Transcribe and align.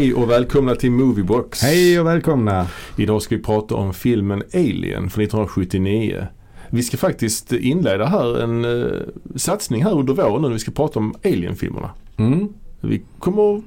Hej 0.00 0.14
och 0.14 0.30
välkomna 0.30 0.74
till 0.74 0.90
Moviebox. 0.90 1.62
Hej 1.62 2.00
och 2.00 2.06
välkomna. 2.06 2.66
Idag 2.96 3.22
ska 3.22 3.36
vi 3.36 3.42
prata 3.42 3.74
om 3.74 3.94
filmen 3.94 4.42
Alien 4.54 5.10
från 5.10 5.24
1979. 5.24 6.26
Vi 6.70 6.82
ska 6.82 6.96
faktiskt 6.96 7.52
inleda 7.52 8.06
här 8.06 8.42
en 8.42 8.64
uh, 8.64 9.02
satsning 9.36 9.84
här 9.84 9.98
under 9.98 10.14
våren 10.14 10.42
när 10.42 10.48
vi 10.48 10.58
ska 10.58 10.70
prata 10.70 10.98
om 10.98 11.14
Alien-filmerna. 11.24 11.90
Mm. 12.16 12.48
Vi 12.80 13.02
kommer 13.18 13.62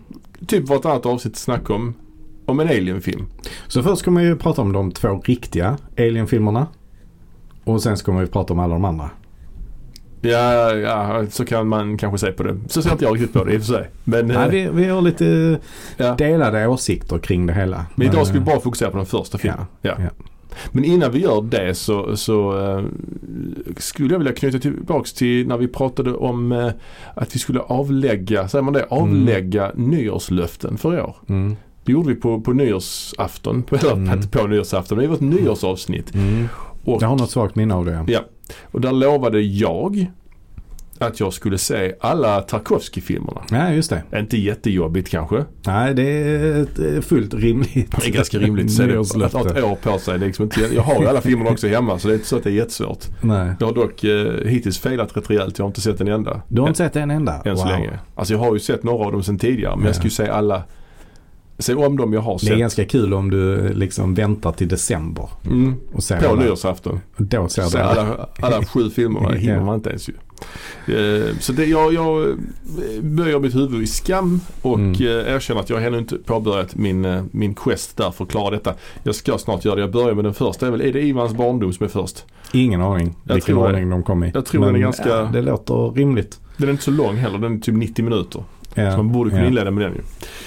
typ 0.47 0.69
vartannat 0.69 1.05
avsnitt 1.05 1.35
snacka 1.35 1.73
om, 1.73 1.93
om 2.45 2.59
en 2.59 2.67
Alien-film. 2.67 3.25
Så 3.67 3.83
först 3.83 4.03
kommer 4.03 4.29
vi 4.29 4.35
prata 4.35 4.61
om 4.61 4.71
de 4.71 4.91
två 4.91 5.21
riktiga 5.25 5.77
Alien-filmerna. 5.97 6.67
Och 7.63 7.83
sen 7.83 7.95
kommer 7.95 8.21
vi 8.21 8.27
prata 8.27 8.53
om 8.53 8.59
alla 8.59 8.73
de 8.73 8.85
andra. 8.85 9.09
Ja, 10.23 10.73
ja, 10.75 11.25
så 11.29 11.45
kan 11.45 11.67
man 11.67 11.97
kanske 11.97 12.17
se 12.17 12.31
på 12.31 12.43
det. 12.43 12.57
Så 12.67 12.81
ser 12.81 12.91
inte 12.91 13.05
jag 13.05 13.15
riktigt 13.15 13.33
på 13.33 13.43
det 13.43 13.53
i 13.53 13.57
och 13.57 13.61
för 13.61 13.73
sig. 13.73 13.89
Men, 14.03 14.27
Nej, 14.27 14.45
eh, 14.45 14.49
vi, 14.49 14.83
vi 14.83 14.89
har 14.89 15.01
lite 15.01 15.59
ja. 15.97 16.15
delade 16.15 16.67
åsikter 16.67 17.17
kring 17.17 17.45
det 17.45 17.53
hela. 17.53 17.85
Men 17.95 18.07
idag 18.07 18.27
ska 18.27 18.33
vi 18.33 18.39
eh, 18.39 18.45
bara 18.45 18.59
fokusera 18.59 18.91
på 18.91 18.97
den 18.97 19.05
första 19.05 19.37
filmen. 19.37 19.65
Ja. 19.81 19.95
ja. 19.99 20.09
Men 20.71 20.83
innan 20.83 21.11
vi 21.11 21.19
gör 21.19 21.41
det 21.41 21.75
så, 21.75 22.17
så 22.17 22.53
uh, 22.57 22.85
skulle 23.77 24.13
jag 24.13 24.19
vilja 24.19 24.33
knyta 24.33 24.59
tillbaks 24.59 25.13
till 25.13 25.47
när 25.47 25.57
vi 25.57 25.67
pratade 25.67 26.13
om 26.13 26.51
uh, 26.51 26.71
att 27.13 27.35
vi 27.35 27.39
skulle 27.39 27.59
avlägga, 27.59 28.47
säger 28.47 28.63
man 28.63 28.73
det, 28.73 28.85
avlägga 28.89 29.71
nyårslöften 29.75 30.77
för 30.77 30.97
i 30.97 31.01
år. 31.01 31.15
Mm. 31.29 31.55
Det 31.83 31.91
gjorde 31.91 32.09
vi 32.09 32.15
på, 32.15 32.41
på 32.41 32.53
nyårsafton, 32.53 33.63
på, 33.69 33.75
eller 33.75 33.93
Mm. 33.93 34.21
på 34.21 34.47
nyårsafton, 34.47 34.97
men 34.97 35.07
var 35.07 35.15
ett 35.15 35.21
nyårsavsnitt. 35.21 36.15
Mm. 36.15 36.47
Och, 36.83 37.01
Jag 37.03 37.07
har 37.07 37.17
något 37.17 37.31
svagt 37.31 37.55
minne 37.55 37.73
av 37.75 37.85
det. 37.85 38.05
Ja. 38.07 38.19
och 38.71 38.81
där 38.81 38.91
lovade 38.91 39.41
jag 39.41 40.07
att 40.99 41.19
jag 41.19 41.33
skulle 41.33 41.57
se 41.57 41.93
alla 42.01 42.41
Tarkovsky-filmerna. 42.41 43.41
Ja, 43.51 43.71
just 43.71 43.89
det. 43.89 44.19
Inte 44.19 44.37
jättejobbigt 44.37 45.09
kanske. 45.09 45.45
Nej, 45.67 45.93
det 45.93 46.03
är 46.03 46.59
eh, 46.95 47.01
fullt 47.01 47.33
rimligt. 47.33 47.91
Det 48.01 48.07
är 48.07 48.11
ganska 48.11 48.37
rimligt 48.39 48.73
se 48.73 48.85
det. 48.85 48.99
Att 48.99 49.33
ha 49.33 49.41
ett 49.49 49.63
år 49.63 49.75
på 49.75 49.99
sig. 49.99 50.19
Liksom 50.19 50.43
inte, 50.43 50.61
jag 50.75 50.81
har 50.81 51.05
alla 51.05 51.21
filmerna 51.21 51.49
också 51.49 51.67
hemma 51.67 51.99
så 51.99 52.07
det 52.07 52.13
är 52.13 52.15
inte 52.15 52.27
så 52.27 52.37
att 52.37 52.43
det 52.43 52.49
är 52.49 52.53
jättesvårt. 52.53 53.05
Nej. 53.21 53.53
Jag 53.59 53.67
har 53.67 53.73
dock 53.73 54.03
eh, 54.03 54.47
hittills 54.49 54.79
failat 54.79 55.17
rätt 55.17 55.29
rejält. 55.29 55.57
Jag 55.57 55.65
har 55.65 55.69
inte 55.69 55.81
sett 55.81 56.01
en 56.01 56.07
enda. 56.07 56.41
Du 56.47 56.61
har 56.61 56.67
inte 56.67 56.77
sett 56.77 56.95
en 56.95 57.11
enda? 57.11 57.41
Än 57.45 57.57
så 57.57 57.67
länge. 57.67 57.99
Alltså 58.15 58.33
jag 58.33 58.39
har 58.39 58.53
ju 58.53 58.59
sett 58.59 58.83
några 58.83 59.05
av 59.05 59.11
dem 59.11 59.23
sedan 59.23 59.37
tidigare 59.39 59.75
men 59.75 59.85
jag 59.85 59.89
Ja. 59.89 59.93
ska 59.93 60.03
ju 60.03 60.09
se 60.09 60.27
alla. 60.27 60.63
Se 61.63 61.73
om 61.73 61.97
dem 61.97 62.13
jag 62.13 62.21
har 62.21 62.31
Det 62.39 62.45
är 62.45 62.49
sett. 62.49 62.59
ganska 62.59 62.85
kul 62.85 63.13
om 63.13 63.29
du 63.31 63.73
liksom 63.73 64.13
väntar 64.13 64.51
till 64.51 64.67
december 64.67 65.29
Mm. 65.45 65.75
och 65.93 66.03
ser 66.03 66.21
På 66.29 66.35
nyårsafton. 66.35 66.99
Då 67.17 67.47
ser 67.47 67.61
Se 67.63 67.77
du 67.77 67.83
alla. 67.83 68.27
alla, 68.41 68.65
sju 68.65 68.89
filmerna 68.89 69.29
hinner 69.35 69.61
man 69.61 69.75
inte 69.75 69.89
ens 69.89 70.09
ju. 70.09 70.13
Eh, 70.87 71.35
Så 71.39 71.53
det, 71.53 71.65
jag, 71.65 71.93
jag 71.93 72.21
eh, 72.29 72.35
böjer 73.01 73.39
mitt 73.39 73.55
huvud 73.55 73.81
i 73.83 73.87
skam 73.87 74.39
och 74.61 74.75
Mm. 74.79 74.91
eh, 74.93 75.33
erkänner 75.35 75.61
att 75.61 75.69
jag 75.69 75.85
ännu 75.85 75.97
inte 75.97 76.15
påbörjat 76.17 76.75
min, 76.75 77.29
min 77.31 77.53
quest 77.55 77.97
där 77.97 78.11
för 78.11 78.23
att 78.23 78.31
klara 78.31 78.49
detta. 78.51 78.73
Jag 79.03 79.15
ska 79.15 79.37
snart 79.37 79.65
göra 79.65 79.75
det. 79.75 79.81
Jag 79.81 79.91
börjar 79.91 80.13
med 80.15 80.25
den 80.25 80.33
första. 80.33 80.67
Är, 80.67 80.71
väl, 80.71 80.81
är 80.81 80.93
det 80.93 81.01
Ivans 81.01 81.33
barndom 81.33 81.73
som 81.73 81.83
är 81.83 81.89
först? 81.89 82.25
Ingen 82.51 82.81
aning 82.81 83.15
Jag 83.23 83.33
vilken 83.33 83.57
ordning 83.57 83.89
de 83.89 84.03
kom 84.03 84.23
i. 84.23 84.31
Jag 84.33 84.45
tror 84.45 84.65
den 84.65 84.75
är 84.75 84.79
ganska- 84.79 85.09
ja, 85.09 85.29
det 85.33 85.41
låter 85.41 85.91
rimligt. 85.95 86.39
Den 86.57 86.67
är 86.67 86.71
inte 86.71 86.83
så 86.83 86.91
lång 86.91 87.15
heller. 87.15 87.37
Den 87.37 87.55
är 87.55 87.59
typ 87.59 87.75
90 87.75 88.05
minuter. 88.05 88.43
Ja, 88.75 88.91
Så 88.91 88.97
man 88.97 89.11
borde 89.11 89.29
kunna 89.29 89.41
ja. 89.41 89.47
inleda 89.47 89.71
med 89.71 89.83
den 89.85 89.93
ju. 89.93 90.01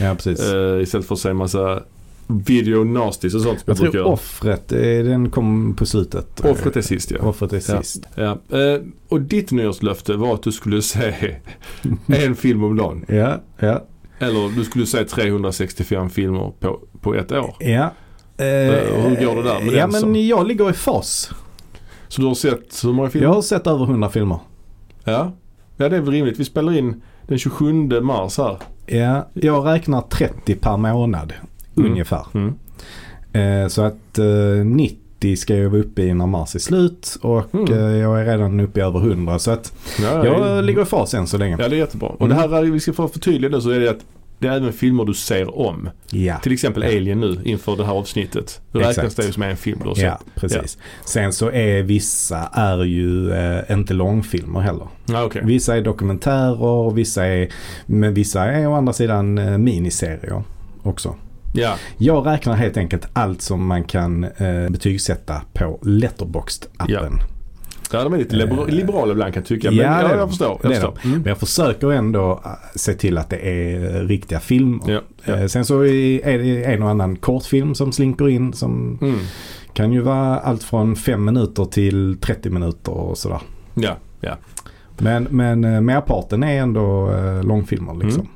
Ja, 0.04 0.14
precis. 0.14 0.52
Uh, 0.52 0.82
istället 0.82 1.06
för 1.06 1.14
att 1.14 1.20
säga 1.20 1.30
en 1.30 1.36
massa 1.36 1.82
video 2.28 2.84
nasties 2.84 3.34
och 3.34 3.40
sånt 3.40 3.62
jag 3.66 3.70
jag, 3.70 3.76
brukar 3.76 3.90
tror 3.92 4.02
göra. 4.04 4.12
offret, 4.12 4.72
eh, 4.72 4.78
den 4.80 5.30
kom 5.30 5.74
på 5.76 5.86
slutet. 5.86 6.40
Offret 6.44 6.76
är 6.76 6.82
sist 6.82 7.10
ja. 7.10 7.18
Offret 7.28 7.52
är 7.52 7.56
Ja. 7.74 7.82
sist. 7.82 8.06
ja. 8.14 8.38
Eh, 8.58 8.80
och 9.08 9.20
ditt 9.20 9.50
nyårslöfte 9.50 10.14
var 10.16 10.34
att 10.34 10.42
du 10.42 10.52
skulle 10.52 10.82
se 10.82 11.14
en 12.06 12.36
film 12.36 12.64
om 12.64 12.76
dagen. 12.76 13.04
Ja, 13.08 13.40
ja, 13.58 13.84
Eller 14.18 14.56
du 14.56 14.64
skulle 14.64 14.86
se 14.86 15.04
365 15.04 16.10
filmer 16.10 16.52
på, 16.60 16.80
på 17.00 17.14
ett 17.14 17.32
år. 17.32 17.54
ja. 17.60 17.90
hur 18.38 19.26
går 19.26 19.36
det 19.36 19.42
där 19.42 19.60
med 19.64 19.74
Ja, 19.74 19.86
den 19.86 20.10
men 20.12 20.26
jag 20.26 20.46
ligger 20.46 20.70
i 20.70 20.72
fas. 20.72 21.30
Så 22.08 22.20
du 22.20 22.26
har 22.26 22.34
sett 22.34 22.84
hur 22.84 22.92
många 22.92 23.10
filmer? 23.10 23.26
Jag 23.28 23.34
har 23.34 23.42
sett 23.42 23.66
över 23.66 23.84
100 23.84 24.08
filmer. 24.10 24.38
Ja. 25.04 25.32
ja, 25.76 25.88
det 25.88 25.96
är 25.96 26.00
väl 26.00 26.10
rimligt. 26.10 26.40
Vi 26.40 26.44
spelar 26.44 26.72
in 26.78 27.02
den 27.26 27.38
27 27.38 28.00
mars 28.00 28.38
här. 28.38 28.56
Ja, 28.86 29.26
jag 29.34 29.66
räknar 29.66 30.00
30 30.00 30.54
per 30.54 30.76
månad. 30.76 31.32
Mm. 31.76 31.90
Ungefär. 31.90 32.26
Mm. 32.34 32.54
Eh, 33.32 33.68
så 33.68 33.82
att 33.82 34.18
eh, 34.18 34.64
90 34.64 35.36
ska 35.36 35.56
jag 35.56 35.70
vara 35.70 35.80
uppe 35.80 36.02
i 36.02 36.14
när 36.14 36.26
mars 36.26 36.54
är 36.54 36.58
slut. 36.58 37.16
Och 37.22 37.54
Mm. 37.54 37.72
eh, 37.72 37.78
jag 37.96 38.20
är 38.20 38.24
redan 38.24 38.60
uppe 38.60 38.80
i 38.80 38.82
över 38.82 38.98
100. 39.00 39.38
Så 39.38 39.50
att 39.50 39.72
Ja, 40.02 40.24
jag 40.26 40.48
är- 40.48 40.62
ligger 40.62 40.82
i 40.82 40.84
fas 40.84 41.14
än 41.14 41.26
så 41.26 41.38
länge. 41.38 41.56
Ja, 41.60 41.68
det 41.68 41.76
är 41.76 41.78
jättebra. 41.78 42.08
Och 42.08 42.28
det 42.28 42.34
här 42.34 42.56
är, 42.56 42.62
vi 42.62 42.80
ska 42.80 42.92
få 42.92 43.08
förtydliga 43.08 43.50
nu 43.50 43.60
så 43.60 43.70
är 43.70 43.80
det 43.80 43.88
att 43.90 44.04
det 44.38 44.48
är 44.48 44.52
även 44.56 44.72
filmer 44.72 45.04
du 45.04 45.14
ser 45.14 45.58
om. 45.58 45.88
Ja. 46.10 46.38
Till 46.38 46.52
exempel 46.52 46.82
Ja. 46.82 46.88
Alien 46.88 47.20
nu 47.20 47.40
inför 47.44 47.76
det 47.76 47.84
här 47.84 47.92
avsnittet. 47.92 48.60
Då 48.72 48.78
Exakt. 48.78 48.98
räknas 48.98 49.14
det 49.14 49.26
ju 49.26 49.32
som 49.32 49.42
en 49.42 49.56
film 49.56 49.78
du 49.82 49.88
har 49.88 49.94
sett. 49.94 50.04
Ja, 50.04 50.18
precis. 50.34 50.78
Sen 51.04 51.32
så 51.32 51.50
är 51.50 51.82
vissa 51.82 52.38
är 52.52 52.84
ju 52.84 53.32
eh, 53.32 53.60
inte 53.70 53.94
långfilmer 53.94 54.60
heller. 54.60 54.86
Ja, 55.06 55.24
okej. 55.24 55.42
Vissa 55.44 55.76
är 55.76 55.82
dokumentärer 55.82 56.62
och 56.62 56.98
vissa 56.98 57.26
är, 57.26 57.48
men 57.86 58.14
vissa 58.14 58.44
är 58.44 58.66
å 58.68 58.74
andra 58.74 58.92
sidan 58.92 59.38
eh, 59.38 59.58
miniserier 59.58 60.42
också. 60.82 61.16
Ja, 61.54 61.74
Jag 61.98 62.26
räknar 62.26 62.54
helt 62.54 62.76
enkelt 62.76 63.06
allt 63.12 63.42
som 63.42 63.66
man 63.66 63.84
kan 63.84 64.24
eh, 64.24 64.68
betygsätta 64.70 65.42
på 65.52 65.78
Letterboxd-appen. 65.82 66.86
ja 66.88 67.08
de 67.90 68.12
är 68.12 68.18
lite 68.18 68.36
liber- 68.36 68.68
Eh, 68.68 68.74
liberala 68.74 69.12
ibland 69.12 69.34
kan 69.34 69.40
jag 69.40 69.48
tycka. 69.48 69.70
Men 69.70 69.78
ja, 69.78 70.02
ja, 70.02 70.16
jag 70.16 70.28
förstår. 70.28 70.60
Jag 70.62 70.72
förstår. 70.72 70.98
Mm. 71.04 71.18
Men 71.18 71.28
jag 71.28 71.38
försöker 71.38 71.92
ändå 71.92 72.40
eh, 72.44 72.50
se 72.74 72.94
till 72.94 73.18
att 73.18 73.30
det 73.30 73.36
är 73.36 73.96
eh, 73.96 74.00
riktiga 74.06 74.40
filmer. 74.40 74.80
Ja, 74.86 75.00
ja. 75.24 75.48
Sen 75.48 75.64
så 75.64 75.84
är 75.84 76.38
det 76.38 76.64
en 76.64 76.82
och 76.82 76.90
annan 76.90 77.16
kortfilm 77.16 77.74
som 77.74 77.92
slinker 77.92 78.28
in 78.28 78.52
som 78.52 78.98
Mm. 79.02 79.18
kan 79.72 79.92
ju 79.92 80.00
vara 80.00 80.38
allt 80.38 80.62
från 80.62 80.96
5 80.96 81.24
minuter 81.24 81.64
till 81.64 82.16
30 82.20 82.50
minuter 82.50 82.92
och 82.92 83.18
sådär. 83.18 83.40
ja, 83.74 83.96
ja. 84.20 84.36
Men, 84.98 85.26
men 85.30 85.84
merparten 85.84 86.42
är 86.42 86.60
ändå 86.62 87.10
långfilmer 87.44 87.94
liksom. 87.94 88.20
Mm. 88.20 88.32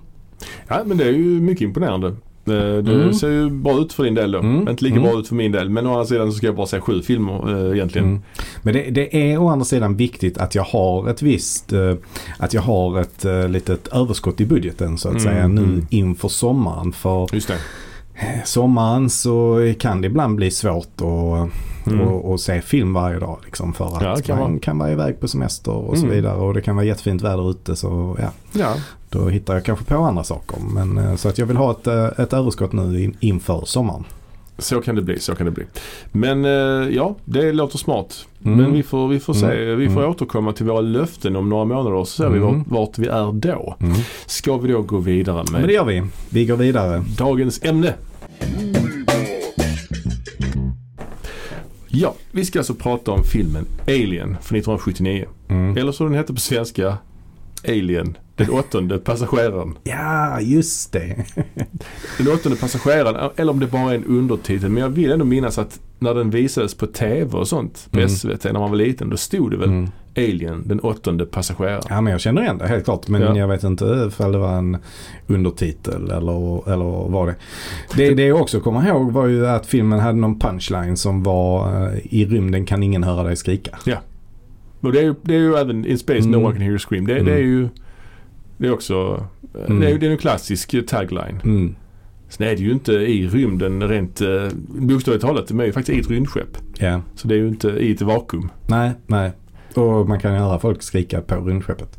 Ja, 0.68 0.80
men 0.86 0.96
det 0.96 1.04
är 1.04 1.12
ju 1.12 1.40
mycket 1.40 1.62
imponerande. 1.62 2.16
Eh, 2.46 2.52
Det 2.54 2.94
Mm. 2.94 3.14
ser 3.14 3.28
ju 3.30 3.50
bra 3.50 3.80
ut 3.80 3.92
för 3.92 4.04
din 4.04 4.14
del 4.14 4.32
då. 4.32 4.38
Mm. 4.38 4.68
Inte 4.68 4.84
lika 4.84 4.96
Mm. 4.96 5.10
bra 5.10 5.20
ut 5.20 5.28
för 5.28 5.34
min 5.34 5.52
del. 5.52 5.70
Men 5.70 5.86
å 5.86 5.90
andra 5.90 6.04
sidan 6.04 6.32
så 6.32 6.36
ska 6.36 6.46
jag 6.46 6.56
bara 6.56 6.66
se 6.66 6.80
sju 6.80 7.02
filmer 7.02 7.66
eh, 7.68 7.72
egentligen. 7.76 8.08
Mm. 8.08 8.22
Men 8.62 8.74
det, 8.74 8.90
det 8.90 9.32
är 9.32 9.38
å 9.38 9.48
andra 9.48 9.64
sidan 9.64 9.96
viktigt 9.96 10.38
att 10.38 10.54
jag 10.54 10.62
har 10.62 11.08
ett 11.08 11.22
visst, 11.22 11.72
eh, 11.72 11.94
att 12.38 12.54
jag 12.54 12.62
har 12.62 13.00
ett 13.00 13.24
eh, 13.24 13.48
litet 13.48 13.88
överskott 13.88 14.40
i 14.40 14.46
budgeten 14.46 14.98
så 14.98 15.08
att 15.08 15.14
Mm, 15.14 15.24
säga 15.24 15.48
nu 15.48 15.62
mm. 15.62 15.86
inför 15.90 16.28
sommaren. 16.28 16.92
För 16.92 17.28
Just 17.32 17.48
det. 17.48 17.58
sommaren 18.44 19.10
så 19.10 19.58
kan 19.78 20.00
det 20.00 20.06
ibland 20.06 20.36
bli 20.36 20.50
svårt 20.50 20.86
att 21.00 21.48
Mm. 21.86 22.00
och, 22.00 22.30
och 22.32 22.40
se 22.40 22.60
film 22.60 22.92
varje 22.92 23.18
dag. 23.18 23.38
Liksom 23.44 23.72
för 23.72 23.84
att 23.96 24.02
Ja, 24.02 24.16
kan 24.24 24.38
man 24.38 24.50
vara. 24.50 24.60
kan 24.60 24.78
vara 24.78 24.92
iväg 24.92 25.20
på 25.20 25.28
semester 25.28 25.72
och 25.72 25.98
så 25.98 26.04
Mm. 26.04 26.16
vidare. 26.16 26.34
Och 26.36 26.54
det 26.54 26.60
kan 26.60 26.76
vara 26.76 26.86
jättefint 26.86 27.22
väder 27.22 27.50
ute. 27.50 27.76
Så 27.76 28.16
ja, 28.20 28.28
Ja, 28.52 28.74
då 29.08 29.28
hittar 29.28 29.54
jag 29.54 29.64
kanske 29.64 29.84
på 29.84 29.96
andra 29.96 30.24
saker. 30.24 30.56
Men, 30.74 30.98
eh, 30.98 31.16
så 31.16 31.28
att 31.28 31.38
jag 31.38 31.46
vill 31.46 31.56
ha 31.56 31.70
ett, 31.70 31.86
eh, 31.86 32.04
ett 32.18 32.32
överskott 32.32 32.72
nu 32.72 33.02
in, 33.02 33.16
inför 33.20 33.62
sommaren. 33.66 34.04
så 34.58 34.80
kan 34.80 34.94
det 34.94 35.02
bli. 35.02 35.18
Så 35.20 35.34
kan 35.34 35.44
det 35.46 35.52
bli. 35.52 35.64
Men 36.12 36.44
eh, 36.44 36.50
ja, 36.96 37.14
det 37.24 37.52
låter 37.52 37.78
smart. 37.78 38.26
Mm. 38.44 38.58
Men 38.58 38.72
vi 38.72 38.82
får, 38.82 39.08
vi 39.08 39.20
får 39.20 39.34
se. 39.34 39.46
Mm. 39.46 39.78
Vi 39.78 39.86
får 39.86 39.96
Mm. 40.00 40.10
återkomma 40.10 40.52
till 40.52 40.66
våra 40.66 40.80
löften 40.80 41.36
om 41.36 41.48
några 41.48 41.64
månader 41.64 41.92
och 41.92 42.08
så 42.08 42.22
ser 42.22 42.28
vi 42.30 42.38
Mm. 42.38 42.58
vart, 42.58 42.66
vart 42.68 42.98
vi 42.98 43.06
är 43.06 43.32
då. 43.32 43.76
Mm. 43.80 43.96
Ska 44.26 44.56
vi 44.56 44.72
då 44.72 44.82
gå 44.82 44.98
vidare 44.98 45.44
Men 45.52 45.60
det 45.60 45.66
med 45.66 45.74
gör 45.74 45.84
vi. 45.84 46.02
Vi 46.30 46.44
går 46.46 46.56
vidare. 46.56 47.02
dagens 47.18 47.64
ämne? 47.64 47.94
Ja, 51.92 52.14
vi 52.32 52.44
ska 52.44 52.58
alltså 52.58 52.74
prata 52.74 53.10
om 53.10 53.24
filmen 53.24 53.66
Alien 53.86 54.36
från 54.42 54.58
1979. 54.58 55.26
Mm. 55.48 55.76
Eller 55.76 55.92
som 55.92 56.06
den 56.06 56.14
hette 56.14 56.34
på 56.34 56.40
svenska, 56.40 56.98
Alien, 57.68 58.16
den 58.46 58.50
åttonde 58.50 58.98
passageraren. 58.98 59.74
Ja, 59.84 60.40
just 60.40 60.92
det. 60.92 61.16
Den 62.18 62.28
åttonde 62.28 62.58
passageraren, 62.58 63.30
eller 63.36 63.52
om 63.52 63.60
det 63.60 63.66
bara 63.66 63.90
är 63.90 63.94
en 63.94 64.04
undertitel. 64.04 64.70
Men 64.70 64.82
jag 64.82 64.90
vill 64.90 65.10
ändå 65.12 65.24
minnas 65.24 65.58
att 65.58 65.80
när 65.98 66.14
den 66.14 66.30
visades 66.30 66.74
på 66.74 66.86
TV 66.86 67.30
och 67.38 67.48
sånt 67.48 67.88
på 67.90 67.98
Mm. 67.98 68.08
SVT 68.10 68.44
när 68.44 68.52
man 68.52 68.70
var 68.70 68.76
liten, 68.76 69.10
då 69.10 69.16
stod 69.16 69.50
det 69.50 69.56
väl 69.56 69.68
Mm. 69.68 69.88
Alien, 70.16 70.62
den 70.66 70.80
åttonde 70.80 71.26
passageraren. 71.26 71.82
Ja 71.88 72.00
men 72.00 72.10
jag 72.10 72.20
känner 72.20 72.42
igen 72.42 72.58
det 72.58 72.66
helt 72.68 72.84
klart. 72.84 73.08
Men 73.08 73.22
Ja. 73.22 73.36
jag 73.36 73.48
vet 73.48 73.64
inte 73.64 74.04
ifall 74.08 74.32
det 74.32 74.38
var 74.38 74.52
en 74.58 74.76
undertitel 75.26 76.10
eller, 76.10 76.68
eller 76.72 77.08
vad 77.08 77.28
det 77.28 77.34
Det, 77.96 78.14
det 78.14 78.26
jag 78.26 78.40
också 78.40 78.60
kommer 78.60 78.88
ihåg 78.88 79.12
var 79.12 79.26
ju 79.26 79.46
att 79.46 79.66
filmen 79.66 80.00
hade 80.00 80.18
någon 80.18 80.38
punchline 80.38 80.96
som 80.96 81.22
var 81.22 81.68
eh, 81.86 81.98
I 82.10 82.24
rymden 82.26 82.66
kan 82.66 82.82
ingen 82.82 83.02
höra 83.02 83.22
dig 83.22 83.36
skrika. 83.36 83.78
Och 84.80 84.92
det 84.92 84.98
är 84.98 85.02
ju, 85.04 85.14
det 85.22 85.34
är 85.34 85.38
ju 85.38 85.54
även 85.54 85.84
In 85.86 85.98
Space 85.98 86.20
No 86.28 86.34
Mm. 86.34 86.44
One 86.44 86.52
Can 86.52 86.60
Hear 86.62 86.70
You 86.70 86.78
Scream. 86.78 87.06
Det, 87.06 87.12
Mm. 87.12 87.24
det 87.26 87.32
är 87.32 87.38
ju 87.38 87.68
det 88.60 88.66
är 88.68 88.72
också 88.72 89.26
Mm. 89.66 89.80
det, 89.80 89.90
är, 89.90 89.98
det 89.98 90.06
är 90.06 90.10
en 90.10 90.18
klassisk 90.18 90.86
tagline. 90.86 91.40
Mm. 91.44 91.74
Sen 92.28 92.46
är 92.46 92.50
det 92.50 92.62
ju 92.62 92.72
inte 92.72 92.92
i 92.92 93.28
rymden 93.28 93.88
rent 93.88 94.20
eh, 94.20 94.28
bokstavligt 94.68 95.24
talat. 95.24 95.48
De 95.48 95.60
är 95.60 95.64
ju 95.64 95.72
faktiskt 95.72 95.96
i 95.98 96.00
ett 96.00 96.10
rymdskepp. 96.10 96.58
Ja, 96.78 97.00
Så 97.14 97.28
det 97.28 97.34
är 97.34 97.38
ju 97.38 97.48
inte 97.48 97.68
i 97.68 97.92
ett 97.92 98.02
vakuum. 98.02 98.50
nej, 98.66 98.90
nej. 99.06 99.32
Och 99.74 100.08
man 100.08 100.20
kan 100.20 100.34
höra 100.34 100.58
folk 100.58 100.82
skrika 100.82 101.20
på 101.20 101.34
rymdskeppet. 101.34 101.98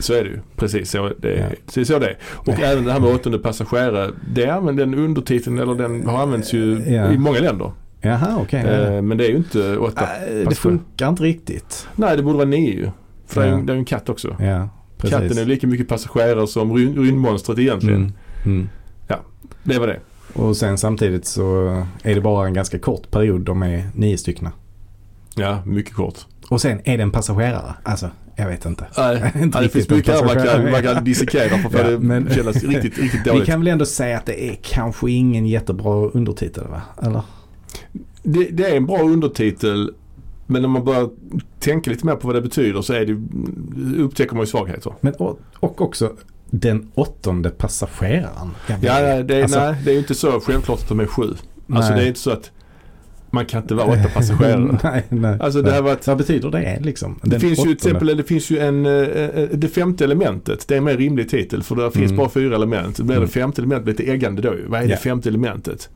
Så 0.00 0.14
är 0.14 0.24
det 0.24 0.30
ju. 0.30 0.38
Precis 0.56 0.90
så 0.90 1.12
det 1.18 1.32
är. 1.34 1.40
Ja. 1.40 1.46
Precis 1.66 1.88
så 1.88 1.98
det 1.98 2.06
är. 2.06 2.16
Och 2.22 2.60
även 2.60 2.84
det 2.84 2.92
här 2.92 3.00
med 3.00 3.14
åttonde 3.14 3.38
passagerare. 3.38 4.10
Det 4.34 4.46
använder 4.48 4.86
den 4.86 4.94
undertiteln 4.94 5.58
eller 5.58 5.74
den 5.74 6.06
har 6.06 6.22
använts 6.22 6.52
ju 6.52 6.82
Ja. 6.86 7.12
i 7.12 7.18
många 7.18 7.38
länder. 7.40 7.72
Jaha, 8.00 8.38
okej. 8.40 8.60
Eh, 8.60 9.02
men 9.02 9.18
det 9.18 9.26
är 9.26 9.30
ju 9.30 9.36
inte 9.36 9.76
åtta. 9.76 10.04
Äh, 10.40 10.48
det 10.48 10.54
funkar 10.54 11.08
inte 11.08 11.22
riktigt. 11.22 11.88
Nej 11.96 12.16
det 12.16 12.22
borde 12.22 12.36
vara 12.36 12.48
nio 12.48 12.70
ju. 12.74 12.90
För 13.26 13.40
det, 13.40 13.46
är 13.46 13.50
Ja. 13.50 13.56
det 13.58 13.72
är 13.72 13.74
ju 13.74 13.78
en 13.78 13.84
katt 13.84 14.08
också. 14.08 14.36
Ja, 14.38 14.68
precis. 14.98 15.18
Katten 15.18 15.38
är 15.38 15.44
lika 15.44 15.66
mycket 15.66 15.88
passagerare 15.88 16.46
som 16.46 16.72
ryn- 16.72 17.02
rymdmonstret 17.02 17.58
egentligen. 17.58 18.00
Mm. 18.00 18.12
Mm. 18.44 18.68
Det 19.64 19.78
var 19.78 19.86
det. 19.86 20.00
Och 20.32 20.56
sen 20.56 20.78
samtidigt 20.78 21.26
så 21.26 21.66
är 22.02 22.14
det 22.14 22.20
bara 22.20 22.46
en 22.46 22.54
ganska 22.54 22.78
kort 22.78 23.10
period 23.10 23.40
de 23.40 23.62
är 23.62 23.84
nio 23.94 24.18
stycken. 24.18 24.48
Ja, 25.34 25.62
mycket 25.66 25.94
kort. 25.94 26.14
Och 26.48 26.60
sen 26.60 26.80
är 26.84 26.96
det 26.96 27.02
en 27.02 27.10
passagerare. 27.10 27.74
Alltså, 27.82 28.10
jag 28.36 28.48
vet 28.48 28.64
inte. 28.66 28.84
Nej, 28.98 29.32
Inte 29.42 29.60
det 29.60 29.68
finns 29.68 29.88
mycket 29.90 30.14
här 30.14 30.24
man 30.24 30.46
kan, 30.46 30.70
man 30.70 30.82
kan 30.82 31.04
dissekera 31.04 31.48
för 31.58 31.68
att 31.68 31.72
Ja, 31.74 31.90
det 31.90 31.98
men- 31.98 32.30
kännas 32.30 32.56
riktigt, 32.64 32.98
riktigt 32.98 33.20
Vi 33.26 33.30
dåligt. 33.30 33.46
kan 33.46 33.60
väl 33.60 33.68
ändå 33.68 33.84
säga 33.84 34.16
att 34.18 34.26
det 34.26 34.44
är 34.50 34.56
kanske 34.62 35.10
ingen 35.10 35.46
jättebra 35.46 35.94
undertitel 36.08 36.64
va? 36.68 36.82
Eller? 37.02 37.22
Det, 38.22 38.44
det 38.50 38.64
är 38.70 38.76
en 38.76 38.86
bra 38.86 38.98
undertitel 39.02 39.92
men 40.46 40.62
när 40.62 40.68
man 40.68 40.84
börjar 40.84 41.10
tänka 41.60 41.90
lite 41.90 42.06
mer 42.06 42.14
på 42.14 42.26
vad 42.26 42.36
det 42.36 42.42
betyder 42.42 42.82
så 42.82 42.92
är 42.92 43.06
det, 43.06 44.02
upptäcker 44.02 44.34
man 44.34 44.42
ju 44.42 44.46
svagheter. 44.46 44.92
Men, 45.00 45.12
och, 45.14 45.40
och 45.54 45.80
också 45.80 46.12
den 46.50 46.90
åttonde 46.94 47.50
passageraren. 47.50 48.50
Ja, 48.66 48.76
det, 49.22 49.34
är, 49.34 49.42
Alltså, 49.42 49.58
nej, 49.58 49.74
det 49.84 49.90
är 49.90 49.92
ju 49.92 49.98
inte 49.98 50.14
så 50.14 50.40
självklart 50.40 50.78
att 50.82 50.88
de 50.88 51.00
är 51.00 51.06
sju. 51.06 51.22
Alltså 51.22 51.90
nej. 51.90 52.00
det 52.00 52.06
är 52.06 52.08
inte 52.08 52.20
så 52.20 52.30
att 52.30 52.50
man 53.30 53.46
kan 53.46 53.62
inte 53.62 53.74
vara 53.74 53.86
åtta 53.86 54.08
passagerare. 54.14 54.78
nej, 54.82 55.04
nej. 55.08 55.38
Alltså 55.40 55.62
det 55.62 55.70
här 55.70 55.82
var 55.82 55.92
ett, 55.92 56.06
vad 56.06 56.16
betyder 56.16 56.50
det 56.50 56.78
liksom? 56.82 57.18
det 57.22 57.40
finns 57.40 57.58
ju 57.58 57.62
till 57.62 57.72
exempel 57.72 58.16
det 58.16 58.24
finns 58.24 58.50
ju 58.50 58.58
en, 58.58 58.86
eh, 58.86 58.92
eh, 58.92 59.48
det 59.52 59.68
femte 59.68 60.04
elementet. 60.04 60.68
Det 60.68 60.74
är 60.74 60.78
en 60.78 60.84
mer 60.84 60.96
rimlig 60.96 61.28
titel 61.28 61.62
för 61.62 61.76
det 61.76 61.90
finns 61.90 62.04
Mm. 62.10 62.16
bara 62.16 62.28
fyra 62.28 62.54
element. 62.54 62.96
Det 62.96 63.02
blir 63.02 63.16
Mm. 63.16 63.26
det 63.26 63.32
femte 63.32 63.60
elementet 63.60 63.88
lite 63.88 64.12
äggande 64.12 64.42
då. 64.42 64.54
Vad 64.66 64.82
är 64.82 64.86
det 64.88 64.96
femte 64.96 65.28
elementet? 65.28 65.88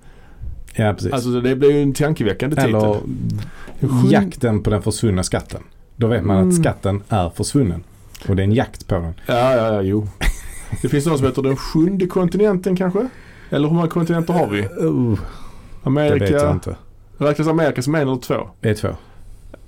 Ja, 0.75 0.93
precis. 0.93 1.13
Alltså 1.13 1.41
det 1.41 1.57
blir 1.57 1.73
ju 1.73 1.83
en 1.83 1.93
tankeväckande 1.93 2.57
titel. 2.57 2.75
Eller 2.75 2.97
Sjun- 3.81 4.11
jakten 4.11 4.63
på 4.63 4.71
den 4.71 4.83
försvunna 4.83 5.23
skatten. 5.23 5.61
Då 5.97 6.07
vet 6.07 6.25
man 6.25 6.37
Mm. 6.37 6.49
att 6.49 6.55
skatten 6.55 7.03
är 7.09 7.31
försvunnen. 7.31 7.85
Och 8.29 8.37
det 8.37 8.43
är 8.43 8.45
en 8.45 8.53
jakt 8.53 8.87
på 8.89 8.95
den. 8.95 9.15
Ja, 9.27 9.57
ja, 9.57 9.75
ja, 9.75 9.83
jo. 9.83 10.09
Det 10.83 10.89
finns 10.89 11.07
någon 11.07 11.19
som 11.19 11.27
heter 11.27 11.43
den 11.43 11.57
sjunde 11.57 12.07
kontinenten 12.07 12.77
kanske? 12.77 13.09
Eller 13.51 13.69
hur 13.69 13.75
många 13.75 13.89
kontinenter 13.89 14.33
har 14.35 14.47
vi? 14.47 14.59
Uh, 14.61 14.67
det 14.69 14.71
vet 14.71 14.81
jag 14.81 15.87
Amerika, 15.87 16.51
inte. 16.51 16.77
räknas 17.19 17.49
Amerika 17.49 17.83
som 17.83 17.95
en 17.95 18.03
eller 18.03 18.17
två? 18.17 18.49
Det 18.61 18.71
är 18.71 18.75
två. 18.75 18.89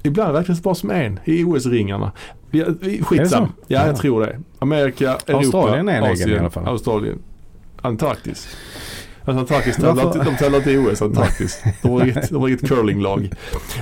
Ibland 0.02 0.36
räknas 0.36 0.58
det 0.58 0.62
bara 0.62 0.74
som 0.74 0.90
en 0.90 1.20
i 1.24 1.44
OS-ringarna. 1.44 2.12
Skitsam. 3.02 3.42
Ja, 3.66 3.78
jag 3.78 3.88
Ja. 3.88 3.96
tror 3.96 4.20
det. 4.20 4.38
Amerika, 4.58 5.10
Europa, 5.10 5.32
Australien 5.36 5.88
är 5.88 5.92
en 5.96 6.02
egen 6.02 6.12
Asien, 6.12 6.30
i 6.30 6.38
alla 6.38 6.50
fall. 6.50 6.66
Australien, 6.66 7.18
Antarktis. 7.82 8.48
Alltså 9.24 9.40
Antarktis 9.40 9.76
tävlar 9.76 10.24
de 10.24 10.36
tävlar 10.36 10.58
inte 10.58 10.70
i 10.70 10.78
OS, 10.78 11.02
Antarktis. 11.02 11.62
De 11.82 11.90
har 11.90 12.02
inget, 12.02 12.30
de 12.30 12.40
har 12.40 12.48
inget 12.48 12.68
curlinglag. 12.68 13.30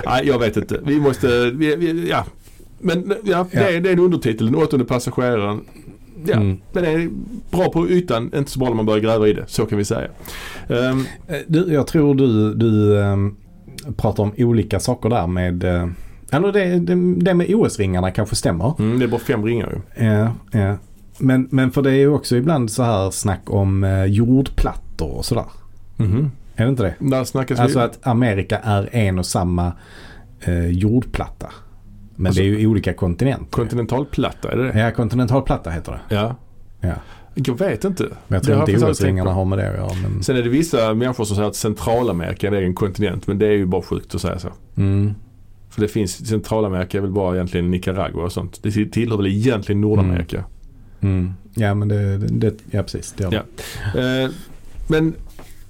Nej, 0.06 0.26
jag 0.26 0.38
vet 0.38 0.56
inte. 0.56 0.80
Vi 0.84 1.00
måste, 1.00 1.50
vi, 1.50 1.76
vi, 1.76 2.08
ja. 2.10 2.24
Men 2.78 3.14
ja, 3.24 3.46
det, 3.52 3.58
är, 3.76 3.80
det 3.80 3.88
är 3.88 3.92
en 3.92 3.98
undertitel, 3.98 4.46
den 4.46 4.54
åttonde 4.54 4.84
passageraren. 4.84 5.60
Ja, 6.26 6.36
Mm. 6.36 6.56
men 6.72 6.82
det 6.84 6.90
är 6.90 7.08
bra 7.50 7.72
på 7.72 7.88
ytan, 7.88 8.30
inte 8.36 8.50
så 8.50 8.58
bra 8.58 8.68
när 8.68 8.74
man 8.76 8.86
börjar 8.86 9.00
gräva 9.00 9.28
i 9.28 9.32
det. 9.32 9.44
Så 9.46 9.66
kan 9.66 9.78
vi 9.78 9.84
säga. 9.84 10.08
Eh, 10.68 10.96
Du, 11.46 11.72
jag 11.72 11.86
tror 11.86 12.14
du, 12.14 12.54
du 12.54 13.00
ehm, 13.02 13.34
pratar 13.96 14.22
om 14.22 14.32
olika 14.38 14.80
saker 14.80 15.08
där 15.08 15.26
med 15.26 15.64
eh, 15.64 15.86
eller 16.32 16.52
det, 16.52 16.64
det, 16.78 17.14
det 17.24 17.34
med 17.34 17.54
OS-ringarna 17.54 18.10
kanske 18.10 18.36
stämmer. 18.36 18.74
mm, 18.78 18.98
det 18.98 19.04
är 19.04 19.08
bara 19.08 19.20
fem 19.20 19.44
ringar 19.44 19.82
ju. 19.96 20.04
Ja, 20.06 20.32
ja. 20.52 20.76
Men, 21.18 21.48
men 21.50 21.70
för 21.70 21.82
det 21.82 21.90
är 21.90 21.94
ju 21.96 22.08
också 22.08 22.36
ibland 22.36 22.70
så 22.70 22.82
här 22.82 23.10
snack 23.10 23.40
om 23.46 23.84
eh, 23.84 24.04
jordplattor 25.00 25.18
och 25.18 25.24
sådär. 25.24 25.44
Mhm. 25.96 26.30
Är 26.56 26.64
det 26.64 26.70
inte 26.70 26.82
det? 26.82 26.94
Där 26.98 27.24
snackas 27.24 27.60
Alltså 27.60 27.78
vi. 27.78 27.84
att 27.84 28.06
Amerika 28.06 28.58
är 28.58 28.88
en 28.96 29.18
och 29.18 29.26
samma 29.26 29.72
eh, 30.40 30.66
jordplatta. 30.66 31.48
Men 32.16 32.26
Alltså- 32.26 32.42
det 32.42 32.48
är 32.48 32.58
ju 32.58 32.66
olika 32.66 32.92
kontinenter. 32.92 33.50
Kontinentalplatta, 33.50 34.52
är 34.52 34.56
det 34.56 34.72
det? 34.72 34.78
ja, 34.80 34.90
kontinentalplatta 34.90 35.70
heter 35.70 35.92
det. 36.08 36.14
Ja. 36.14 36.36
Ja. 36.80 36.94
Jag 37.34 37.58
vet 37.58 37.84
inte. 37.84 38.02
Men 38.02 38.10
jag 38.28 38.40
Det 38.42 38.46
tror 38.46 38.54
har 38.54 38.62
inte 38.62 38.72
på. 39.24 39.30
har 39.30 39.44
med 39.44 39.58
det 39.58 39.68
att 39.70 39.76
göra. 39.76 39.90
Men, 40.02 40.22
Sen 40.22 40.36
är 40.36 40.42
det 40.42 40.48
vissa 40.48 40.94
människor 40.94 41.24
som 41.24 41.36
säger 41.36 41.48
att 41.48 41.56
Centralamerika 41.56 42.46
är 42.48 42.52
en 42.52 42.58
egen 42.58 42.74
kontinent. 42.74 43.26
Men 43.26 43.38
det 43.38 43.46
är 43.46 43.50
ju 43.52 43.66
bara 43.66 43.82
sjukt 43.82 44.14
att 44.14 44.20
säga 44.20 44.38
så. 44.38 44.48
mm, 44.76 45.14
För 45.70 45.80
det 45.80 45.88
finns, 45.88 46.28
Centralamerika 46.28 46.98
är 46.98 47.02
väl 47.02 47.10
bara 47.10 47.34
egentligen 47.34 47.70
Nicaragua 47.70 48.22
och 48.24 48.32
sånt. 48.32 48.62
Det 48.62 48.70
tillhör 48.86 49.16
väl 49.16 49.26
egentligen 49.26 49.80
Nordamerika. 49.80 50.44
mm. 51.00 51.34
Ja, 51.54 51.74
men 51.74 51.88
det, 51.88 52.18
det, 52.18 52.26
det 52.50 52.54
ja 52.70 52.82
precis. 52.82 53.12
Det 53.16 53.24
det. 53.30 53.42
Ja. 53.94 54.00
Eh, 54.00 54.30
men 54.90 55.14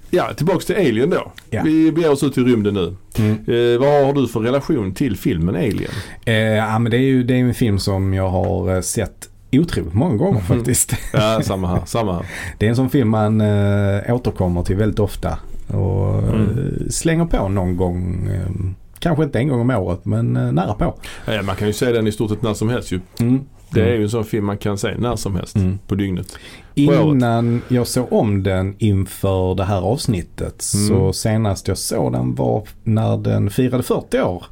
ja, 0.09 0.33
tillbaks 0.33 0.65
till 0.65 0.75
Alien 0.75 1.09
då. 1.09 1.31
Ja. 1.49 1.61
Vi 1.65 1.91
beger 1.91 2.11
oss 2.11 2.23
ut 2.23 2.37
i 2.37 2.41
rymden 2.41 2.73
nu. 2.73 2.95
Mm. 3.17 3.31
Eh, 3.31 3.79
vad 3.79 4.05
har 4.05 4.13
du 4.13 4.27
för 4.27 4.39
relation 4.39 4.93
till 4.93 5.17
filmen 5.17 5.55
Alien? 5.55 5.91
Eh, 6.25 6.33
ja, 6.35 6.79
men 6.79 6.91
det 6.91 6.97
är 6.97 7.01
ju 7.01 7.23
det 7.23 7.33
är 7.33 7.37
en 7.39 7.53
film 7.53 7.79
som 7.79 8.13
jag 8.13 8.29
har 8.29 8.75
eh, 8.75 8.81
sett 8.81 9.29
otroligt 9.53 9.93
många 9.93 10.15
gånger 10.15 10.39
Mhm. 10.49 10.57
faktiskt. 10.57 10.93
Ja, 11.13 11.41
samma 11.43 11.67
här. 11.67 11.81
Samma 11.85 12.13
här. 12.13 12.25
Det 12.57 12.65
är 12.65 12.69
en 12.69 12.75
sån 12.75 12.89
film 12.89 13.09
man 13.09 13.41
eh, 13.41 14.13
återkommer 14.15 14.63
till 14.63 14.75
väldigt 14.75 14.99
ofta 14.99 15.37
och 15.67 16.15
eh, 16.23 16.29
Mm. 16.29 16.89
slänger 16.91 17.25
på 17.25 17.47
någon 17.47 17.77
gång. 17.77 18.29
Eh, 18.33 18.51
kanske 18.99 19.23
inte 19.23 19.39
en 19.39 19.47
gång 19.47 19.61
om 19.61 19.69
året 19.69 20.05
men 20.05 20.33
nära 20.33 20.73
på. 20.73 20.95
Ja, 21.25 21.41
man 21.41 21.55
kan 21.55 21.67
ju 21.67 21.73
se 21.73 21.91
den 21.91 22.07
i 22.07 22.11
stort 22.11 22.29
sett 22.29 22.41
när 22.41 22.53
som 22.53 22.69
helst 22.69 22.91
ju. 22.91 22.99
Mm. 23.19 23.39
Det 23.73 23.81
är 23.81 23.93
ju 23.95 24.03
en 24.03 24.09
sån 24.09 24.23
film 24.25 24.45
man 24.45 24.57
kan 24.57 24.77
se 24.77 24.97
när 24.97 25.15
som 25.15 25.35
helst 25.35 25.55
Mm. 25.55 25.79
på 25.87 25.95
dygnet. 25.95 26.37
Innan 26.75 27.61
jag 27.67 27.87
såg 27.87 28.13
om 28.13 28.43
den 28.43 28.75
inför 28.77 29.55
det 29.55 29.63
här 29.63 29.81
avsnittet 29.81 30.63
Mm. 30.75 30.87
så 30.87 31.13
senast 31.13 31.67
jag 31.67 31.77
såg 31.77 32.13
den 32.13 32.35
var 32.35 32.63
när 32.83 33.17
den 33.17 33.49
firade 33.49 33.83
40 33.83 34.21
år. 34.21 34.45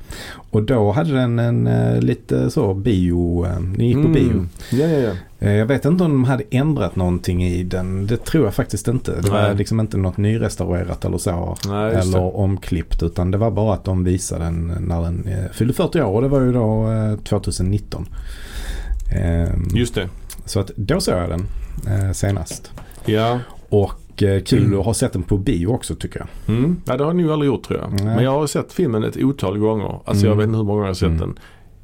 Och 0.51 0.63
då 0.63 0.91
hade 0.91 1.13
den 1.13 1.39
en 1.39 1.67
eh, 1.67 1.99
lite 2.01 2.49
så 2.51 2.73
bio, 2.73 3.45
eh, 3.45 3.51
den 3.53 3.85
gick 3.87 3.95
på 3.95 3.99
Mm. 4.01 4.13
bio. 4.13 4.45
Ja, 4.71 4.87
ja, 4.87 4.97
ja. 4.99 5.11
Eh, 5.47 5.51
Jag 5.55 5.65
vet 5.65 5.85
inte 5.85 6.03
om 6.03 6.11
de 6.11 6.23
hade 6.23 6.43
ändrat 6.51 6.95
någonting 6.95 7.43
i 7.43 7.63
den. 7.63 8.07
Det 8.07 8.17
tror 8.25 8.43
jag 8.45 8.53
faktiskt 8.53 8.87
inte. 8.87 9.21
Det 9.21 9.29
var 9.29 9.41
Nej. 9.41 9.55
liksom 9.55 9.79
inte 9.79 9.97
något 9.97 10.17
nyrestaurerat 10.17 11.05
eller 11.05 11.17
så. 11.17 11.55
Nej, 11.67 11.95
eller 11.95 12.17
det. 12.19 12.25
omklippt. 12.25 13.03
Utan 13.03 13.31
det 13.31 13.37
var 13.37 13.51
bara 13.51 13.73
att 13.73 13.83
de 13.85 14.03
visade 14.03 14.43
den 14.43 14.73
när 14.79 15.01
den 15.01 15.29
fyllde 15.53 15.73
40 15.73 16.01
år. 16.01 16.11
Och 16.15 16.21
det 16.21 16.27
var 16.27 16.41
ju 16.41 16.53
då 16.53 16.91
eh, 16.91 17.15
2019. 17.23 18.05
Ehm, 19.15 19.67
Just 19.75 19.95
det. 19.95 20.09
Så 20.49 20.59
att 20.59 20.71
då 20.75 20.99
såg 21.01 21.15
jag 21.17 21.29
den 21.29 21.45
eh, 21.87 22.11
senast. 22.11 22.71
Ja. 23.05 23.39
Och 23.69 24.23
eh, 24.23 24.41
kul 24.43 24.63
Mm. 24.65 24.79
att 24.79 24.85
ha 24.85 24.93
sett 24.93 25.13
den 25.13 25.23
på 25.23 25.37
bio 25.37 25.67
också 25.67 25.95
tycker 25.95 26.19
jag. 26.19 26.55
Mm. 26.55 26.81
ja, 26.85 26.97
det 26.97 27.03
har 27.03 27.09
jag 27.11 27.15
nog 27.21 27.31
aldrig 27.31 27.47
gjort 27.51 27.63
tror 27.67 27.79
jag. 27.79 27.91
Nej. 27.93 28.15
Men 28.15 28.23
jag 28.23 28.31
har 28.31 28.47
sett 28.47 28.73
filmen 28.73 29.03
ett 29.03 29.17
otal 29.17 29.57
gånger. 29.57 29.99
Alltså 30.05 30.25
Mm. 30.25 30.29
jag 30.29 30.35
vet 30.35 30.43
inte 30.47 30.57
hur 30.57 30.63
många 30.63 30.73
gånger 30.75 30.83
jag 30.85 30.89
har 30.89 30.93
sett 30.93 31.07
Mm. 31.07 31.19
den. 31.19 31.39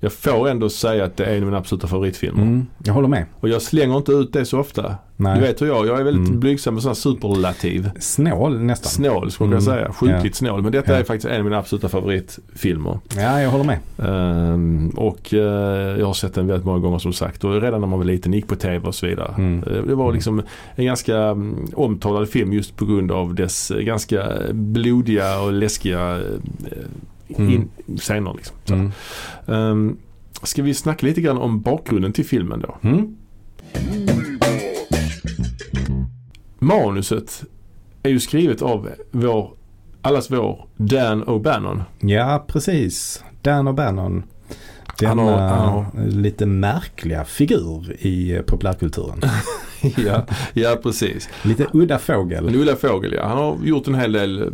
Jag 0.05 0.13
får 0.13 0.49
ändå 0.49 0.69
säga 0.69 1.03
att 1.05 1.17
det 1.17 1.25
är 1.25 1.31
en 1.35 1.39
av 1.39 1.45
mina 1.45 1.57
absoluta 1.57 1.87
favoritfilmer. 1.87 2.41
Mm, 2.41 2.65
jag 2.83 2.93
håller 2.93 3.07
med. 3.07 3.25
Och 3.39 3.49
jag 3.49 3.61
slänger 3.61 3.97
inte 3.97 4.11
ut 4.11 4.33
det 4.33 4.45
så 4.45 4.59
ofta. 4.59 4.95
Nej. 5.17 5.35
Du 5.35 5.41
vet 5.41 5.61
hur 5.61 5.67
jag 5.67 5.87
Jag 5.87 5.99
är 5.99 6.03
väldigt 6.03 6.27
Mm. 6.27 6.39
blygsam 6.39 6.73
med 6.73 6.83
sådana 6.83 6.95
superlativ. 6.95 7.89
Snål 7.99 8.59
nästan. 8.59 8.89
Snål 8.91 9.31
skulle 9.31 9.55
jag 9.55 9.61
Mm. 9.67 9.75
säga. 9.75 9.91
Sjukligt 9.93 10.35
snål. 10.35 10.61
Men 10.61 10.71
detta 10.71 10.91
Ja. 10.93 10.97
är 10.99 11.03
faktiskt 11.03 11.25
en 11.25 11.37
av 11.37 11.43
mina 11.43 11.57
absoluta 11.57 11.89
favoritfilmer. 11.89 12.99
Ja, 13.15 13.41
jag 13.41 13.49
håller 13.49 13.63
med. 13.65 13.77
Ehm, 13.97 14.89
och 14.89 15.33
eh, 15.33 15.99
jag 15.99 16.05
har 16.05 16.13
sett 16.13 16.33
den 16.33 16.47
väldigt 16.47 16.65
många 16.65 16.79
gånger 16.79 16.99
som 16.99 17.13
sagt. 17.13 17.43
Och 17.43 17.61
redan 17.61 17.81
när 17.81 17.87
man 17.87 17.99
var 17.99 18.05
liten 18.05 18.33
gick 18.33 18.47
på 18.47 18.55
tv 18.55 18.87
och 18.87 18.95
så 18.95 19.05
vidare. 19.07 19.33
Mm. 19.37 19.63
Eh, 19.63 19.83
Det 19.83 19.95
var 19.95 20.13
liksom 20.13 20.41
en 20.75 20.85
ganska 20.85 21.17
mm, 21.17 21.67
omtalad 21.73 22.29
film 22.29 22.53
just 22.53 22.75
på 22.75 22.85
grund 22.85 23.11
av 23.11 23.35
dess 23.35 23.71
eh, 23.71 23.77
ganska 23.79 24.25
blodiga 24.51 25.39
och 25.41 25.53
läskiga 25.53 26.15
eh, 26.17 26.21
in, 27.27 27.69
scener. 27.97 28.33
Liksom. 28.33 28.55
Så. 28.65 28.73
Mm. 28.73 28.91
Ehm, 29.47 29.97
ska 30.43 30.63
vi 30.63 30.73
snacka 30.73 31.05
lite 31.05 31.21
grann 31.21 31.37
om 31.37 31.61
bakgrunden 31.61 32.13
till 32.13 32.25
filmen 32.25 32.59
då? 32.59 32.77
Mm. 32.89 33.15
Manuset 36.59 37.43
är 38.03 38.09
ju 38.09 38.19
skrivet 38.19 38.61
av 38.61 38.89
vår, 39.11 39.51
allas 40.01 40.31
vår 40.31 40.67
Dan 40.77 41.23
O'Bannon. 41.25 41.81
Ja, 41.99 42.45
precis. 42.47 43.23
Dan 43.41 43.67
O'Bannon. 43.67 44.23
Han 45.01 45.17
Denna 45.17 45.21
har- 45.23 45.37
han 45.39 45.69
har- 45.69 46.05
lite 46.07 46.45
märkliga 46.45 47.25
figur 47.25 47.95
i 47.99 48.31
eh, 48.35 48.41
populärkulturen. 48.41 49.21
ja, 50.05 50.25
ja, 50.53 50.77
precis. 50.83 51.29
lite 51.43 51.67
udda 51.73 51.99
fågel. 51.99 52.45
Men 52.45 52.55
Ulla 52.55 52.75
Fågel 52.75 53.13
ja, 53.13 53.27
han 53.27 53.37
har 53.37 53.57
gjort 53.63 53.87
en 53.87 53.95
hel 53.95 54.11
del 54.11 54.41
eh, 54.41 54.47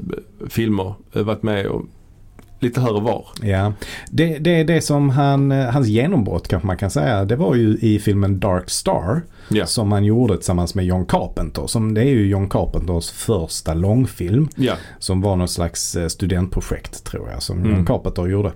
filmer, 0.50 0.94
eh, 1.14 1.24
varit 1.24 1.44
med 1.44 1.66
och 1.66 1.86
lite 2.62 2.82
här 2.82 2.96
och 2.96 3.04
var. 3.04 3.26
Ja, 3.42 3.74
det, 4.10 4.38
det 4.38 4.60
är 4.60 4.64
det 4.64 4.82
som 4.82 5.10
han, 5.10 5.52
eh, 5.52 5.66
hans 5.70 5.88
genombrott 5.88 6.48
kanske 6.48 6.68
man 6.68 6.78
kan 6.78 6.90
säga. 6.90 7.26
Det 7.26 7.36
var 7.36 7.56
ju 7.56 7.78
i 7.82 8.00
filmen 8.00 8.40
Dark 8.40 8.70
Star. 8.70 9.22
Ja. 9.50 9.66
Som 9.66 9.92
han 9.92 10.04
gjorde 10.06 10.36
tillsammans 10.36 10.76
med 10.76 10.86
John 10.86 11.06
Carpenter. 11.06 11.68
Som 11.68 11.94
det 11.94 12.02
är 12.02 12.06
ju 12.10 12.28
John 12.28 12.50
Carpenters 12.50 13.10
första 13.12 13.74
långfilm. 13.74 14.50
Ja, 14.56 14.74
Som 15.00 15.22
var 15.22 15.36
något 15.36 15.52
slags 15.52 15.96
eh, 15.96 16.08
studentprojekt 16.08 17.04
tror 17.04 17.30
jag 17.34 17.44
som 17.44 17.58
Mm. 17.60 17.72
John 17.72 17.86
Carpenter 17.86 18.28
gjorde. 18.28 18.52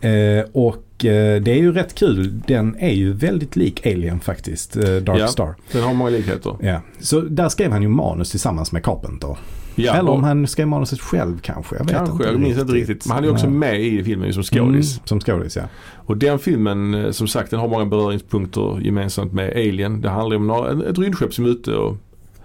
Eh, 0.00 0.44
och 0.52 1.04
eh, 1.04 1.42
det 1.42 1.50
är 1.50 1.56
ju 1.58 1.72
rätt 1.72 1.94
kul. 1.94 2.40
Den 2.46 2.76
är 2.78 2.92
ju 2.92 3.12
väldigt 3.12 3.56
lik 3.56 3.86
Alien 3.86 4.20
faktiskt, 4.20 4.76
eh, 4.76 4.82
Dark 4.96 5.20
Ja. 5.20 5.26
Star. 5.26 5.54
Den 5.72 5.82
har 5.82 5.94
många 5.94 6.10
likheter. 6.10 6.56
Ja. 6.60 6.80
Så 7.00 7.20
där 7.20 7.48
skrev 7.48 7.70
han 7.72 7.82
ju 7.82 7.88
manus 7.88 8.30
tillsammans 8.30 8.72
med 8.72 8.84
Carpenter. 8.84 9.36
Ja, 9.78 9.94
Eller 9.94 10.10
om 10.10 10.24
han 10.24 10.46
skrev 10.46 10.68
manuset 10.68 11.00
själv 11.00 11.38
kanske. 11.40 11.76
Jag 11.76 11.84
vet 11.84 11.92
kanske, 11.96 12.12
inte 12.14 12.24
jag 12.24 12.40
minns 12.40 12.58
inte 12.58 12.72
riktigt. 12.72 13.06
Men 13.06 13.14
han 13.14 13.24
är 13.24 13.30
också 13.30 13.50
med 13.50 13.80
i 13.80 14.04
filmen 14.04 14.32
som 14.32 14.42
skådis. 14.42 14.96
Mm, 14.96 15.06
som 15.06 15.20
skådis 15.20 15.56
ja. 15.56 15.62
Och 15.94 16.16
den 16.16 16.38
filmen, 16.38 16.94
eh, 16.94 17.10
som 17.10 17.28
sagt, 17.28 17.50
den 17.50 17.60
har 17.60 17.68
många 17.68 17.86
beröringspunkter 17.86 18.78
gemensamt 18.80 19.32
med 19.32 19.50
Alien. 19.50 20.00
Det 20.00 20.08
handlar 20.10 20.36
om 20.36 20.46
några, 20.46 20.88
ett 20.90 20.98
rymdskepp 20.98 21.34
som 21.34 21.44
är 21.44 21.48
ute 21.48 21.74
och 21.74 21.96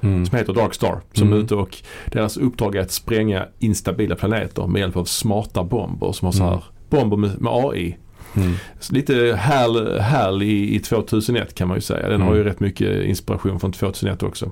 Mm. 0.03 0.25
som 0.25 0.37
heter 0.37 0.53
Dark 0.53 0.73
Star. 0.73 0.99
Som 1.13 1.27
Mm. 1.27 1.39
är 1.39 1.43
ute 1.43 1.55
och 1.55 1.77
deras 2.11 2.37
uppdrag 2.37 2.75
är 2.75 2.81
att 2.81 2.91
spränga 2.91 3.45
instabila 3.59 4.15
planeter 4.15 4.67
med 4.67 4.79
hjälp 4.79 4.97
av 4.97 5.05
smarta 5.05 5.63
bomber 5.63 6.11
som 6.11 6.25
har 6.25 6.31
så 6.33 6.43
här 6.43 6.51
Mm. 6.51 6.61
bomber 6.89 7.17
med, 7.17 7.41
med 7.41 7.51
AI. 7.53 7.97
Mm. 8.35 8.53
Lite 8.89 9.35
härl, 9.39 9.99
härl 9.99 10.41
i, 10.43 10.75
i 10.75 10.79
2001 10.79 11.55
kan 11.55 11.67
man 11.67 11.77
ju 11.77 11.81
säga. 11.81 12.01
Den 12.07 12.15
Mm. 12.15 12.27
har 12.27 12.35
ju 12.35 12.43
rätt 12.43 12.59
mycket 12.59 13.03
inspiration 13.05 13.59
från 13.59 13.71
2001 13.71 14.23
också. 14.23 14.51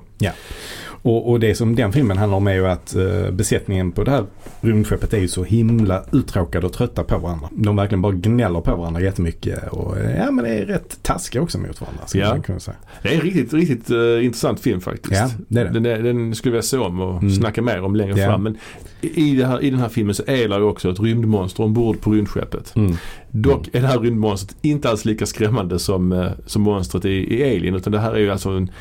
Och, 1.02 1.30
och 1.30 1.40
det 1.40 1.56
som 1.56 1.76
den 1.76 1.92
filmen 1.94 2.18
handlar 2.18 2.38
om 2.38 2.48
är 2.48 2.54
ju 2.54 2.68
att 2.68 2.96
eh, 2.96 3.32
besättningen 3.32 3.92
på 3.92 4.04
det 4.04 4.12
här 4.12 4.26
rymdskeppet 4.62 5.14
är 5.14 5.18
ju 5.20 5.28
så 5.28 5.44
himla 5.44 6.04
uttråkade 6.12 6.66
och 6.66 6.74
trötta 6.74 7.04
på 7.04 7.18
varandra. 7.18 7.50
De 7.52 7.76
verkligen 7.76 8.02
bara 8.02 8.12
gnäller 8.14 8.62
på 8.62 8.76
varandra 8.76 9.02
jättemycket 9.02 9.68
och 9.68 9.96
ja 10.18 10.32
men 10.32 10.46
det 10.46 10.50
är 10.50 10.66
rätt 10.66 11.00
taskiga 11.04 11.42
också 11.42 11.58
mot 11.58 11.82
varandra. 11.82 12.02
Ja. 12.14 12.42
kunna 12.42 12.60
säga. 12.60 12.78
Det 13.04 13.10
är 13.10 13.16
en 13.16 13.22
riktigt, 13.22 13.54
riktigt 13.54 13.90
eh, 13.90 14.26
intressant 14.26 14.60
film 14.60 14.82
faktiskt. 14.82 15.14
Ja, 15.22 15.30
det 15.48 15.60
är 15.62 15.66
det. 15.66 15.72
Den, 15.72 15.86
är, 15.86 16.00
den 16.04 16.36
skulle 16.36 16.56
jag 16.56 16.66
se 16.66 16.78
om 16.78 17.02
och 17.02 17.10
Mm. 17.22 17.32
snacka 17.32 17.62
mer 17.62 17.82
om 17.84 17.96
längre 17.96 18.20
Ja. 18.20 18.26
fram. 18.28 18.44
Men 18.44 18.58
i, 19.02 19.44
här, 19.44 19.64
i 19.64 19.70
den 19.70 19.80
här 19.80 19.90
filmen 19.90 20.16
så 20.16 20.24
är 20.28 20.48
det 20.50 20.64
också 20.64 20.90
ett 20.92 21.00
rymdmonster 21.00 21.64
ombord 21.64 22.02
på 22.02 22.12
rymdskeppet. 22.12 22.74
Mm. 22.76 22.96
Dock 23.32 23.68
är 23.74 23.82
det 23.82 23.88
här 23.88 24.00
rymdmonstret 24.00 24.58
inte 24.62 24.90
alls 24.90 25.06
lika 25.06 25.26
skrämmande 25.26 25.80
som, 25.80 26.12
eh, 26.12 26.32
som 26.46 26.62
monstret 26.62 27.06
i, 27.06 27.40
i 27.40 27.44
Alien. 27.44 27.76
Utan 27.76 27.94
det 27.94 28.00
här 28.00 28.14
är 28.14 28.20
ju 28.20 28.32
alltså 28.32 28.50
en, 28.50 28.72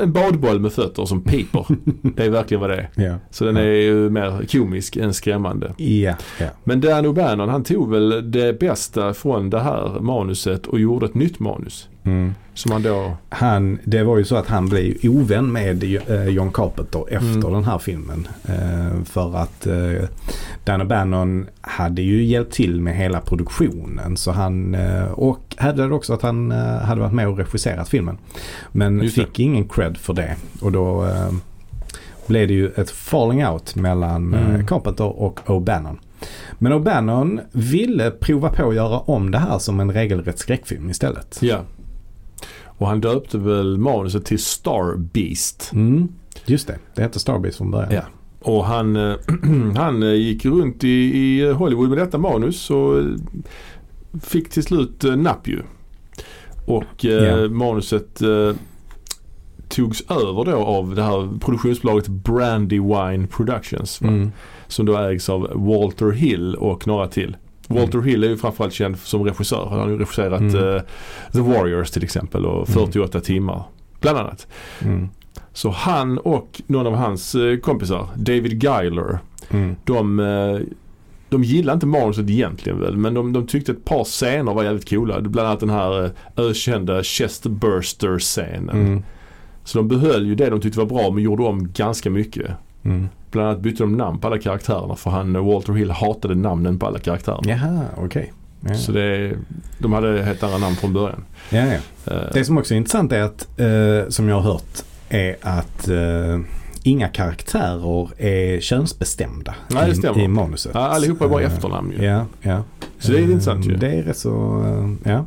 en 0.00 0.12
badboll 0.12 0.60
med 0.60 0.72
fötter 0.72 1.04
som 1.04 1.22
piper. 1.22 1.66
det 2.16 2.24
är 2.24 2.30
verkligen 2.30 2.60
vad 2.60 2.70
det 2.70 2.76
är. 2.76 3.04
Ja. 3.04 3.16
Så 3.30 3.44
den 3.44 3.56
är 3.56 3.62
ju 3.62 4.10
mer 4.10 4.46
komisk 4.52 4.96
än 4.96 5.14
skrämmande. 5.14 5.74
Ja, 5.76 6.14
ja. 6.38 6.46
Men 6.64 6.80
Dan 6.80 7.06
O'Bannon 7.06 7.48
han 7.48 7.64
tog 7.64 7.90
väl 7.90 8.30
det 8.30 8.60
bästa 8.60 9.14
från 9.14 9.50
det 9.50 9.60
här 9.60 10.00
manuset 10.00 10.66
och 10.66 10.80
gjorde 10.80 11.06
ett 11.06 11.14
nytt 11.14 11.38
manus. 11.38 11.88
Mm. 12.04 12.34
Som 12.60 12.72
han 12.72 12.82
då... 12.82 13.12
Han, 13.28 13.78
det 13.84 14.02
var 14.04 14.18
ju 14.18 14.24
så 14.24 14.36
att 14.36 14.46
han 14.46 14.68
blev 14.68 14.94
ovän 15.04 15.52
med 15.52 15.84
eh, 16.10 16.24
John 16.28 16.52
Carpenter 16.52 17.04
efter 17.08 17.28
Mm. 17.38 17.52
den 17.52 17.64
här 17.64 17.78
filmen. 17.78 18.28
Eh, 18.48 19.02
för 19.04 19.36
att 19.36 19.66
eh, 19.66 20.08
Dan 20.64 20.82
O'Bannon 20.82 21.46
hade 21.60 22.02
ju 22.02 22.24
hjälpt 22.24 22.52
till 22.52 22.80
med 22.80 22.96
hela 22.96 23.20
produktionen. 23.20 24.16
Så 24.16 24.30
han, 24.30 24.76
och 25.14 25.54
hävdade 25.58 25.94
också 25.94 26.14
att 26.14 26.22
han 26.22 26.50
hade 26.82 27.00
varit 27.00 27.12
med 27.12 27.28
och 27.28 27.38
regisserat 27.38 27.88
filmen. 27.88 28.18
Men 28.72 29.02
Just 29.02 29.16
det. 29.16 29.22
fick 29.24 29.38
ingen 29.40 29.68
cred 29.68 29.96
för 29.96 30.12
det. 30.14 30.36
Och 30.60 30.72
då 30.72 31.06
blev 32.26 32.48
det 32.48 32.54
ju 32.54 32.68
ett 32.68 32.90
falling 32.90 33.46
out 33.46 33.74
mellan 33.74 34.34
Mm. 34.34 34.66
Carpenter 34.66 35.20
och 35.20 35.40
O'Bannon. 35.46 35.96
Men 36.58 36.72
O'Bannon 36.72 37.40
ville 37.52 38.10
prova 38.10 38.48
på 38.48 38.68
att 38.68 38.74
göra 38.74 38.98
om 38.98 39.30
det 39.30 39.38
här 39.38 39.58
som 39.58 39.80
en 39.80 39.92
regelrätt 39.92 40.38
skräckfilm 40.38 40.90
istället. 40.90 41.38
Ja. 41.40 41.58
Och 42.80 42.86
han 42.86 43.00
döpte 43.00 43.38
väl 43.38 43.78
manuset 43.78 44.24
till 44.24 44.38
Star 44.38 44.96
Beast. 44.96 45.70
Mm, 45.72 46.08
just 46.46 46.66
det, 46.66 46.78
det 46.94 47.02
hette 47.02 47.18
Starbase 47.20 47.56
från 47.56 47.70
början. 47.70 47.92
Ja. 47.92 48.02
Och 48.40 48.64
han, 48.64 48.96
eh, 48.96 49.14
han 49.76 50.02
eh, 50.02 50.14
gick 50.14 50.44
runt 50.44 50.84
i, 50.84 50.88
i 50.88 51.52
Hollywood 51.52 51.88
med 51.88 51.98
detta 51.98 52.18
manus 52.18 52.70
och 52.70 52.98
eh, 52.98 53.04
fick 54.22 54.50
till 54.50 54.62
slut 54.62 55.04
napp 55.16 55.48
ju. 55.48 55.62
Och 56.66 57.04
eh, 57.04 57.10
Ja. 57.40 57.48
manuset 57.48 58.22
eh, 58.22 58.52
togs 59.68 60.02
över 60.10 60.44
då 60.44 60.56
av 60.56 60.94
det 60.94 61.02
här 61.02 61.38
produktionsbolaget 61.40 62.08
Brandywine 62.08 63.26
Productions. 63.26 64.00
Mm. 64.00 64.32
Som 64.68 64.86
då 64.86 64.96
ägs 64.96 65.28
av 65.28 65.50
Walter 65.54 66.10
Hill 66.10 66.54
och 66.54 66.86
några 66.86 67.08
till. 67.08 67.36
Walter 67.70 68.00
Hill 68.00 68.24
är 68.24 68.28
ju 68.28 68.36
framförallt 68.36 68.72
känd 68.74 68.98
som 68.98 69.24
regissör. 69.24 69.66
Han 69.70 69.78
har 69.78 69.88
ju 69.88 69.98
regisserat 69.98 70.40
Mm. 70.40 70.54
eh, 70.76 70.82
The 71.32 71.40
Warriors 71.40 71.90
till 71.90 72.04
exempel 72.04 72.46
och 72.46 72.68
48 72.68 73.20
timmar. 73.20 73.62
Bland 74.00 74.18
annat. 74.18 74.46
Mm. 74.82 75.08
Så 75.52 75.70
han 75.70 76.18
och 76.18 76.62
någon 76.66 76.86
av 76.86 76.94
hans 76.94 77.34
eh, 77.34 77.56
kompisar, 77.56 78.06
David 78.16 78.62
Geiler, 78.64 79.18
Mm. 79.50 79.76
de, 79.84 80.20
eh, 80.20 80.58
de 81.28 81.44
gillade 81.44 81.74
inte 81.74 81.86
manuset 81.86 82.30
egentligen 82.30 82.80
väl 82.80 82.96
men 82.96 83.14
de, 83.14 83.32
de 83.32 83.46
tyckte 83.46 83.72
ett 83.72 83.84
par 83.84 84.04
scener 84.04 84.54
var 84.54 84.62
jävligt 84.64 84.90
coola. 84.90 85.20
Bland 85.20 85.48
annat 85.48 85.60
den 85.60 85.70
här 85.70 86.10
ökända 86.36 87.02
chest 87.02 87.46
burster 87.46 88.18
scenen. 88.18 88.68
Mm. 88.86 89.02
Så 89.64 89.78
de 89.78 89.88
behöll 89.88 90.26
ju 90.26 90.34
det 90.34 90.50
de 90.50 90.60
tyckte 90.60 90.78
var 90.78 90.86
bra 90.86 91.10
men 91.10 91.22
gjorde 91.22 91.42
om 91.42 91.72
ganska 91.72 92.10
mycket. 92.10 92.50
Mm. 92.84 93.08
Bland 93.30 93.48
annat 93.48 93.60
bytte 93.60 93.82
de 93.82 93.96
namn 93.96 94.18
på 94.18 94.26
alla 94.26 94.38
karaktärerna 94.38 94.96
för 94.96 95.10
han 95.10 95.36
eh, 95.36 95.46
Walter 95.46 95.72
Hill 95.72 95.90
hatade 95.90 96.34
namnen 96.34 96.78
på 96.78 96.86
alla 96.86 96.98
karaktärerna. 96.98 97.42
Jaha, 97.50 97.84
okej. 97.96 98.32
Ja. 98.68 98.74
Så 98.74 98.92
det, 98.92 99.36
de 99.78 99.92
hade 99.92 100.22
helt 100.22 100.42
andra 100.42 100.58
namn 100.58 100.76
från 100.76 100.92
början. 100.92 101.24
Ja, 101.50 101.64
ja. 101.66 102.12
Eh, 102.14 102.22
Det 102.32 102.44
som 102.44 102.58
också 102.58 102.74
är 102.74 102.78
intressant 102.78 103.12
är 103.12 103.22
att, 103.22 103.60
eh, 103.60 104.08
som 104.08 104.28
jag 104.28 104.40
har 104.40 104.52
hört, 104.52 104.78
är 105.08 105.36
att 105.40 105.88
eh, 105.88 106.40
inga 106.82 107.08
karaktärer 107.08 108.08
är 108.22 108.60
könsbestämda 108.60 109.54
Nej, 109.68 109.84
det 109.86 109.92
i, 109.92 109.94
stämmer. 109.94 110.20
i 110.20 110.28
manuset. 110.28 110.72
Ja, 110.74 110.80
allihopa 110.80 111.24
är 111.24 111.28
bara 111.28 111.42
efternamn 111.42 111.92
ju. 111.92 112.04
Ja, 112.04 112.26
ja. 112.42 112.62
Så 112.98 113.12
det 113.12 113.18
är 113.18 113.22
intressant 113.22 113.66
ju. 113.66 113.76
Det 113.76 113.88
är 113.92 114.02
rätt 114.02 114.16
så, 114.18 114.64
ja, 115.04 115.26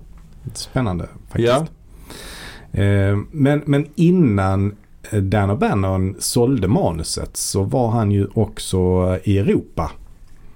spännande 0.53 1.07
faktiskt. 1.29 1.47
Ja. 1.53 1.65
Men, 3.31 3.61
men 3.65 3.85
innan 3.95 4.75
Dan 5.11 5.51
O'Bannon 5.51 6.15
sålde 6.19 6.67
manuset 6.67 7.37
så 7.37 7.63
var 7.63 7.91
han 7.91 8.11
ju 8.11 8.27
också 8.33 8.77
i 9.23 9.37
Europa. 9.37 9.91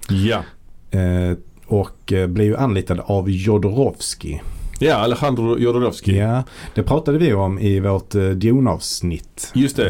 Ja. 0.08 0.42
Eh, 0.90 1.36
och 1.66 2.12
eh, 2.12 2.26
blev 2.26 2.46
ju 2.46 2.56
anlitad 2.56 3.00
av 3.00 3.30
Jodorowsky. 3.30 4.38
Ja, 4.80 4.94
Alejandro 4.94 5.58
Jodorowsky. 5.58 6.16
Ja, 6.16 6.42
det 6.74 6.82
pratade 6.82 7.18
vi 7.18 7.32
om 7.34 7.58
i 7.58 7.80
vårt 7.80 8.14
eh, 8.14 8.22
Dune-avsnitt. 8.30 9.50
Just 9.54 9.76
det. 9.76 9.88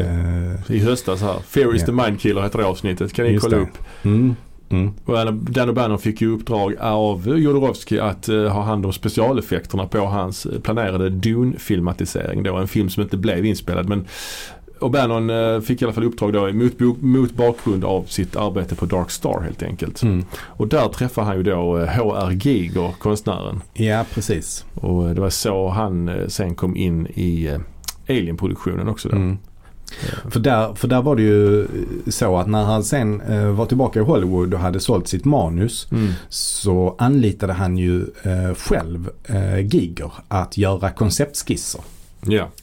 Eh, 0.69 0.75
I 0.75 0.79
höstas 0.79 1.21
här. 1.21 1.39
Fear 1.47 1.75
is 1.75 1.81
Ja. 1.81 1.85
the 1.85 1.91
Mind 1.91 2.19
Killer 2.21 2.41
heter 2.41 2.57
det 2.59 2.65
avsnittet. 2.65 3.13
Kan 3.13 3.25
ni 3.25 3.31
Just 3.31 3.43
kolla 3.43 3.57
det. 3.57 3.63
upp. 3.63 3.77
mm, 4.03 4.35
mm, 4.69 4.93
Och 5.05 5.33
Dan 5.33 5.69
O'Bannon 5.69 5.97
fick 5.97 6.21
ju 6.21 6.33
uppdrag 6.33 6.75
av 6.79 7.37
Jodorowsky 7.37 7.99
att 7.99 8.29
eh, 8.29 8.43
ha 8.43 8.61
hand 8.61 8.85
om 8.85 8.93
specialeffekterna 8.93 9.87
på 9.87 9.99
hans 9.99 10.45
eh, 10.45 10.59
planerade 10.59 11.09
Dune-filmatisering. 11.09 12.43
Då 12.43 12.55
en 12.55 12.67
film 12.67 12.89
som 12.89 13.03
inte 13.03 13.17
blev 13.17 13.45
inspelad. 13.45 13.89
Men 13.89 14.07
O'Bannon 14.79 15.55
eh, 15.55 15.61
fick 15.61 15.81
i 15.81 15.85
alla 15.85 15.93
fall 15.93 16.03
uppdrag 16.03 16.33
då 16.33 16.53
mot, 16.53 17.01
mot 17.01 17.33
bakgrund 17.33 17.85
av 17.85 18.03
sitt 18.03 18.35
arbete 18.35 18.75
på 18.75 18.85
Dark 18.85 19.11
Star 19.11 19.41
helt 19.41 19.63
enkelt. 19.63 20.01
mm. 20.03 20.25
Och 20.35 20.67
där 20.67 20.87
träffade 20.87 21.27
han 21.27 21.37
ju 21.37 21.43
då 21.43 21.85
H.R. 21.85 22.31
Giger, 22.31 22.91
konstnären. 22.99 23.61
Ja, 23.73 24.05
precis. 24.13 24.65
Och 24.73 25.15
det 25.15 25.21
var 25.21 25.29
så 25.29 25.69
han 25.69 26.11
sen 26.27 26.55
kom 26.55 26.75
in 26.75 27.07
i 27.07 27.57
Alien-produktionen 28.09 28.87
också 28.87 29.09
då. 29.09 29.15
Mm. 29.15 29.37
För, 30.29 30.39
där, 30.39 30.73
för 30.75 30.87
där 30.87 31.01
var 31.01 31.15
det 31.15 31.21
ju 31.21 31.67
så 32.07 32.37
att 32.37 32.47
när 32.47 32.63
han 32.63 32.83
sen 32.83 33.21
eh, 33.21 33.45
var 33.45 33.65
tillbaka 33.65 33.99
i 33.99 34.03
Hollywood 34.03 34.53
och 34.53 34.59
hade 34.59 34.79
sålt 34.79 35.07
sitt 35.07 35.25
manus 35.25 35.87
Mm. 35.91 36.11
så 36.29 36.95
anlitade 36.97 37.53
han 37.53 37.77
ju 37.77 38.01
eh, 38.23 38.53
själv 38.57 39.09
eh, 39.25 39.59
Giger 39.59 40.11
att 40.27 40.57
göra 40.57 40.89
konceptskisser. 40.91 41.81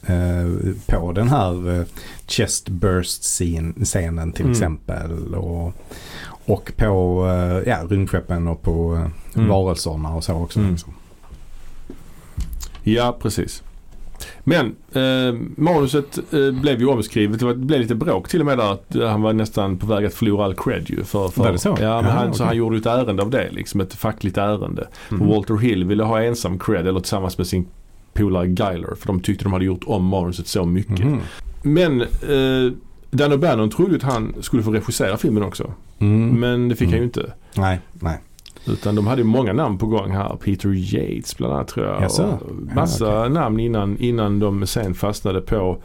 Eh, 0.05 0.47
på 0.87 1.11
den 1.11 1.27
här 1.29 1.79
eh, 1.79 1.85
chest 2.27 2.69
burst 2.69 3.21
scen- 3.23 3.85
scenen 3.85 4.31
till 4.31 4.41
Mm. 4.45 4.51
exempel. 4.51 5.35
Och, 5.35 5.73
och 6.45 6.71
på 6.77 7.25
eh, 7.27 7.69
ja, 7.69 7.77
rymdskeppen 7.89 8.47
och 8.47 8.61
på 8.61 8.95
eh, 8.95 9.11
Mm. 9.37 9.49
varelserna 9.49 10.15
och 10.15 10.23
så 10.23 10.33
också. 10.33 10.59
Mm. 10.59 10.71
Liksom. 10.71 10.93
Ja, 12.83 13.17
precis. 13.21 13.63
Men 14.43 14.75
eh, 14.93 15.39
manuset 15.57 16.17
eh, 16.33 16.51
blev 16.61 16.79
ju 16.79 16.87
omskrivet. 16.87 17.39
Det 17.39 17.45
var- 17.45 17.53
det 17.53 17.65
blev 17.65 17.79
lite 17.81 17.95
bråk 17.95 18.27
till 18.29 18.39
och 18.39 18.45
med 18.45 18.57
där. 18.57 18.71
Att 18.73 18.95
eh, 18.95 19.07
han 19.09 19.21
var 19.21 19.33
nästan 19.33 19.77
på 19.77 19.85
väg 19.87 20.05
att 20.05 20.13
förlora 20.13 20.45
all 20.45 20.55
cred 20.55 20.89
ju. 20.89 21.03
För, 21.03 21.27
för, 21.29 21.43
Var 21.43 21.51
det 21.51 21.57
så? 21.59 21.69
Ja, 21.69 21.83
Ja, 21.85 22.01
han, 22.01 22.27
så 22.27 22.29
okej. 22.33 22.45
han 22.45 22.57
gjorde 22.57 22.77
ett 22.77 22.85
ärende 22.85 23.21
av 23.23 23.29
det. 23.29 23.49
Liksom 23.51 23.81
ett 23.81 23.93
fackligt 23.93 24.37
ärende. 24.37 24.87
Mm. 25.11 25.27
Walter 25.27 25.57
Hill 25.57 25.83
ville 25.83 26.03
ha 26.03 26.23
ensam 26.23 26.59
cred 26.59 26.87
eller 26.87 26.99
tillsammans 26.99 27.37
med 27.37 27.47
sin 27.47 27.67
polare 28.13 28.47
Geiler. 28.47 28.95
För 28.99 29.07
de 29.07 29.19
tyckte 29.19 29.43
de 29.45 29.53
hade 29.53 29.65
gjort 29.65 29.83
om 29.85 30.05
manuset 30.05 30.47
så 30.47 30.65
mycket. 30.65 30.99
Mhm. 31.05 31.19
Men 31.63 32.01
eh, 32.01 32.73
Dan 33.11 33.33
O'Bannon 33.33 33.71
trodde 33.71 33.95
att 33.95 34.03
han 34.03 34.33
skulle 34.41 34.63
få 34.63 34.71
regissera 34.71 35.17
filmen 35.17 35.43
också. 35.43 35.71
Mm. 35.99 36.29
Men 36.39 36.69
det 36.69 36.75
fick 36.75 36.85
han 36.87 36.93
Mm. 36.93 36.99
ju 36.99 37.03
inte. 37.05 37.33
Nej, 37.55 37.79
nej. 37.93 38.17
Utan 38.69 38.95
de 38.95 39.07
hade 39.07 39.23
många 39.23 39.53
namn 39.53 39.77
på 39.77 39.85
gång 39.87 40.11
här. 40.11 40.35
Peter 40.43 40.69
Yates 40.73 41.37
bland 41.37 41.53
annat 41.53 41.67
tror 41.67 41.85
jag. 41.85 42.03
Och 42.03 42.75
massa 42.75 43.05
Ja, 43.05 43.27
namn 43.29 43.59
innan, 43.59 43.97
innan 43.97 44.39
de 44.39 44.67
sen 44.67 44.93
fastnade 44.93 45.41
på 45.41 45.77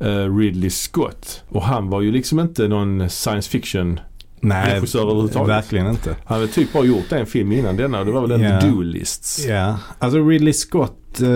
eh, 0.00 0.36
Ridley 0.38 0.70
Scott. 0.70 1.42
Och 1.48 1.62
han 1.62 1.88
var 1.90 2.00
ju 2.00 2.12
liksom 2.12 2.40
inte 2.40 2.68
någon 2.68 3.08
science 3.10 3.50
fiction 3.50 4.00
Nej, 4.40 4.74
regissör 4.74 5.02
överhuvudtaget. 5.02 5.48
verkligen 5.48 5.86
inte. 5.86 6.16
Han 6.24 6.38
hade 6.40 6.52
typ 6.52 6.72
bara 6.72 6.84
gjort 6.84 7.12
en 7.12 7.26
film 7.26 7.52
innan 7.52 7.76
denna 7.76 7.98
och 8.00 8.06
det 8.06 8.12
var 8.12 8.20
väl 8.20 8.30
en 8.32 8.40
Ja. 8.40 8.60
The 8.60 8.66
Duelists. 8.68 9.46
Ja, 9.46 9.78
alltså 9.98 10.18
Ridley 10.28 10.52
Scott 10.52 11.20
eh, 11.20 11.28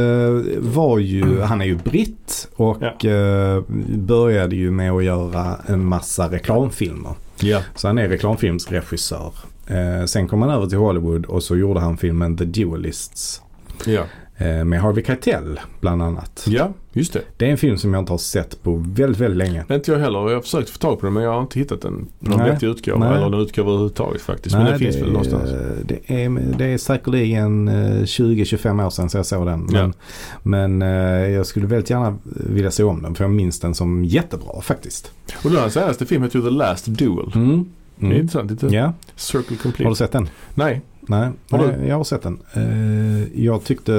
var 0.59 0.99
ju, 0.99 1.40
han 1.40 1.61
är 1.61 1.64
ju 1.64 1.76
britt 1.76 2.49
och 2.57 3.04
eh, 3.04 3.62
började 3.97 4.57
ju 4.57 4.71
med 4.71 4.92
att 4.92 5.04
göra 5.04 5.57
en 5.66 5.85
massa 5.85 6.33
reklamfilmer. 6.33 7.12
Ja. 7.42 7.62
Så 7.75 7.87
han 7.87 7.99
är 7.99 8.09
reklamfilmsregissör. 8.09 9.32
Eh, 9.66 10.04
sen 10.04 10.28
kom 10.28 10.42
han 10.42 10.50
över 10.50 10.66
till 10.66 10.78
Hollywood 10.78 11.26
och 11.26 11.42
så 11.42 11.56
gjorde 11.56 11.80
han 11.80 11.97
filmen 11.97 12.37
The 12.37 12.44
Duelists. 12.44 13.42
Ja. 13.87 14.04
Eh, 14.40 14.64
med 14.64 14.80
Harvey 14.80 15.04
Keitel 15.04 15.61
bland 15.80 16.02
annat. 16.02 16.44
ja, 16.49 16.73
just 16.92 17.12
det. 17.12 17.20
Det 17.37 17.47
är 17.47 17.50
en 17.50 17.56
film 17.56 17.78
som 17.78 17.94
jag 17.94 18.00
inte 18.02 18.12
har 18.12 18.18
sett 18.18 18.62
på 18.62 18.85
väldigt, 18.87 19.20
väldigt 19.20 19.37
länge. 19.38 19.64
Inte 19.70 19.90
jag 19.92 19.99
heller. 19.99 20.18
Jag 20.28 20.35
har 20.37 20.40
försökt 20.42 20.70
få 20.70 20.78
tag 20.78 21.00
på 21.00 21.06
den 21.06 21.12
men 21.14 21.23
jag 21.23 21.32
har 21.32 21.40
inte 21.40 21.59
hittat 21.59 21.80
den 21.82 22.09
på 22.20 22.30
någon 22.30 22.38
Nej. 22.38 22.50
vettig 22.50 22.66
utgåva. 22.66 22.99
Nej. 22.99 23.16
Eller 23.18 23.28
någon 23.30 23.40
utgåva 23.40 23.68
överhuvudtaget 23.70 24.23
faktiskt. 24.23 24.56
Men 24.56 24.64
den 24.66 24.78
finns 24.78 24.97
det, 24.97 25.02
väl 25.02 25.12
någonstans. 25.12 25.50
Det 25.85 26.25
är, 26.25 26.28
det 26.59 26.64
är 26.64 26.78
säkerligen 26.78 27.68
eh, 27.68 27.75
20-25 28.02 28.87
år 28.87 28.90
sedan 28.90 29.11
så 29.11 29.18
jag 29.18 29.26
såg 29.26 29.47
den. 29.47 29.61
Men, 29.61 29.75
Ja. 29.75 29.92
men 30.42 30.82
eh, 30.82 30.88
jag 31.30 31.47
skulle 31.47 31.66
väldigt 31.66 31.90
gärna 31.90 32.16
vilja 32.25 32.70
se 32.70 32.82
om 32.82 33.02
den 33.02 33.14
för 33.14 33.25
jag 33.25 33.30
minns 33.30 33.61
den 33.61 33.75
som 33.75 34.04
jättebra 34.04 34.61
faktiskt. 34.61 35.12
Och 35.44 35.50
den 35.50 35.70
senaste 35.70 36.06
film 36.06 36.23
heter 36.23 36.40
The 36.40 36.50
Last 36.50 36.87
Duel. 36.87 37.32
Mm. 37.35 37.64
Det 37.97 38.06
är 38.06 38.12
intressant. 38.20 38.50
Lite 38.50 38.66
Ja, 38.66 38.92
Circle 39.16 39.56
har 39.56 39.62
Complete. 39.62 39.88
du 39.90 39.94
sett 39.94 40.12
den? 40.12 40.28
Nej. 40.54 40.80
Nej, 41.00 41.30
nej, 41.49 41.88
jag 41.88 41.97
har 41.97 42.04
sett 42.04 42.23
den. 42.23 42.38
Eh, 42.54 43.45
jag 43.45 43.64
tyckte 43.64 43.92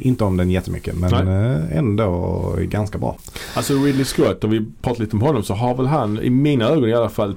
inte 0.00 0.24
om 0.24 0.36
den 0.36 0.50
jättemycket 0.50 0.94
men 0.96 1.12
eh, 1.28 1.76
ändå 1.76 2.54
ganska 2.62 2.98
bra. 2.98 3.16
Alltså 3.54 3.72
Ridley 3.74 4.04
Scott, 4.04 4.44
om 4.44 4.50
vi 4.50 4.64
pratar 4.82 5.00
lite 5.00 5.16
om 5.16 5.22
honom 5.22 5.42
så 5.42 5.54
har 5.54 5.74
väl 5.74 5.86
han 5.86 6.18
i 6.20 6.30
mina 6.30 6.64
ögon 6.64 6.88
i 6.88 6.94
alla 6.94 7.08
fall 7.08 7.36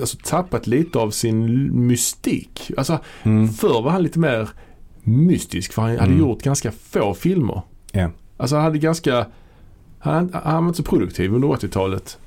alltså, 0.00 0.16
tappat 0.24 0.66
lite 0.66 0.98
av 0.98 1.10
sin 1.10 1.70
mystik. 1.86 2.70
Alltså 2.76 2.98
Mm. 3.22 3.48
förr 3.48 3.82
var 3.82 3.90
han 3.90 4.02
lite 4.02 4.18
mer 4.18 4.48
mystisk 5.02 5.72
för 5.72 5.82
han 5.82 5.90
hade 5.90 6.04
Mm. 6.04 6.18
gjort 6.18 6.42
ganska 6.42 6.72
få 6.72 7.14
filmer. 7.14 7.62
Ja. 7.92 8.10
Alltså 8.36 8.56
han 8.56 8.64
hade 8.64 8.78
ganska, 8.78 9.26
han, 9.98 10.30
han 10.44 10.64
var 10.64 10.68
inte 10.68 10.76
så 10.76 10.88
produktiv 10.90 11.34
under 11.34 11.48
80-talet. 11.48 12.18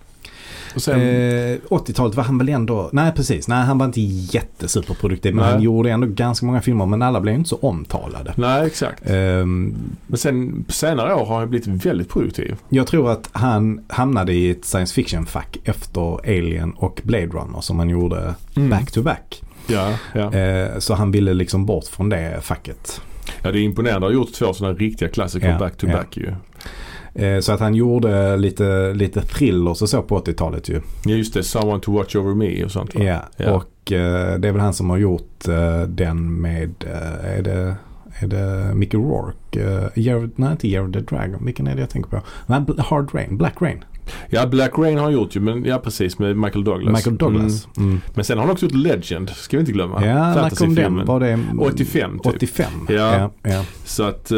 Sen, 0.75 1.01
Eh, 1.01 1.57
80-talet 1.69 2.15
var 2.15 2.23
han 2.23 2.37
väl 2.37 2.49
ändå, 2.49 2.89
nej 2.93 3.11
precis, 3.15 3.47
nej 3.47 3.63
han 3.65 3.77
var 3.77 3.85
inte 3.85 4.01
jättesuperproduktiv 4.01 5.35
men 5.35 5.43
Nej. 5.43 5.53
han 5.53 5.61
gjorde 5.61 5.91
ändå 5.91 6.07
ganska 6.07 6.45
många 6.45 6.61
filmer 6.61 6.85
men 6.85 7.01
alla 7.01 7.21
blev 7.21 7.35
inte 7.35 7.49
så 7.49 7.55
omtalade. 7.61 8.33
nej 8.37 8.65
exakt. 8.67 9.09
Ehm, 9.09 9.75
Men 10.07 10.17
sen 10.17 10.65
senare 10.69 11.15
år 11.15 11.25
har 11.25 11.39
han 11.39 11.49
blivit 11.49 11.85
väldigt 11.85 12.09
produktiv. 12.09 12.55
Jag 12.69 12.87
tror 12.87 13.11
att 13.11 13.29
han 13.31 13.81
hamnade 13.87 14.33
i 14.33 14.49
ett 14.49 14.65
science 14.65 14.93
fiction-fack 14.93 15.57
efter 15.63 16.19
Alien 16.23 16.71
och 16.71 17.01
Blade 17.03 17.25
Runner 17.27 17.61
som 17.61 17.79
han 17.79 17.89
gjorde 17.89 18.33
back 18.55 18.91
to 18.91 19.01
back. 19.01 19.43
Ja, 19.67 19.93
ja. 20.13 20.33
Eh, 20.33 20.79
så 20.79 20.93
han 20.93 21.11
ville 21.11 21.33
liksom 21.33 21.65
bort 21.65 21.85
från 21.85 22.09
det 22.09 22.37
facket. 22.41 23.01
ja, 23.43 23.51
det 23.51 23.59
är 23.59 23.63
imponerande 23.63 24.07
att 24.07 24.13
ha 24.13 24.19
gjort 24.19 24.33
två 24.33 24.53
sådana 24.53 24.75
riktiga 24.77 25.09
klassiker 25.09 25.49
Ja, 25.51 25.59
back 25.59 25.77
to 25.77 25.87
back 25.87 26.17
ju. 26.17 26.33
Eh, 27.15 27.39
så 27.39 27.51
att 27.51 27.59
han 27.59 27.75
gjorde 27.75 28.37
lite, 28.37 28.93
lite 28.93 29.21
thrillers 29.21 29.81
och 29.81 29.89
så 29.89 30.01
på 30.01 30.19
80-talet 30.19 30.69
ju. 30.69 30.81
Ja 31.05 31.15
just 31.15 31.33
det, 31.33 31.43
Someone 31.43 31.79
to 31.79 31.91
watch 31.91 32.15
over 32.15 32.35
me 32.35 32.63
och 32.63 32.71
sånt 32.71 32.95
va? 32.95 33.03
Ja. 33.03 33.19
Ja. 33.37 33.51
Och 33.51 33.91
eh, 33.91 34.39
det 34.39 34.47
är 34.47 34.51
väl 34.51 34.61
han 34.61 34.73
som 34.73 34.89
har 34.89 34.97
gjort 34.97 35.47
eh, 35.47 35.81
den 35.81 36.41
med, 36.41 36.73
är 37.23 37.41
det 37.41 37.75
är 38.19 38.27
det 38.27 38.75
Mickey 38.75 38.97
Rourke? 38.97 39.59
Uh, 39.59 39.89
Jared, 39.95 40.31
nej, 40.35 40.51
inte 40.51 40.67
Jared 40.67 40.93
the 40.93 40.99
Dragon. 40.99 41.45
Vilken 41.45 41.67
är 41.67 41.75
det 41.75 41.81
jag 41.81 41.89
tänker 41.89 42.09
på? 42.09 42.21
Nej, 42.47 42.61
Hard 42.77 43.13
Rain. 43.13 43.37
Black 43.37 43.61
Rain. 43.61 43.83
Ja, 44.29 44.47
Black 44.47 44.77
Rain 44.77 44.97
har 44.97 45.03
han 45.03 45.13
gjort 45.13 45.35
ju, 45.35 45.39
men 45.39 45.65
ja 45.65 45.77
precis 45.77 46.19
med 46.19 46.37
Michael 46.37 46.63
Douglas. 46.63 46.93
Michael 46.95 47.17
Douglas. 47.17 47.67
Mm. 47.77 47.89
Mm. 47.89 48.01
Men 48.13 48.25
sen 48.25 48.37
har 48.37 48.45
han 48.45 48.53
också 48.53 48.65
gjort 48.65 48.75
Legend, 48.75 49.29
ska 49.29 49.57
vi 49.57 49.61
inte 49.61 49.71
glömma. 49.71 50.05
Ja, 50.05 50.35
när 50.35 50.49
kom 50.49 50.75
den? 50.75 51.05
Var 51.05 51.19
det 51.19 51.39
85 51.59 52.19
typ. 52.19 52.35
85? 52.35 52.65
Ja. 52.89 52.95
ja, 52.95 53.31
ja. 53.41 53.65
Så 53.85 54.03
att, 54.03 54.31
eh, 54.31 54.37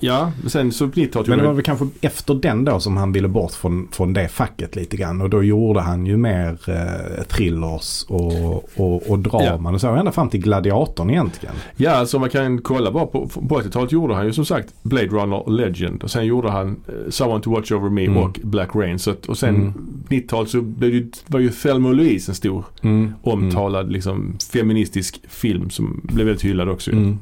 ja, 0.00 0.32
men 0.40 0.50
sen 0.50 0.72
så 0.72 0.86
90-talet 0.86 1.28
Men 1.28 1.38
det 1.38 1.44
var 1.46 1.52
väl 1.52 1.62
kanske 1.64 1.86
efter 2.00 2.34
den 2.34 2.64
då 2.64 2.80
som 2.80 2.96
han 2.96 3.12
ville 3.12 3.28
bort 3.28 3.52
från, 3.52 3.88
från 3.92 4.12
det 4.12 4.28
facket 4.28 4.76
lite 4.76 4.96
grann. 4.96 5.20
Och 5.20 5.30
då 5.30 5.42
gjorde 5.42 5.80
han 5.80 6.06
ju 6.06 6.16
mer 6.16 6.58
eh, 6.66 7.22
thrillers 7.24 8.04
och, 8.08 8.54
och, 8.80 9.10
och 9.10 9.18
draman 9.18 9.74
och 9.74 9.80
så. 9.80 9.88
Ända 9.88 10.12
fram 10.12 10.28
till 10.28 10.40
Gladiatorn 10.40 11.10
egentligen. 11.10 11.54
Ja, 11.76 11.90
alltså 11.90 12.18
man 12.18 12.30
kan 12.30 12.58
kolla 12.62 12.90
bara 12.92 13.06
på, 13.06 13.26
på 13.28 13.40
80-talet 13.40 13.92
gjorde 13.92 14.14
han 14.14 14.26
ju 14.26 14.32
som 14.32 14.44
sagt 14.44 14.74
Blade 14.82 15.06
Runner 15.06 15.50
Legend 15.50 16.02
och 16.02 16.10
sen 16.10 16.26
gjorde 16.26 16.50
han 16.50 16.76
eh, 16.88 17.10
Someone 17.10 17.42
to 17.44 17.50
watch 17.50 17.72
over 17.72 17.90
me 17.90 18.04
Mm. 18.04 18.16
och 18.18 18.40
Black 18.42 18.70
Rain. 18.74 18.98
Så 18.98 19.10
att, 19.10 19.26
och 19.26 19.38
sen 19.38 19.54
Mm. 19.56 19.72
90-talet 20.08 20.50
så 20.50 20.60
blev 20.60 20.90
det, 20.90 20.96
ju- 20.96 21.10
var 21.26 21.40
ju 21.40 21.48
Thelma 21.50 21.88
och 21.88 21.94
Louise 21.94 22.30
en 22.30 22.34
stor 22.36 22.64
Mm. 22.82 23.12
omtalad 23.22 23.92
liksom 23.92 24.36
feministisk 24.52 25.20
film 25.28 25.70
som 25.70 26.00
blev 26.02 26.26
väldigt 26.26 26.44
hyllad 26.44 26.68
också. 26.68 26.92
Mm. 26.92 27.18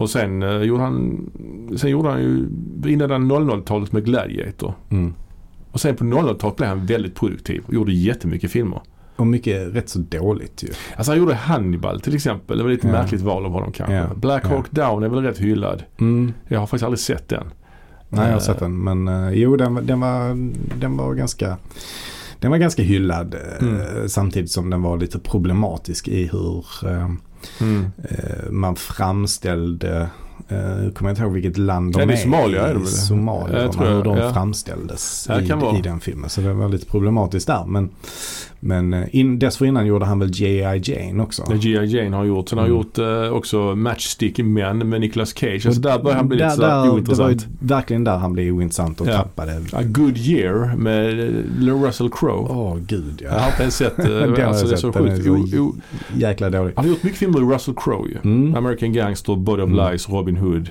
Och 0.00 0.10
sen 0.10 0.42
eh, 0.42 0.56
gjorde 0.62 0.82
han, 0.82 1.30
sen 1.76 1.90
gjorde 1.90 2.08
han 2.08 2.20
ju, 2.20 2.48
innan 2.92 3.32
00-talet 3.32 3.92
med 3.92 4.04
Gladiator. 4.04 4.74
Mm. 4.90 5.14
Och 5.72 5.80
sen 5.80 5.96
på 5.96 6.04
00-talet 6.04 6.56
blev 6.56 6.68
han 6.68 6.86
väldigt 6.86 7.14
produktiv 7.14 7.62
och 7.66 7.74
gjorde 7.74 7.92
jättemycket 7.92 8.50
filmer. 8.50 8.80
Och 9.16 9.26
mycket 9.26 9.74
rätt 9.74 9.88
så 9.88 9.98
dåligt 9.98 10.62
ju. 10.62 10.68
Alltså 10.96 11.12
han 11.12 11.18
gjorde 11.18 11.34
Hannibal 11.34 12.00
till 12.00 12.14
exempel. 12.14 12.56
Det 12.58 12.62
var 12.64 12.70
lite 12.70 12.86
Ja. 12.86 12.92
märkligt 12.92 13.20
val 13.20 13.46
av 13.46 13.52
honom 13.52 13.72
kanske. 13.72 13.94
Ja. 13.94 14.06
Black 14.16 14.42
Ja. 14.44 14.48
Hawk 14.48 14.70
Down 14.70 15.02
är 15.02 15.08
väl 15.08 15.22
rätt 15.22 15.38
hyllad. 15.38 15.82
Mm. 16.00 16.32
Jag 16.48 16.58
har 16.60 16.66
faktiskt 16.66 16.84
aldrig 16.84 16.98
sett 17.00 17.28
den. 17.28 17.44
Nej, 18.08 18.20
jag 18.20 18.28
har 18.28 18.32
Eh, 18.32 18.38
sett 18.38 18.58
den. 18.58 18.78
Men 18.84 19.08
eh, 19.08 19.30
jo, 19.30 19.56
den, 19.56 19.86
den, 19.86 20.00
var, 20.00 20.36
den 20.80 20.96
var 20.96 21.14
ganska 21.14 21.56
den 22.38 22.50
var 22.50 22.58
ganska 22.58 22.82
hyllad 22.82 23.34
eh, 23.34 23.68
Mm. 23.68 24.08
samtidigt 24.08 24.50
som 24.50 24.70
den 24.70 24.82
var 24.82 24.98
lite 24.98 25.18
problematisk 25.18 26.08
i 26.08 26.26
hur 26.26 26.64
Mm. 27.60 27.92
eh, 28.10 28.50
man 28.50 28.76
framställde 28.76 30.08
eh, 30.48 30.84
jag 30.84 30.94
kommer 30.94 31.10
inte 31.10 31.22
ihåg 31.22 31.32
vilket 31.32 31.58
land 31.58 31.92
de 31.92 32.00
Ja, 32.00 32.06
det 32.06 32.12
är 32.12 32.16
är 32.16 32.22
Somalia, 32.22 32.66
i. 32.66 32.70
är 32.70 32.74
det 32.74 32.80
väl? 32.80 32.86
Somalia. 32.88 33.62
Jag 33.62 33.72
tror 33.72 33.86
hur 33.86 33.94
jag, 33.94 34.04
de 34.04 34.16
ja. 34.18 34.32
framställdes 34.32 35.28
i, 35.40 35.78
i 35.78 35.82
den 35.82 36.00
filmen. 36.00 36.30
Så 36.30 36.40
det 36.40 36.52
var 36.52 36.68
lite 36.68 36.86
problematiskt 36.86 37.46
där. 37.46 37.64
Men, 37.66 37.90
men 38.62 38.92
eh, 38.94 39.04
in, 39.12 39.38
dessförinnan 39.38 39.86
gjorde 39.86 40.04
han 40.04 40.18
väl 40.18 40.30
G.I. 40.30 40.80
Jane 40.84 41.22
också. 41.22 41.44
Det 41.48 41.56
G.I. 41.56 41.84
Jane 41.96 42.16
har 42.16 42.24
gjort. 42.24 42.48
Sen 42.48 42.58
har 42.58 42.66
han 42.66 42.70
Mm. 42.74 42.82
gjort 42.82 42.98
eh, 42.98 43.36
också 43.36 43.74
Matchstick 43.76 44.38
Men 44.38 44.88
med 44.88 45.00
Nicolas 45.00 45.34
Cage. 45.38 45.66
Alltså 45.66 45.80
där 45.80 45.98
börjar 46.02 46.16
han 46.16 46.28
bli 46.28 46.38
där, 46.38 46.44
lite 46.46 46.56
sådär 46.56 46.68
där, 46.68 46.74
Det 46.74 46.78
var 46.80 46.86
ju 46.86 46.92
ointressant. 46.92 47.46
verkligen 47.60 48.04
där 48.04 48.16
han 48.16 48.32
blev 48.32 48.54
ointressant 48.54 49.00
och 49.00 49.06
Ja. 49.06 49.12
tappade. 49.16 49.52
A 49.72 49.82
Good 49.84 50.16
Year 50.18 50.76
med 50.76 51.20
eh, 51.68 51.82
Russell 51.82 52.10
Crowe. 52.10 52.48
Åh 52.52 52.76
gud 52.86 53.22
Jag 53.24 53.30
har 53.30 53.38
ja. 53.40 53.46
inte 53.50 53.62
ens 53.62 53.76
sett. 53.76 53.98
eh, 53.98 54.04
Den 54.06 54.44
alltså 54.48 54.66
det 54.66 54.72
är 54.72 54.76
så 54.76 54.92
sjukt. 54.92 55.24
så 55.24 55.30
O, 55.30 55.66
o, 55.68 55.74
Jäkla 56.16 56.50
dålig. 56.50 56.72
han 56.76 56.84
har 56.84 56.90
gjort 56.90 57.02
mycket 57.02 57.18
filmer 57.18 57.40
med 57.40 57.52
Russell 57.52 57.74
Crowe 57.76 58.08
ju. 58.10 58.16
Mm. 58.24 58.54
American 58.54 58.92
Gangster, 58.92 59.36
Body 59.36 59.62
of 59.62 59.70
Mm. 59.70 59.90
Lies, 59.90 60.08
Robin 60.08 60.36
Hood. 60.36 60.70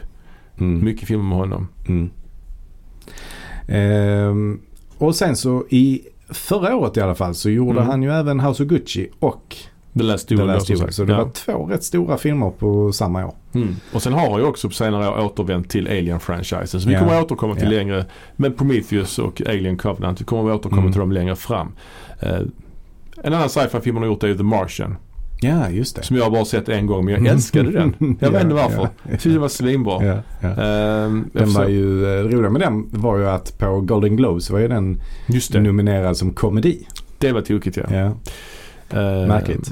Mm. 0.60 0.86
Mycket 0.86 1.08
filmer 1.08 1.24
med 1.24 1.38
honom. 1.38 1.68
Mm. 1.88 2.10
Ehm, 3.68 4.60
och 4.98 5.16
sen 5.16 5.36
så 5.36 5.66
i 5.70 6.02
förra 6.32 6.76
året 6.76 6.98
i 6.98 7.02
alla 7.02 7.16
fall 7.16 7.36
så 7.36 7.50
gjorde 7.50 7.80
Mm. 7.80 7.88
han 7.90 8.04
ju 8.04 8.12
även 8.12 8.40
House 8.40 8.64
of 8.64 8.70
Gucci 8.70 9.10
och 9.20 9.56
The 9.98 10.04
Last 10.04 10.28
The 10.28 10.36
Duel. 10.36 10.48
Last 10.48 10.68
Duel. 10.68 10.80
sagt. 10.80 10.94
Så 10.96 11.04
det 11.04 11.14
Ja. 11.14 11.24
var 11.24 11.32
två 11.32 11.66
rätt 11.66 11.84
stora 11.84 12.18
filmer 12.18 12.50
på 12.50 12.92
samma 12.92 13.26
år. 13.26 13.34
Mm. 13.54 13.76
Och 13.94 14.02
sen 14.02 14.14
har 14.14 14.30
han 14.32 14.40
ju 14.40 14.46
också 14.46 14.68
på 14.68 14.74
senare 14.74 15.10
år 15.10 15.26
återvänt 15.26 15.70
till 15.70 15.88
Alien-franchisen. 15.88 16.82
Så 16.82 16.88
vi 16.88 16.94
Ja. 16.94 17.00
kommer 17.00 17.20
att 17.20 17.26
återkomma 17.26 17.56
till 17.56 17.72
Ja. 17.72 17.78
längre 17.78 18.06
med 18.36 18.58
Prometheus 18.58 19.20
och 19.20 19.42
Alien 19.48 19.78
Covenant. 19.78 20.22
Vi 20.22 20.26
kommer 20.26 20.50
att 20.52 20.60
återkomma 20.60 20.82
Mm. 20.82 20.92
till 20.92 21.00
dem 21.00 21.12
längre 21.12 21.36
fram. 21.36 21.72
Eh, 22.20 22.40
en 23.24 23.34
annan 23.34 23.50
sci-fi 23.50 23.80
film 23.82 23.96
han 23.96 24.04
har 24.04 24.10
gjort 24.12 24.24
är 24.24 24.36
The 24.36 24.44
Martian. 24.44 24.96
Ja, 25.42 25.70
just 25.70 25.96
det. 25.96 26.04
Som 26.04 26.16
jag 26.18 26.32
bara 26.32 26.46
sett 26.46 26.70
en 26.70 26.86
gång 26.88 27.06
men 27.06 27.14
jag 27.26 27.34
älskade 27.34 27.72
den. 27.72 28.18
Jag 28.20 28.32
vet 28.32 28.44
inte 28.44 28.56
varför. 28.56 28.78
Ja, 28.82 28.90
Jag 29.04 29.12
tyckte 29.12 29.30
den 29.30 29.42
var 29.42 29.48
svinbra. 29.48 30.06
ja, 30.06 30.18
ja. 30.42 30.48
Ehm, 30.64 31.30
Den 31.34 31.54
var 31.54 31.68
ju, 31.68 32.04
eh, 32.06 32.24
det 32.24 32.36
roliga 32.36 32.50
med 32.50 32.62
den 32.62 32.86
var 32.92 33.18
ju 33.18 33.30
att 33.30 33.58
på 33.60 33.82
Golden 33.82 34.16
Globes 34.16 34.50
var 34.50 34.60
ju 34.60 34.68
den 34.68 35.02
nominerad 35.54 36.18
som 36.18 36.34
komedi. 36.34 36.88
det 37.18 37.32
var 37.32 37.42
tokigt 37.42 37.78
ja. 37.78 37.84
Ja. 37.92 38.12
Ehm, 39.00 39.28
Märkligt. 39.28 39.72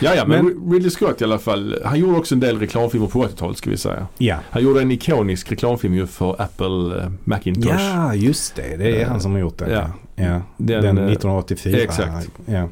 Ja, 0.00 0.14
ja 0.14 0.26
men, 0.26 0.44
Men- 0.46 0.72
Ridley 0.72 0.90
Scott 0.90 1.20
i 1.20 1.24
alla 1.24 1.38
fall. 1.38 1.76
Han 1.84 1.98
gjorde 2.00 2.18
också 2.18 2.34
en 2.34 2.40
del 2.40 2.58
reklamfilmer 2.58 3.06
på 3.06 3.22
80-talet 3.24 3.56
ska 3.56 3.70
vi 3.70 3.76
säga. 3.76 4.06
Ja. 4.18 4.36
Han 4.50 4.62
gjorde 4.62 4.82
en 4.82 4.90
ikonisk 4.90 5.52
reklamfilm 5.52 5.94
ju 5.94 6.06
för 6.06 6.42
Apple 6.42 7.02
eh, 7.02 7.10
Macintosh. 7.24 7.74
ja, 7.94 8.14
just 8.14 8.56
det. 8.56 8.76
Det 8.76 8.96
är 8.96 9.02
Eh, 9.02 9.08
han 9.08 9.20
som 9.20 9.32
har 9.32 9.38
gjort 9.38 9.58
den. 9.58 9.70
ja. 9.70 9.90
Ja. 10.16 10.24
Den, 10.56 10.82
Den, 10.82 10.98
eh, 10.98 11.04
1984. 11.04 11.78
exakt. 11.78 12.28
Ja. 12.46 12.68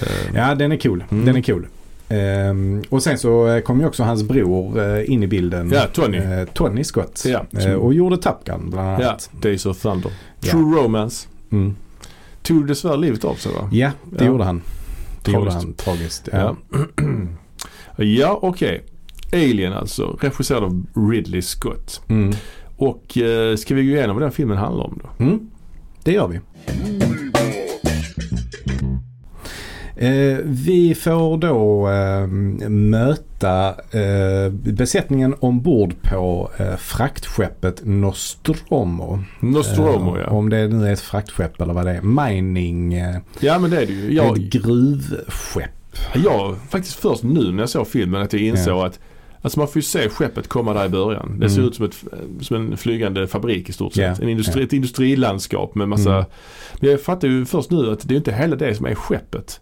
Ehm, 0.00 0.36
ja, 0.36 0.54
den 0.54 0.72
är 0.72 0.76
cool. 0.76 1.04
Mm. 1.10 1.24
Den 1.24 1.36
är 1.36 1.42
cool. 1.42 1.66
Ehm, 2.08 2.82
och 2.88 3.02
sen 3.02 3.18
så 3.18 3.46
eh, 3.48 3.60
kom 3.60 3.80
ju 3.80 3.86
också 3.86 4.02
hans 4.02 4.22
bror 4.22 4.80
eh, 4.80 5.10
in 5.12 5.22
i 5.22 5.26
bilden. 5.26 5.70
Ja, 5.74 5.82
Tony. 5.92 6.16
Eh, 6.18 6.44
Tony 6.54 6.84
Scott. 6.84 7.22
Ja, 7.26 7.44
Eh, 7.52 7.58
som- 7.60 7.72
och 7.74 7.94
gjorde 7.94 8.16
Top 8.16 8.44
Gun 8.44 8.70
bland 8.70 8.88
Ja, 9.02 9.08
annat. 9.08 9.30
Days 9.42 9.66
of 9.66 9.80
Thunder. 9.82 10.12
Ja. 10.40 10.50
True 10.50 10.82
Romance. 10.84 11.28
Mm. 11.52 11.74
Tog 12.42 12.66
dessvärre 12.66 12.96
livet 12.96 13.24
av 13.24 13.34
sig 13.34 13.52
va? 13.52 13.68
Ja, 13.72 13.90
det 14.10 14.24
Ja. 14.24 14.30
gjorde 14.30 14.44
han. 14.44 14.62
Det 15.24 15.30
gjorde 15.32 15.50
Tragiskt. 15.50 15.64
han. 15.64 15.74
Tragiskt. 15.96 16.28
Ja, 16.32 16.56
Ja. 16.76 16.96
ja 18.04 18.38
okej. 18.42 18.84
Alien 19.32 19.72
alltså, 19.72 20.18
regisserad 20.20 20.64
av 20.64 20.86
Ridley 21.10 21.42
Scott. 21.42 22.00
Mm. 22.08 22.32
Och 22.76 23.18
eh, 23.18 23.56
ska 23.56 23.74
vi 23.74 23.82
gå 23.86 23.88
igenom 23.96 24.16
vad 24.16 24.22
den 24.24 24.32
filmen 24.32 24.56
handlar 24.58 24.84
om 24.84 25.00
då? 25.02 25.24
Mm. 25.24 25.40
Det 26.04 26.12
gör 26.12 26.28
vi. 26.28 26.40
Eh, 30.00 30.38
vi 30.44 30.94
får 30.94 31.36
då 31.38 31.88
eh, 31.88 32.26
möta 32.68 33.68
eh, 33.90 34.52
besättningen 34.52 35.34
ombord 35.40 35.94
på 36.02 36.50
eh, 36.56 36.76
fraktskeppet 36.76 37.80
Nostromo. 37.84 39.18
Nostromo 39.40 40.18
ja. 40.18 40.26
Om 40.30 40.48
det 40.50 40.68
nu 40.68 40.86
är 40.88 40.92
ett 40.92 41.00
fraktskepp 41.00 41.60
eller 41.60 41.74
vad 41.74 41.86
det 41.86 41.92
är. 41.92 42.02
Mining, 42.02 42.94
Ja 43.40 43.58
men 43.58 43.70
det 43.70 43.82
är 43.82 43.86
det 43.86 43.92
ju. 43.92 44.14
Jag, 44.14 44.38
ett 44.38 44.44
gruvskepp. 44.52 45.70
jag 46.14 46.56
faktiskt 46.70 46.96
först 46.96 47.22
nu 47.22 47.52
när 47.52 47.62
jag 47.62 47.68
såg 47.68 47.86
filmen 47.88 48.22
att 48.22 48.32
jag 48.32 48.42
insåg 48.42 48.86
att 48.86 48.98
Alltså 49.42 49.58
man 49.58 49.68
får 49.68 49.76
ju 49.76 49.82
se 49.82 50.08
skeppet 50.08 50.48
komma 50.48 50.74
där 50.74 50.86
i 50.86 50.88
början. 50.88 51.36
Det 51.40 51.50
ser 51.50 51.56
Mm. 51.58 51.68
ut 51.68 51.74
som, 51.74 51.84
ett, 51.84 52.04
som 52.40 52.56
en 52.56 52.76
flygande 52.76 53.26
fabrik 53.26 53.68
i 53.68 53.72
stort 53.72 53.92
sett. 53.94 54.18
Ja, 54.18 54.22
En 54.24 54.28
industri, 54.28 54.60
ja. 54.60 54.66
Ett 54.66 54.72
industrilandskap 54.72 55.74
med 55.74 55.88
massa 55.88 56.14
Mm. 56.14 56.24
Men 56.80 56.90
jag 56.90 57.02
fattar 57.02 57.28
ju 57.28 57.44
först 57.46 57.70
nu 57.70 57.90
att 57.92 58.08
det 58.08 58.14
är 58.14 58.16
inte 58.16 58.32
hela 58.32 58.56
det 58.56 58.74
som 58.74 58.86
är 58.86 58.94
skeppet. 58.94 59.60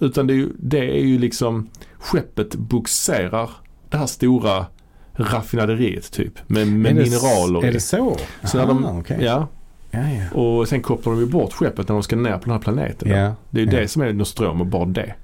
Utan 0.00 0.26
det 0.26 0.32
är 0.32 0.36
ju, 0.36 0.48
det 0.58 0.78
är 0.98 1.04
ju 1.04 1.18
liksom 1.18 1.68
skeppet 1.98 2.54
boxerar 2.54 3.50
det 3.88 3.96
här 3.96 4.06
stora 4.06 4.66
raffinaderiet 5.14 6.12
typ. 6.12 6.32
Med, 6.46 6.68
med 6.68 6.90
Är 6.90 6.94
det 6.94 7.00
mineraler 7.10 7.64
Är 7.68 7.72
det 7.72 7.80
så? 7.80 8.16
Så 8.44 8.58
när 8.58 8.66
de, 8.66 8.84
Aha, 8.84 8.98
okej. 9.00 9.18
ja, 9.20 9.48
ja, 9.90 10.00
ja. 10.00 10.40
och 10.40 10.68
sen 10.68 10.82
kopplar 10.82 11.12
de 11.12 11.20
ju 11.20 11.26
bort 11.26 11.52
skeppet 11.52 11.88
när 11.88 11.94
de 11.94 12.02
ska 12.02 12.16
ner 12.16 12.32
på 12.32 12.44
den 12.44 12.52
här 12.52 12.58
planeten. 12.58 13.08
Ja, 13.10 13.34
Det 13.50 13.60
är 13.60 13.64
ju 13.64 13.70
det 13.70 13.88
som 13.88 14.02
är 14.02 14.12
Nostromo, 14.12 14.64
bara 14.64 14.84
det. 14.84 15.14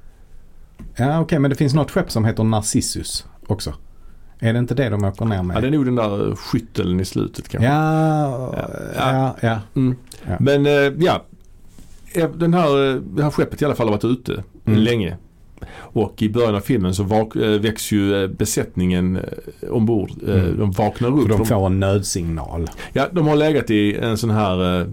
ja 0.96 1.20
okej 1.20 1.38
men 1.38 1.50
det 1.50 1.56
finns 1.56 1.74
något 1.74 1.90
skepp 1.90 2.10
som 2.10 2.24
heter 2.24 2.44
Narcissus 2.44 3.26
också. 3.46 3.74
Är 4.38 4.52
det 4.52 4.58
inte 4.58 4.74
det 4.74 4.88
de 4.88 5.04
åker 5.04 5.24
ner 5.24 5.42
med? 5.42 5.56
Ja, 5.56 5.60
det 5.60 5.66
är 5.66 5.70
nog 5.70 5.84
den 5.84 5.94
där 5.96 6.36
skytteln 6.36 7.00
i 7.00 7.04
slutet 7.04 7.48
kanske. 7.48 7.68
Ja, 7.68 8.54
Ja. 8.96 9.36
ja. 9.40 9.58
Mm. 9.76 9.96
Men 10.40 10.66
eh, 10.66 10.72
ja, 10.98 11.22
den 12.34 12.54
här, 12.54 12.90
eh, 12.90 12.94
det 13.00 13.22
här 13.22 13.30
skeppet 13.30 13.62
i 13.62 13.64
alla 13.64 13.74
fall 13.74 13.86
har 13.86 13.92
varit 13.94 14.04
ute 14.04 14.44
Mm. 14.66 14.78
länge. 14.80 15.16
Och 15.74 16.22
i 16.22 16.28
början 16.28 16.54
av 16.54 16.60
filmen 16.60 16.94
så 16.94 17.02
vak- 17.02 17.36
eh, 17.36 17.60
väcks 17.60 17.92
ju 17.92 18.22
eh, 18.22 18.28
besättningen 18.28 19.16
eh, 19.16 19.68
ombord. 19.70 20.10
Mm. 20.28 20.58
De 20.58 20.70
vaknar 20.70 21.10
För 21.10 21.16
upp. 21.20 21.28
de 21.28 21.38
De, 21.38 21.46
får 21.46 21.66
en 21.66 21.80
nödsignal. 21.80 22.70
ja, 22.92 23.08
de 23.12 23.26
har 23.26 23.36
legat 23.36 23.70
i 23.70 23.96
en 23.96 24.16
sån 24.18 24.30
här, 24.30 24.86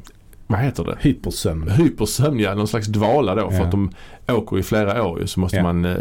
vad 0.47 0.59
heter 0.59 0.83
det? 0.83 0.97
Hypersömn. 1.01 1.69
Hypersömn, 1.71 2.39
ja. 2.39 2.55
Någon 2.55 2.67
slags 2.67 2.87
dvala 2.87 3.35
då. 3.35 3.49
För 3.49 3.57
Ja. 3.57 3.63
att 3.63 3.71
de 3.71 3.91
åker 4.27 4.59
i 4.59 4.63
flera 4.63 5.03
år 5.03 5.19
ju, 5.21 5.27
så 5.27 5.39
måste 5.39 5.57
Ja. 5.57 5.63
man 5.63 5.85
eh, 5.85 5.95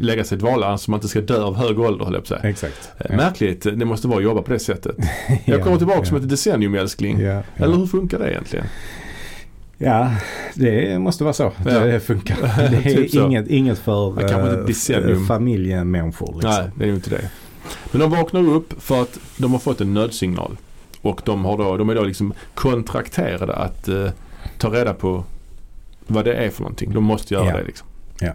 lägga 0.00 0.24
sig 0.24 0.38
i 0.38 0.40
dvala 0.40 0.78
så 0.78 0.90
man 0.90 0.98
inte 0.98 1.08
ska 1.08 1.20
dö 1.20 1.42
av 1.42 1.56
hög 1.56 1.80
ålder 1.80 2.04
höll 2.04 2.14
jag 2.14 2.24
på. 2.24 2.46
Exakt. 2.46 2.92
Eh, 2.98 3.16
Märkligt, 3.16 3.62
det 3.62 3.84
måste 3.84 4.08
vara 4.08 4.18
att 4.18 4.24
jobba 4.24 4.42
på 4.42 4.52
det 4.52 4.58
sättet. 4.58 4.96
Jag 5.44 5.62
kommer 5.62 5.76
tillbaka 5.76 6.04
som 6.04 6.16
ett 6.16 6.28
decennium 6.28 6.74
älskling. 6.74 7.20
Ja, 7.20 7.32
ja. 7.56 7.64
Eller 7.64 7.76
hur 7.76 7.86
funkar 7.86 8.18
det 8.18 8.30
egentligen? 8.30 8.66
Ja, 9.80 10.10
det 10.54 10.98
måste 10.98 11.24
vara 11.24 11.34
så. 11.34 11.52
Ja. 11.64 11.80
Det 11.80 12.00
funkar. 12.00 12.36
Det 12.70 12.76
är 12.76 12.94
Typ 12.94 13.14
inget, 13.14 13.48
inget 13.48 13.78
för 13.78 14.22
eh, 15.10 15.26
familjemänniskor. 15.28 16.32
Liksom. 16.34 16.50
Nej, 16.50 16.70
det 16.74 16.84
är 16.84 16.88
ju 16.88 16.94
inte 16.94 17.10
det. 17.10 17.30
Men 17.92 18.00
de 18.00 18.10
vaknar 18.10 18.48
upp 18.48 18.82
för 18.82 19.02
att 19.02 19.18
de 19.36 19.52
har 19.52 19.58
fått 19.58 19.80
en 19.80 19.94
nödsignal. 19.94 20.56
Och 21.02 21.20
de, 21.24 21.44
har 21.44 21.58
då, 21.58 21.76
de 21.76 21.88
är 21.88 21.94
då 21.94 22.02
liksom 22.04 22.32
kontrakterade 22.54 23.54
att 23.54 23.88
eh, 23.88 24.10
ta 24.58 24.68
reda 24.68 24.94
på 24.94 25.24
vad 26.06 26.24
det 26.24 26.34
är 26.34 26.50
för 26.50 26.62
någonting. 26.62 26.92
De 26.94 27.04
måste 27.04 27.34
göra 27.34 27.46
Ja. 27.46 27.56
det 27.56 27.64
liksom. 27.64 27.88
Ja. 28.20 28.32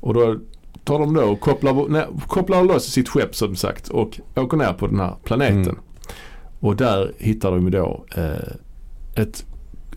Och 0.00 0.14
då 0.14 0.36
tar 0.84 0.98
de 0.98 1.14
då 1.14 1.22
och 1.22 1.40
kopplar, 1.40 1.88
nej, 1.88 2.04
kopplar 2.26 2.64
loss 2.64 2.84
sitt 2.84 3.08
skepp 3.08 3.34
som 3.34 3.56
sagt 3.56 3.88
och 3.88 4.20
åker 4.36 4.56
ner 4.56 4.72
på 4.72 4.86
den 4.86 5.00
här 5.00 5.14
planeten. 5.24 5.62
Mm. 5.62 5.78
Och 6.60 6.76
där 6.76 7.12
hittar 7.18 7.50
de 7.50 7.70
då 7.70 8.04
eh, 8.16 9.22
ett 9.22 9.44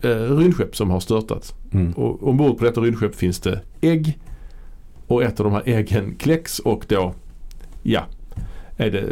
eh, 0.02 0.08
rymdskepp 0.36 0.76
som 0.76 0.90
har 0.90 1.00
störtat. 1.00 1.54
Mm. 1.72 1.92
Och 1.92 2.28
ombord 2.28 2.58
på 2.58 2.64
detta 2.64 2.80
rymdskepp 2.80 3.14
finns 3.14 3.40
det 3.40 3.60
ägg. 3.80 4.18
Och 5.06 5.22
ett 5.22 5.40
av 5.40 5.44
de 5.44 5.52
här 5.52 5.62
äggen 5.66 6.14
kläcks 6.18 6.58
och 6.58 6.84
då, 6.88 7.14
ja, 7.82 8.06
är 8.76 8.90
det 8.90 9.04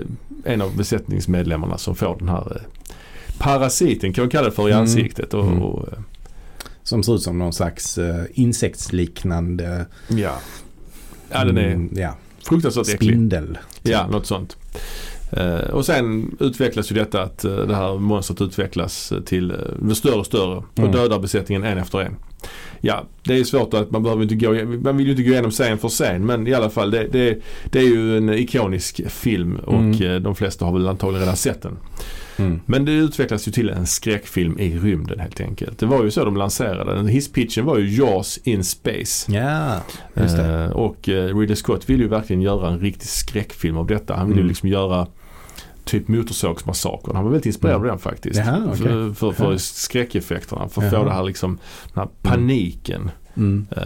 en 0.45 0.63
av 0.63 0.77
besättningsmedlemmarna 0.77 1.79
som 1.79 1.95
får 1.95 2.17
den 2.19 2.29
här 2.29 2.57
eh, 2.57 2.63
parasiten 3.39 4.13
kan 4.13 4.23
man 4.23 4.31
kalla 4.31 4.45
det 4.49 4.53
för 4.55 4.69
i 4.69 4.73
Mm. 4.73 4.81
ansiktet. 4.83 5.35
Och, 5.35 5.45
Mm. 5.47 5.63
och, 5.63 5.89
eh, 5.93 5.99
Som 6.83 7.03
ser 7.03 7.15
ut 7.15 7.23
som 7.23 7.39
någon 7.39 7.53
slags 7.53 7.99
uh, 7.99 8.23
insektsliknande 8.35 9.87
ja. 10.09 10.39
ja, 11.31 11.45
den 11.45 11.59
är 11.59 11.67
mm, 11.71 11.91
ja, 11.97 12.15
fruktansvärt 12.49 12.89
äcklig. 12.89 13.11
spindel. 13.11 13.59
Ja, 13.83 14.07
något 14.07 14.27
sånt. 14.27 14.57
Eh, 15.31 15.71
och 15.71 15.87
sen 15.87 16.37
utvecklas 16.41 16.91
ju 16.91 16.95
detta 16.95 17.23
att 17.23 17.45
eh, 17.45 17.57
det 17.57 17.75
här 17.77 17.99
monstret 17.99 18.41
utvecklas 18.41 19.13
eh, 19.13 19.21
till 19.21 19.53
större 19.95 20.15
och 20.15 20.27
större 20.27 20.57
och 20.57 20.65
Mm. 20.79 20.93
dödar 20.93 21.19
besättningen 21.19 21.65
en 21.65 21.79
efter 21.79 22.01
en. 22.01 22.15
Ja, 22.81 23.05
det 23.25 23.35
är 23.39 23.45
svårt 23.45 23.75
att 23.75 23.91
man 23.91 24.03
behöver 24.03 24.23
inte 24.23 24.35
gå, 24.35 24.53
man 24.83 24.97
vill 24.97 25.07
ju 25.07 25.13
inte 25.13 25.23
gå 25.23 25.31
igenom 25.33 25.51
scen 25.51 25.79
för 25.79 25.89
scen 25.89 26.27
men 26.27 26.47
i 26.47 26.55
alla 26.55 26.71
fall 26.71 26.91
det, 26.91 27.09
det, 27.13 27.39
det 27.65 27.79
är 27.79 27.83
ju 27.85 28.17
en 28.17 28.29
ikonisk 28.29 29.01
film 29.11 29.57
och 29.57 29.75
Mm. 29.75 30.23
de 30.23 30.35
flesta 30.35 30.65
har 30.65 30.73
väl 30.73 30.89
antagligen 30.89 31.21
redan 31.21 31.37
sett 31.37 31.63
den. 31.63 31.77
Mm. 32.37 32.61
Men 32.67 32.85
det 32.85 32.93
utvecklas 32.93 33.49
ju 33.49 33.53
till 33.53 33.69
en 33.71 33.87
skräckfilm 33.87 34.59
i 34.59 34.79
rymden 34.79 35.21
helt 35.21 35.41
enkelt. 35.41 35.79
Det 35.79 35.87
var 35.87 36.05
ju 36.05 36.11
så 36.11 36.25
de 36.25 36.37
lanserade 36.37 36.95
den. 36.95 37.07
Hisspitchen 37.09 37.65
var 37.65 37.79
ju 37.79 37.95
Jaws 37.97 38.39
in 38.45 38.65
Space. 38.65 39.33
Ja, 39.33 39.81
just 40.23 40.37
det. 40.37 40.55
Eh, 40.65 40.71
och 40.71 40.97
Ridley 41.09 41.57
Scott 41.57 41.91
vill 41.91 42.01
ju 42.01 42.09
verkligen 42.09 42.43
göra 42.43 42.69
en 42.71 42.81
riktig 42.81 43.09
skräckfilm 43.09 43.77
av 43.77 43.87
detta. 43.87 44.15
Han 44.17 44.27
vill 44.27 44.37
ju 44.37 44.41
Mm. 44.41 44.49
liksom 44.49 44.69
göra 44.69 45.07
typ 45.89 46.09
Motorsågsmassakern. 46.09 47.17
Han 47.17 47.25
var 47.25 47.31
väldigt 47.33 47.47
inspirerad 47.47 47.77
av 47.77 47.85
den 47.85 47.99
faktiskt. 47.99 48.37
Jaha, 48.39 48.63
okej. 48.67 48.77
För, 48.79 49.13
för, 49.13 49.33
för 49.33 49.53
Ja. 49.53 49.59
skräckeffekterna. 49.59 50.69
För 50.69 50.83
att 50.83 50.91
få 50.91 51.05
det 51.05 51.11
här 51.13 51.23
liksom, 51.25 51.59
den 51.95 52.03
här 52.03 52.09
paniken. 52.23 53.11
Mm. 53.37 53.67
Eh, 53.77 53.83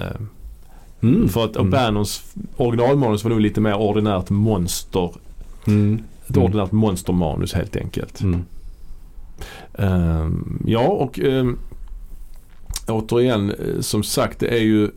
Mm. 1.02 1.28
För 1.28 1.44
att 1.44 1.56
Mm. 1.56 1.72
O'Bannons 1.74 2.22
originalmanus 2.56 3.24
var 3.24 3.30
nog 3.30 3.40
lite 3.40 3.60
mer 3.60 3.74
ordinärt 3.76 4.30
monster. 4.30 5.10
Mm. 5.66 6.02
Ett 6.28 6.36
Mm. 6.36 6.42
ordinärt 6.44 6.72
monstermanus 6.72 7.52
helt 7.54 7.76
enkelt. 7.76 8.20
Mm. 8.20 8.44
Ehm, 9.74 10.62
ja 10.66 10.80
och 10.88 11.18
um, 11.18 11.58
återigen 12.88 13.50
eh, 13.50 13.80
som 13.80 14.02
sagt 14.02 14.38
det 14.38 14.48
är 14.48 14.60
ju 14.62 14.90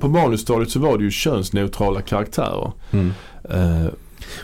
på 0.00 0.08
manusstadiet 0.08 0.70
så 0.70 0.80
var 0.80 0.98
det 0.98 1.04
ju 1.04 1.10
könsneutrala 1.10 2.00
karaktärer. 2.00 2.72
Mm. 2.90 3.10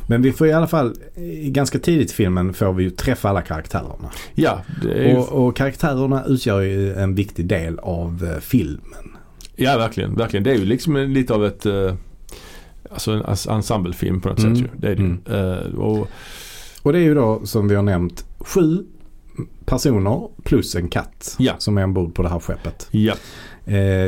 Men 0.09 0.23
vi 0.23 0.33
får 0.33 0.47
i 0.47 0.53
alla 0.53 0.67
fall, 0.67 0.95
ganska 1.43 1.79
tidigt 1.79 2.11
i 2.11 2.15
filmen 2.15 2.55
får 2.55 2.73
vi 2.73 2.85
ju 2.85 2.91
träffa 2.91 3.29
alla 3.29 3.43
karaktärerna. 3.43 4.11
ja, 4.35 4.63
ju, 4.83 5.17
Och, 5.17 5.47
och 5.47 5.57
karaktärerna 5.57 6.25
utgör 6.25 6.61
ju 6.61 6.95
en 6.95 7.15
viktig 7.15 7.47
del 7.47 7.79
av 7.79 8.29
eh, 8.35 8.41
filmen. 8.41 9.17
ja 9.57 9.79
verkligen, 9.79 10.15
verkligen. 10.15 10.45
Det 10.45 10.51
är 10.51 10.57
ju 10.59 10.65
liksom 10.65 10.97
lite 10.97 11.35
av 11.35 11.47
ett 11.47 11.67
eh, 11.67 11.95
Alltså 12.91 13.13
en 13.13 13.23
ensemblefilm 13.55 14.21
på 14.21 14.29
något 14.29 14.39
Mm. 14.39 14.57
sätt 14.57 14.65
ju. 14.65 14.81
Det 14.81 14.89
är 14.89 14.95
det. 14.97 15.03
Mm. 15.03 15.21
Eh, 15.73 15.75
och, 15.79 16.09
Och 16.83 16.93
det 16.93 16.99
är 16.99 17.03
ju 17.03 17.15
då 17.15 17.41
som 17.45 17.69
vi 17.69 17.75
har 17.75 17.83
nämnt 17.83 18.25
sju 18.39 18.85
personer 19.65 20.29
plus 20.45 20.75
en 20.75 20.89
katt 20.89 21.37
Ja. 21.39 21.55
som 21.59 21.79
är 21.79 21.85
ombord 21.85 22.15
på 22.15 22.23
det 22.23 22.29
här 22.29 22.39
skeppet. 22.39 22.89
ja, 22.91 23.15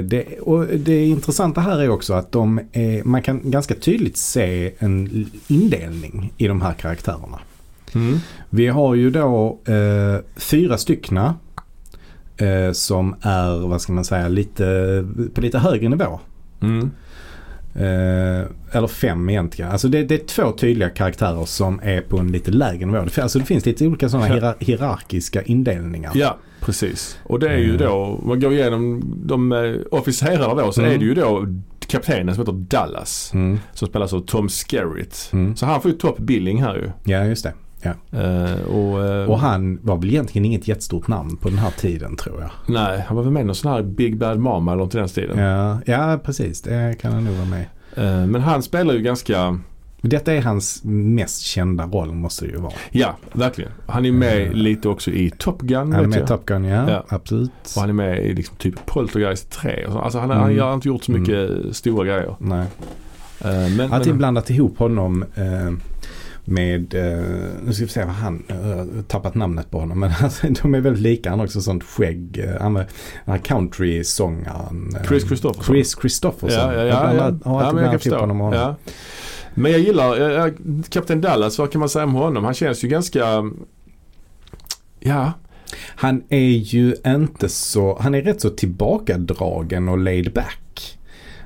det, 0.03 0.39
och 0.41 0.67
det 0.67 1.07
intressanta 1.07 1.61
här 1.61 1.79
är 1.79 1.89
också 1.89 2.15
att 2.15 2.33
de 2.33 2.61
är, 2.73 3.05
man 3.05 3.23
kan 3.23 3.51
ganska 3.51 3.75
tydligt 3.75 4.17
se 4.17 4.73
en 4.79 5.27
indelning 5.49 6.33
i 6.37 6.47
de 6.47 6.63
här 6.63 6.73
karaktärerna. 6.73 7.39
mm. 7.95 8.19
Vi 8.51 8.67
har 8.67 8.95
ju 8.95 9.11
då 9.11 9.59
eh, 9.67 10.25
fyra 10.37 10.79
styckna 10.79 11.35
eh, 12.37 12.73
som 12.73 13.15
är, 13.23 13.69
vad 13.69 13.81
ska 13.81 13.93
man 13.93 14.05
säga, 14.05 14.29
lite, 14.29 15.05
på 15.35 15.41
lite 15.41 15.59
högre 15.59 15.89
nivå. 15.89 16.21
Mm. 16.61 16.91
Eh, 17.75 18.47
eller 18.73 18.87
fem 18.87 19.29
egentligen. 19.31 19.71
Alltså 19.71 19.89
det, 19.89 20.03
det 20.05 20.15
är 20.15 20.27
två 20.27 20.53
tydliga 20.53 20.91
karaktärer 20.91 21.45
som 21.45 21.81
är 21.83 22.01
på 22.01 22.19
en 22.19 22.33
lite 22.33 22.51
lägre 22.51 22.87
nivå. 22.87 22.99
Alltså 23.23 23.39
det 23.39 23.45
finns 23.45 23.67
lite 23.67 23.87
olika 23.87 24.09
sådana 24.09 24.27
hierar- 24.27 24.57
hierarkiska 24.59 25.43
indelningar. 25.43 26.13
ja, 26.15 26.37
precis. 26.67 27.19
Och 27.25 27.39
det 27.39 27.49
är 27.49 27.59
ju 27.59 27.65
Mm. 27.75 27.77
då, 27.79 28.21
man 28.25 28.41
går 28.41 28.53
igenom 28.53 29.03
de 29.27 29.53
eh, 29.53 29.75
officerarna 29.91 30.55
då 30.55 30.73
så 30.73 30.81
Mm. 30.81 30.95
är 30.95 30.99
det 30.99 31.05
ju 31.05 31.15
då 31.15 31.47
kaptenen 31.89 32.35
som 32.35 32.43
heter 32.43 32.53
Dallas. 32.53 33.31
Mm, 33.35 33.59
Som 33.73 33.89
spelas 33.89 34.13
av 34.13 34.21
Tom 34.21 34.49
Skerritt. 34.49 35.31
mm. 35.33 35.57
Så 35.57 35.67
han 35.67 35.81
får 35.83 35.91
ju 35.91 35.97
top 35.97 36.19
billing 36.19 36.63
här 36.63 36.75
ju. 36.77 37.13
Ja, 37.13 37.25
just 37.25 37.45
det. 37.45 37.53
Eh, 38.13 38.61
och, 38.67 39.05
eh, 39.07 39.31
Och 39.31 39.39
han 39.39 39.79
var 39.83 39.97
väl 39.97 40.09
egentligen 40.11 40.45
inget 40.45 40.69
jättestort 40.69 41.09
namn 41.09 41.37
på 41.37 41.49
den 41.49 41.59
här 41.59 41.71
tiden 41.71 42.17
tror 42.17 42.41
jag. 42.41 42.51
Nej, 42.75 43.05
han 43.07 43.17
var 43.17 43.23
väl 43.25 43.33
med 43.33 43.41
i 43.43 43.45
någon 43.45 43.55
sån 43.55 43.73
här 43.73 43.83
Big 43.83 44.19
Bad 44.19 44.39
Mama 44.39 44.73
eller 44.73 44.83
något 44.85 44.95
i 44.95 44.99
den 44.99 45.09
stilen. 45.09 45.39
Ja, 45.39 45.79
ja 45.87 46.21
precis. 46.25 46.63
Det 46.63 46.95
kan 47.01 47.13
han 47.13 47.25
nog 47.25 47.35
vara 47.35 47.47
med. 47.49 47.65
Eh, 47.97 48.27
men 48.27 48.41
han 48.41 48.63
spelar 48.63 48.95
ju 48.95 49.01
ganska, 49.01 49.59
Detta 50.01 50.33
är 50.33 50.43
hans 50.43 50.81
mest 50.85 51.43
kända 51.43 51.87
roll 51.87 52.13
måste 52.13 52.45
det 52.45 52.51
ju 52.51 52.57
vara. 52.59 52.73
ja 52.91 53.17
verkligen. 53.33 53.71
Han 53.87 54.05
är 54.07 54.13
med 54.13 54.43
Eh. 54.47 54.53
lite 54.53 54.89
också 54.89 55.11
i 55.11 55.31
Top 55.39 55.61
Gun. 55.63 55.93
Han 55.93 56.05
är 56.05 56.09
med 56.09 56.17
i 56.17 56.21
jag. 56.21 56.29
Top 56.29 56.47
Gun, 56.47 56.65
ja. 56.65 56.91
Ja. 56.91 57.05
Absolut. 57.09 57.51
Och 57.77 57.81
han 57.81 57.89
är 57.91 57.95
med 57.95 58.25
i 58.25 58.35
liksom 58.35 58.57
typ 58.57 58.87
Poltergeist 58.87 59.51
3. 59.51 59.87
Och 59.87 59.93
så. 59.93 59.99
Alltså 59.99 60.19
han, 60.19 60.31
han 60.31 60.51
Mm. 60.51 60.59
har 60.65 60.75
inte 60.75 60.89
gjort 60.89 61.05
så 61.05 61.13
mycket 61.13 61.51
stora 61.77 62.05
grejer. 62.07 62.37
Nej. 62.39 62.67
Eh, 63.41 63.77
men, 63.77 63.93
Att 63.93 64.07
men, 64.07 64.19
blandat 64.19 64.51
ihop 64.51 64.79
honom. 64.79 65.25
Eh, 65.35 65.73
med, 66.49 66.95
nu 67.65 67.73
ska 67.73 67.85
vi 67.85 67.91
se 67.91 68.05
vad 68.05 68.15
han, 68.15 68.43
uh, 68.51 69.03
tappat 69.03 69.35
namnet 69.35 69.71
på 69.71 69.81
honom 69.81 70.01
men 70.01 70.11
alltså, 70.23 70.47
de 70.63 70.75
är 70.75 70.81
väldigt 70.81 71.03
lika. 71.03 71.31
Han 71.31 71.39
har 71.39 71.47
också 71.47 71.61
sånt 71.61 71.85
skägg. 71.85 72.45
Uh, 72.49 72.63
han 72.63 72.77
här 73.25 73.39
country-sångaren. 73.39 74.97
Chris 75.09 75.27
Christopherson. 75.27 75.65
Chris 75.75 75.97
Christopherson. 76.01 76.61
Ja, 76.61 76.73
ja, 76.75 76.79
ja. 76.81 76.85
Jag 76.87 76.95
ja, 77.07 77.13
blandar- 77.15 77.45
har 77.51 77.61
ja 77.61 77.67
alltid 77.67 77.75
men 77.83 77.93
jag 77.93 78.03
kan 78.03 78.11
blandat 78.11 78.21
honom 78.21 78.37
förstå. 78.39 78.51
med 78.51 78.61
honom. 78.61 78.77
Ja. 78.87 78.93
Men 79.57 79.73
jag 79.73 79.81
gillar 79.81 80.53
Kapten 80.89 81.21
Dallas, 81.21 81.59
vad 81.59 81.73
kan 81.73 81.79
man 81.79 81.89
säga 81.89 82.05
om 82.05 82.15
honom? 82.15 82.45
Han 82.45 82.55
känns 82.55 82.85
ju 82.85 82.89
ganska, 82.89 83.51
ja, 85.01 85.33
Han 85.97 86.23
är 86.29 86.39
ju 86.59 86.97
inte 87.07 87.49
så, 87.49 87.99
han 88.01 88.15
är 88.15 88.23
rätt 88.23 88.41
så 88.41 88.51
tillbakadragen 88.51 89.89
och 89.89 89.99
laid 89.99 90.33
back. 90.33 90.99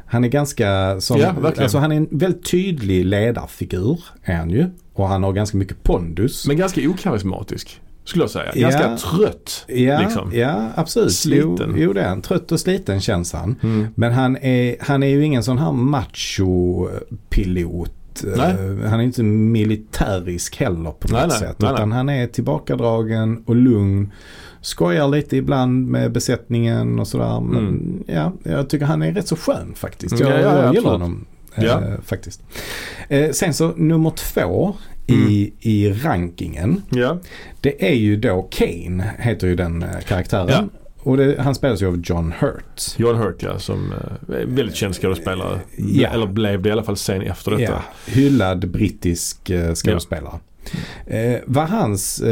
Han 0.07 0.25
är 0.25 0.29
ganska 0.29 1.01
som, 1.01 1.21
Ja, 1.21 1.35
alltså 1.59 1.79
han 1.79 1.93
är 1.93 1.97
en 1.97 2.09
väldigt 2.11 2.51
tydlig 2.51 3.05
ledarfigur 3.05 4.01
är 4.23 4.35
han 4.35 4.51
ju. 4.51 4.67
Och 4.93 5.09
han 5.09 5.23
har 5.23 5.33
ganska 5.33 5.57
mycket 5.57 5.83
pondus. 5.83 6.47
men 6.47 6.57
ganska 6.57 6.89
okarismatisk. 6.89 7.81
Skulle 8.05 8.25
jag 8.25 8.31
säga. 8.31 8.53
Ja. 8.55 8.69
Ganska 8.69 8.97
trött. 8.97 9.65
ja, 9.69 10.01
liksom. 10.01 10.31
ja, 10.35 10.69
absolut. 10.75 11.13
Sliten. 11.13 11.57
Jo, 11.59 11.75
jo, 11.77 11.93
det 11.93 12.01
är 12.01 12.09
han. 12.09 12.23
Trött 12.23 12.53
och 12.53 12.61
sliten 12.61 13.01
känns 13.01 13.33
han. 13.33 13.57
Mm. 13.63 13.87
Men 13.95 14.13
han 14.13 14.37
är, 14.37 14.77
han 14.81 15.03
är 15.03 15.07
ju 15.07 15.25
ingen 15.25 15.43
sån 15.43 15.59
här 15.59 15.73
macho-pilot. 15.73 17.91
Nej. 18.37 18.51
Eh, 18.51 18.89
Han 18.91 19.01
är 19.01 19.05
inte 19.05 19.23
militärisk 19.23 20.57
heller 20.57 20.91
på 20.91 21.09
något 21.09 21.29
Nej, 21.29 21.31
sätt. 21.39 21.57
nej, 21.59 21.73
utan 21.75 21.93
han 21.93 22.09
är 22.09 22.27
tillbakadragen 22.27 23.43
och 23.47 23.57
lugn. 23.57 24.13
Skojar 24.61 25.09
lite 25.09 25.37
ibland 25.37 25.87
med 25.89 26.13
besättningen 26.13 26.99
och 26.99 27.09
sådär. 27.09 27.41
Men 27.41 27.69
Mm. 27.69 28.05
ja, 28.07 28.33
jag 28.43 28.69
tycker 28.69 28.87
han 28.87 29.03
är 29.03 29.13
rätt 29.13 29.29
så 29.29 29.37
skön 29.37 29.73
faktiskt. 29.75 30.21
Ja, 30.21 30.29
Jag, 30.31 30.39
ja, 30.41 30.43
ja, 30.57 30.63
jag 30.65 30.75
gillar 30.75 30.91
honom. 30.91 31.25
eh, 31.55 31.65
Ja. 31.65 31.81
faktiskt. 32.05 32.43
Eh, 33.09 33.31
sen 33.31 33.55
så 33.55 33.73
nummer 33.77 34.11
två 34.11 34.75
i, 35.07 35.13
Mm. 35.15 35.53
i 35.61 35.93
rankingen. 35.93 36.83
Ja. 36.91 37.19
Det 37.61 37.89
är 37.91 37.95
ju 37.95 38.17
då 38.17 38.43
Kane, 38.51 39.11
heter 39.19 39.47
ju 39.47 39.57
den 39.57 39.83
eh, 39.83 39.89
karaktären. 40.09 40.71
Ja. 41.05 41.11
Och 41.11 41.17
det, 41.17 41.37
han 41.41 41.55
spelas 41.55 41.83
ju 41.83 41.87
av 41.87 42.01
John 42.05 42.33
Hurt. 42.41 42.81
John 42.97 43.17
Hurt 43.17 43.43
ja, 43.43 43.59
som 43.59 43.93
eh, 43.93 44.37
är 44.41 44.47
väldigt 44.47 44.75
känd 44.77 44.95
skådespelare. 44.95 45.61
Ja. 45.77 46.09
Eller 46.09 46.27
blev 46.27 46.63
det 46.63 46.69
i 46.69 46.73
alla 46.73 46.83
fall 46.83 46.97
sen 46.97 47.23
efter 47.23 47.51
detta. 47.51 47.63
Ja, 47.63 47.83
hyllad 48.13 48.71
brittisk 48.71 49.51
eh, 49.51 49.75
skådespelare. 49.75 50.39
Eh, 51.07 51.37
vad 51.47 51.69
hans, 51.69 52.21
eh, 52.21 52.27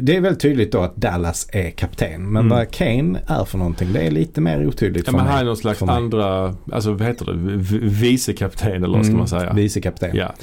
det 0.00 0.16
är 0.16 0.20
väldigt 0.20 0.40
tydligt 0.42 0.72
då 0.72 0.80
att 0.80 0.96
Dallas 0.96 1.48
är 1.52 1.70
kapten. 1.70 2.22
Men 2.32 2.44
Mm. 2.46 2.48
vad 2.58 2.70
Kane 2.70 3.20
är 3.26 3.44
för 3.44 3.58
någonting 3.58 3.92
det 3.92 4.00
är 4.00 4.10
lite 4.10 4.40
mer 4.40 4.66
otydligt 4.66 5.06
Ja, 5.06 5.10
för 5.10 5.16
men 5.18 5.24
mig. 5.26 5.32
han 5.32 5.40
är 5.42 5.46
någon 5.46 5.56
slags 5.56 5.82
andra, 5.82 6.54
alltså 6.72 6.92
vad 6.92 7.02
heter 7.06 7.24
det, 7.26 7.32
V- 7.36 7.78
vice 7.82 8.32
kapten 8.32 8.84
eller 8.84 8.96
vad 8.96 9.04
ska 9.04 9.10
Mm, 9.10 9.18
man 9.18 9.28
säga? 9.28 9.52
Vice 9.52 9.80
kapten. 9.80 10.16
Ja. 10.16 10.34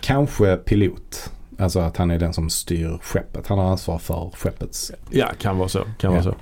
Kanske 0.00 0.56
pilot. 0.56 1.30
Alltså 1.58 1.80
att 1.80 1.96
han 1.96 2.10
är 2.10 2.18
den 2.18 2.32
som 2.32 2.50
styr 2.50 2.98
skeppet. 3.02 3.46
Han 3.46 3.58
har 3.58 3.70
ansvar 3.70 3.98
för 3.98 4.30
skeppets. 4.36 4.92
ja, 5.10 5.28
kan 5.40 5.58
vara 5.58 5.68
så. 5.68 5.78
Kan 5.78 5.90
Ja. 6.00 6.10
vara 6.10 6.22
så. 6.22 6.34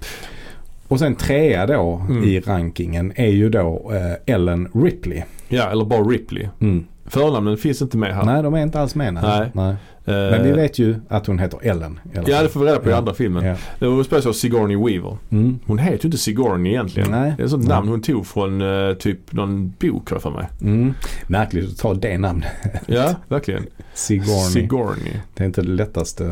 Och 0.88 0.98
sen 0.98 1.14
trea 1.14 1.66
då 1.66 2.06
Mm. 2.08 2.24
i 2.24 2.40
rankingen 2.40 3.12
är 3.16 3.26
ju 3.30 3.48
då 3.48 3.92
eh, 3.94 4.34
Ellen 4.34 4.68
Ripley. 4.74 5.22
Ja, 5.48 5.70
eller 5.70 5.84
bara 5.84 6.00
Ripley. 6.02 6.48
Mm. 6.60 6.84
Förnamnen 7.08 7.56
finns 7.56 7.82
inte 7.82 7.96
med 7.96 8.14
här. 8.14 8.24
Nej, 8.24 8.42
de 8.42 8.54
är 8.54 8.62
inte 8.62 8.80
alls 8.80 8.94
med. 8.94 9.14
Nej. 9.14 9.50
Nej. 9.54 9.74
Eh, 10.04 10.14
Men 10.14 10.42
vi 10.44 10.52
vet 10.52 10.78
ju 10.78 10.96
att 11.08 11.26
hon 11.26 11.38
heter 11.38 11.58
Ellen. 11.62 12.00
alla 12.16 12.24
Ja, 12.28 12.42
det 12.42 12.48
får 12.48 12.60
vi 12.60 12.66
reda 12.66 12.78
på 12.78 12.90
i 12.90 12.92
andra 12.92 13.14
filmen. 13.14 13.44
Ja. 13.44 13.86
Hon 13.88 14.04
spelas 14.04 14.26
av 14.26 14.32
Sigourney 14.32 14.76
Weaver. 14.76 15.16
Mm. 15.30 15.58
Hon 15.66 15.78
heter 15.78 16.04
ju 16.04 16.08
inte 16.08 16.18
Sigourney 16.18 16.72
egentligen. 16.72 17.10
Nej. 17.10 17.34
Det 17.36 17.42
är 17.42 17.44
ett 17.44 17.50
sånt 17.50 17.62
Nej. 17.68 17.76
namn 17.76 17.88
hon 17.88 18.02
tog 18.02 18.26
från 18.26 18.60
eh, 18.88 18.94
typ 18.94 19.32
någon 19.32 19.68
bok 19.80 20.10
har 20.10 20.18
för 20.18 20.30
mig. 20.30 20.46
Mm. 20.62 20.94
Märkligt 21.26 21.70
att 21.70 21.78
ta 21.78 21.94
det 21.94 22.18
namnet. 22.18 22.48
Ja, 22.86 23.14
verkligen. 23.28 23.66
Sigourney. 23.94 24.50
Sigourney. 24.52 25.12
Det 25.34 25.42
är 25.42 25.46
inte 25.46 25.62
det 25.62 25.68
lättaste 25.68 26.24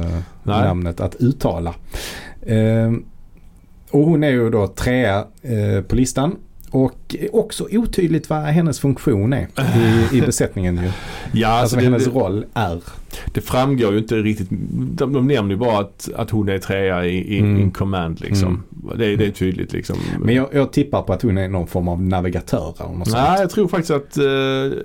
Nej. 0.43 0.63
namnet 0.65 1.01
att 1.01 1.15
uttala. 1.15 1.75
Ehm, 2.47 3.05
och 3.95 4.05
hon 4.05 4.25
är 4.25 4.29
ju 4.29 4.51
då 4.51 4.67
trea 4.67 5.25
eh, 5.43 5.83
på 5.89 5.97
listan. 5.97 6.37
Och 6.75 7.17
också 7.33 7.67
otydligt 7.71 8.31
vad 8.31 8.43
hennes 8.43 8.81
funktion 8.81 9.33
är 9.33 9.47
i, 10.13 10.19
i 10.19 10.21
besättningen 10.21 10.77
ju. 10.77 10.83
Ja, 11.33 11.49
Alltså 11.49 11.61
alltså 11.61 11.77
vad 11.77 11.83
det, 11.85 11.89
hennes 11.91 12.05
det, 12.05 12.11
roll 12.11 12.45
är. 12.55 12.81
det 13.33 13.41
framgår 13.41 13.93
ju 13.93 13.99
inte 13.99 14.15
riktigt. 14.17 14.49
De, 14.71 15.13
de 15.13 15.27
nämner 15.27 15.51
ju 15.55 15.57
bara 15.59 15.79
att, 15.79 16.09
att 16.17 16.31
hon 16.31 16.49
är 16.49 16.59
trea 16.59 17.07
i, 17.07 17.37
i 17.37 17.39
Mm. 17.39 17.61
in 17.61 17.71
command 17.71 18.21
liksom. 18.21 18.63
Det, 18.97 19.07
är- 19.07 19.17
det 19.17 19.27
är 19.27 19.31
tydligt 19.31 19.73
liksom. 19.73 19.97
Men 20.21 20.35
jag, 20.35 20.49
jag 20.53 20.73
tippar 20.73 21.03
på 21.03 21.13
att 21.13 21.23
hon 21.23 21.39
är 21.39 21.49
någon 21.49 21.67
form 21.67 21.89
av 21.89 22.03
navigatör 22.03 22.75
eller 22.79 22.89
något 22.99 23.13
Nej, 23.13 23.27
sånt. 23.27 23.41
jag 23.41 23.51
tror 23.51 23.69
faktiskt 23.69 23.91
att 23.91 24.17
eh, 24.17 24.25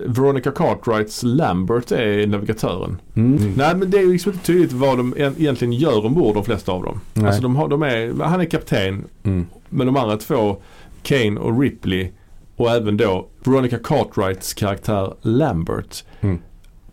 Veronica 0.08 0.52
Cartwrights 0.52 1.23
Lambert 1.23 1.91
är 1.91 2.28
navigatören. 2.28 2.97
Mm. 3.15 3.54
Nej 3.58 3.75
men 3.75 3.91
det 3.91 3.97
är 3.97 4.02
ju 4.02 4.12
liksom 4.12 4.32
inte 4.32 4.45
tydligt 4.45 4.71
vad 4.71 4.97
de 4.97 5.13
egentligen 5.17 5.73
gör 5.73 6.06
ombord 6.06 6.36
de 6.36 6.43
flesta 6.45 6.71
av 6.71 6.84
dem. 6.84 6.99
Nej. 7.13 7.25
Alltså 7.25 7.41
de 7.41 7.56
har, 7.56 7.67
de 7.67 7.84
är, 7.84 8.23
han 8.23 8.41
är 8.41 8.45
kapten 8.45 9.04
Mm. 9.23 9.45
men 9.69 9.88
de 9.88 9.97
andra 9.97 10.17
två, 10.17 10.58
Kane 11.03 11.39
och 11.39 11.62
Ripley 11.62 12.12
och 12.55 12.71
även 12.71 12.97
då 12.97 13.27
Veronica 13.45 13.77
Cartwrights 13.83 14.53
karaktär 14.53 15.13
Lambert. 15.21 16.03
Mm. 16.21 16.39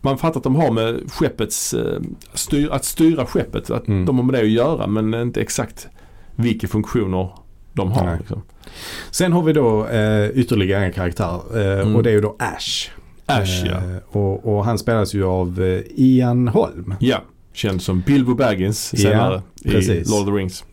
Man 0.01 0.17
fattar 0.17 0.39
att 0.39 0.43
de 0.43 0.55
har 0.55 0.71
med 0.71 1.11
skeppets, 1.11 1.73
eh, 1.73 1.99
styr, 2.33 2.69
att 2.71 2.85
styra 2.85 3.25
skeppet, 3.25 3.69
att 3.69 3.87
Mm. 3.87 4.05
de 4.05 4.17
har 4.17 4.23
med 4.25 4.33
det 4.35 4.41
att 4.41 4.47
göra 4.49 4.87
men 4.87 5.13
inte 5.13 5.41
exakt 5.41 5.87
vilka 6.35 6.67
funktioner 6.67 7.29
de 7.73 7.91
har. 7.91 8.17
Liksom. 8.19 8.41
Sen 9.11 9.33
har 9.33 9.41
vi 9.43 9.53
då 9.53 9.85
eh, 9.87 10.29
ytterligare 10.29 10.85
en 10.85 10.91
karaktär 10.93 11.39
eh, 11.55 11.79
Mm. 11.81 11.95
och 11.95 12.03
det 12.03 12.09
är 12.09 12.13
ju 12.13 12.21
då 12.21 12.35
Ash. 12.39 12.89
Ash 13.25 13.65
ja. 13.65 13.71
Eh, 13.71 13.97
och, 14.17 14.57
och 14.57 14.65
han 14.65 14.77
spelas 14.77 15.13
ju 15.13 15.23
av 15.25 15.61
eh, 15.63 15.81
Ian 15.95 16.47
Holm. 16.47 16.93
Ja, 16.99 17.21
känd 17.53 17.81
som 17.81 18.01
Bilbo 18.01 18.35
Baggins 18.35 18.93
Ja, 18.93 18.99
senare 19.09 19.41
i 19.61 19.69
precis. 19.71 20.09
Lord 20.09 20.19
of 20.21 20.25
the 20.25 20.31
Rings. 20.31 20.63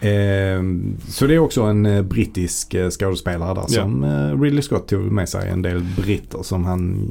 Eh, 0.00 0.62
så 1.08 1.26
det 1.26 1.34
är 1.34 1.38
också 1.38 1.62
en 1.62 1.86
eh, 1.86 2.02
brittisk 2.02 2.74
eh, 2.74 2.90
skådespelare 2.90 3.54
där 3.54 3.62
Ja. 3.68 3.82
som 3.82 4.04
eh, 4.04 4.40
Ridley 4.42 4.62
Scott 4.62 4.88
tog 4.88 5.00
med 5.12 5.28
sig 5.28 5.48
en 5.50 5.62
del 5.62 5.80
britter 5.96 6.42
som 6.42 6.64
han 6.64 7.08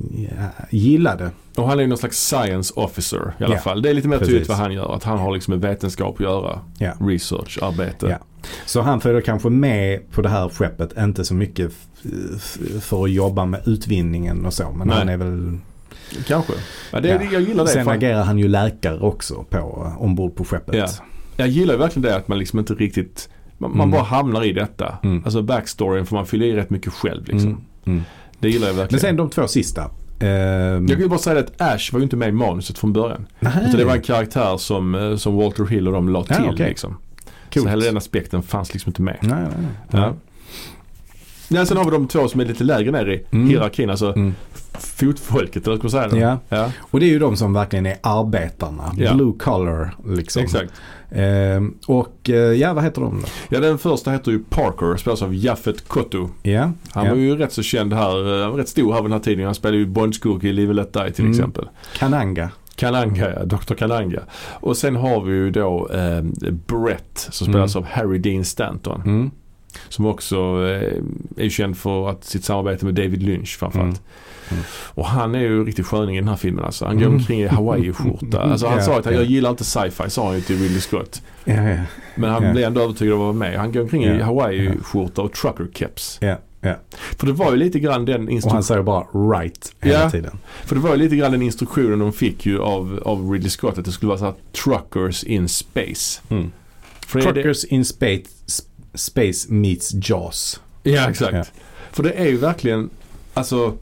gillade. 0.69 1.29
Och 1.55 1.67
han 1.67 1.77
är 1.77 1.81
ju 1.83 1.87
någon 1.87 1.97
slags 1.97 2.17
science 2.27 2.73
officer 2.75 3.33
i 3.39 3.43
alla 3.43 3.55
Ja, 3.55 3.61
fall. 3.61 3.81
Det 3.81 3.89
är 3.89 3.93
lite 3.93 4.07
mer 4.07 4.17
precis. 4.17 4.31
tydligt 4.33 4.49
vad 4.49 4.57
han 4.57 4.73
gör. 4.73 4.95
Att 4.95 5.03
han 5.03 5.19
har 5.19 5.33
liksom 5.33 5.51
med 5.51 5.61
vetenskap 5.61 6.15
att 6.15 6.19
göra. 6.21 6.59
Ja. 6.77 6.93
Researcharbete. 6.99 8.07
Ja. 8.09 8.17
Så 8.65 8.81
han 8.81 9.01
följer 9.01 9.21
kanske 9.21 9.49
med 9.49 10.11
på 10.11 10.21
det 10.21 10.29
här 10.29 10.49
skeppet, 10.49 10.97
inte 10.97 11.25
så 11.25 11.33
mycket 11.33 11.71
för 12.81 13.03
att 13.03 13.11
jobba 13.11 13.45
med 13.45 13.61
utvinningen 13.65 14.45
och 14.45 14.53
så. 14.53 14.71
Men 14.71 14.87
Nej. 14.87 14.97
han 14.97 15.09
är 15.09 15.17
väl... 15.17 15.57
Kanske. 16.27 16.53
Ja, 16.91 16.99
det, 16.99 17.07
Ja. 17.09 17.19
Jag 17.31 17.41
gillar 17.41 17.63
det. 17.63 17.69
Sen 17.69 17.85
Fan. 17.85 17.93
agerar 17.97 18.23
han 18.23 18.37
ju 18.39 18.47
läkare 18.47 18.99
också 18.99 19.45
på, 19.49 19.91
ombord 19.99 20.35
på 20.35 20.45
skeppet. 20.45 21.01
Ja. 21.39 21.45
Jag 21.45 21.53
gillar 21.53 21.73
ju 21.73 21.79
verkligen 21.79 22.01
det 22.09 22.15
att 22.15 22.27
man 22.27 22.37
liksom 22.39 22.59
inte 22.59 22.73
riktigt 22.73 23.29
man, 23.57 23.69
man 23.71 23.79
Mm. 23.79 23.91
bara 23.91 24.03
hamnar 24.03 24.43
i 24.43 24.53
detta. 24.53 24.97
Mm. 25.03 25.21
Alltså 25.25 25.41
backstoryn 25.41 26.05
får 26.05 26.15
man 26.15 26.25
fylla 26.25 26.45
i 26.45 26.53
rätt 26.55 26.69
mycket 26.69 26.93
själv 26.93 27.21
liksom. 27.27 27.49
Mm. 27.49 27.61
Mm. 27.85 28.01
Det 28.39 28.49
gillar 28.49 28.67
jag 28.67 28.73
verkligen. 28.73 29.01
Men 29.01 29.09
sen 29.09 29.15
de 29.15 29.29
två 29.29 29.47
sista. 29.47 29.81
Ehm, 30.19 30.87
jag 30.87 30.89
kan 30.89 30.99
ju 31.01 31.07
bara 31.07 31.19
säga 31.19 31.39
att 31.39 31.61
Ash 31.61 31.89
var 31.93 31.99
ju 31.99 32.03
inte 32.03 32.15
med 32.15 32.29
i 32.29 32.31
manuset 32.31 32.77
från 32.77 32.93
början. 32.93 33.27
Utan 33.39 33.77
det 33.77 33.85
var 33.85 33.95
en 33.95 34.01
karaktär 34.01 34.57
som, 34.57 34.95
eh, 34.95 35.15
som 35.15 35.35
Walter 35.35 35.65
Hill 35.65 35.87
och 35.87 35.93
de 35.93 36.09
la 36.09 36.25
Ja, 36.29 36.35
till 36.35 36.45
okej. 36.49 36.69
liksom. 36.69 36.97
Coolt. 37.53 37.63
Så 37.63 37.69
hela 37.69 37.85
den 37.85 37.97
aspekten 37.97 38.43
fanns 38.43 38.73
liksom 38.73 38.89
inte 38.89 39.01
med. 39.01 39.17
Nej, 39.21 39.31
nej, 39.31 39.49
nej. 39.91 40.01
Ja. 40.01 40.13
Ja, 41.51 41.65
sen 41.65 41.77
har 41.77 41.85
vi 41.85 41.91
de 41.91 42.07
två 42.07 42.27
som 42.27 42.41
är 42.41 42.45
lite 42.45 42.63
lägre 42.63 42.91
ner 42.91 43.09
i 43.09 43.25
Mm. 43.31 43.47
hierarkin. 43.47 43.89
Alltså 43.89 44.13
Mm. 44.15 44.33
fotfolket 44.79 45.67
eller 45.67 45.77
vad 45.77 45.91
ska 45.91 45.99
man 45.99 46.09
säga? 46.09 46.39
Ja. 46.49 46.57
ja. 46.57 46.71
Och 46.79 46.99
det 46.99 47.05
är 47.05 47.09
ju 47.09 47.19
de 47.19 47.35
som 47.37 47.53
verkligen 47.53 47.85
är 47.85 47.95
arbetarna. 48.01 48.91
Ja. 48.97 49.13
Blue 49.13 49.33
collar 49.39 49.95
liksom. 50.07 50.43
Exakt. 50.43 50.71
Ehm, 51.11 51.77
och 51.87 52.29
eh, 52.29 52.35
ja, 52.35 52.73
vad 52.73 52.83
heter 52.83 53.01
de 53.01 53.21
då? 53.21 53.27
Ja 53.49 53.59
den 53.59 53.77
första 53.77 54.11
heter 54.11 54.31
ju 54.31 54.39
Parker, 54.39 54.97
spelas 54.97 55.21
av 55.21 55.35
Jaffet 55.35 55.87
Kotto. 55.87 56.29
Ja. 56.43 56.71
Han 56.91 57.05
ja. 57.05 57.11
var 57.11 57.17
ju 57.19 57.35
rätt 57.35 57.53
så 57.53 57.63
känd 57.63 57.93
här, 57.93 58.35
eh, 58.37 58.41
han 58.41 58.51
var 58.51 58.57
rätt 58.57 58.69
stor 58.69 58.93
här 58.93 59.01
vid 59.01 59.05
den 59.05 59.11
här 59.11 59.19
tiden. 59.19 59.45
Han 59.45 59.55
spelade 59.55 59.77
ju 59.77 59.85
Bondskurk 59.85 60.43
i 60.43 60.53
Live 60.53 60.73
Let 60.73 60.93
Die 60.93 61.11
till 61.11 61.23
Mm. 61.25 61.31
exempel. 61.31 61.69
Kananga. 61.97 62.49
Kananga, 62.75 63.33
ja, 63.33 63.45
Dr. 63.45 63.73
Kananga. 63.73 64.19
Och 64.53 64.77
sen 64.77 64.95
har 64.95 65.21
vi 65.21 65.33
ju 65.33 65.51
då 65.51 65.89
eh, 65.93 66.21
Brett 66.67 67.27
som 67.31 67.47
spelas 67.47 67.75
av 67.75 67.85
Harry 67.85 68.17
Dean 68.17 68.45
Stanton. 68.45 69.01
Mm. 69.05 69.31
Som 69.89 70.05
också 70.05 70.35
eh, 70.35 71.45
är 71.45 71.49
känd 71.49 71.77
för 71.77 72.09
att 72.09 72.23
sitt 72.23 72.43
samarbete 72.43 72.85
med 72.85 72.93
David 72.95 73.23
Lynch 73.23 73.57
framförallt. 73.59 73.87
Mm. 73.99 74.03
Mm. 74.51 74.63
Och 74.93 75.05
han 75.05 75.35
är 75.35 75.39
ju 75.39 75.65
riktigt 75.65 75.85
sköning 75.85 76.15
i 76.17 76.19
den 76.19 76.29
här 76.29 76.35
filmen 76.35 76.65
alltså. 76.65 76.85
Han 76.85 76.95
går 76.97 77.05
Mm. 77.05 77.17
omkring 77.17 77.41
i 77.41 77.47
Hawaii-skjorta. 77.47 78.41
Alltså 78.51 78.67
han 78.67 78.77
Ja, 78.77 78.83
sa 78.83 78.99
att 78.99 79.05
ja. 79.05 79.11
jag 79.11 79.23
gillar 79.25 79.49
inte 79.49 79.63
sci-fi 79.63 80.09
sa 80.09 80.25
han 80.27 80.35
ju 80.35 80.41
till 80.41 80.61
Ridley 80.61 80.81
Scott. 80.81 81.21
Ja. 81.45 81.53
Men 82.15 82.29
han 82.29 82.51
blev 82.51 82.63
ändå 82.67 82.81
övertygad 82.81 83.13
av 83.13 83.19
att 83.19 83.23
vara 83.23 83.33
med. 83.33 83.59
Han 83.59 83.71
går 83.71 83.81
omkring 83.81 84.03
i. 84.03 84.19
Hawaii-skjorta 84.21 85.21
och 85.21 85.31
trucker-keps. 85.35 86.17
Ja. 86.61 86.75
För 87.17 87.27
det 87.27 87.33
var 87.33 87.51
ju 87.51 87.57
lite 87.57 87.79
grann 87.79 88.05
den 88.05 88.15
Och 88.15 88.21
han 88.21 88.29
instruktionen. 88.29 88.63
säger 88.63 88.81
bara 88.81 89.03
right 89.33 89.73
hela 89.81 89.99
Ja. 90.03 90.09
tiden. 90.11 90.37
För 90.65 90.75
det 90.75 90.81
var 90.81 90.89
ju 90.91 90.97
lite 90.97 91.15
grann 91.15 91.31
den 91.31 91.41
instruktionen 91.41 91.99
de 91.99 92.13
fick 92.13 92.45
ju 92.45 92.59
av, 92.61 92.99
av 93.05 93.31
Ridley 93.31 93.49
Scott. 93.49 93.77
Att 93.77 93.85
det 93.85 93.91
skulle 93.91 94.07
vara 94.07 94.19
så 94.19 94.25
här 94.25 94.33
truckers 94.63 95.23
in 95.23 95.49
space. 95.49 96.21
Mm. 96.29 96.51
Det 97.13 97.21
Truckers 97.21 97.63
in 97.63 97.85
space, 97.85 98.23
space 98.93 99.53
meets 99.53 99.91
Jaws. 100.09 100.61
ja 100.83 101.09
exakt. 101.09 101.33
Ja. 101.33 101.43
För 101.91 102.03
det 102.03 102.11
är 102.11 102.25
ju 102.27 102.37
verkligen, 102.37 102.89
alltså 103.33 103.73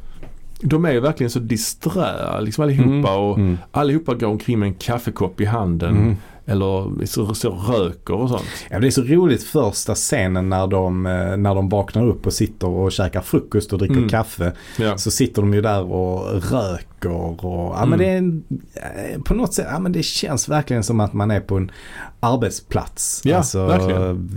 de 0.62 0.86
är 0.86 0.91
ju 0.91 1.00
verkligen 1.00 1.30
så 1.32 1.39
disträ 1.39 2.41
liksom 2.41 2.63
allihopa 2.63 3.15
och 3.17 3.38
Mm. 3.38 3.58
allihopa 3.72 4.13
går 4.13 4.28
omkring 4.28 4.60
med 4.60 4.67
en 4.67 4.74
kaffekopp 4.74 5.41
i 5.41 5.46
handen. 5.46 5.98
Mm. 5.98 6.15
Eller 6.50 7.06
så, 7.06 7.34
så 7.34 7.50
röker 7.52 8.13
och 8.13 8.30
sånt. 8.30 8.43
Ja, 8.70 8.80
det 8.80 8.88
är 8.88 8.91
så 8.91 9.02
roligt 9.04 9.43
första 9.43 9.96
scenen 9.96 10.50
när 10.50 10.67
de, 10.67 11.06
eh, 11.06 11.38
när 11.38 11.56
de 11.56 11.70
vaknar 11.70 12.06
upp 12.08 12.26
och 12.26 12.34
sitter 12.34 12.67
och 12.67 12.91
käkar 12.91 13.22
frukost 13.22 13.74
och 13.74 13.80
dricker 13.80 13.96
Mm. 13.98 14.10
kaffe. 14.10 14.52
Ja. 14.78 14.98
Så 14.98 15.12
sitter 15.12 15.41
de 15.41 15.54
ju 15.54 15.62
där 15.62 15.84
och 15.91 16.43
röker 16.52 17.12
och 17.12 17.76
ja, 17.76 17.86
men 17.86 18.02
Mm. 18.02 18.43
det 18.74 18.78
är 18.78 19.13
eh, 19.15 19.22
på 19.22 19.34
något 19.34 19.54
sätt, 19.54 19.67
ja 19.72 19.80
men 19.80 19.91
det 19.91 20.04
känns 20.04 20.50
verkligen 20.50 20.84
som 20.84 21.00
att 21.00 21.13
man 21.13 21.32
är 21.32 21.39
på 21.39 21.58
en 21.58 21.72
arbetsplats. 22.20 23.22
Ja, 23.26 23.38
alltså, 23.38 23.65
verkligen. 23.65 24.30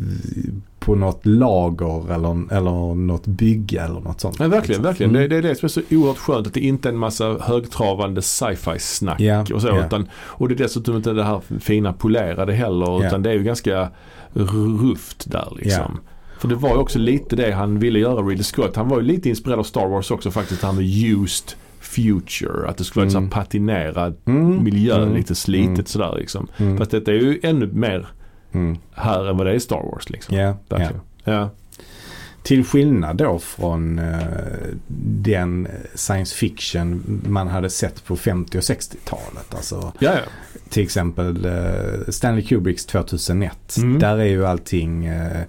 På 0.81 0.95
något 0.95 1.27
lager 1.27 2.13
eller, 2.15 2.53
eller 2.57 2.95
något 2.95 3.27
bygge 3.27 3.81
eller 3.81 4.01
något 4.01 4.21
sånt. 4.21 4.37
Ja, 4.41 4.49
verkligen, 4.49 4.83
verkligen. 4.83 5.11
Mm. 5.11 5.23
Det, 5.23 5.29
det 5.29 5.37
är 5.37 5.43
det 5.51 5.55
som 5.55 5.67
är 5.67 5.69
så 5.71 5.81
oerhört 5.91 6.19
skönt 6.19 6.47
att 6.47 6.55
det 6.55 6.61
inte 6.61 6.89
är 6.89 6.93
en 6.93 6.99
massa 6.99 7.37
högtravande 7.41 8.23
sci-fi 8.23 8.79
snack 8.79 9.21
Ja, 9.21 9.41
och 9.55 9.63
så. 9.63 9.69
ja. 9.69 9.87
Utan, 9.87 10.09
och 10.15 10.49
det 10.49 10.55
är 10.55 10.57
dessutom 10.59 10.97
inte 10.97 11.13
det 11.13 11.25
här 11.25 11.41
fina 11.61 11.93
polerade 11.93 12.53
heller 12.53 12.87
Ja. 12.87 13.07
utan 13.07 13.23
det 13.23 13.31
är 13.31 13.35
ju 13.35 13.43
ganska 13.43 13.89
rufft 14.33 15.31
där 15.31 15.49
liksom. 15.57 16.01
För 16.39 16.49
det 16.49 16.55
var 16.55 16.69
ju 16.71 16.77
också 16.77 16.99
lite 16.99 17.37
det 17.37 17.53
han 17.53 17.79
ville 17.79 17.99
göra 17.99 18.23
Ridley 18.23 18.45
Scott. 18.45 18.77
Han 18.77 18.89
var 18.89 18.97
ju 19.01 19.07
lite 19.07 19.29
inspirerad 19.29 19.59
av 19.59 19.65
Star 19.65 19.89
Wars 19.89 20.11
också 20.11 20.31
faktiskt. 20.31 20.63
Här 20.63 20.73
med 20.73 20.85
used 20.85 21.53
future. 21.81 22.69
Att 22.69 22.77
det 22.77 22.85
skulle 22.85 23.05
vara 23.07 23.11
en 23.11 23.17
Mm. 23.17 23.31
här 23.33 23.43
patinerad 23.43 24.17
Mm. 24.27 24.65
miljö, 24.65 25.03
Mm. 25.03 25.15
lite 25.15 25.35
slitet 25.35 25.69
Mm. 25.69 25.87
sådär 25.87 26.15
liksom. 26.19 26.49
Mm. 26.57 26.79
Fast 26.79 26.91
detta 26.91 27.11
är 27.11 27.15
ju 27.15 27.41
ännu 27.43 27.67
mer 27.73 28.07
Mm. 28.53 28.79
här 28.93 29.29
än 29.31 29.37
vad 29.37 29.47
det 29.47 29.51
är 29.53 29.57
i 29.57 29.61
Star 29.61 29.83
Wars 29.93 30.11
liksom. 30.11 30.37
Ja. 30.37 30.55
Verkligen. 30.69 31.01
Ja. 31.25 31.51
Till 32.43 32.65
skillnad 32.65 33.17
då 33.17 33.39
från 33.39 33.99
eh, 33.99 34.19
den 35.23 35.69
science 35.95 36.35
fiction 36.37 37.21
man 37.29 37.49
hade 37.49 37.71
sett 37.71 38.05
på 38.05 38.17
50 38.17 38.59
och 38.59 38.63
60-talet. 38.63 39.55
Alltså 39.55 39.93
Ja, 39.99 40.13
ja. 40.15 40.21
till 40.69 40.83
exempel 40.83 41.45
eh, 41.45 42.09
Stanley 42.09 42.43
Kubricks 42.45 42.87
2001. 42.87 43.77
Mm. 43.77 43.99
Där 43.99 44.19
är 44.19 44.25
ju 44.25 44.47
allting 44.47 45.07
eh, 45.07 45.43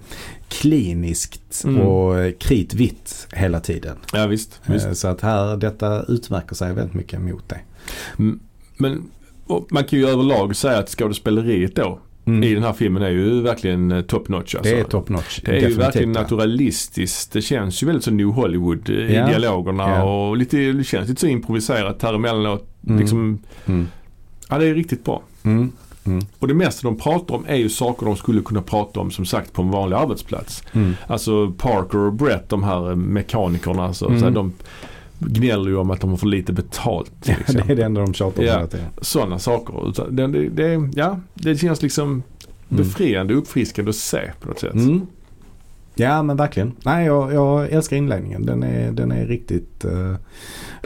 kliniskt 0.48 1.64
Mm. 1.64 1.80
och 1.80 2.38
kritvitt 2.38 3.26
hela 3.32 3.60
tiden. 3.60 3.96
ja 4.12 4.26
visst. 4.26 4.60
visst. 4.66 4.96
Så 4.96 5.08
att 5.08 5.20
här, 5.20 5.56
detta 5.56 6.02
utmärker 6.08 6.54
sig 6.54 6.72
väldigt 6.74 6.94
mycket 6.94 7.20
mot 7.20 7.48
det. 7.48 7.60
Mm, 8.18 8.40
Men 8.76 9.10
man 9.70 9.84
kan 9.84 9.98
ju 9.98 10.06
överlag 10.08 10.56
säga 10.56 10.78
att 10.78 10.88
skådespeleriet 10.88 11.76
då 11.76 12.00
Mm. 12.24 12.42
i 12.44 12.54
den 12.54 12.62
här 12.62 12.72
filmen 12.72 13.02
är 13.02 13.10
ju 13.10 13.40
verkligen 13.42 13.92
eh, 13.92 14.00
top 14.02 14.28
notch. 14.28 14.54
Alltså. 14.54 14.74
det 14.74 14.80
är 14.80 14.84
top 14.84 15.08
notch. 15.08 15.40
Det 15.44 15.50
är 15.50 15.54
ju 15.54 15.60
definitivt, 15.60 15.84
verkligen 15.86 16.14
ja. 16.14 16.20
naturalistiskt. 16.20 17.32
Det 17.32 17.42
känns 17.42 17.82
ju 17.82 17.86
väldigt 17.86 18.04
så 18.04 18.10
New 18.10 18.26
Hollywood 18.26 18.90
eh, 18.90 18.96
i 18.96 19.14
Ja. 19.14 19.26
dialogerna 19.26 19.82
Ja. 19.90 20.02
och 20.28 20.36
lite, 20.36 20.56
det 20.72 20.84
känns 20.84 21.08
lite 21.08 21.20
så 21.20 21.26
improviserat 21.26 22.02
här 22.02 22.14
emellanåt. 22.14 22.68
Mm. 22.86 22.98
Liksom, 23.00 23.38
Mm. 23.66 23.88
ja 24.48 24.58
det 24.58 24.66
är 24.66 24.74
riktigt 24.74 25.04
bra. 25.04 25.22
Mm. 25.42 25.72
Mm. 26.06 26.24
Och 26.38 26.48
det 26.48 26.54
mesta 26.54 26.88
de 26.88 26.96
pratar 26.96 27.34
om 27.34 27.44
är 27.48 27.56
ju 27.56 27.68
saker 27.68 28.06
de 28.06 28.16
skulle 28.16 28.40
kunna 28.42 28.62
prata 28.62 29.00
om 29.00 29.10
som 29.10 29.24
sagt 29.24 29.52
på 29.52 29.62
en 29.62 29.70
vanlig 29.70 29.96
arbetsplats. 29.96 30.64
Mm. 30.72 30.94
Alltså 31.06 31.50
Parker 31.50 31.98
och 31.98 32.12
Brett, 32.12 32.48
de 32.48 32.62
här 32.62 32.90
eh, 32.90 32.96
mekanikerna, 32.96 33.94
så, 33.94 34.06
Mm. 34.06 34.18
så 34.18 34.24
här, 34.24 34.32
de 34.32 34.52
gnäller 35.26 35.70
ju 35.70 35.76
om 35.76 35.90
att 35.90 36.00
de 36.00 36.10
har 36.10 36.16
för 36.16 36.26
lite 36.26 36.52
betalt. 36.52 37.12
Ja, 37.24 37.34
det 37.48 37.72
är 37.72 37.76
det 37.76 37.82
enda 37.84 38.00
de 38.00 38.14
tjatar 38.14 38.42
om 38.42 38.46
Ja. 38.46 38.54
hela 38.54 38.66
tiden. 38.66 38.86
Sådana 39.00 39.38
saker. 39.38 39.92
Det, 40.10 40.26
det, 40.26 40.48
det, 40.48 40.88
ja, 40.94 41.20
det 41.34 41.56
känns 41.56 41.82
liksom 41.82 42.22
befriande, 42.68 43.34
uppfriskande 43.34 43.88
att 43.88 43.96
se 43.96 44.30
på 44.40 44.48
något 44.48 44.58
sätt. 44.60 44.74
Mm. 44.74 45.06
Ja 45.94 46.22
men 46.22 46.36
verkligen. 46.36 46.72
Nej 46.84 47.06
jag, 47.06 47.34
jag 47.34 47.70
älskar 47.72 47.96
inledningen. 47.96 48.46
Den 48.46 48.62
är, 48.62 48.92
den 48.92 49.12
är 49.12 49.26
riktigt, 49.26 49.84
eh, 49.84 50.14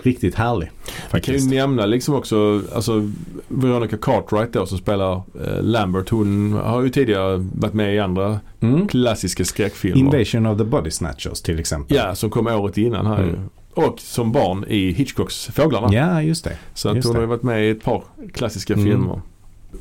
riktigt 0.03 0.35
härlig. 0.35 0.71
Man 1.13 1.21
kan 1.21 1.35
ju 1.35 1.51
nämna 1.51 1.87
liksom 1.87 2.15
också, 2.15 2.63
alltså 2.75 3.11
Veronica 3.49 3.97
Cartwright 3.97 4.53
då 4.53 4.67
som 4.67 4.79
spelar 4.79 5.13
eh, 5.15 5.63
Lambert. 5.63 6.09
Hon 6.11 6.53
har 6.53 6.83
ju 6.83 6.89
tidigare 6.89 7.37
varit 7.55 7.75
med 7.75 7.95
i 7.95 7.99
andra 7.99 8.41
Mm. 8.61 8.89
klassiska 8.89 9.45
skräckfilmer. 9.45 9.99
Invasion 9.99 10.47
of 10.47 10.59
the 10.59 10.65
Body 10.65 10.91
Snatchers 10.91 11.41
till 11.43 11.59
exempel. 11.59 11.97
Ja, 11.97 12.15
som 12.15 12.31
kom 12.31 12.47
året 12.47 12.79
innan 12.79 13.07
här 13.07 13.23
Mm. 13.23 13.35
Och 13.77 14.01
som 14.01 14.33
barn 14.33 14.65
i 14.69 14.93
Hitchcocks 14.93 15.47
Fåglarna. 15.47 15.93
Ja 15.95 16.23
just 16.23 16.45
det. 16.45 16.57
Så 16.75 16.89
att 16.89 16.97
just 16.97 17.07
hon 17.09 17.15
det. 17.15 17.21
har 17.23 17.27
varit 17.27 17.43
med 17.43 17.67
i 17.67 17.71
ett 17.71 17.85
par 17.85 18.03
klassiska 18.35 18.75
Mm. 18.75 18.87
filmer. 18.87 19.21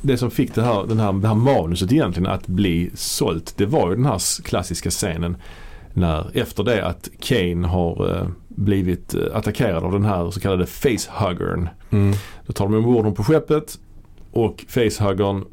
Det 0.02 0.16
som 0.16 0.30
fick 0.30 0.54
det 0.54 0.62
här, 0.62 0.84
den 0.86 1.00
här, 1.00 1.12
det 1.12 1.28
här 1.28 1.34
manuset 1.34 1.92
egentligen 1.92 2.30
att 2.30 2.46
bli 2.46 2.90
sålt 2.94 3.54
det 3.56 3.66
var 3.66 3.90
ju 3.90 3.96
den 3.96 4.04
här 4.06 4.42
klassiska 4.42 4.90
scenen 4.90 5.36
när 5.92 6.30
efter 6.36 6.64
det 6.64 6.86
att 6.86 7.08
Kane 7.20 7.66
har 7.66 8.16
eh, 8.16 8.26
blivit 8.48 9.14
eh, 9.14 9.20
attackerad 9.34 9.84
av 9.84 9.92
den 9.92 10.04
här 10.04 10.30
så 10.30 10.40
kallade 10.40 10.66
facehuggern. 10.66 11.68
Mm. 11.90 12.16
Då 12.46 12.52
tar 12.52 12.64
de 12.64 12.74
ombord 12.74 12.96
honom 12.96 13.14
på 13.14 13.24
skeppet 13.24 13.78
och 14.32 14.64
facehuggern 14.68 15.44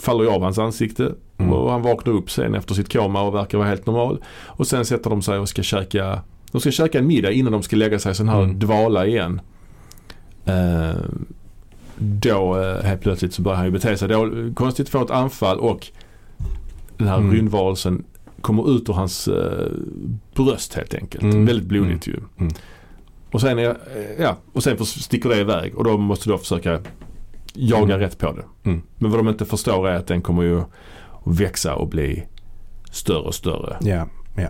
faller 0.00 0.24
av 0.26 0.42
hans 0.42 0.58
ansikte 0.58 1.12
Mm. 1.40 1.52
och 1.52 1.70
han 1.70 1.82
vaknar 1.82 2.12
upp 2.12 2.30
sen 2.30 2.54
efter 2.54 2.74
sitt 2.74 2.92
koma 2.92 3.22
och 3.22 3.34
verkar 3.34 3.58
vara 3.58 3.68
helt 3.68 3.86
normal. 3.86 4.18
Och 4.46 4.66
sen 4.66 4.84
sätter 4.84 5.10
de 5.10 5.22
sig 5.22 5.38
och 5.38 5.48
ska 5.48 5.62
käka, 5.62 6.20
de 6.52 6.60
ska 6.60 6.70
käka 6.70 6.98
en 6.98 7.06
middag 7.06 7.32
innan 7.32 7.52
de 7.52 7.62
ska 7.62 7.76
lägga 7.76 7.98
sig 7.98 8.12
i 8.12 8.14
sån 8.14 8.28
här 8.28 8.42
Mm. 8.42 8.58
dvala 8.58 9.06
igen. 9.06 9.40
Eh, 10.44 10.96
då 11.98 12.60
eh, 12.62 12.82
helt 12.84 13.00
plötsligt 13.00 13.32
så 13.34 13.42
börjar 13.42 13.56
han 13.56 13.66
ju 13.66 13.72
bete 13.72 13.96
sig 13.96 14.08
då, 14.08 14.30
konstigt, 14.54 14.88
får 14.88 15.02
ett 15.04 15.10
anfall 15.10 15.58
och 15.58 15.86
den 16.96 17.08
här 17.08 17.18
Mm. 17.18 17.32
rymdvarelsen 17.32 18.04
kommer 18.40 18.70
ut 18.76 18.88
ur 18.88 18.92
hans 18.92 19.28
eh, 19.28 19.68
bröst 20.34 20.74
helt 20.74 20.94
enkelt. 20.94 21.22
Mm. 21.22 21.46
Väldigt 21.46 21.66
blodigt 21.66 22.06
ju. 22.06 22.16
Mm. 22.38 22.52
Och 23.32 23.40
sen, 23.40 23.58
är, 23.58 23.64
eh, 23.68 23.74
ja, 24.22 24.36
och 24.52 24.62
sen 24.62 24.84
sticker 24.86 25.28
det 25.28 25.36
iväg 25.40 25.74
och 25.74 25.84
då 25.84 25.96
måste 25.96 26.30
du 26.30 26.38
försöka 26.38 26.80
jaga 27.54 27.94
Mm. 27.94 27.98
rätt 28.00 28.18
på 28.18 28.32
det. 28.32 28.68
Mm. 28.70 28.82
Men 28.96 29.10
vad 29.10 29.20
de 29.20 29.28
inte 29.28 29.44
förstår 29.44 29.88
är 29.88 29.94
att 29.94 30.06
den 30.06 30.22
kommer 30.22 30.42
ju 30.42 30.62
växa 31.24 31.74
och 31.74 31.88
bli 31.88 32.24
större 32.92 33.18
och 33.22 33.34
större. 33.34 33.76
Ja, 33.80 34.06
ja. 34.36 34.48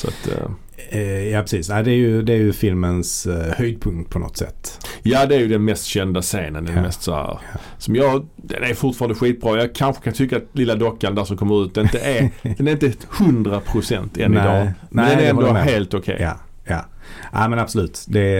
Så 0.00 0.08
att, 0.08 0.28
eh, 0.38 0.50
Eh, 0.92 1.28
ja 1.28 1.40
precis. 1.40 1.66
Det, 1.68 1.74
är 1.74 1.84
ju, 1.88 2.22
det 2.22 2.32
är 2.32 2.36
ju 2.36 2.52
filmens 2.52 3.26
eh, 3.26 3.54
höjdpunkt 3.58 4.10
på 4.10 4.18
något 4.18 4.36
sätt. 4.36 4.86
ja 5.02 5.26
det 5.26 5.34
är 5.34 5.38
ju 5.38 5.48
den 5.48 5.64
mest 5.64 5.84
kända 5.84 6.22
scenen. 6.22 6.64
Den 6.64 6.74
Ja. 6.76 6.82
mest 6.82 7.02
så 7.02 7.14
här, 7.14 7.38
som 7.78 7.96
jag, 7.96 8.26
den 8.36 8.62
är 8.62 8.74
fortfarande 8.74 9.14
skitbra. 9.14 9.58
Jag 9.60 9.74
kanske 9.74 10.02
kan 10.04 10.12
tycka 10.12 10.36
att 10.36 10.42
lilla 10.52 10.74
dockan 10.74 11.14
där 11.14 11.24
som 11.24 11.36
kommer 11.36 11.64
ut, 11.64 11.74
den 11.74 11.84
inte 11.84 11.98
är, 12.00 12.30
den 12.56 12.68
är 12.68 12.72
inte 12.72 12.88
100% 12.88 13.94
än 13.96 14.08
Nej. 14.14 14.24
idag. 14.42 14.70
Men 14.90 15.04
Nej, 15.04 15.16
den 15.16 15.24
är 15.24 15.30
ändå 15.30 15.46
helt 15.52 15.94
okej. 15.94 16.16
Ja, 16.20 16.36
ja. 16.64 16.84
Ja 17.32 17.48
men 17.48 17.58
absolut. 17.58 18.04
Det, 18.08 18.32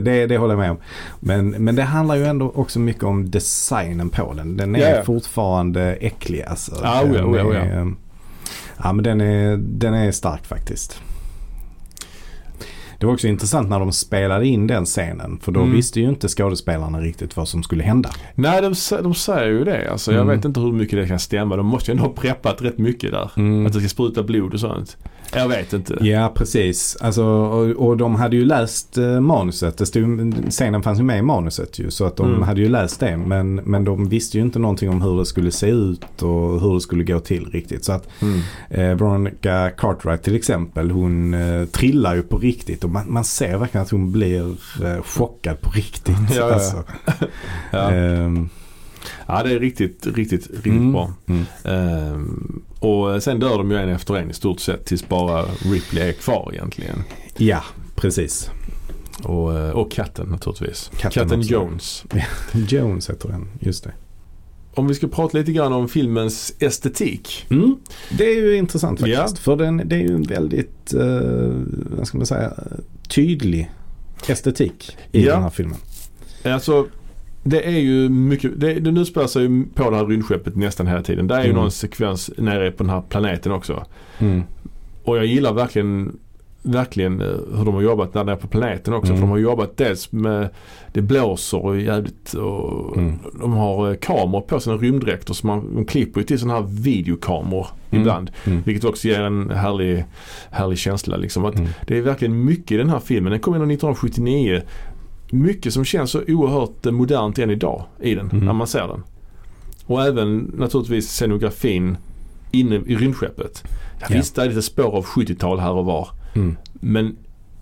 det, 0.00 0.26
det 0.26 0.36
håller 0.36 0.54
jag 0.54 0.60
med 0.60 0.70
om. 0.70 0.78
Men, 1.20 1.50
men 1.50 1.76
det 1.76 1.82
handlar 1.82 2.16
ju 2.16 2.24
ändå 2.24 2.50
också 2.54 2.78
mycket 2.78 3.04
om 3.04 3.30
designen 3.30 4.10
på 4.10 4.32
den. 4.36 4.56
Den 4.56 4.76
är 4.76 4.80
Ja, 4.80 4.96
ja. 4.96 5.02
fortfarande 5.04 5.92
äcklig 5.94 6.42
alltså. 6.42 6.80
Ja, 6.82 7.02
oja, 7.02 7.12
Den 7.12 7.24
oja, 7.24 7.44
oja. 7.46 7.60
är- 7.60 7.78
Ja 7.78 7.86
men 8.92 9.02
den 9.04 9.20
är, 9.20 9.56
den 9.56 9.94
är 9.94 10.12
stark 10.12 10.46
faktiskt. 10.46 11.00
Det 12.98 13.06
var 13.06 13.12
också 13.14 13.28
intressant 13.28 13.68
när 13.70 13.78
de 13.78 13.92
spelade 13.92 14.46
in 14.46 14.66
den 14.66 14.84
scenen. 14.84 15.38
För 15.42 15.52
då 15.52 15.60
Mm. 15.60 15.72
visste 15.72 16.00
ju 16.00 16.08
inte 16.08 16.28
skådespelarna 16.28 17.00
riktigt 17.00 17.36
vad 17.36 17.48
som 17.48 17.62
skulle 17.62 17.82
hända. 17.84 18.10
Nej, 18.34 18.62
de, 18.62 18.74
de 19.02 19.14
säger 19.14 19.48
ju 19.48 19.64
det. 19.64 19.90
Alltså, 19.90 20.12
jag 20.12 20.22
Mm. 20.22 20.36
vet 20.36 20.44
inte 20.44 20.60
hur 20.60 20.72
mycket 20.72 20.98
det 20.98 21.08
kan 21.08 21.18
stämma. 21.18 21.56
De 21.56 21.66
måste 21.66 21.90
ju 21.90 21.92
ändå 21.96 22.08
ha 22.08 22.12
preppat 22.12 22.62
rätt 22.62 22.78
mycket 22.78 23.10
där. 23.10 23.30
Mm. 23.36 23.66
Att 23.66 23.72
det 23.72 23.78
ska 23.80 23.88
spruta 23.88 24.22
blod 24.22 24.54
och 24.54 24.60
sånt. 24.60 24.96
Jag 25.34 25.48
vet 25.48 25.72
inte. 25.72 25.96
Ja, 26.00 26.32
precis. 26.34 26.96
Alltså, 27.00 27.24
och, 27.24 27.86
och 27.88 27.96
de 27.96 28.14
hade 28.14 28.36
ju 28.36 28.44
läst 28.44 28.98
eh, 28.98 29.20
manuset. 29.20 29.78
Det 29.78 29.86
stod, 29.86 30.34
scenen 30.50 30.82
fanns 30.82 30.98
ju 30.98 31.02
med 31.02 31.18
i 31.18 31.22
manuset 31.22 31.78
ju. 31.78 31.90
Så 31.90 32.04
att 32.04 32.16
de 32.16 32.28
Mm. 32.28 32.42
hade 32.42 32.60
ju 32.60 32.68
läst 32.68 33.00
det. 33.00 33.16
Men, 33.16 33.54
men 33.54 33.84
de 33.84 34.08
visste 34.08 34.36
ju 34.38 34.42
inte 34.44 34.58
någonting 34.58 34.90
om 34.90 35.02
hur 35.02 35.18
det 35.18 35.26
skulle 35.26 35.50
se 35.50 35.66
ut 35.70 36.22
och 36.22 36.60
hur 36.60 36.74
det 36.74 36.80
skulle 36.80 37.04
gå 37.04 37.20
till 37.20 37.46
riktigt. 37.52 37.84
Så 37.84 37.92
att 37.92 38.08
Mm. 38.22 38.38
eh, 38.70 38.96
Veronica 38.98 39.70
Cartwright 39.70 40.22
till 40.22 40.34
exempel, 40.36 40.90
hon 40.90 41.34
eh, 41.34 41.64
trillar 41.64 42.14
ju 42.14 42.22
på 42.22 42.38
riktigt. 42.38 42.84
Och 42.84 42.90
man, 42.90 43.04
man 43.12 43.24
ser 43.24 43.58
verkligen 43.58 43.82
att 43.82 43.90
hon 43.90 44.12
blir 44.12 44.50
eh, 44.84 45.02
chockad 45.04 45.60
på 45.60 45.70
riktigt. 45.70 46.16
Ja, 46.30 46.36
ja. 46.48 46.54
Alltså. 46.54 46.82
Ja. 47.70 47.90
Ja, 49.28 49.42
det 49.42 49.50
är 49.52 49.60
riktigt, 49.60 50.06
riktigt, 50.06 50.50
riktigt 50.50 50.66
mm, 50.66 50.92
bra. 50.92 51.12
Mm. 51.26 51.44
Ehm, 51.64 52.62
och 52.78 53.22
sen 53.22 53.40
dör 53.40 53.58
de 53.58 53.70
ju 53.70 53.76
en 53.76 53.88
efter 53.88 54.16
en 54.16 54.30
i 54.30 54.34
stort 54.34 54.60
sett 54.60 54.84
tills 54.84 55.08
bara 55.08 55.42
Ripley 55.64 56.08
är 56.08 56.12
kvar 56.12 56.50
egentligen. 56.52 57.02
Ja, 57.36 57.62
precis. 57.94 58.50
Och, 59.22 59.58
eh, 59.58 59.70
och 59.70 59.92
katten 59.92 60.26
naturligtvis. 60.28 60.90
Katten 60.98 61.22
Katten. 61.22 61.40
Jones. 61.40 62.04
Jones 62.68 63.10
heter 63.10 63.28
den, 63.28 63.48
just 63.60 63.84
det. 63.84 63.92
Om 64.74 64.88
vi 64.88 64.94
ska 64.94 65.08
prata 65.08 65.38
lite 65.38 65.52
grann 65.52 65.72
om 65.72 65.88
filmens 65.88 66.54
estetik. 66.58 67.46
Mm. 67.50 67.76
Det 68.18 68.24
är 68.24 68.36
ju 68.36 68.56
intressant 68.56 69.00
faktiskt. 69.00 69.18
Ja. 69.18 69.42
För 69.42 69.56
den, 69.56 69.82
det 69.84 69.96
är 69.96 70.00
ju 70.00 70.14
en 70.14 70.22
väldigt, 70.22 70.94
eh, 70.94 71.50
vad 71.96 72.06
ska 72.06 72.18
man 72.18 72.26
säga, 72.26 72.52
tydlig 73.08 73.70
estetik 74.28 74.96
i 75.12 75.24
Ja. 75.26 75.32
den 75.34 75.42
här 75.42 75.50
filmen. 75.50 75.78
Alltså 76.44 76.86
det 77.42 77.66
är 77.68 77.78
ju 77.80 78.08
mycket, 78.08 78.60
det, 78.60 78.72
den 78.74 78.96
utspelar 78.96 79.26
sig 79.26 79.42
ju 79.42 79.64
på 79.74 79.90
det 79.90 79.96
här 79.96 80.06
rymdskeppet 80.06 80.56
nästan 80.56 80.86
hela 80.86 81.02
tiden. 81.02 81.26
Det 81.26 81.34
är 81.34 81.40
ju 81.44 81.50
Mm. 81.50 81.56
någon 81.62 81.70
sekvens 81.70 82.30
nere 82.38 82.70
på 82.70 82.82
den 82.82 82.90
här 82.90 83.00
planeten 83.08 83.52
också. 83.52 83.84
Mm. 84.18 84.42
Och 85.04 85.16
jag 85.16 85.26
gillar 85.26 85.52
verkligen 85.52 86.16
verkligen 86.64 87.20
eh, 87.20 87.26
hur 87.56 87.64
de 87.64 87.74
har 87.74 87.82
jobbat 87.82 88.12
där 88.12 88.24
nere 88.24 88.36
på 88.36 88.46
planeten 88.48 88.94
också. 88.94 89.12
Mm. 89.12 89.16
För 89.20 89.26
de 89.26 89.30
har 89.30 89.38
jobbat 89.38 89.76
dels 89.76 90.12
med, 90.12 90.48
det 90.92 91.02
blåser 91.02 91.64
och 91.64 91.80
jävligt 91.80 92.34
och 92.34 92.96
Mm. 92.96 93.18
de 93.40 93.52
har 93.52 93.90
eh, 93.90 93.96
kameror 93.96 94.40
på 94.40 94.60
sina 94.60 94.76
rymddräkter 94.76 95.34
så 95.34 95.46
man, 95.46 95.74
de 95.74 95.84
klipper 95.84 96.20
ju 96.20 96.26
till 96.26 96.38
sådana 96.38 96.60
här 96.60 96.66
videokameror 96.68 97.66
Mm. 97.90 98.02
ibland. 98.02 98.30
Mm. 98.46 98.62
Vilket 98.66 98.84
också 98.84 99.08
ger 99.08 99.20
en 99.20 99.50
härlig, 99.50 100.04
härlig 100.50 100.78
känsla 100.78 101.16
liksom. 101.16 101.44
Att 101.44 101.54
Mm. 101.54 101.68
Det 101.86 101.98
är 101.98 102.02
verkligen 102.02 102.44
mycket 102.44 102.72
i 102.72 102.76
den 102.76 102.90
här 102.90 102.98
filmen. 103.00 103.30
Den 103.30 103.40
kom 103.40 103.54
in 103.54 103.60
1979. 103.62 104.62
Mycket 105.34 105.72
som 105.74 105.84
känns 105.84 106.10
så 106.10 106.22
oerhört 106.28 106.84
modernt 106.84 107.38
än 107.38 107.50
idag 107.50 107.84
i 108.00 108.14
den 108.14 108.30
Mm. 108.30 108.44
när 108.44 108.52
man 108.52 108.66
ser 108.66 108.88
den. 108.88 109.02
Och 109.86 110.02
även 110.04 110.38
naturligtvis 110.56 111.08
scenografin 111.12 111.96
inne 112.50 112.76
i 112.76 112.96
rymdskeppet. 112.96 113.62
Ja, 113.64 114.06
Ja. 114.10 114.16
Visst 114.16 114.34
det 114.36 114.42
är 114.42 114.48
lite 114.48 114.62
spår 114.62 114.96
av 114.96 115.04
70-tal 115.04 115.60
här 115.60 115.72
och 115.72 115.84
var. 115.84 116.08
Mm. 116.34 116.56
Men 116.72 117.16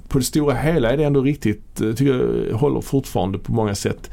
på 0.08 0.18
det 0.18 0.24
stora 0.24 0.54
hela 0.54 0.90
är 0.92 0.96
det 0.96 1.04
ändå 1.04 1.20
riktigt, 1.22 1.80
eh, 1.80 1.92
tycker 1.92 2.46
jag 2.50 2.56
håller 2.58 2.80
fortfarande 2.80 3.38
på 3.38 3.52
många 3.52 3.74
sätt 3.74 4.10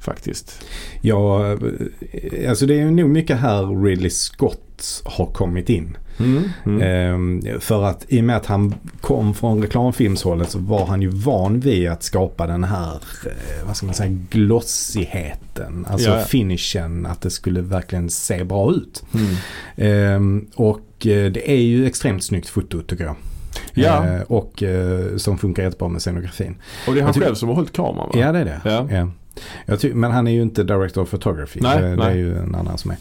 faktiskt. 0.00 0.64
Ja, 1.00 1.52
eh, 1.52 2.50
alltså 2.50 2.66
det 2.66 2.80
är 2.80 2.84
nog 2.90 3.10
mycket 3.10 3.36
här 3.40 3.82
Ridley 3.84 4.10
Scott 4.10 5.02
har 5.04 5.26
kommit 5.26 5.68
in. 5.68 5.96
Mm. 6.20 6.42
Mm. 6.66 6.82
Ehm, 6.82 7.60
för 7.60 7.84
att 7.84 8.04
i 8.08 8.20
och 8.20 8.24
med 8.24 8.36
att 8.36 8.46
han 8.46 8.74
kom 9.00 9.34
från 9.34 9.62
reklamfilmshållet 9.62 10.50
så 10.50 10.58
var 10.58 10.86
han 10.86 11.02
ju 11.02 11.08
van 11.08 11.60
vid 11.60 11.88
att 11.88 12.02
skapa 12.02 12.46
den 12.46 12.64
här, 12.64 12.94
eh, 13.26 13.66
vad 13.66 13.76
ska 13.76 13.86
man 13.86 13.94
säga, 13.94 14.18
glossigheten. 14.30 15.86
Alltså 15.90 16.08
Ja, 16.10 16.18
ja. 16.18 16.24
finishen, 16.24 17.06
att 17.06 17.20
det 17.20 17.30
skulle 17.30 17.60
verkligen 17.60 18.10
se 18.10 18.44
bra 18.44 18.72
ut. 18.72 19.04
Mm. 19.14 19.34
Ehm, 19.76 20.46
och 20.54 21.06
eh, 21.06 21.32
det 21.32 21.50
är 21.50 21.60
ju 21.60 21.86
extremt 21.86 22.24
snyggt 22.24 22.48
foto 22.48 22.82
tycker 22.82 23.04
jag. 23.04 23.16
Ja. 23.74 24.06
Eh, 24.06 24.20
och 24.22 24.62
som 25.16 25.38
funkar 25.38 25.62
jättebra 25.62 25.88
med 25.88 26.02
scenografin. 26.02 26.56
Och 26.88 26.94
det 26.94 27.00
är 27.00 27.04
han 27.04 27.14
själv 27.14 27.34
som 27.34 27.48
har 27.48 27.56
hållit 27.56 27.72
kameran 27.72 28.08
va? 28.08 28.18
Ja 28.18 28.32
det 28.32 28.38
är 28.38 28.44
det. 28.44 28.60
Ja. 28.64 28.86
Ty- 28.88 28.94
men 29.94 30.10
han 30.10 30.26
är 30.26 30.30
ju 30.32 30.42
inte 30.42 30.64
director 30.64 31.02
of 31.02 31.10
photography. 31.10 31.60
Nej, 31.62 31.82
det, 31.82 31.88
det 31.88 31.96
nej. 31.96 32.06
är 32.12 32.16
ju 32.16 32.38
en 32.38 32.54
annan 32.54 32.78
som 32.78 32.90
är. 32.90 32.96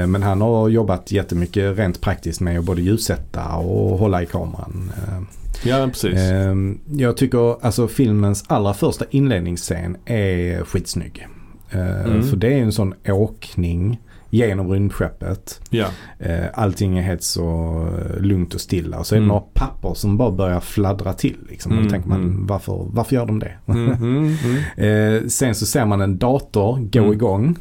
Eh, 0.00 0.06
Men 0.06 0.22
han 0.22 0.40
har 0.40 0.68
jobbat 0.68 1.12
jättemycket 1.12 1.78
rent 1.78 2.00
praktiskt 2.00 2.40
med 2.40 2.58
att 2.58 2.64
både 2.64 2.82
ljussätta 2.82 3.54
och 3.54 3.98
hålla 3.98 4.22
i 4.22 4.26
kameran. 4.26 4.92
Eh, 5.08 5.20
Ja 5.66 5.86
precis. 5.86 6.18
Eh, 6.18 6.54
Jag 6.92 7.16
tycker 7.16 7.64
alltså 7.64 7.88
filmens 7.88 8.44
allra 8.46 8.74
första 8.74 9.04
inledningsscen 9.10 9.96
är 10.04 10.64
skitsnygg. 10.64 11.26
Mm. 11.70 12.22
För 12.22 12.36
det 12.36 12.46
är 12.46 12.56
ju 12.56 12.62
en 12.62 12.72
sån 12.72 12.94
åkning 13.08 14.00
genom 14.36 14.70
rymdskeppet. 14.70 15.60
Eh, 16.18 16.44
Allting 16.54 16.98
är 16.98 17.02
helt 17.02 17.22
så 17.22 17.42
eh, 17.98 18.20
lugnt 18.22 18.54
och 18.54 18.60
stilla. 18.60 18.98
Och 18.98 19.06
så 19.06 19.14
är 19.14 19.16
det 19.16 19.24
Mm. 19.24 19.28
några 19.28 19.40
papper 19.54 19.94
som 19.94 20.16
bara 20.16 20.30
börjar 20.30 20.60
fladdra 20.60 21.12
till. 21.12 21.36
Liksom. 21.48 21.72
Mm, 21.72 21.84
då 21.84 21.90
tänker 21.90 22.08
man 22.08 22.22
mm. 22.22 22.46
varför, 22.46 22.86
varför 22.90 23.14
gör 23.16 23.26
de 23.26 23.38
det? 23.38 23.52
Mm, 23.66 23.92
mm, 23.92 24.36
mm. 24.44 24.58
Eh, 25.22 25.28
sen 25.28 25.54
så 25.54 25.66
ser 25.66 25.86
man 25.86 26.00
en 26.00 26.18
dator 26.18 26.78
gå 26.92 26.98
Mm. 27.00 27.12
igång. 27.12 27.56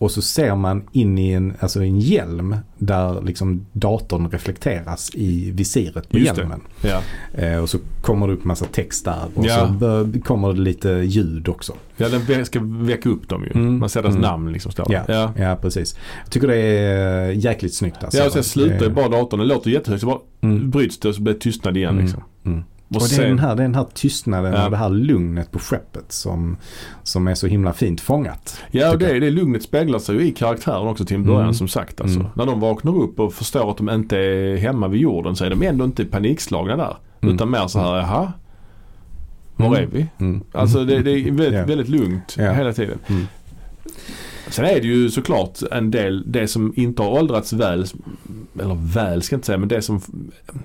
Och 0.00 0.10
så 0.10 0.22
ser 0.22 0.54
man 0.54 0.82
in 0.92 1.18
i 1.18 1.30
en, 1.32 1.54
alltså 1.60 1.82
en 1.82 1.98
hjälm 2.00 2.56
där 2.78 3.22
liksom 3.22 3.66
datorn 3.72 4.30
reflekteras 4.30 5.10
i 5.14 5.50
visiret 5.50 6.08
på 6.10 6.18
Just 6.18 6.36
hjälmen. 6.36 6.60
Ja. 6.80 7.00
Eh, 7.34 7.58
och 7.58 7.70
så 7.70 7.78
kommer 8.02 8.26
det 8.26 8.32
upp 8.32 8.44
massa 8.44 8.64
text 8.64 9.04
där 9.04 9.24
och 9.34 9.46
Ja. 9.46 9.74
så 9.80 10.08
kommer 10.24 10.52
det 10.52 10.60
lite 10.60 10.88
ljud 10.88 11.48
också. 11.48 11.72
ja, 11.96 12.08
den 12.08 12.46
ska 12.46 12.60
väcka 12.62 13.08
upp 13.08 13.28
dem 13.28 13.44
ju. 13.44 13.50
Mm. 13.50 13.78
Man 13.78 13.88
ser 13.88 14.02
deras 14.02 14.14
Mm. 14.14 14.22
namn 14.22 14.52
liksom 14.52 14.72
står 14.72 14.86
Ja. 14.92 15.04
Ja. 15.08 15.32
Ja, 15.36 15.56
precis. 15.62 15.96
Jag 16.24 16.30
tycker 16.32 16.46
det 16.48 16.56
är 16.56 17.30
jäkligt 17.30 17.74
snyggt. 17.74 18.04
Alltså. 18.04 18.18
Ja, 18.18 18.26
och 18.26 18.32
sen 18.32 18.44
slutar 18.44 18.80
ju 18.80 18.86
Eh, 18.86 18.92
bara 18.92 19.08
datorn. 19.08 19.40
Det 19.40 19.46
låter 19.46 19.70
jättehögt. 19.70 20.00
Så 20.00 20.06
bara 20.06 20.18
Mm. 20.40 20.70
bryts 20.70 20.98
det 20.98 21.08
och 21.08 21.14
så 21.14 21.22
blir 21.22 21.34
det 21.34 21.40
tystnad 21.40 21.76
igen 21.76 21.90
Mm. 21.90 22.04
liksom. 22.04 22.22
Mm. 22.44 22.62
Och, 22.90 22.96
Och 22.96 23.08
det 23.08 23.22
är, 23.22 23.28
den 23.28 23.38
här, 23.38 23.56
det 23.56 23.62
är 23.62 23.64
den 23.64 23.74
här 23.74 23.86
tystnaden 23.94 24.52
Ja. 24.52 24.64
och 24.64 24.70
det 24.70 24.76
här 24.76 24.88
lugnet 24.90 25.50
på 25.52 25.58
skeppet 25.58 26.12
som, 26.12 26.56
som 27.02 27.28
är 27.28 27.34
så 27.34 27.46
himla 27.46 27.72
fint 27.72 28.00
fångat. 28.00 28.60
ja, 28.70 28.90
och 28.92 28.98
det, 28.98 29.18
det 29.20 29.30
lugnet 29.30 29.62
speglar 29.62 29.98
sig 29.98 30.14
ju 30.16 30.22
i 30.26 30.30
karaktären 30.30 30.88
också 30.88 31.04
till 31.04 31.16
en 31.16 31.24
början 31.24 31.42
Mm. 31.42 31.54
som 31.54 31.68
sagt. 31.68 32.00
Alltså. 32.00 32.20
Mm. 32.20 32.30
När 32.34 32.46
de 32.46 32.60
vaknar 32.60 32.96
upp 32.96 33.20
och 33.20 33.34
förstår 33.34 33.70
att 33.70 33.76
de 33.76 33.90
inte 33.90 34.18
är 34.18 34.56
hemma 34.56 34.88
vid 34.88 35.00
jorden 35.00 35.36
så 35.36 35.44
är 35.44 35.50
de 35.50 35.62
ändå 35.62 35.84
inte 35.84 36.04
panikslagna 36.04 36.76
där. 36.76 36.96
Mm. 37.20 37.34
Utan 37.34 37.50
mer 37.50 37.66
så 37.66 37.78
här, 37.78 37.96
jaha, 37.96 38.32
var 39.56 39.66
Mm. 39.66 39.82
är 39.82 39.86
vi? 39.86 40.06
Mm. 40.18 40.42
Alltså 40.52 40.84
det, 40.84 40.98
det 41.02 41.10
är 41.10 41.24
väldigt, 41.24 41.52
Ja. 41.60 41.64
väldigt 41.66 41.88
lugnt 41.88 42.34
Ja. 42.38 42.52
hela 42.52 42.72
tiden. 42.72 42.98
Sen 44.50 44.64
är 44.64 44.80
det 44.80 44.86
ju 44.86 45.10
såklart 45.10 45.62
en 45.70 45.90
del, 45.90 46.32
det 46.32 46.48
som 46.48 46.72
inte 46.76 47.02
har 47.02 47.10
åldrats 47.10 47.52
väl, 47.52 47.86
eller 48.60 48.92
väl 48.94 49.22
ska 49.22 49.34
jag 49.34 49.38
inte 49.38 49.46
säga, 49.46 49.58
men 49.58 49.68
det 49.68 49.82
som 49.82 50.00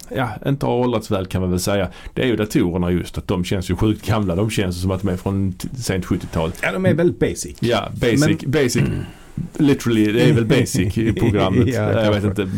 ja, 0.09 0.29
inte 0.45 0.65
har 0.65 0.73
åldrats 0.73 1.11
väl 1.11 1.25
kan 1.25 1.41
man 1.41 1.49
väl 1.51 1.59
säga. 1.59 1.89
Det 2.13 2.21
är 2.21 2.27
ju 2.27 2.35
datorerna 2.35 2.91
just, 2.91 3.17
att 3.17 3.27
de 3.27 3.43
känns 3.43 3.69
ju 3.69 3.75
sjukt 3.75 4.05
gamla. 4.05 4.35
De 4.35 4.49
känns 4.49 4.81
som 4.81 4.91
att 4.91 5.01
de 5.01 5.09
är 5.09 5.17
från 5.17 5.53
sent 5.77 6.05
70-tal. 6.05 6.51
Ja, 6.61 6.71
de 6.71 6.85
är 6.85 6.93
väldigt 6.93 7.19
basic. 7.19 7.57
Ja, 7.59 7.89
basic, 8.01 8.45
basic. 8.45 8.83
Literally, 9.57 10.11
det 10.11 10.21
är 10.29 10.33
väl 10.33 10.45
basic 10.59 10.97
i 10.97 11.13
programmet. 11.13 11.67
Ja, 11.67 12.03
jag 12.03 12.11
vet 12.11 12.23
inte. 12.23 12.49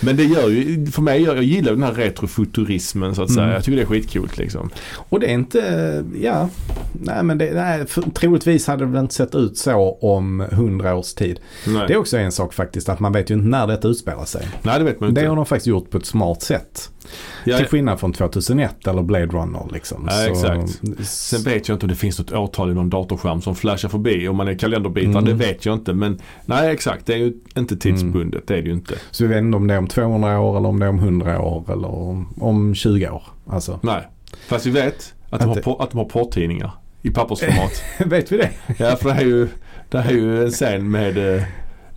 Men 0.00 0.16
det 0.16 0.24
gör 0.24 0.48
ju, 0.48 0.86
för 0.86 1.02
mig, 1.02 1.22
jag, 1.22 1.36
jag 1.36 1.44
gillar 1.44 1.72
den 1.72 1.82
här 1.82 1.92
retrofuturismen 1.92 3.14
så 3.14 3.22
att 3.22 3.30
säga. 3.30 3.42
Mm. 3.42 3.54
Jag 3.54 3.64
tycker 3.64 3.76
det 3.76 3.82
är 3.82 3.86
skitcoolt 3.86 4.38
liksom. 4.38 4.70
Och 4.94 5.20
det 5.20 5.26
är 5.26 5.34
inte, 5.34 6.04
ja, 6.22 6.48
nej 6.92 7.22
men 7.22 7.38
det, 7.38 7.50
nej, 7.54 7.86
för, 7.86 8.02
troligtvis 8.02 8.66
hade 8.66 8.84
det 8.84 8.90
väl 8.90 9.00
inte 9.00 9.14
sett 9.14 9.34
ut 9.34 9.58
så 9.58 9.98
om 10.00 10.46
hundra 10.52 10.94
års 10.94 11.14
tid. 11.14 11.40
Nej, 11.66 11.84
Det 11.86 11.92
är 11.92 11.98
också 11.98 12.18
en 12.18 12.32
sak 12.32 12.54
faktiskt 12.54 12.88
att 12.88 13.00
man 13.00 13.12
vet 13.12 13.30
ju 13.30 13.34
inte 13.34 13.46
när 13.46 13.66
detta 13.66 13.88
utspelar 13.88 14.24
sig. 14.24 14.48
Nej 14.62 14.78
det 14.78 14.84
vet 14.84 15.00
man 15.00 15.08
inte. 15.08 15.20
Det 15.20 15.26
har 15.26 15.36
de 15.36 15.46
faktiskt 15.46 15.66
gjort 15.66 15.90
på 15.90 15.98
ett 15.98 16.06
smart 16.06 16.42
sätt. 16.42 16.90
Ja, 17.44 17.56
Till 17.56 17.66
skillnad 17.66 18.00
från 18.00 18.12
2001 18.12 18.86
eller 18.86 19.02
Blade 19.02 19.26
Runner 19.26 19.62
liksom. 19.72 20.08
Ja, 20.10 20.12
Så- 20.12 20.30
exakt. 20.30 20.80
Sen 21.08 21.42
vet 21.42 21.68
jag 21.68 21.74
inte 21.76 21.86
om 21.86 21.90
det 21.90 21.96
finns 21.96 22.18
något 22.18 22.32
årtal 22.32 22.70
i 22.70 22.74
någon 22.74 22.90
datorskärm 22.90 23.40
som 23.42 23.54
flashar 23.56 23.88
förbi 23.88 24.28
om 24.28 24.36
man 24.36 24.48
är 24.48 24.54
kalenderbitar. 24.54 25.10
Mm. 25.10 25.24
Det 25.24 25.32
vet 25.34 25.66
jag 25.66 25.74
inte. 25.74 25.94
Men 25.94 26.18
nej 26.46 26.70
exakt, 26.70 27.06
det 27.06 27.12
är 27.14 27.18
ju 27.18 27.32
inte 27.56 27.76
tidsbundet. 27.76 28.46
Det 28.46 28.54
är 28.58 28.62
det 28.62 28.68
ju 28.68 28.74
inte. 28.74 28.94
Så 29.10 29.24
vi 29.24 29.28
vet 29.28 29.38
inte 29.38 29.56
om 29.56 29.66
det 29.66 29.74
är 29.74 29.78
om 29.78 29.86
200 29.86 30.40
år 30.40 30.56
eller 30.58 30.68
om 30.68 30.78
det 30.80 30.86
är 30.86 30.90
om 30.90 30.98
100 30.98 31.40
år 31.40 31.64
eller 31.72 31.88
om, 31.94 32.34
om 32.40 32.74
20 32.74 33.08
år. 33.10 33.22
Alltså, 33.46 33.78
Nej. 33.82 34.08
Fast 34.48 34.66
vi 34.66 34.70
vet 34.70 35.14
att 35.30 35.40
de, 35.40 35.48
har, 35.48 35.56
Att 35.56 35.66
att 35.80 35.90
de 35.90 35.98
har 35.98 36.04
porrtidningar 36.04 36.70
i 37.02 37.10
pappersformat. 37.10 37.82
vet 38.06 38.32
vi 38.32 38.36
det? 38.36 38.50
ja 38.78 38.96
för 38.96 39.08
det 39.08 39.14
är 39.14 39.24
ju, 39.24 39.48
det 39.88 39.98
är 39.98 40.10
ju 40.10 40.44
en 40.44 40.50
scen 40.50 40.90
med 40.90 41.44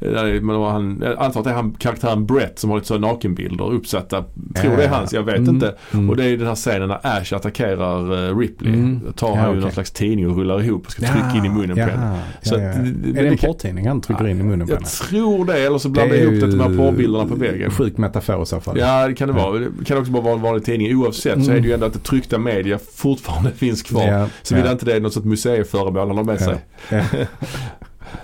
eh, 0.02 0.72
han, 0.72 1.02
jag 1.04 1.18
antar 1.20 1.40
att 1.40 1.44
det 1.44 1.50
är 1.50 1.56
han, 1.56 1.72
karaktären 1.72 2.26
Brett 2.26 2.60
som 2.60 2.70
har 2.70 2.78
lite 2.78 2.88
så 2.88 2.98
nakenbilder 2.98 3.74
uppsatta. 3.74 4.24
Tror 4.56 4.78
det 4.78 4.84
är 4.84 4.90
hans, 4.90 5.14
jag 5.14 5.24
vet 5.24 5.38
Mm. 5.38 5.50
inte. 5.56 5.76
Mm. 5.94 6.10
Och 6.10 6.16
det 6.18 6.26
är 6.26 6.38
den 6.38 6.48
här 6.48 6.56
scenen 6.56 6.88
när 6.88 7.00
Ash 7.04 7.34
attackerar 7.36 8.30
eh, 8.30 8.38
Ripley. 8.38 8.74
Mm. 8.74 9.00
Tar 9.16 9.28
Ja, 9.28 9.36
han 9.36 9.44
ju 9.46 9.50
okej. 9.50 9.62
någon 9.62 9.72
slags 9.72 9.92
tidning 9.92 10.28
och 10.30 10.38
rullar 10.38 10.64
ihop 10.64 10.86
och 10.86 10.92
ska 10.92 11.02
trycka 11.08 11.32
in 11.38 11.46
i 11.46 11.50
munnen 11.50 11.76
på 11.76 11.82
henne. 11.82 12.20
Så 12.42 12.56
ja, 12.56 12.70
att 12.70 12.76
ja. 12.76 12.82
är 13.20 13.24
det 13.24 13.28
en 13.28 13.38
porrtidning 13.38 13.88
han 13.88 14.02
trycker 14.02 14.28
in 14.28 14.40
i 14.40 14.44
munnen 14.44 14.68
på 14.68 14.74
Jag 14.74 14.78
henne? 14.78 14.88
tror 15.10 15.46
det, 15.46 15.60
eller 15.60 15.78
så 15.78 15.90
blandar 15.90 16.16
jag 16.16 16.24
ihop 16.24 16.42
det 16.42 16.48
med 16.48 16.68
de 16.68 16.78
här 16.78 16.78
porrbilderna 16.86 17.26
på 17.26 17.36
väggen. 17.36 17.72
Sjuk 17.72 17.98
metafor 17.98 18.44
i 18.44 18.46
så 18.46 18.60
fall. 18.60 18.80
Ja, 18.80 19.08
det 19.08 19.14
kan 19.14 19.28
det 19.28 19.34
vara. 19.34 19.60
Det 19.60 19.86
kan 19.86 19.98
också 19.98 20.12
bara 20.12 20.24
vara 20.24 20.34
en 20.36 20.42
vanlig 20.42 20.66
tidning. 20.66 20.96
Oavsett 20.98 21.44
så 21.46 21.52
Mm. 21.52 21.58
är 21.58 21.60
det 21.62 21.68
ju 21.68 21.74
ändå 21.74 21.86
att 21.86 21.94
det 21.94 22.00
tryckta 22.00 22.38
media 22.38 22.80
fortfarande 22.96 23.52
finns 23.56 23.82
kvar. 23.84 24.08
Ja, 24.08 24.28
Såvida 24.42 24.68
ja. 24.68 24.72
inte 24.72 24.86
det 24.86 24.94
är 24.96 25.00
något 25.00 25.14
sånt 25.14 25.26
museiföremål 25.26 26.08
han 26.08 26.18
har 26.18 26.24
med 26.24 26.38
Ja. 26.42 26.46
sig. 26.46 26.58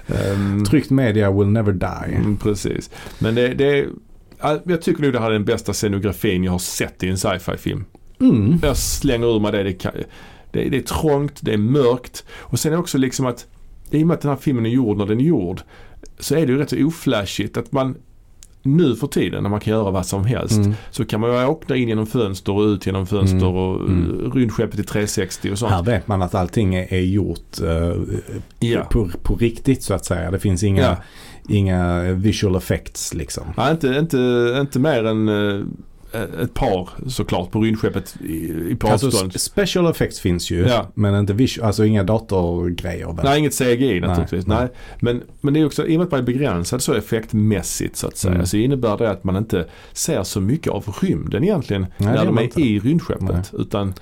Ehm, 0.07 0.65
Tryckt 0.65 0.89
media 0.89 1.31
will 1.31 1.47
never 1.47 1.73
die. 1.73 2.15
mm, 2.15 2.37
precis. 2.37 2.89
Men 3.19 3.35
det, 3.35 3.53
det 3.53 3.85
ja, 4.41 4.59
jag 4.65 4.81
tycker 4.81 5.01
nog 5.03 5.13
det 5.13 5.19
här 5.19 5.27
är 5.27 5.33
den 5.33 5.45
bästa 5.45 5.73
scenografin 5.73 6.43
jag 6.43 6.51
har 6.51 6.59
sett 6.59 7.03
i 7.03 7.09
en 7.09 7.17
sci-fi 7.17 7.57
film. 7.57 7.85
Mm. 8.19 8.59
Jag 8.63 8.77
slänger 8.77 9.35
ur 9.35 9.39
mig 9.39 9.51
det. 9.51 9.63
Det, 9.63 9.91
det. 10.51 10.69
det 10.69 10.77
är 10.77 10.81
trångt, 10.81 11.39
det 11.41 11.53
är 11.53 11.57
mörkt 11.57 12.25
och 12.31 12.59
sen 12.59 12.73
är 12.73 12.77
också 12.77 12.97
liksom 12.97 13.25
att 13.25 13.45
i 13.91 14.03
och 14.03 14.07
med 14.07 14.13
att 14.13 14.21
den 14.21 14.31
här 14.31 14.37
filmen 14.37 14.65
är 14.65 14.69
gjord 14.69 14.97
när 14.97 15.05
den 15.05 15.19
är 15.19 15.23
gjord 15.23 15.61
så 16.19 16.35
är 16.35 16.45
det 16.45 16.51
ju 16.51 16.57
rätt 16.57 16.69
så 16.69 16.85
oflashigt 16.85 17.57
att 17.57 17.71
man 17.71 17.95
nu 18.63 18.95
för 18.95 19.07
tiden 19.07 19.43
när 19.43 19.49
man 19.49 19.59
kan 19.59 19.73
göra 19.73 19.91
vad 19.91 20.05
som 20.05 20.25
helst 20.25 20.57
Mm. 20.57 20.73
så 20.91 21.05
kan 21.05 21.19
man 21.21 21.29
ju 21.41 21.45
åka 21.45 21.75
in 21.75 21.89
genom 21.89 22.07
fönster 22.07 22.51
och 22.53 22.61
ut 22.61 22.85
genom 22.85 23.07
fönster 23.07 23.37
Mm. 23.37 23.55
och 23.55 23.89
Mm. 23.89 24.21
uh, 24.25 24.31
rymdskeppet 24.33 24.79
i 24.79 24.83
360 24.83 25.51
och 25.51 25.59
sånt. 25.59 25.71
Här 25.71 25.83
vet 25.83 26.07
man 26.07 26.21
att 26.21 26.35
allting 26.35 26.75
är, 26.75 26.93
är 26.93 27.01
gjort 27.01 27.61
eh, 27.63 28.01
Ja. 28.59 28.83
på, 28.91 29.09
på 29.23 29.35
riktigt 29.35 29.83
så 29.83 29.93
att 29.93 30.05
säga. 30.05 30.31
Det 30.31 30.39
finns 30.39 30.63
inga, 30.63 30.81
Ja. 30.81 30.95
inga 31.49 32.01
visual 32.13 32.55
effects 32.55 33.13
liksom. 33.13 33.43
Ja, 33.57 33.71
inte, 33.71 33.87
inte, 33.87 34.57
inte 34.61 34.79
mer 34.79 35.03
än 35.03 35.29
uh, 35.29 35.65
ett 36.43 36.53
par 36.53 36.89
såklart 37.07 37.51
på 37.51 37.59
rymdskeppet 37.61 38.15
i, 38.21 38.75
på 38.79 38.87
Alltså 38.87 39.07
avstånd. 39.07 39.39
special 39.39 39.87
effects 39.89 40.19
finns 40.19 40.51
ju 40.51 40.67
Ja. 40.67 40.87
men 40.93 41.15
inte 41.19 41.33
visual, 41.33 41.67
alltså 41.67 41.85
inga 41.85 42.03
datorgrejer. 42.03 43.05
väl? 43.13 43.25
Nej, 43.25 43.39
inget 43.39 43.53
CGI 43.57 43.99
naturligtvis. 43.99 44.47
Nej, 44.47 44.57
Nej, 44.59 44.69
Men, 44.99 45.21
men 45.41 45.53
det 45.53 45.59
är 45.59 45.65
också, 45.65 45.87
i 45.87 45.95
och 45.95 45.99
med 45.99 46.05
att 46.05 46.11
man 46.11 46.19
är 46.19 46.23
begränsad 46.25 46.81
så 46.81 46.93
effektmässigt 46.93 47.95
så 47.97 48.07
att 48.07 48.17
säga, 48.17 48.33
Mm. 48.33 48.45
så 48.45 48.57
innebär 48.57 48.97
det 48.97 49.09
att 49.09 49.23
man 49.23 49.35
inte 49.35 49.65
ser 49.93 50.23
så 50.23 50.41
mycket 50.41 50.71
av 50.71 50.95
rymden 51.01 51.43
egentligen 51.43 51.81
Nej, 51.97 52.13
när 52.13 52.25
de 52.25 52.35
man 52.35 52.37
är 52.37 52.43
inte. 52.43 52.61
i 52.61 52.79
rymdskeppet. 52.79 53.51
Utan, 53.53 53.93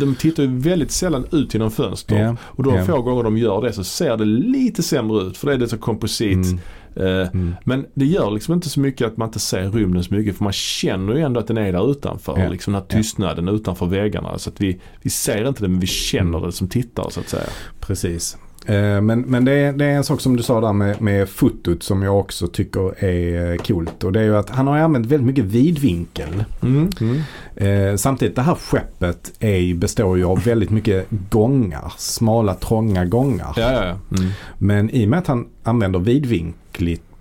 de 0.00 0.14
tittar 0.14 0.42
ju 0.42 0.58
väldigt 0.58 0.90
sällan 0.90 1.26
ut 1.32 1.54
genom 1.54 1.70
fönster. 1.70 2.16
Ja, 2.22 2.36
Och 2.42 2.62
de 2.64 2.74
ja. 2.74 2.84
få 2.84 3.02
gånger 3.02 3.22
de 3.22 3.38
gör 3.38 3.62
det 3.62 3.72
så 3.72 3.84
ser 3.84 4.16
det 4.16 4.24
lite 4.24 4.82
sämre 4.82 5.22
ut 5.22 5.36
för 5.36 5.46
det 5.48 5.54
är 5.54 5.58
det 5.58 5.68
så 5.68 5.78
komposit. 5.78 6.32
Mm, 6.32 6.58
Eh, 6.58 6.85
mm. 7.00 7.54
Men 7.64 7.86
det 7.94 8.04
gör 8.06 8.30
liksom 8.30 8.54
inte 8.54 8.68
så 8.68 8.80
mycket 8.80 9.06
att 9.06 9.16
man 9.16 9.28
inte 9.28 9.38
ser 9.38 9.70
rymden 9.70 10.04
så 10.04 10.14
mycket 10.14 10.36
för 10.36 10.44
man 10.44 10.52
känner 10.52 11.14
ju 11.14 11.20
ändå 11.20 11.40
att 11.40 11.46
den 11.46 11.58
är 11.58 11.72
där 11.72 11.90
utanför. 11.90 12.38
Ja. 12.38 12.48
Liksom 12.48 12.72
den 12.72 12.82
här 12.82 12.88
tystnaden 12.88 13.48
utanför 13.48 13.86
väggarna. 13.86 14.38
Så 14.38 14.50
att 14.50 14.60
vi, 14.60 14.80
vi 15.02 15.10
ser 15.10 15.48
inte 15.48 15.62
det 15.62 15.68
men 15.68 15.80
vi 15.80 15.86
känner 15.86 16.46
det 16.46 16.52
som 16.52 16.68
tittare 16.68 17.10
så 17.10 17.20
att 17.20 17.28
säga. 17.28 17.46
Precis. 17.80 18.36
Eh, 18.66 19.00
Men, 19.00 19.20
men 19.20 19.44
det, 19.44 19.52
är, 19.52 19.72
det 19.72 19.84
är 19.84 19.96
en 19.96 20.04
sak 20.04 20.20
som 20.20 20.36
du 20.36 20.42
sa 20.42 20.60
där 20.60 20.72
med, 20.72 21.00
med 21.02 21.28
fotot 21.28 21.82
som 21.82 22.02
jag 22.02 22.18
också 22.18 22.46
tycker 22.46 23.04
är 23.04 23.52
eh, 23.52 23.56
coolt. 23.56 24.04
Och 24.04 24.12
det 24.12 24.20
är 24.20 24.24
ju 24.24 24.36
att 24.36 24.50
han 24.50 24.66
har 24.66 24.78
använt 24.78 25.06
väldigt 25.06 25.26
mycket 25.26 25.44
vidvinkel. 25.44 26.44
Mm. 26.62 26.90
Mm. 27.00 27.20
Eh, 27.56 27.96
samtidigt 27.96 28.36
det 28.36 28.42
här 28.42 28.54
skeppet 28.54 29.32
är, 29.40 29.74
består 29.74 30.18
ju 30.18 30.24
av 30.24 30.44
väldigt 30.44 30.70
mycket 30.70 31.06
gångar. 31.30 31.92
Smala 31.96 32.54
trånga 32.54 33.04
gångar. 33.04 33.52
Ja, 33.56 33.72
ja, 33.72 33.84
ja. 33.84 34.18
Mm. 34.18 34.30
Men 34.58 34.90
i 34.90 35.04
och 35.04 35.08
med 35.08 35.18
att 35.18 35.26
han 35.26 35.46
använder 35.62 35.98
vidvinkligt, 35.98 36.56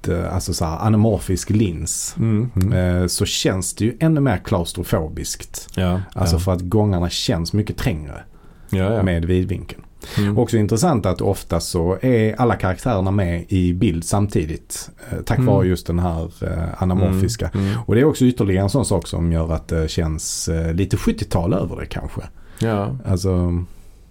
eh, 0.08 0.34
alltså 0.36 0.54
så 0.54 0.66
här 0.66 0.78
anamorfisk 0.78 1.50
lins. 1.50 2.16
Mm. 2.18 2.50
Mm. 2.56 3.02
eh, 3.02 3.08
Så 3.08 3.26
känns 3.26 3.74
det 3.76 3.86
ju 3.86 3.98
ännu 4.00 4.20
mer 4.22 4.38
klaustrofobiskt. 4.38 5.68
Ja, 5.76 6.02
Alltså 6.14 6.36
ja. 6.36 6.40
för 6.40 6.52
att 6.54 6.62
gångarna 6.62 7.10
känns 7.10 7.54
mycket 7.54 7.78
trängre 7.78 8.24
ja, 8.70 9.04
med 9.04 9.26
vidvinkeln. 9.26 9.82
Mm. 10.18 10.38
Också 10.38 10.58
intressant 10.58 11.06
att 11.06 11.22
ofta 11.22 11.60
så 11.60 11.98
är 12.02 12.36
alla 12.42 12.56
karaktärerna 12.56 13.12
med 13.12 13.46
i 13.50 13.74
bild 13.74 14.04
samtidigt. 14.06 14.90
eh, 15.12 15.18
Tack 15.22 15.38
Mm. 15.40 15.54
vare 15.54 15.68
just 15.68 15.88
den 15.88 16.00
här 16.00 16.30
anamorfiska. 16.78 17.52
Mm. 17.54 17.66
Mm. 17.68 17.80
Och 17.86 17.96
det 17.96 18.02
är 18.02 18.06
också 18.06 18.26
ytterligare 18.26 18.64
en 18.64 18.70
sån 18.70 18.86
sak 18.86 19.08
som 19.08 19.32
gör 19.32 19.52
att 19.54 19.68
det 19.68 19.92
känns 19.92 20.50
lite 20.74 20.98
70-tal 20.98 21.54
över 21.54 21.76
det 21.80 21.86
kanske. 21.86 22.22
Ja. 22.60 22.96
Alltså, 23.06 23.64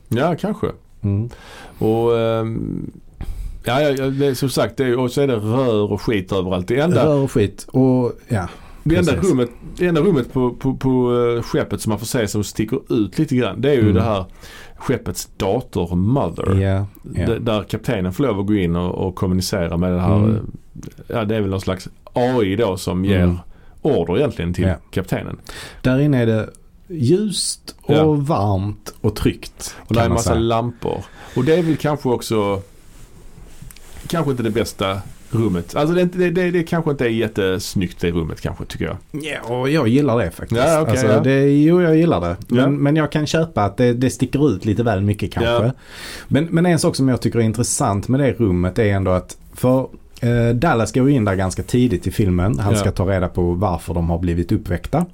ja, 0.09 0.37
kanske. 0.41 0.67
mm. 1.03 1.29
Och 1.79 2.19
ehm, 2.19 2.91
Ja, 3.65 3.81
ja, 3.81 4.07
det, 4.07 4.35
som 4.35 4.49
sagt, 4.49 4.77
det 4.77 4.97
och 4.97 5.11
så 5.11 5.21
är 5.21 5.27
det 5.27 5.37
rör 5.37 5.93
och 5.93 6.03
skit 6.03 6.33
överallt. 6.33 6.69
Det 6.69 6.79
enda, 6.81 7.07
Rör 7.07 7.19
och 7.23 7.33
skit 7.33 7.67
och 7.69 8.13
ja. 8.29 8.49
det 8.83 8.97
enda 8.97 9.13
precis. 9.13 9.31
rummet, 9.31 9.51
det 9.77 9.87
enda 9.87 10.01
rummet 10.01 10.33
på, 10.33 10.51
på, 10.51 10.75
på 10.77 11.17
eh, 11.37 11.43
skeppet 11.43 11.81
som 11.81 11.91
man 11.91 11.99
får 11.99 12.07
se 12.07 12.29
som 12.29 12.45
sticker 12.45 12.79
ut 12.93 13.19
lite 13.19 13.37
grann. 13.37 13.61
Det 13.61 13.71
är 13.71 13.75
ju 13.75 13.81
Mm. 13.81 13.95
det 13.95 14.03
här 14.03 14.25
skeppets 14.77 15.29
dator 15.37 15.95
Mother. 15.97 16.61
Ja. 16.61 16.87
D- 17.03 17.39
Där 17.41 17.63
kaptenen 17.63 18.13
får 18.13 18.25
lov 18.25 18.41
att 18.41 18.47
gå 18.47 18.55
in 18.55 18.77
och, 18.77 18.95
och 19.09 19.15
kommunicera 19.15 19.77
med 19.77 19.93
det 19.93 20.01
här. 20.01 20.17
Mm. 20.17 20.31
eh, 20.35 20.41
Ja, 21.09 21.25
det 21.25 21.37
är 21.37 21.41
väl 21.41 21.51
någon 21.51 21.61
slags 21.61 21.89
AI 22.13 22.57
då 22.57 22.77
som 22.77 23.05
ger 23.05 23.21
Mm. 23.21 23.37
order 23.83 24.17
egentligen 24.19 24.55
till 24.55 24.65
Ja. 24.65 24.75
kaptenen. 24.91 25.37
Där 25.83 25.99
inne 26.01 26.23
är 26.23 26.27
det 26.27 26.49
ljust 26.89 27.77
och 27.83 27.95
Ja. 27.95 28.13
varmt 28.13 28.95
och 29.01 29.17
tryggt. 29.17 29.77
Och 29.87 29.95
det 29.95 30.01
är 30.01 30.05
en 30.05 30.13
massa 30.13 30.29
säga. 30.31 30.41
lampor. 30.41 31.05
Och 31.37 31.45
det 31.45 31.55
är 31.55 31.63
väl 31.63 31.77
kanske 31.77 32.09
också 32.09 32.63
kanske 34.09 34.31
inte 34.31 34.43
det 34.43 34.51
bästa 34.51 35.01
rummet. 35.31 35.77
Alltså 35.77 35.95
det, 35.95 36.05
det, 36.05 36.31
det, 36.31 36.51
det 36.51 36.63
kanske 36.63 36.91
inte 36.91 37.05
är 37.05 37.09
jättesnyggt 37.09 38.01
det 38.01 38.11
rummet 38.11 38.41
kanske 38.41 38.65
tycker 38.65 38.85
jag. 38.85 38.97
Ja, 39.23 39.55
och 39.55 39.69
jag 39.71 39.89
gillar 39.89 40.19
det 40.19 40.31
faktiskt. 40.31 40.61
Ja, 40.61 40.81
okej, 40.81 40.91
alltså, 40.91 41.07
ja. 41.07 41.21
det, 41.21 41.63
jo, 41.63 41.83
jag 41.83 41.97
gillar 41.97 42.21
det. 42.21 42.37
Men, 42.49 42.59
Ja. 42.59 42.69
men 42.69 42.97
jag 42.97 43.13
kan 43.13 43.27
köpa 43.27 43.65
att 43.65 43.77
det, 43.77 43.93
det 43.93 44.11
sticker 44.11 44.51
ut 44.51 44.65
lite 44.65 44.83
väl 44.83 45.01
mycket 45.01 45.33
kanske. 45.33 45.67
Ja. 45.67 45.73
Men, 46.29 46.45
men 46.45 46.67
en 46.67 46.79
sak 46.79 46.97
som 46.97 47.09
jag 47.09 47.21
tycker 47.21 47.39
är 47.39 47.43
intressant 47.43 48.09
med 48.09 48.21
det 48.21 48.33
rummet 48.33 48.79
är 48.79 48.85
ändå 48.85 49.11
att 49.11 49.37
för 49.55 49.89
eh, 50.21 50.55
Dallas 50.55 50.93
går 50.93 51.11
in 51.11 51.25
där 51.25 51.35
ganska 51.35 51.63
tidigt 51.63 52.07
i 52.07 52.11
filmen. 52.11 52.59
Han 52.59 52.77
ska 52.77 52.91
ta 52.91 53.05
reda 53.05 53.29
på 53.29 53.43
varför 53.55 53.95
de 53.95 54.11
har 54.11 54.19
blivit 54.19 54.53
uppväckta. 54.53 55.07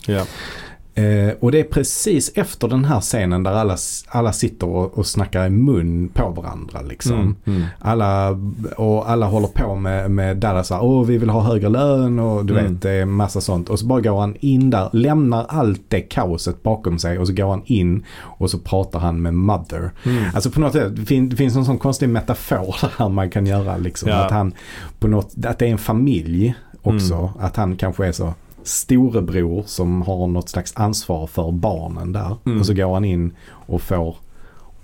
Eh, 1.01 1.35
och 1.41 1.53
det 1.53 1.61
är 1.61 1.65
precis 1.65 2.33
efter 2.35 2.69
den 2.69 2.85
här 2.85 3.01
scenen 3.01 3.43
där 3.43 3.53
alla, 3.53 3.77
alla 4.09 4.33
sitter 4.33 4.67
och, 4.69 4.99
och 4.99 5.07
snackar 5.07 5.47
i 5.47 5.51
mun 5.51 6.09
på 6.09 6.29
varandra. 6.31 6.81
Liksom. 6.83 7.13
Mm, 7.21 7.37
mm. 7.47 7.63
Alla, 7.79 8.31
och 8.77 9.11
alla 9.11 9.27
håller 9.27 9.49
på 9.49 9.75
med, 9.75 10.11
med 10.11 10.37
Dallas 10.37 10.69
så 10.69 10.75
här, 10.75 10.85
åh 10.85 11.05
vi 11.07 11.19
vill 11.19 11.31
ha 11.31 11.41
högre 11.41 11.69
lön 11.69 12.19
och 12.19 12.45
du 12.45 12.59
Mm. 12.59 12.77
vet 12.79 13.09
massa 13.09 13.41
sånt. 13.41 13.69
Och 13.69 13.79
så 13.79 13.87
bara 13.87 14.01
går 14.01 14.21
han 14.21 14.37
in 14.41 14.71
där, 14.71 14.89
lämnar 14.93 15.47
allt 15.49 15.83
det 15.89 16.01
kaoset 16.01 16.63
bakom 16.63 16.99
sig 16.99 17.19
och 17.19 17.27
så 17.27 17.33
går 17.33 17.51
han 17.51 17.63
in 17.65 18.05
och 18.21 18.51
så 18.51 18.59
pratar 18.59 18.99
han 18.99 19.23
med 19.23 19.35
Mother. 19.35 19.91
Mm. 20.07 20.25
Alltså 20.35 20.51
på 20.51 20.61
något 20.61 20.73
sätt, 20.73 20.97
det 20.97 21.03
fin- 21.07 21.29
det 21.29 21.37
finns 21.37 21.57
en 21.57 21.65
sån 21.65 21.79
konstig 21.79 22.09
metafor 22.09 22.77
där 22.99 23.09
man 23.09 23.31
kan 23.31 23.47
göra 23.47 23.77
liksom. 23.77 24.09
Ja. 24.09 24.17
Att 24.25 24.31
han 24.31 24.53
på 24.99 25.09
något, 25.09 25.33
att 25.45 25.59
det 25.59 25.67
är 25.67 25.71
en 25.71 25.79
familj 25.79 26.55
också. 26.83 27.15
Mm. 27.15 27.31
Att 27.41 27.57
han 27.57 27.77
kanske 27.77 28.07
är 28.07 28.13
så 28.13 28.35
storebror 28.63 29.63
som 29.67 30.03
har 30.03 30.27
något 30.27 30.49
slags 30.49 30.73
ansvar 30.77 31.27
för 31.27 31.53
barnen 31.53 32.13
där. 32.13 32.37
Mm. 32.47 32.61
Och 32.61 32.67
så 32.67 32.75
går 32.75 32.95
han 32.95 33.05
in 33.05 33.37
och 33.51 33.83
får 33.83 34.17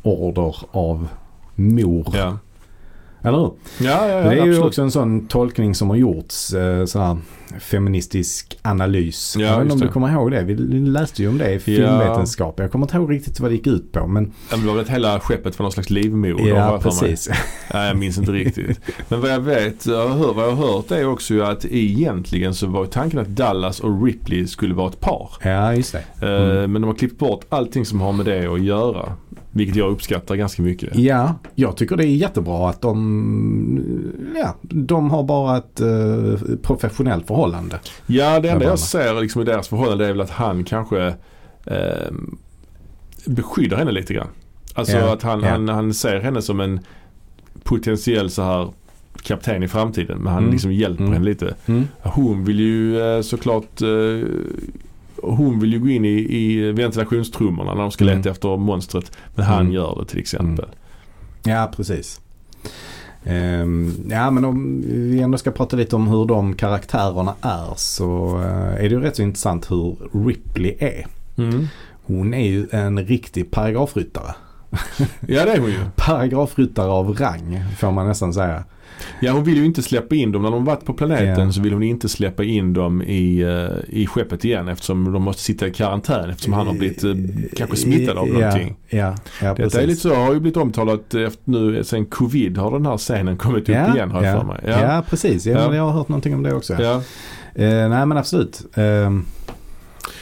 order 0.03 0.57
av 0.71 1.09
mor. 1.55 2.07
Ja. 2.13 2.39
Eller 3.27 3.39
hur? 3.39 3.51
Ja, 3.81 4.09
ja, 4.09 4.09
ja, 4.09 4.17
det 4.21 4.27
är 4.29 4.33
ju 4.35 4.41
absolut. 4.41 4.59
också 4.65 4.83
en 4.83 4.91
sån 4.91 5.27
tolkning 5.27 5.75
som 5.75 5.89
har 5.91 5.97
gjorts. 5.97 6.53
Eh, 6.55 6.85
sån 6.85 7.03
här 7.03 7.17
feministisk 7.61 8.59
analys. 8.63 9.37
Ja, 9.39 9.45
jag 9.47 9.53
vet 9.57 9.63
inte 9.63 9.73
om 9.73 9.81
du 9.81 9.87
det. 9.87 9.93
kommer 9.93 10.13
ihåg 10.13 10.31
det. 10.31 10.43
Vi 10.43 10.55
läste 10.87 11.23
ju 11.23 11.29
om 11.29 11.39
det 11.39 11.53
i 11.53 11.59
filmvetenskap. 11.59 12.61
Jag 12.61 12.73
kommer 12.73 12.85
inte 12.87 12.97
ihåg 12.97 13.13
riktigt 13.13 13.41
vad 13.41 13.51
det 13.51 13.55
gick 13.55 13.67
ut 13.67 13.93
på. 13.93 14.07
Men 14.07 14.33
Det 14.51 14.57
var 14.57 14.73
väl 14.75 14.83
att 14.83 14.89
hela 14.91 15.21
skeppet 15.21 15.59
var 15.59 15.65
någon 15.65 15.73
slags 15.73 15.91
livmoder 15.91 16.55
har 16.55 16.73
ja, 16.73 16.81
för 16.81 16.91
precis. 16.91 17.31
Ja, 17.73 17.87
jag 17.87 17.97
minns 17.97 18.19
inte 18.19 18.33
riktigt. 18.33 18.81
Men 19.09 19.21
vad 19.21 19.31
jag 19.31 19.41
vet, 19.41 19.87
jag 19.87 20.09
hör, 20.09 20.33
vad 20.35 20.45
jag 20.45 20.53
har 20.53 20.73
hört 20.73 20.91
är 20.91 21.07
också 21.09 21.35
ju 21.35 21.45
att 21.45 21.65
egentligen 21.65 22.55
så 22.55 22.67
var 22.67 22.87
tanken 22.87 23.19
att 23.21 23.29
Dallas 23.29 23.81
och 23.81 24.05
Ripley 24.05 24.47
skulle 24.47 24.75
vara 24.75 24.89
ett 24.89 25.01
par. 25.01 25.31
Ja, 25.43 25.75
just 25.75 25.93
det. 25.93 26.27
Eh, 26.27 26.57
Mm. 26.57 26.73
Men 26.73 26.83
de 26.83 26.89
har 26.89 26.95
klippt 26.95 27.19
bort 27.19 27.45
allting 27.49 27.85
som 27.87 28.01
har 28.01 28.13
med 28.13 28.27
det 28.27 28.47
att 28.47 28.63
göra. 28.63 29.13
Vilket 29.57 29.77
jag 29.77 29.91
uppskattar 29.91 30.37
ganska 30.37 30.63
mycket. 30.63 30.97
Ja, 30.99 31.35
jag 31.55 31.77
tycker 31.77 31.97
det 31.97 32.05
är 32.05 32.17
jättebra 32.17 32.69
att 32.71 32.81
de, 32.83 34.13
ja, 34.37 34.55
de 34.63 35.11
har 35.11 35.23
bara 35.23 35.57
ett 35.57 35.81
eh, 35.81 36.57
professionellt 36.63 37.27
förhållande. 37.27 37.79
Ja, 38.07 38.41
det 38.41 38.49
enda 38.49 38.65
jag 38.65 38.79
ser 38.79 39.21
liksom 39.21 39.43
i 39.43 39.45
deras 39.45 39.69
förhållande 39.69 40.05
är 40.07 40.13
väl 40.13 40.21
att 40.21 40.31
han 40.31 40.65
kanske 40.65 41.07
eh, 41.65 42.13
beskyddar 43.27 43.77
henne 43.77 43.91
lite 43.91 44.15
grann. 44.15 44.29
Alltså 44.75 44.97
Ja, 44.97 45.13
att 45.13 45.23
han, 45.23 45.41
ja. 45.43 45.49
han, 45.49 45.69
han 45.69 45.95
ser 45.95 46.21
henne 46.21 46.43
som 46.43 46.61
en 46.61 46.81
potentiell 47.63 48.31
så 48.31 48.43
här 48.43 48.69
kapten 49.23 49.63
i 49.63 49.69
framtiden. 49.69 50.19
Men 50.19 50.33
han 50.33 50.43
Mm. 50.43 50.53
liksom 50.53 50.73
hjälper 50.73 51.03
Mm. 51.03 51.13
henne 51.13 51.25
lite. 51.25 51.55
Mm. 51.67 51.89
Hon 52.03 52.45
vill 52.45 52.61
ju 52.61 53.01
eh, 53.01 53.21
såklart 53.23 53.83
eh, 53.83 54.29
hon 55.23 55.61
vill 55.61 55.73
ju 55.73 55.79
gå 55.79 55.89
in 55.89 56.05
i, 56.05 56.37
i 56.37 56.73
ventilationstrummorna 56.73 57.75
när 57.75 57.81
de 57.83 57.91
ska 57.91 58.05
Mm. 58.05 58.17
leta 58.17 58.31
efter 58.31 58.57
monstret. 58.57 59.13
Men 59.35 59.45
han 59.45 59.61
Mm. 59.61 59.73
gör 59.73 59.97
det 60.01 60.07
till 60.11 60.19
exempel. 60.19 60.67
Ja, 61.45 61.71
precis. 61.77 62.21
Ehm, 63.25 63.93
ja, 64.11 64.31
men 64.31 64.45
om 64.45 64.83
vi 64.89 65.21
ändå 65.21 65.39
ska 65.39 65.51
prata 65.51 65.77
lite 65.77 65.97
om 65.97 66.09
hur 66.09 66.25
de 66.27 66.55
karaktärerna 66.55 67.35
är 67.41 67.73
så 67.77 68.39
eh, 68.41 68.75
är 68.75 68.83
det 68.83 68.89
ju 68.89 69.01
rätt 69.01 69.17
så 69.17 69.23
intressant 69.23 69.71
hur 69.71 69.97
Ripley 70.27 70.77
är. 70.79 71.07
Mm. 71.39 71.67
Hon 72.07 72.35
är 72.35 72.47
ju 72.47 72.67
en 72.71 72.99
riktig 73.07 73.51
paragrafryttare. 73.51 74.35
Ja 75.27 75.45
det 75.45 75.53
är 75.53 75.59
hon 75.61 75.71
ju. 75.71 75.79
Paragrafryttare 75.97 76.89
av 76.91 77.15
rang 77.15 77.65
får 77.79 77.91
man 77.93 78.09
nästan 78.09 78.35
säga. 78.35 78.65
Ja 79.21 79.33
hon 79.33 79.45
vill 79.45 79.57
ju 79.57 79.65
inte 79.65 79.83
släppa 79.83 80.15
in 80.15 80.33
dem. 80.33 80.43
När 80.43 80.51
de 80.51 80.65
varit 80.65 80.85
på 80.85 80.95
planeten 80.95 81.45
Ja. 81.47 81.53
så 81.53 81.61
vill 81.61 81.73
hon 81.73 81.83
inte 81.83 82.09
släppa 82.09 82.45
in 82.45 82.73
dem 82.73 83.03
i, 83.03 83.41
eh, 83.41 83.95
i 84.01 84.07
skeppet 84.07 84.45
igen 84.45 84.69
eftersom 84.69 85.13
de 85.13 85.23
måste 85.23 85.43
sitta 85.43 85.67
i 85.67 85.71
karantän 85.73 86.31
eftersom 86.31 86.53
han 86.53 86.67
har 86.67 86.75
blivit 86.75 87.05
eh, 87.05 87.11
kanske 87.57 87.77
smittad 87.77 88.19
av 88.19 88.29
någonting. 88.29 88.77
Ja, 88.89 88.99
ja 89.43 89.49
Detta 89.49 89.55
precis. 89.55 89.81
är 89.81 89.87
lite 89.87 90.01
så, 90.01 90.15
har 90.15 90.35
ju 90.35 90.41
blivit 90.41 90.57
omtalat 90.57 91.15
efter 91.15 91.51
nu 91.51 91.85
sen 91.85 92.07
covid 92.07 92.57
har 92.59 92.71
den 92.71 92.87
här 92.87 92.97
scenen 92.97 93.37
kommit 93.37 93.63
upp 93.63 93.69
igen 93.69 94.11
har 94.11 94.23
jag 94.23 94.35
ja, 94.35 94.41
för 94.41 94.47
mig. 94.47 94.61
Ja, 94.67 95.05
precis. 95.11 95.47
Jag 95.47 95.59
har 95.59 95.91
hört 95.91 96.09
någonting 96.09 96.35
om 96.35 96.43
det 96.43 96.55
också. 96.55 96.73
Eh, 97.59 97.89
nej 97.89 98.07
men 98.07 98.17
absolut. 98.17 98.63
Ehm, 98.75 99.25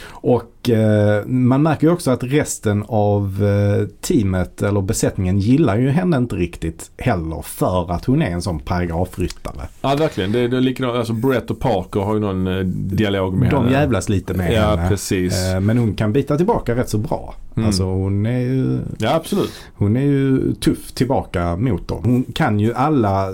och 0.09 0.43
eh, 0.69 1.25
man 1.25 1.63
märker 1.63 1.87
ju 1.87 1.93
också 1.93 2.11
att 2.11 2.23
resten 2.23 2.83
av 2.87 3.43
eh, 3.43 3.87
teamet 4.01 4.61
eller 4.61 4.81
besättningen 4.81 5.39
gillar 5.39 5.77
ju 5.77 5.89
henne 5.89 6.17
inte 6.17 6.35
riktigt 6.35 6.91
heller 6.97 7.41
för 7.41 7.91
att 7.91 8.05
hon 8.05 8.21
är 8.21 8.29
en 8.31 8.41
sån 8.41 8.59
paragrafryttare. 8.59 9.61
ja 9.81 9.95
verkligen. 9.95 10.31
Det, 10.31 10.47
det 10.47 10.57
är 10.57 10.61
likadant. 10.61 10.95
Alltså 10.97 11.13
Brett 11.13 11.51
och 11.51 11.59
Parker 11.59 11.99
har 11.99 12.13
ju 12.13 12.19
någon 12.19 12.47
eh, 12.47 12.63
dialog 12.65 13.33
med 13.33 13.51
De 13.51 13.63
henne. 13.65 13.77
jävlas 13.77 14.09
lite 14.09 14.33
med 14.33 14.53
Ja 14.53 14.75
henne. 14.75 14.89
precis. 14.89 15.33
Men 15.61 15.77
hon 15.77 15.93
kan 15.93 16.13
bita 16.13 16.37
tillbaka 16.37 16.75
rätt 16.75 16.89
så 16.89 16.97
bra. 16.97 17.35
Mm. 17.55 17.67
Alltså 17.67 17.83
hon 17.83 18.25
är 18.25 18.39
ju 18.39 18.79
Ja 18.97 19.13
absolut. 19.15 19.51
Hon 19.75 19.95
är 19.97 20.01
ju 20.01 20.53
tuff 20.53 20.91
tillbaka 20.91 21.55
mot 21.55 21.87
dem. 21.87 22.01
Hon 22.03 22.23
kan 22.23 22.59
ju 22.59 22.73
alla, 22.73 23.27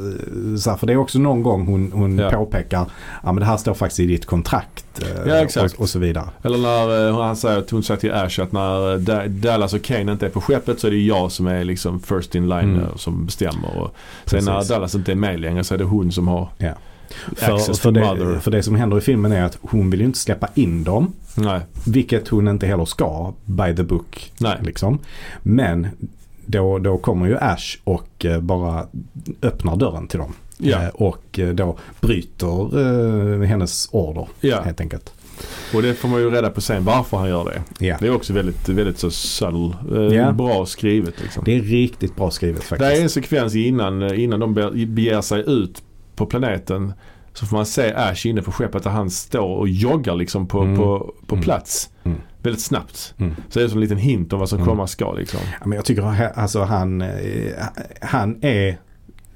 så 0.60 0.70
här, 0.70 0.78
för 0.78 0.88
det 0.88 0.94
är 0.94 0.98
också 0.98 1.20
någon 1.20 1.44
gång 1.44 1.66
hon, 1.68 1.92
hon 1.94 2.18
Ja. 2.18 2.32
påpekar 2.32 2.86
ja 3.24 3.32
men 3.32 3.36
det 3.36 3.46
här 3.46 3.58
står 3.58 3.74
faktiskt 3.74 4.00
i 4.00 4.06
ditt 4.08 4.26
kontrakt. 4.26 4.86
Ja, 5.28 5.36
exakt. 5.36 5.74
Och, 5.74 5.82
och 5.82 5.90
så 5.90 6.00
vidare. 6.00 6.26
Eller 6.44 6.58
när 6.58 7.12
eh, 7.22 7.28
han 7.28 7.36
säger 7.36 7.64
hon 7.72 7.84
säger 7.84 8.00
till 8.00 8.12
Ash 8.14 8.40
att 8.44 8.52
när 8.52 8.94
eh, 8.94 9.00
Da- 9.00 9.28
Dallas 9.28 9.74
och 9.74 9.82
Kane 9.82 10.12
inte 10.12 10.26
är 10.26 10.30
på 10.30 10.42
skeppet 10.42 10.80
så 10.80 10.88
är 10.88 10.92
det 10.92 10.98
jag 10.98 11.32
som 11.32 11.48
är 11.48 11.64
liksom 11.64 12.00
first 12.00 12.36
in 12.36 12.50
line 12.50 12.60
Mm. 12.60 12.80
eh, 12.82 12.96
som 12.96 13.26
bestämmer. 13.26 13.78
Och 13.78 13.96
sen 14.26 14.40
Precis. 14.40 14.46
när 14.46 14.76
Dallas 14.76 14.96
inte 14.96 15.12
är 15.12 15.16
med 15.16 15.40
längre 15.40 15.64
så 15.64 15.74
är 15.74 15.78
det 15.78 15.84
hon 15.84 16.12
som 16.12 16.28
har 16.28 16.50
Ja. 16.58 16.74
För, 17.36 17.74
för, 17.74 17.92
det, 17.92 18.40
för 18.40 18.52
det 18.52 18.64
som 18.64 18.76
händer 18.76 18.98
i 18.98 19.02
filmen 19.02 19.32
är 19.32 19.44
att 19.44 19.58
hon 19.62 19.90
vill 19.90 20.00
ju 20.00 20.06
inte 20.06 20.20
släppa 20.20 20.48
in 20.54 20.84
dem. 20.84 21.14
Nej, 21.36 21.60
Vilket 21.86 22.28
hon 22.28 22.48
inte 22.48 22.68
heller 22.68 22.86
ska 22.86 23.34
by 23.46 23.76
the 23.76 23.84
book. 23.84 24.32
nej. 24.40 24.58
Liksom. 24.62 25.00
Men 25.44 25.88
då, 26.46 26.80
då 26.80 26.98
kommer 26.98 27.28
ju 27.28 27.38
Ash 27.38 27.78
och 27.84 28.26
eh, 28.26 28.40
bara 28.42 28.86
öppnar 29.42 29.76
dörren 29.76 30.08
till 30.08 30.20
dem. 30.20 30.34
Ja. 30.58 30.90
Och 30.94 31.40
då 31.54 31.78
bryter 32.02 33.44
hennes 33.46 33.90
order 33.92 34.28
Ja, 34.42 34.62
helt 34.62 34.82
enkelt. 34.82 35.14
Och 35.74 35.82
det 35.82 35.94
får 35.94 36.08
man 36.08 36.22
ju 36.22 36.30
reda 36.30 36.50
på 36.50 36.62
sen 36.62 36.84
varför 36.86 37.18
han 37.18 37.30
gör 37.30 37.46
det. 37.46 37.86
Ja. 37.86 37.98
Det 38.00 38.08
är 38.08 38.16
också 38.16 38.34
väldigt, 38.34 38.70
väldigt 38.70 39.00
så 39.00 39.12
subtle, 39.12 40.16
Ja. 40.16 40.32
bra 40.32 40.66
skrivet 40.66 41.22
liksom. 41.22 41.44
Det 41.46 41.56
är 41.58 41.62
riktigt 41.62 42.16
bra 42.16 42.32
skrivet 42.32 42.62
Det 42.62 42.68
faktiskt. 42.68 42.92
är 42.98 43.04
en 43.04 43.10
sekvens 43.10 43.56
innan, 43.56 44.02
eh, 44.02 44.24
innan 44.24 44.40
de 44.40 44.54
be- 44.54 44.86
beger 44.86 45.22
sig 45.22 45.44
ut 45.48 45.82
på 46.16 46.26
planeten. 46.26 46.94
Så 47.34 47.46
får 47.46 47.56
man 47.58 47.66
se 47.66 47.94
Ash 47.94 48.26
inne 48.26 48.42
på 48.42 48.52
skeppet 48.52 48.84
där 48.84 48.92
han 48.92 49.10
står 49.10 49.56
och 49.58 49.70
joggar 49.70 50.16
liksom 50.16 50.48
på, 50.48 50.60
Mm. 50.62 50.78
på, 50.78 51.14
på 51.28 51.36
Mm. 51.36 51.44
plats. 51.44 51.90
Mm. 52.04 52.18
Väldigt 52.44 52.62
snabbt. 52.62 53.14
Mm. 53.18 53.36
Så 53.50 53.60
det 53.60 53.66
är 53.66 53.70
som 53.70 53.78
en 53.78 53.82
liten 53.82 53.98
hint 53.98 54.34
om 54.34 54.40
vad 54.40 54.50
som 54.50 54.58
Mm. 54.58 54.68
komma 54.70 54.88
ska 54.88 55.14
liksom. 55.14 55.40
Ja, 55.60 55.68
men 55.68 55.76
jag 55.76 55.86
tycker 55.86 56.32
alltså 56.40 56.64
han, 56.64 57.02
eh, 57.02 57.10
han 58.02 58.38
är 58.44 58.78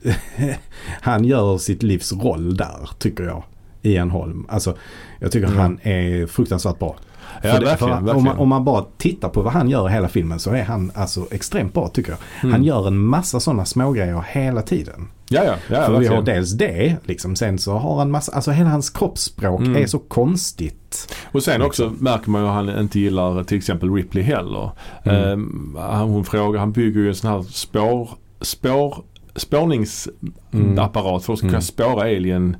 han 1.02 1.26
gör 1.26 1.58
sitt 1.58 1.84
livs 1.84 2.14
roll 2.14 2.58
där 2.58 2.90
tycker 3.00 3.24
jag. 3.24 3.44
Ian 3.82 4.10
Holm. 4.12 4.46
Alltså 4.50 4.78
jag 5.20 5.32
tycker 5.32 5.48
Mm. 5.48 5.60
han 5.60 5.80
är 5.84 6.28
fruktansvärt 6.28 6.80
bra. 6.80 6.96
Ja, 7.36 7.42
För 7.42 7.50
verkligen. 7.50 7.78
för 7.78 7.88
verkligen. 7.88 8.16
Om, 8.18 8.24
man, 8.24 8.38
om 8.38 8.50
man 8.50 8.64
bara 8.66 8.86
tittar 8.98 9.30
på 9.30 9.42
vad 9.42 9.54
han 9.54 9.70
gör 9.70 9.90
i 9.90 9.92
hela 9.92 10.08
filmen 10.08 10.40
så 10.40 10.52
är 10.52 10.64
han 10.64 10.92
alltså 10.96 11.26
extremt 11.32 11.74
bra 11.74 11.88
tycker 11.88 12.12
jag. 12.12 12.20
Mm. 12.44 12.54
Han 12.54 12.64
gör 12.64 12.88
en 12.88 12.98
massa 12.98 13.40
sådana 13.40 13.66
smågrejer 13.66 14.26
hela 14.28 14.62
tiden. 14.62 15.08
Ja, 15.30 15.44
ja, 15.44 15.54
ja 15.70 15.86
För 15.86 16.00
vi 16.00 16.08
har 16.08 16.16
verkligen. 16.16 16.26
dels 16.26 16.52
det, 16.52 16.96
liksom, 17.04 17.36
sen 17.36 17.60
så 17.60 17.78
har 17.78 17.98
han 17.98 18.12
massa, 18.12 18.32
alltså 18.32 18.52
hela 18.52 18.70
hans 18.70 18.90
kroppsspråk 18.90 19.62
Mm. 19.62 19.76
är 19.84 19.86
så 19.88 20.00
konstigt. 20.00 21.14
Och 21.32 21.44
sen 21.44 21.62
också 21.62 21.84
liksom. 21.90 22.04
märker 22.04 22.30
man 22.30 22.42
ju 22.42 22.48
att 22.48 22.54
han 22.54 22.80
inte 22.80 23.00
gillar 23.00 23.44
till 23.44 23.58
exempel 23.58 23.94
Ripley 23.94 24.24
heller. 24.24 24.72
Mm. 25.04 25.76
Han- 25.80 26.10
hon 26.10 26.26
frågar, 26.26 26.60
han 26.60 26.72
bygger 26.72 27.00
ju 27.02 27.08
en 27.10 27.16
sån 27.16 27.32
här 27.32 27.42
spår, 27.42 28.10
spår, 28.42 29.04
spårningsapparat 29.36 31.24
för 31.24 31.34
att 31.34 31.40
kunna 31.40 31.50
Mm. 31.52 31.62
spåra 31.62 32.02
alien 32.02 32.56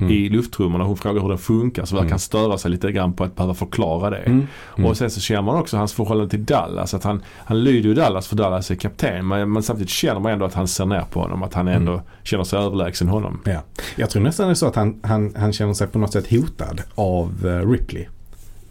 Mm. 0.00 0.12
i 0.12 0.28
luftrummen 0.28 0.80
och 0.80 0.86
hon 0.86 0.96
frågar 0.96 1.22
hur 1.22 1.28
den 1.28 1.38
funkar 1.38 1.84
så 1.84 1.94
verkar 1.94 2.04
Mm. 2.04 2.12
han 2.12 2.18
störa 2.18 2.58
sig 2.58 2.70
lite 2.70 2.92
grann 2.92 3.12
på 3.12 3.24
att 3.24 3.36
behöva 3.36 3.54
förklara 3.54 4.10
det. 4.10 4.16
Mm. 4.16 4.46
Mm. 4.78 4.90
Och 4.90 4.96
sen 4.96 5.10
så 5.10 5.20
känner 5.20 5.42
man 5.42 5.56
också 5.56 5.76
hans 5.76 5.92
förhållande 5.92 6.30
till 6.30 6.44
Dallas. 6.44 6.94
Att 6.94 7.04
han, 7.04 7.22
han 7.44 7.64
lyder 7.64 7.88
ju 7.88 7.94
Dallas 7.94 8.26
för 8.28 8.36
Dallas 8.36 8.70
är 8.70 8.74
kapten. 8.74 9.28
Men, 9.28 9.52
men 9.52 9.62
samtidigt 9.62 9.90
känner 9.90 10.20
man 10.20 10.32
ändå 10.32 10.44
att 10.44 10.54
han 10.54 10.68
ser 10.68 10.86
ner 10.86 11.04
på 11.10 11.20
honom. 11.20 11.42
Att 11.42 11.54
han 11.54 11.68
ändå 11.68 11.92
Mm. 11.92 12.04
känner 12.22 12.44
sig 12.44 12.58
överlägsen 12.58 13.08
honom. 13.08 13.40
Ja. 13.44 13.60
Jag 13.96 14.10
tror 14.10 14.22
nästan 14.22 14.46
det 14.46 14.52
är 14.52 14.54
så 14.54 14.66
att 14.66 14.76
han, 14.76 15.00
han, 15.02 15.34
han 15.36 15.52
känner 15.52 15.74
sig 15.74 15.86
på 15.86 15.98
något 15.98 16.12
sätt 16.12 16.30
hotad 16.30 16.82
av 16.94 17.46
eh, 17.46 17.70
Ripley. 17.70 18.06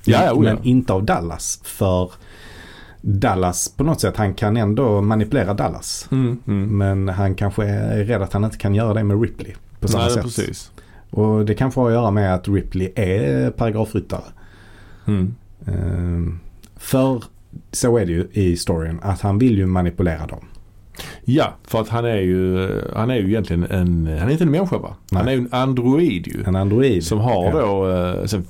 Ja, 0.06 0.24
ja, 0.26 0.32
oh 0.34 0.46
ja. 0.46 0.54
Men 0.54 0.64
inte 0.64 0.94
av 0.94 1.04
Dallas. 1.04 1.60
För 1.64 2.12
Dallas 3.02 3.70
på 3.78 3.84
något 3.84 4.02
sätt, 4.02 4.18
han 4.18 4.34
kan 4.34 4.58
ändå 4.58 5.02
manipulera 5.02 5.54
Dallas. 5.54 6.08
Mm, 6.12 6.40
mm. 6.48 6.78
Men 6.78 7.10
han 7.16 7.36
kanske 7.36 7.66
är 7.66 8.04
rädd 8.04 8.22
att 8.22 8.34
han 8.34 8.44
inte 8.44 8.58
kan 8.58 8.76
göra 8.76 8.94
det 8.94 9.04
med 9.04 9.22
Ripley. 9.22 9.54
På 9.80 9.88
samma 9.88 10.04
Nej, 10.04 10.14
sätt. 10.14 10.24
precis. 10.24 10.72
Och 11.10 11.46
det 11.46 11.54
kanske 11.56 11.80
har 11.80 11.88
att 11.88 11.94
göra 11.94 12.12
med 12.12 12.36
att 12.36 12.48
Ripley 12.48 12.92
är 12.96 13.50
paragrafryttare. 13.52 14.24
Mm. 15.08 15.36
Ehm, 15.68 16.40
för 16.78 17.24
så 17.72 17.98
är 17.98 18.06
det 18.06 18.12
ju 18.12 18.28
i 18.32 18.58
storyn 18.58 19.00
att 19.02 19.22
han 19.22 19.38
vill 19.40 19.58
ju 19.58 19.66
manipulera 19.66 20.28
dem. 20.28 20.40
Ja, 21.26 21.54
för 21.64 21.82
att 21.82 21.90
han 21.90 22.06
är 22.06 22.18
ju, 22.18 22.70
han 22.96 23.10
är 23.10 23.16
ju 23.16 23.28
egentligen 23.28 23.64
en, 23.64 24.18
han 24.20 24.28
är 24.28 24.32
inte 24.32 24.44
en 24.44 24.52
människa 24.52 24.78
va? 24.78 24.96
Han 25.12 25.26
Nej. 25.26 25.34
är 25.34 25.38
ju 25.40 25.44
en 25.46 25.54
android 25.54 26.28
ju. 26.28 26.44
En 26.46 26.56
android. 26.56 27.04
Som 27.04 27.20
har 27.20 27.46
Ja. 27.46 27.52
då 27.62 27.90
eh, 27.90 28.42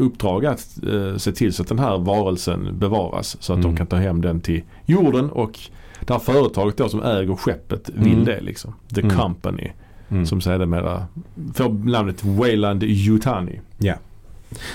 uppdrag 0.00 0.46
att 0.46 0.78
eh, 0.92 1.16
se 1.16 1.32
till 1.32 1.52
så 1.52 1.62
att 1.62 1.68
den 1.68 1.78
här 1.78 1.98
varelsen 1.98 2.68
bevaras. 2.78 3.36
Så 3.40 3.52
att 3.52 3.58
Mm. 3.58 3.70
de 3.70 3.76
kan 3.76 3.86
ta 3.86 3.96
hem 3.96 4.20
den 4.20 4.40
till 4.40 4.62
jorden 4.86 5.30
och 5.30 5.58
det 6.06 6.12
här 6.12 6.20
företaget 6.20 6.76
då 6.76 6.88
som 6.88 7.02
äger 7.02 7.36
skeppet 7.36 7.90
vill 7.94 8.12
Mm. 8.12 8.24
det 8.24 8.40
liksom. 8.40 8.74
The 8.94 9.00
Mm. 9.00 9.16
Company. 9.16 9.70
Mm. 10.10 10.26
Som 10.26 10.40
sedermera 10.40 11.06
får 11.54 11.68
namnet 11.90 12.24
Wayland 12.24 12.82
Yutani. 12.82 13.60
Ja. 13.78 13.94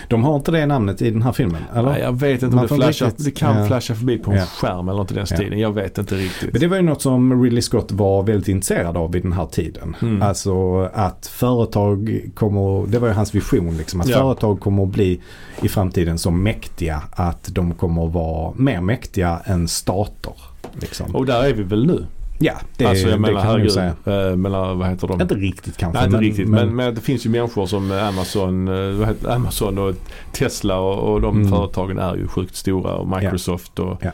De 0.07 0.23
har 0.23 0.35
inte 0.35 0.51
det 0.51 0.65
namnet 0.65 1.01
i 1.01 1.09
den 1.11 1.21
här 1.21 1.31
filmen, 1.31 1.61
eller? 1.75 1.89
Nej, 1.89 2.01
jag 2.01 2.19
vet 2.19 2.31
inte 2.33 2.45
om 2.45 2.55
Man 2.55 2.63
det 2.63 2.67
får 2.67 2.75
inte 2.75 2.85
flashar. 2.87 3.05
riktigt- 3.05 3.25
Det 3.25 3.31
kan 3.31 3.57
ja. 3.57 3.67
flasha 3.67 3.95
förbi 3.95 4.17
på 4.17 4.31
en 4.31 4.37
Ja. 4.37 4.45
skärm 4.45 4.89
eller 4.89 4.97
något 4.97 5.11
i 5.11 5.13
den 5.13 5.25
Ja. 5.29 5.35
stilen. 5.35 5.59
Jag 5.59 5.73
vet 5.73 5.97
inte 5.97 6.15
riktigt. 6.15 6.51
Men 6.53 6.61
det 6.61 6.67
var 6.67 6.75
ju 6.77 6.81
något 6.83 7.01
som 7.01 7.43
Ridley 7.43 7.61
Scott 7.61 7.91
var 7.91 8.23
väldigt 8.23 8.47
intresserad 8.47 8.97
av 8.97 9.11
vid 9.11 9.21
den 9.23 9.33
här 9.33 9.45
tiden. 9.45 9.95
Mm. 10.01 10.21
Alltså 10.21 10.79
att 10.93 11.27
företag 11.27 12.21
kommer, 12.35 12.87
det 12.87 12.99
var 12.99 13.07
ju 13.07 13.13
hans 13.13 13.35
vision 13.35 13.77
liksom, 13.77 14.01
att 14.01 14.07
Ja. 14.07 14.17
företag 14.17 14.59
kommer 14.59 14.83
att 14.83 14.89
bli 14.89 15.21
i 15.61 15.67
framtiden 15.69 16.17
så 16.17 16.31
mäktiga 16.31 17.01
att 17.11 17.49
de 17.55 17.73
kommer 17.73 18.05
att 18.07 18.13
vara 18.13 18.53
mer 18.55 18.81
mäktiga 18.81 19.39
än 19.45 19.67
stater. 19.67 20.33
Liksom. 20.73 21.15
Och 21.15 21.25
där 21.25 21.43
är 21.43 21.53
vi 21.53 21.63
väl 21.63 21.85
nu. 21.85 22.05
Ja, 22.39 22.53
det, 22.77 22.85
alltså 22.85 23.03
jag 23.07 23.13
det 23.15 23.21
menar 23.21 23.41
kan 23.41 23.51
man 23.51 23.63
ju 23.63 23.69
säga. 23.69 23.93
Äh, 24.05 24.35
menar, 24.35 24.73
vad 24.75 24.89
heter 24.89 25.07
de? 25.07 25.21
Inte 25.21 25.35
riktigt 25.35 25.77
kanske. 25.77 25.99
Nej, 25.99 26.05
inte 26.05 26.17
riktigt. 26.17 26.47
Men, 26.49 26.75
men, 26.75 26.95
det 26.95 27.01
finns 27.01 27.25
ju 27.25 27.29
människor 27.29 27.65
som 27.65 27.91
Amazon, 27.91 28.67
eh, 29.01 29.09
Amazon 29.33 29.77
och 29.77 29.95
Tesla 30.31 30.77
och, 30.79 31.13
och 31.13 31.21
de 31.21 31.35
Mm. 31.37 31.49
företagen 31.51 31.97
är 31.99 32.15
ju 32.15 32.27
sjukt 32.27 32.55
stora 32.55 32.93
och 32.93 33.07
Microsoft 33.07 33.79
och 33.79 33.97
Ja. 34.01 34.11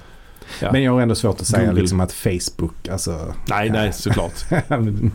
Ja. 0.61 0.71
men 0.71 0.83
jag 0.83 0.91
har 0.91 1.01
ändå 1.01 1.15
svårt 1.15 1.41
att 1.41 1.47
säga 1.47 1.71
liksom 1.71 1.99
att 1.99 2.11
Facebook, 2.11 2.87
alltså. 2.91 3.33
Nej, 3.49 3.69
nej 3.69 3.93
såklart. 3.93 4.31
nej, 4.49 4.61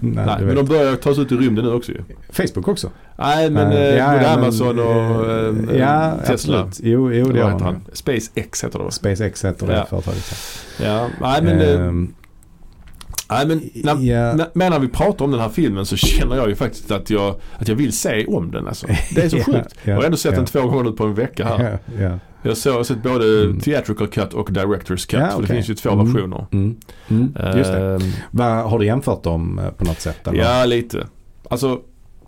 nej, 0.01 0.37
du 0.39 0.45
men 0.47 0.55
de 0.57 0.65
börjar 0.67 0.97
tas 0.97 1.19
ut 1.19 1.33
i 1.33 1.35
rymden 1.35 1.65
nu 1.65 1.73
också 1.73 1.93
ju. 1.93 2.01
Facebook 2.33 2.69
också? 2.69 2.91
Nej 3.19 3.51
men 3.51 3.73
Eh, 3.73 3.79
eh, 3.79 3.85
ja, 3.85 4.15
ja, 4.15 4.21
men, 4.21 4.39
Amazon 4.39 4.79
och 4.79 5.31
eh, 5.31 5.79
ja, 5.79 6.13
Tesla. 6.27 6.61
Absolut. 6.61 6.81
Jo, 6.93 7.13
jo 7.13 7.33
det 7.33 7.43
han. 7.45 7.63
han? 7.63 7.81
SpaceX 7.93 8.65
heter 8.65 8.79
det 8.79 8.85
va? 8.85 8.91
SpaceX 8.91 9.45
heter 9.45 9.67
det 9.67 9.77
Ja. 9.77 9.85
företaget. 9.85 10.33
Ja, 10.83 11.09
nej 11.21 11.43
men, 11.43 11.61
eh, 11.61 11.87
Ehm, 11.87 12.15
nej, 13.31 13.47
men 13.47 13.71
när, 13.75 14.03
ja. 14.03 14.35
när, 14.35 14.47
men 14.55 14.73
när 14.73 14.79
vi 14.79 14.89
pratar 14.89 15.25
om 15.25 15.31
den 15.31 15.41
här 15.41 15.49
filmen 15.49 15.87
så 15.87 15.97
känner 15.97 16.37
jag 16.37 16.49
ju 16.49 16.55
faktiskt 16.55 16.91
att 16.91 17.11
jag, 17.11 17.35
att 17.59 17.69
jag 17.69 17.77
vill 17.77 17.93
se 17.93 18.27
om 18.27 18.51
den 18.51 18.67
alltså. 18.69 18.87
Det 19.15 19.23
är 19.25 19.29
så 19.29 19.37
Ja, 19.39 19.45
sjukt. 19.45 19.57
ja, 19.59 19.69
jag 19.85 19.95
har 19.97 20.03
ändå 20.05 20.17
sett 20.17 20.35
den 20.35 20.45
två 20.47 20.61
gånger 20.63 20.83
nu 20.85 20.93
på 20.93 21.05
en 21.05 21.15
vecka 21.15 21.45
här. 21.45 21.79
Ja, 21.99 22.03
ja. 22.05 22.19
Jag, 22.43 22.57
såg, 22.57 22.73
jag 22.73 22.77
har 22.79 22.85
sett 22.85 23.03
både 23.03 23.45
Mm. 23.45 23.61
theatrical 23.61 24.07
cut 24.09 24.35
och 24.35 24.51
director's 24.51 25.11
cut. 25.11 25.21
Ja, 25.21 25.31
för 25.31 25.41
det 25.41 25.47
finns 25.49 25.71
ju 25.71 25.75
två 25.75 25.91
Mm. 25.91 26.13
versioner. 26.13 26.47
Mm. 26.53 26.77
Mm. 27.09 27.33
Just 27.59 27.73
det. 27.73 27.95
Ehm, 27.95 28.01
Va, 28.31 28.63
har 28.63 28.79
du 28.79 28.87
jämfört 28.87 29.23
dem 29.23 29.59
eh, 29.59 29.71
på 29.71 29.85
något 29.85 30.01
sätt? 30.01 30.29
Eller? 30.29 30.39
ja, 30.39 30.65
lite. 30.65 31.07
Alltså, 31.51 31.81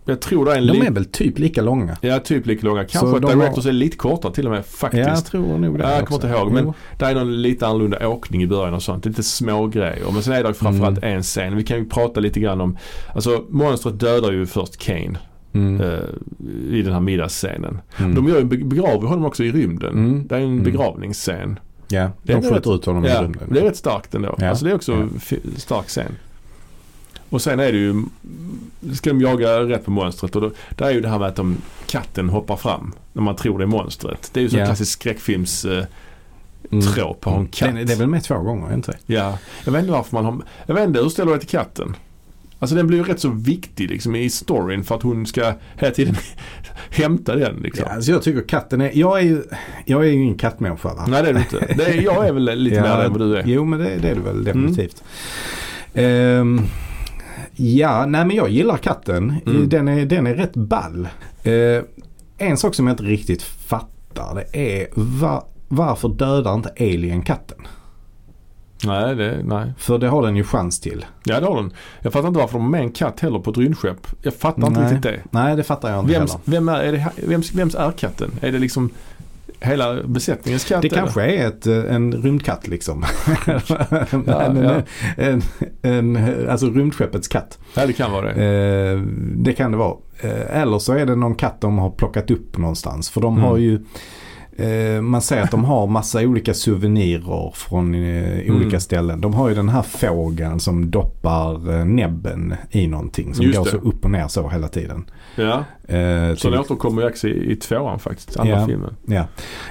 jag 0.07 0.21
tror 0.21 0.45
det 0.45 0.51
är 0.53 0.57
en 0.57 0.67
De 0.67 0.81
är 0.87 0.91
väl 0.91 1.05
typ 1.05 1.39
lika 1.39 1.61
långa? 1.61 1.97
Ja, 2.01 2.19
typ 2.19 2.45
lika 2.45 2.65
långa. 2.67 2.85
Kanske 2.85 3.15
att 3.17 3.21
directors 3.33 3.63
har- 3.65 3.69
är 3.69 3.73
lite 3.73 3.97
kortare 3.97 4.33
till 4.33 4.45
och 4.45 4.51
med 4.51 4.65
faktiskt. 4.65 5.07
jag 5.07 5.25
tror 5.25 5.57
nog 5.57 5.77
det 5.77 5.83
Ja, 5.83 5.91
jag 5.91 6.07
kommer 6.07 6.25
inte 6.25 6.37
ihåg, 6.39 6.51
men- 6.51 6.63
Jo. 6.63 6.73
Det 6.99 7.05
är 7.05 7.15
någon 7.15 7.41
lite 7.41 7.67
annorlunda 7.67 8.07
åkning 8.07 8.43
i 8.43 8.47
början 8.47 8.73
och 8.73 8.83
sånt. 8.83 9.05
Lite 9.05 9.23
små 9.23 9.67
grejer. 9.67 10.03
Men 10.13 10.23
sen 10.23 10.33
är 10.33 10.43
det 10.43 10.53
framförallt 10.53 10.97
Mm. 10.97 11.15
en 11.17 11.23
scen. 11.23 11.55
Vi 11.55 11.63
kan 11.63 11.77
ju 11.77 11.85
prata 11.85 12.19
lite 12.19 12.39
grann 12.39 12.61
om, 12.61 12.77
alltså 13.15 13.43
monstret 13.49 13.99
dödar 13.99 14.31
ju 14.31 14.45
först 14.45 14.77
Kane 14.77 15.17
Mm. 15.53 15.81
eh, 15.81 15.99
i 16.71 16.81
den 16.81 16.93
här 16.93 16.99
middagsscenen. 17.01 17.81
Mm. 17.99 18.15
De 18.15 18.27
gör 18.27 18.43
begraver 18.43 19.07
honom 19.07 19.25
också 19.25 19.43
i 19.43 19.51
rymden. 19.51 19.93
Mm. 19.93 20.27
Det 20.27 20.35
är 20.35 20.39
en 20.39 20.45
Mm. 20.45 20.63
begravningsscen. 20.63 21.59
ja, 21.89 22.09
de 22.23 22.41
skjuter 22.41 22.75
ut 22.75 22.85
honom 22.85 23.05
i 23.05 23.09
Ja, 23.09 23.21
rymden. 23.23 23.47
det 23.51 23.59
är 23.59 23.63
rätt 23.63 23.77
starkt 23.77 24.15
ändå. 24.15 24.35
Ja. 24.37 24.49
Alltså 24.49 24.65
det 24.65 24.71
är 24.71 24.75
också 24.75 24.91
Ja. 24.91 24.97
en 24.97 25.19
fi- 25.19 25.39
stark 25.57 25.87
scen. 25.87 26.11
Och 27.29 27.41
sen 27.41 27.59
är 27.59 27.71
det 27.71 27.77
ju, 27.77 28.03
ska 28.93 29.09
de 29.09 29.21
jaga 29.21 29.59
rätt 29.59 29.85
på 29.85 29.91
monstret 29.91 30.35
och 30.35 30.41
då, 30.41 30.51
där 30.75 30.85
är 30.85 30.91
ju 30.91 31.01
det 31.01 31.09
här 31.09 31.19
med 31.19 31.27
att 31.27 31.35
de, 31.35 31.57
katten 31.85 32.29
hoppar 32.29 32.55
fram 32.55 32.93
när 33.13 33.21
man 33.21 33.35
tror 33.35 33.57
det 33.57 33.63
är 33.63 33.67
monstret. 33.67 34.29
Det 34.33 34.39
är 34.39 34.41
ju 34.41 34.49
så 34.49 34.57
en 34.57 34.65
klassisk 34.65 34.91
skräckfilms 34.91 35.65
eh, 35.65 35.83
Mm. 36.71 36.83
på 37.19 37.29
en 37.29 37.47
katt. 37.47 37.75
Det, 37.75 37.83
det 37.83 37.93
är 37.93 37.97
väl 37.97 38.07
med 38.07 38.23
två 38.23 38.37
gånger, 38.39 38.73
inte? 38.73 38.97
Ja, 39.05 39.37
jag 39.65 39.71
vet 39.71 39.79
inte 39.81 39.91
varför 39.91 40.15
man 40.15 40.25
har, 40.25 40.37
jag 40.65 40.75
vet 40.75 40.87
inte 40.87 40.99
hur 41.01 41.09
ställer 41.09 41.33
du 41.33 41.39
till 41.39 41.47
katten? 41.49 41.95
Alltså 42.59 42.75
den 42.75 42.87
blir 42.87 42.97
ju 42.97 43.03
rätt 43.03 43.19
så 43.19 43.29
viktig 43.29 43.89
liksom 43.89 44.15
i 44.15 44.29
storyn 44.29 44.83
för 44.83 44.95
att 44.95 45.03
hon 45.03 45.25
ska 45.25 45.53
hela 45.75 45.93
tiden 45.93 46.15
hämta 46.89 47.35
den 47.35 47.55
liksom. 47.55 47.85
Ja, 47.89 47.95
alltså 47.95 48.11
jag 48.11 48.23
tycker 48.23 48.41
katten 48.47 48.81
är, 48.81 48.91
jag 48.93 49.19
är 49.19 49.23
ju, 49.23 49.43
jag 49.85 50.01
är 50.01 50.07
ju 50.07 50.13
ingen 50.13 50.37
kattmänniska 50.37 50.93
va? 50.93 51.05
Nej 51.07 51.23
det 51.23 51.29
är 51.29 51.33
du 51.33 51.39
inte. 51.39 51.73
Det 51.77 51.85
är, 51.85 52.01
jag 52.01 52.27
är 52.27 52.33
väl 52.33 52.55
lite 52.55 52.75
Ja, 52.85 52.97
mer 52.97 53.05
än 53.05 53.11
vad 53.11 53.21
du 53.21 53.37
är. 53.37 53.43
Jo 53.45 53.65
men 53.65 53.79
det, 53.79 53.95
det 54.01 54.09
är 54.09 54.15
du 54.15 54.21
väl 54.21 54.43
definitivt. 54.43 55.03
Ehm, 55.93 56.61
ja, 57.57 58.05
nej 58.05 58.25
men 58.25 58.35
jag 58.35 58.49
gillar 58.49 58.77
katten. 58.77 59.35
Mm. 59.45 59.69
Den, 59.69 59.87
är, 59.87 60.05
den 60.05 60.27
är 60.27 60.35
rätt 60.35 60.55
ball. 60.55 61.07
Eh, 61.43 61.83
en 62.37 62.57
sak 62.57 62.75
som 62.75 62.87
jag 62.87 62.93
inte 62.93 63.03
riktigt 63.03 63.41
fattar 63.41 64.35
det 64.35 64.77
är 64.79 64.87
va, 64.93 65.45
varför 65.67 66.09
dödar 66.09 66.53
inte 66.53 66.69
Alien 66.79 67.21
katten? 67.21 67.57
Nej, 68.83 69.15
det, 69.15 69.41
nej. 69.43 69.73
För 69.77 69.97
det 69.97 70.07
har 70.07 70.21
den 70.21 70.35
ju 70.35 70.43
chans 70.43 70.79
till. 70.79 71.05
Ja 71.23 71.39
det 71.39 71.45
har 71.45 71.55
den. 71.55 71.73
Jag 72.01 72.13
fattar 72.13 72.27
inte 72.27 72.39
varför 72.39 72.53
de 72.53 72.63
har 72.63 72.69
med 72.69 72.81
en 72.81 72.91
katt 72.91 73.19
heller 73.19 73.39
på 73.39 73.51
ett 73.51 73.57
rymdskepp. 73.57 74.07
Jag 74.21 74.33
fattar 74.33 74.67
inte 74.67 74.79
Nej. 74.79 74.93
riktigt 74.93 75.03
det. 75.03 75.21
Nej 75.31 75.55
det 75.55 75.63
fattar 75.63 75.91
jag 75.91 75.99
inte 75.99 76.13
Vems, 76.13 76.31
heller. 76.31 76.43
vem 76.45 76.69
är, 76.69 76.79
är 76.79 76.91
det, 76.91 77.27
vems, 77.27 77.53
vems 77.53 77.75
är 77.75 77.91
katten? 77.91 78.31
Är 78.41 78.51
det 78.51 78.59
liksom 78.59 78.89
hela 79.59 80.03
besättningens 80.03 80.65
katt? 80.65 80.81
Det 80.81 80.87
eller? 80.87 80.97
kanske 81.01 81.21
är 81.21 81.47
ett, 81.47 81.67
eh, 81.67 81.95
en 81.95 82.13
rymdkatt 82.13 82.67
liksom. 82.67 83.05
en, 84.11 84.23
ja. 84.63 84.81
En, 85.17 85.41
en, 85.81 86.17
alltså 86.49 86.69
rymdskeppets 86.69 87.27
katt. 87.27 87.59
Ja, 87.75 87.85
det 87.85 87.93
kan 87.93 88.11
vara 88.11 88.33
det. 88.33 88.45
Eh, 88.91 89.01
det 89.35 89.53
kan 89.53 89.71
det 89.71 89.77
vara. 89.77 89.95
Eh, 90.21 90.61
eller 90.61 90.79
så 90.79 90.93
är 90.93 91.05
det 91.05 91.15
någon 91.15 91.35
katt 91.35 91.61
de 91.61 91.77
har 91.77 91.89
plockat 91.89 92.31
upp 92.31 92.57
någonstans. 92.57 93.09
För 93.09 93.21
de 93.21 93.33
Mm. 93.37 93.43
har 93.49 93.57
ju 93.57 93.79
eh, 94.57 95.01
man 95.01 95.21
säger 95.21 95.43
att 95.43 95.51
de 95.51 95.65
har 95.65 95.87
massa 95.87 96.19
olika 96.21 96.53
souvenirer 96.53 97.51
från 97.55 97.93
eh, 97.95 98.39
Mm. 98.39 98.55
olika 98.55 98.79
ställen. 98.79 99.21
De 99.21 99.33
har 99.33 99.49
ju 99.49 99.55
den 99.55 99.69
här 99.69 99.81
fågeln 99.81 100.59
som 100.59 100.91
doppar 100.91 101.79
eh, 101.79 101.85
näbben 101.85 102.55
i 102.71 102.87
någonting. 102.87 103.33
Som 103.33 103.45
Just 103.45 103.57
går 103.57 103.65
det. 103.65 103.71
så 103.71 103.77
upp 103.77 104.05
och 104.05 104.11
ner 104.11 104.27
så 104.27 104.49
hela 104.49 104.67
tiden. 104.67 105.05
Ja, 105.35 105.63
Eh, 105.87 106.35
så 106.35 106.49
den 106.49 106.59
återkommer 106.59 107.01
ju 107.01 107.07
också 107.07 107.27
i, 107.27 107.51
i 107.51 107.55
tvåan 107.55 107.99
faktiskt, 107.99 108.37
andra 108.37 108.59
Ja. 108.59 108.65
filmen. 108.67 108.95
Ja, 109.05 109.23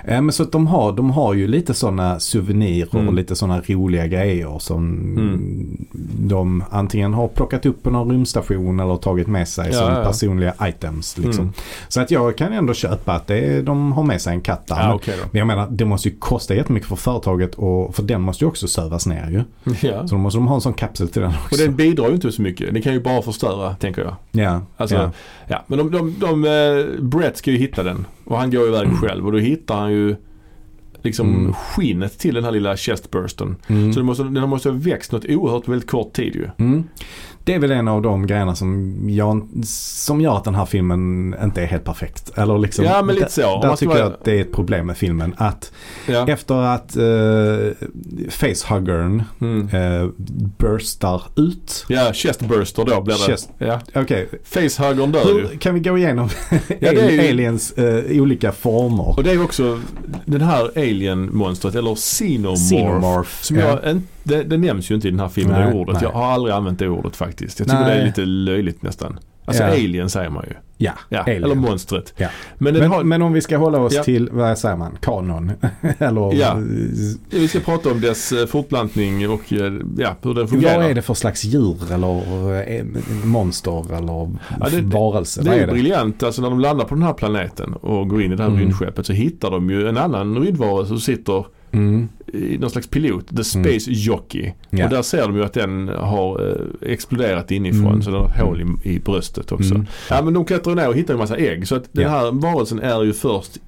eh, 0.04 0.20
men 0.22 0.32
så 0.32 0.42
att 0.42 0.52
de 0.52 0.66
har, 0.66 0.92
de 0.92 1.10
har 1.10 1.34
ju 1.34 1.48
lite 1.48 1.74
sådana 1.74 2.20
souvenirer 2.20 2.88
Mm. 2.96 3.08
och 3.08 3.14
lite 3.14 3.36
sådana 3.36 3.60
roliga 3.66 4.06
grejer 4.06 4.58
som 4.58 4.86
Mm. 5.16 5.86
de 6.28 6.64
antingen 6.70 7.14
har 7.14 7.28
plockat 7.28 7.66
upp 7.66 7.82
på 7.82 7.90
någon 7.90 8.10
rymdstation 8.10 8.80
eller 8.80 8.96
tagit 8.96 9.26
med 9.26 9.48
sig 9.48 9.66
Ja, 9.72 9.78
som 9.78 9.92
ja, 9.92 10.04
personliga 10.04 10.54
items. 10.62 11.18
Liksom. 11.18 11.42
Mm. 11.42 11.54
Så 11.88 12.00
att 12.00 12.10
jag 12.10 12.36
kan 12.36 12.52
ändå 12.52 12.74
köpa 12.74 13.12
att 13.12 13.26
det 13.26 13.62
de 13.62 13.92
har 13.92 14.02
med 14.02 14.20
sig 14.20 14.32
en 14.34 14.40
katt 14.40 14.66
där. 14.66 14.76
Ja, 14.76 15.00
då. 15.06 15.12
Men 15.30 15.38
jag 15.38 15.46
menar, 15.46 15.66
det 15.70 15.84
måste 15.84 16.08
ju 16.08 16.16
kosta 16.18 16.54
jättemycket 16.54 16.88
för 16.88 16.96
företaget 16.96 17.54
och 17.54 17.94
för 17.94 18.02
den 18.02 18.20
måste 18.22 18.44
ju 18.44 18.48
också 18.48 18.68
sövas 18.68 19.06
ner 19.06 19.30
ju. 19.30 19.42
Ja. 19.88 20.06
Så 20.08 20.14
då 20.14 20.20
måste 20.20 20.38
de 20.38 20.46
ha 20.48 20.54
en 20.54 20.60
sån 20.60 20.74
kapsel 20.74 21.08
till 21.08 21.22
den 21.22 21.30
också. 21.30 21.48
Och 21.54 21.58
den 21.68 21.76
bidrar 21.76 22.08
ju 22.08 22.14
inte 22.14 22.32
så 22.32 22.42
mycket. 22.42 22.72
Den 22.72 22.82
kan 22.82 22.92
ju 22.92 23.00
bara 23.00 23.22
förstöra, 23.22 23.74
tänker 23.74 24.02
jag. 24.02 24.14
ja, 24.44 24.60
Alltså, 24.76 24.96
ja. 24.96 25.10
Ja, 25.48 25.64
men 25.66 25.78
de, 25.78 25.90
de, 25.90 26.05
de, 26.18 26.44
eh, 26.44 27.02
Brett 27.02 27.36
ska 27.36 27.50
ju 27.50 27.56
hitta 27.56 27.82
den. 27.82 28.06
Och 28.24 28.38
han 28.38 28.50
går 28.50 28.68
iväg 28.68 28.88
själv 28.92 29.26
och 29.26 29.32
då 29.32 29.38
hittar 29.38 29.76
han 29.76 29.92
ju 29.92 30.16
liksom 31.02 31.34
Mm. 31.34 31.52
skinnet 31.52 32.18
till 32.18 32.34
den 32.34 32.44
här 32.44 32.50
lilla 32.50 32.76
chestbursten. 32.76 33.56
Mm. 33.66 33.92
Så 33.92 33.98
den 33.98 34.06
måste, 34.06 34.22
den 34.24 34.48
måste 34.48 34.68
ha 34.68 34.76
växt 34.78 35.12
något 35.12 35.24
oerhört 35.28 35.68
väldigt 35.68 35.90
kort 35.90 36.12
tid 36.12 36.34
ju. 36.34 36.48
Mm. 36.58 36.84
Det 37.46 37.54
är 37.54 37.58
väl 37.58 37.70
en 37.70 37.88
av 37.88 38.02
de 38.02 38.26
grejerna 38.26 38.54
som, 38.54 38.96
jag, 39.10 39.48
som 39.64 40.20
gör 40.20 40.36
att 40.36 40.44
den 40.44 40.54
här 40.54 40.66
filmen 40.66 41.34
inte 41.44 41.62
är 41.62 41.66
helt 41.66 41.84
perfekt. 41.84 42.32
Eller 42.38 42.58
liksom, 42.58 42.84
Ja, 42.84 43.02
men 43.02 43.14
lite 43.14 43.26
där- 43.26 43.30
så. 43.32 43.60
Där 43.62 43.68
ska 43.68 43.76
tycker 43.76 43.92
jag 43.96 44.04
vara- 44.04 44.14
att 44.14 44.24
det 44.24 44.32
är 44.32 44.40
ett 44.40 44.52
problem 44.52 44.86
med 44.86 44.96
filmen. 44.96 45.34
Att 45.38 45.72
Ja. 46.06 46.28
efter 46.28 46.54
att 46.54 46.96
uh, 46.96 47.70
facehuggern 48.30 49.22
Mm. 49.40 49.68
uh, 49.74 50.10
burstar 50.58 51.22
ut. 51.36 51.84
Ja, 51.88 52.12
chestburster 52.12 52.84
då 52.84 53.00
blir 53.00 53.14
det. 53.14 53.32
Chest- 53.32 53.50
Ja. 53.58 53.80
Okej, 53.94 54.28
Facehuggern 54.44 55.12
dör 55.12 55.24
ju. 55.28 55.32
hur 55.48 55.58
kan 55.58 55.74
vi 55.74 55.80
gå 55.80 55.98
igenom 55.98 56.28
är 56.80 57.10
ju- 57.10 57.28
aliens 57.28 57.72
eh, 57.72 58.20
olika 58.22 58.52
former? 58.52 59.08
Och 59.16 59.24
det 59.24 59.30
är 59.30 59.34
ju 59.34 59.42
också 59.44 59.80
den 60.24 60.40
här 60.40 60.70
alien-monstret, 60.76 61.74
eller 61.74 61.94
Xenomorph. 61.94 62.60
Xenomorph. 62.68 63.30
Som 63.42 63.56
ja. 63.56 63.66
jag, 63.66 63.90
en, 63.90 64.06
det, 64.26 64.42
det 64.42 64.56
nämns 64.56 64.90
ju 64.90 64.94
inte 64.94 65.08
i 65.08 65.10
den 65.10 65.20
här 65.20 65.28
filmen, 65.28 65.60
Nej, 65.60 65.70
det 65.72 65.78
ordet. 65.78 65.94
nej. 65.94 66.02
Jag 66.04 66.10
har 66.12 66.24
aldrig 66.24 66.54
använt 66.54 66.78
det 66.78 66.88
ordet 66.88 67.16
faktiskt. 67.16 67.58
Jag 67.58 67.68
tycker 67.68 67.80
Nej. 67.80 67.94
det 67.96 68.02
är 68.02 68.06
lite 68.06 68.24
löjligt 68.24 68.82
nästan. 68.82 69.18
Alltså 69.48 69.62
Ja. 69.62 69.68
alien 69.68 70.10
säger 70.10 70.30
man 70.30 70.44
ju. 70.48 70.54
ja, 70.76 70.92
Ja, 71.08 71.22
eller 71.26 71.54
monstret. 71.54 72.14
Ja. 72.16 72.28
Men, 72.58 72.74
Men, 72.74 72.90
har, 72.90 73.04
men 73.04 73.22
om 73.22 73.32
vi 73.32 73.40
ska 73.40 73.56
hålla 73.56 73.78
oss 73.78 73.94
Ja. 73.94 74.02
till, 74.02 74.28
vad 74.32 74.58
säger 74.58 74.76
man, 74.76 74.98
kanon? 75.02 75.52
Eller 75.98 76.34
Ja. 76.34 76.56
vi 77.30 77.48
ska 77.48 77.60
prata 77.60 77.90
om 77.90 78.00
dess 78.00 78.32
eh, 78.32 78.46
fortplantning 78.46 79.28
och 79.30 79.52
eh, 79.52 79.72
ja, 79.98 80.16
hur 80.22 80.34
den 80.34 80.48
fungerar. 80.48 80.76
vad 80.78 80.90
är 80.90 80.94
det 80.94 81.02
för 81.02 81.14
slags 81.14 81.44
djur 81.44 81.76
eller 81.92 82.18
eh, 82.78 82.84
monster 83.24 83.96
eller 83.96 84.30
Ja, 84.60 84.68
det- 84.70 84.80
varelse? 84.80 85.42
Det 85.42 85.48
vad 85.48 85.58
är 85.58 85.62
är 85.62 85.66
det? 85.66 85.72
briljant. 85.72 86.22
Alltså 86.22 86.42
när 86.42 86.50
de 86.50 86.60
landar 86.60 86.84
på 86.84 86.94
den 86.94 87.04
här 87.04 87.12
planeten 87.12 87.72
och 87.74 88.08
går 88.08 88.22
in 88.22 88.32
i 88.32 88.36
det 88.36 88.42
här 88.42 88.50
Mm. 88.50 88.60
rymdskeppet 88.60 89.06
så 89.06 89.12
hittar 89.12 89.50
de 89.50 89.70
ju 89.70 89.88
en 89.88 89.96
annan 89.96 90.38
rymdvarelse 90.38 90.88
som 90.88 91.00
sitter 91.00 91.46
Mm. 91.76 92.08
i 92.32 92.58
någon 92.58 92.70
slags 92.70 92.86
pilot, 92.86 93.36
The 93.36 93.44
Space 93.44 93.90
Jockey. 93.90 94.52
Ja. 94.70 94.84
Och 94.84 94.90
där 94.90 95.02
ser 95.02 95.22
de 95.22 95.36
ju 95.36 95.44
att 95.44 95.52
den 95.52 95.88
har 95.88 96.48
eh, 96.82 96.90
exploderat 96.92 97.50
inifrån 97.50 97.86
Mm. 97.86 98.02
så 98.02 98.10
den 98.10 98.20
har 98.20 98.28
hål 98.28 98.76
i, 98.84 98.90
i 98.90 99.00
bröstet 99.00 99.52
också. 99.52 99.74
Mm. 99.74 99.86
Ja 100.10 100.22
men 100.22 100.34
de 100.34 100.44
klättrar 100.44 100.74
ner 100.74 100.88
och 100.88 100.94
hittar 100.94 101.14
en 101.14 101.20
massa 101.20 101.36
ägg. 101.36 101.68
Så 101.68 101.74
att 101.76 101.84
den 101.92 102.10
här 102.10 102.30
varelsen 102.32 102.80
är 102.80 103.02
ju 103.02 103.12
först 103.12 103.58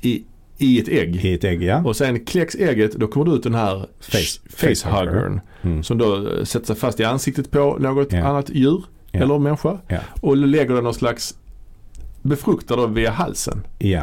i, 0.00 0.22
i 0.58 0.80
ett 0.80 0.88
ägg. 0.88 1.24
I 1.24 1.34
ett 1.34 1.44
ägg 1.44 1.62
ja. 1.62 1.82
Och 1.84 1.96
sen 1.96 2.24
kläcks 2.24 2.54
ägget, 2.54 2.92
då 2.92 3.06
kommer 3.06 3.26
det 3.26 3.32
ut 3.32 3.42
den 3.42 3.54
här 3.54 3.86
Face- 4.00 4.40
facehuggern. 4.56 5.40
Mm. 5.62 5.82
Som 5.82 5.98
då 5.98 6.16
eh, 6.16 6.44
sätter 6.44 6.66
sig 6.66 6.76
fast 6.76 7.00
i 7.00 7.04
ansiktet 7.04 7.50
på 7.50 7.76
något 7.80 8.12
Ja. 8.12 8.24
annat 8.24 8.50
djur 8.50 8.84
Ja. 9.12 9.20
eller 9.20 9.38
människa. 9.38 9.78
Ja. 9.88 9.98
Och 10.20 10.36
lägger 10.36 10.74
den 10.74 10.84
någon 10.84 10.94
slags 10.94 11.34
befruktar 12.22 12.76
då 12.76 12.86
via 12.86 13.10
halsen. 13.10 13.62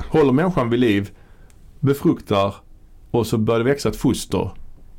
Håller 0.10 0.32
människan 0.32 0.70
vid 0.70 0.80
liv, 0.80 1.10
befruktar 1.80 2.56
och 3.18 3.28
så 3.28 3.38
börjar 3.38 3.60
det 3.60 3.66
växa 3.66 3.90
ett 3.90 3.96
foster 3.96 4.50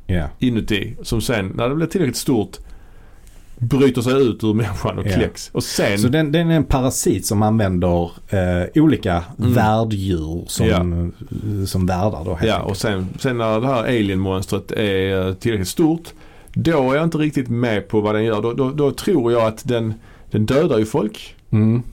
Ja. 0.07 0.25
inuti 0.39 0.95
som 1.03 1.21
sen 1.21 1.47
när 1.55 1.69
det 1.69 1.75
blir 1.75 1.87
tillräckligt 1.87 2.17
stort 2.17 2.57
bryter 3.57 4.01
sig 4.01 4.21
ut 4.21 4.43
ur 4.43 4.53
människan 4.53 4.97
och 4.99 5.07
Ja. 5.07 5.13
kläcks. 5.13 5.49
Och 5.53 5.63
sen, 5.63 5.99
Så 5.99 6.07
den, 6.07 6.31
den 6.31 6.51
är 6.51 6.55
en 6.55 6.63
parasit 6.63 7.25
som 7.25 7.41
använder 7.41 8.11
eh, 8.29 8.81
olika 8.83 9.23
Mm. 9.39 9.53
värddjur 9.53 10.43
som, 10.47 10.67
Ja. 10.67 10.85
som 11.67 11.85
värdar 11.85 12.25
då 12.25 12.31
helt 12.35 12.43
ja, 12.47 12.53
enkelt. 12.55 12.69
och 12.71 12.77
sen, 12.77 13.07
sen 13.19 13.37
när 13.37 13.59
det 13.61 13.67
här 13.67 13.83
alien-monstret 13.83 14.71
är 14.71 15.33
tillräckligt 15.33 15.67
stort 15.67 16.09
då 16.53 16.91
är 16.91 16.95
jag 16.95 17.03
inte 17.03 17.17
riktigt 17.17 17.49
med 17.49 17.87
på 17.87 18.01
vad 18.01 18.15
den 18.15 18.23
gör. 18.23 18.41
Då, 18.41 18.53
då, 18.53 18.71
då 18.71 18.91
tror 18.91 19.31
jag 19.31 19.41
att 19.41 19.67
den, 19.67 19.93
den 20.31 20.45
dödar 20.45 20.77
ju 20.77 20.85
folk. 20.85 21.35
Mm. 21.51 21.83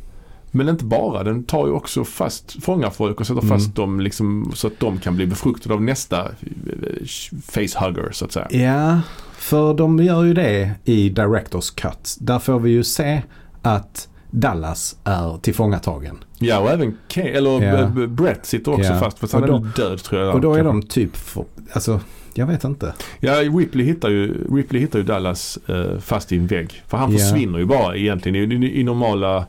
Men 0.50 0.68
inte 0.68 0.84
bara, 0.84 1.22
den 1.24 1.44
tar 1.44 1.66
ju 1.66 1.72
också 1.72 2.04
fast, 2.04 2.64
fångar 2.64 2.90
folk 2.90 3.20
och 3.20 3.26
sätter 3.26 3.40
Mm. 3.42 3.58
fast 3.58 3.74
dem 3.74 4.00
liksom, 4.00 4.52
så 4.54 4.66
att 4.66 4.80
de 4.80 4.98
kan 4.98 5.16
bli 5.16 5.26
befruktade 5.26 5.74
av 5.74 5.82
nästa 5.82 6.22
eh, 6.24 7.06
facehugger 7.48 8.08
så 8.12 8.24
att 8.24 8.32
säga. 8.32 8.46
Ja, 8.50 9.00
för 9.38 9.74
de 9.74 9.98
gör 9.98 10.22
ju 10.24 10.34
det 10.34 10.70
i 10.84 11.08
Directors 11.08 11.70
Cut. 11.70 12.16
Där 12.20 12.38
får 12.38 12.60
vi 12.60 12.70
ju 12.70 12.84
se 12.84 13.22
att 13.62 14.08
Dallas 14.30 14.96
är 15.04 15.38
tillfångatagen. 15.38 16.18
Ja 16.38 16.58
och 16.60 16.70
även 16.70 16.96
Ke- 17.08 17.34
eller 17.36 17.62
Ja. 17.64 17.86
B- 17.96 18.06
Brett 18.06 18.46
sitter 18.46 18.72
också 18.72 18.92
Ja. 18.92 18.98
fast 19.00 19.18
fast 19.18 19.32
han 19.32 19.42
är 19.42 19.46
då- 19.46 19.58
väl 19.58 19.70
död 19.70 19.98
tror 20.02 20.22
jag. 20.22 20.34
Och 20.34 20.40
då 20.40 20.54
är 20.54 20.64
de 20.64 20.82
typ, 20.82 21.16
för, 21.16 21.44
alltså 21.72 22.00
jag 22.34 22.46
vet 22.46 22.64
inte. 22.64 22.94
Ja, 23.20 23.32
Ripley 23.32 23.86
hittar 23.86 24.08
ju, 24.08 24.46
Ripley 24.56 24.80
hittar 24.82 24.98
ju 24.98 25.04
Dallas 25.04 25.58
eh, 25.68 25.98
fast 25.98 26.32
i 26.32 26.36
en 26.36 26.46
vägg. 26.46 26.82
För 26.86 26.96
han 26.98 27.12
Ja. 27.12 27.18
försvinner 27.18 27.58
ju 27.58 27.64
bara 27.64 27.96
egentligen. 27.96 28.52
I, 28.52 28.66
i, 28.66 28.80
i, 28.80 28.84
normala, 28.84 29.46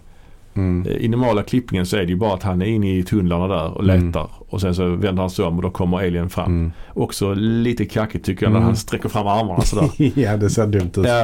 Mm. 0.57 0.87
eh, 0.87 0.95
I 0.95 1.07
normala 1.07 1.43
klippningen 1.43 1.85
så 1.85 1.97
är 1.97 2.01
det 2.01 2.09
ju 2.09 2.15
bara 2.15 2.33
att 2.33 2.43
han 2.43 2.61
är 2.61 2.65
inne 2.65 2.97
i 2.97 3.03
tunnlarna 3.03 3.47
där 3.47 3.77
och 3.77 3.83
Mm. 3.83 4.07
letar. 4.07 4.27
Och 4.49 4.61
sen 4.61 4.75
så 4.75 4.87
vänder 4.89 5.21
han 5.21 5.29
sig 5.29 5.45
om 5.45 5.55
och 5.57 5.61
då 5.61 5.69
kommer 5.69 5.97
alien 5.97 6.29
fram. 6.29 6.45
Mm. 6.59 6.71
Också 6.93 7.33
lite 7.33 7.85
kackigt 7.85 8.25
tycker 8.25 8.45
jag 8.45 8.51
när 8.51 8.57
Mm. 8.57 8.67
han 8.67 8.75
sträcker 8.75 9.09
fram 9.09 9.27
armarna 9.27 9.61
sådär. 9.61 9.89
ja, 10.15 10.37
det 10.37 10.49
ser 10.49 10.67
dumt 10.67 10.91
ut. 10.97 11.05
ja, 11.05 11.21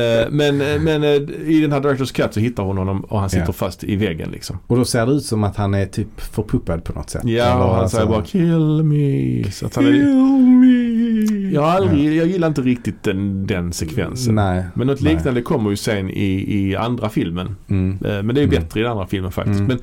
eh, 0.00 0.26
men 0.30 0.56
men 0.84 1.02
eh, 1.04 1.10
i 1.46 1.60
den 1.62 1.72
här 1.72 1.80
Directors 1.80 2.12
Cut 2.12 2.34
så 2.34 2.40
hittar 2.40 2.62
hon 2.62 2.78
honom 2.78 3.00
och 3.00 3.20
han 3.20 3.30
sitter 3.30 3.46
Ja. 3.46 3.52
fast 3.52 3.84
i 3.84 3.96
väggen 3.96 4.30
liksom. 4.32 4.58
Och 4.66 4.76
då 4.76 4.84
ser 4.84 5.06
det 5.06 5.12
ut 5.12 5.24
som 5.24 5.44
att 5.44 5.56
han 5.56 5.74
är 5.74 5.86
typ 5.86 6.20
förpuppad 6.20 6.84
på 6.84 6.92
något 6.92 7.10
sätt. 7.10 7.22
Ja, 7.24 7.54
och 7.64 7.70
han 7.70 7.80
alltså- 7.80 7.96
säger 7.96 8.08
bara 8.10 8.22
kill 8.24 8.82
me. 8.82 9.50
Så 9.50 9.66
att 9.66 9.74
han 9.76 9.86
är, 9.86 9.90
me. 9.92 11.15
Jag, 11.52 11.62
har 11.62 11.68
aldrig, 11.70 12.14
jag 12.16 12.26
gillar 12.26 12.48
inte 12.48 12.60
riktigt 12.60 13.02
den, 13.02 13.46
den 13.46 13.72
sekvensen. 13.72 14.34
Nej. 14.34 14.64
Men 14.74 14.86
något 14.86 15.00
nej. 15.00 15.14
liknande 15.14 15.42
kommer 15.42 15.70
ju 15.70 15.76
sen 15.76 16.10
i, 16.10 16.56
i 16.58 16.76
andra 16.76 17.08
filmen. 17.08 17.56
Mm. 17.68 17.90
Eh, 18.04 18.22
Men 18.22 18.26
det 18.34 18.40
är 18.40 18.42
ju 18.46 18.48
Mm. 18.48 18.60
bättre 18.62 18.80
i 18.80 18.82
den 18.82 18.92
andra 18.92 19.06
filmen 19.06 19.32
faktiskt. 19.32 19.60
Mm. 19.60 19.66
Men 19.68 19.78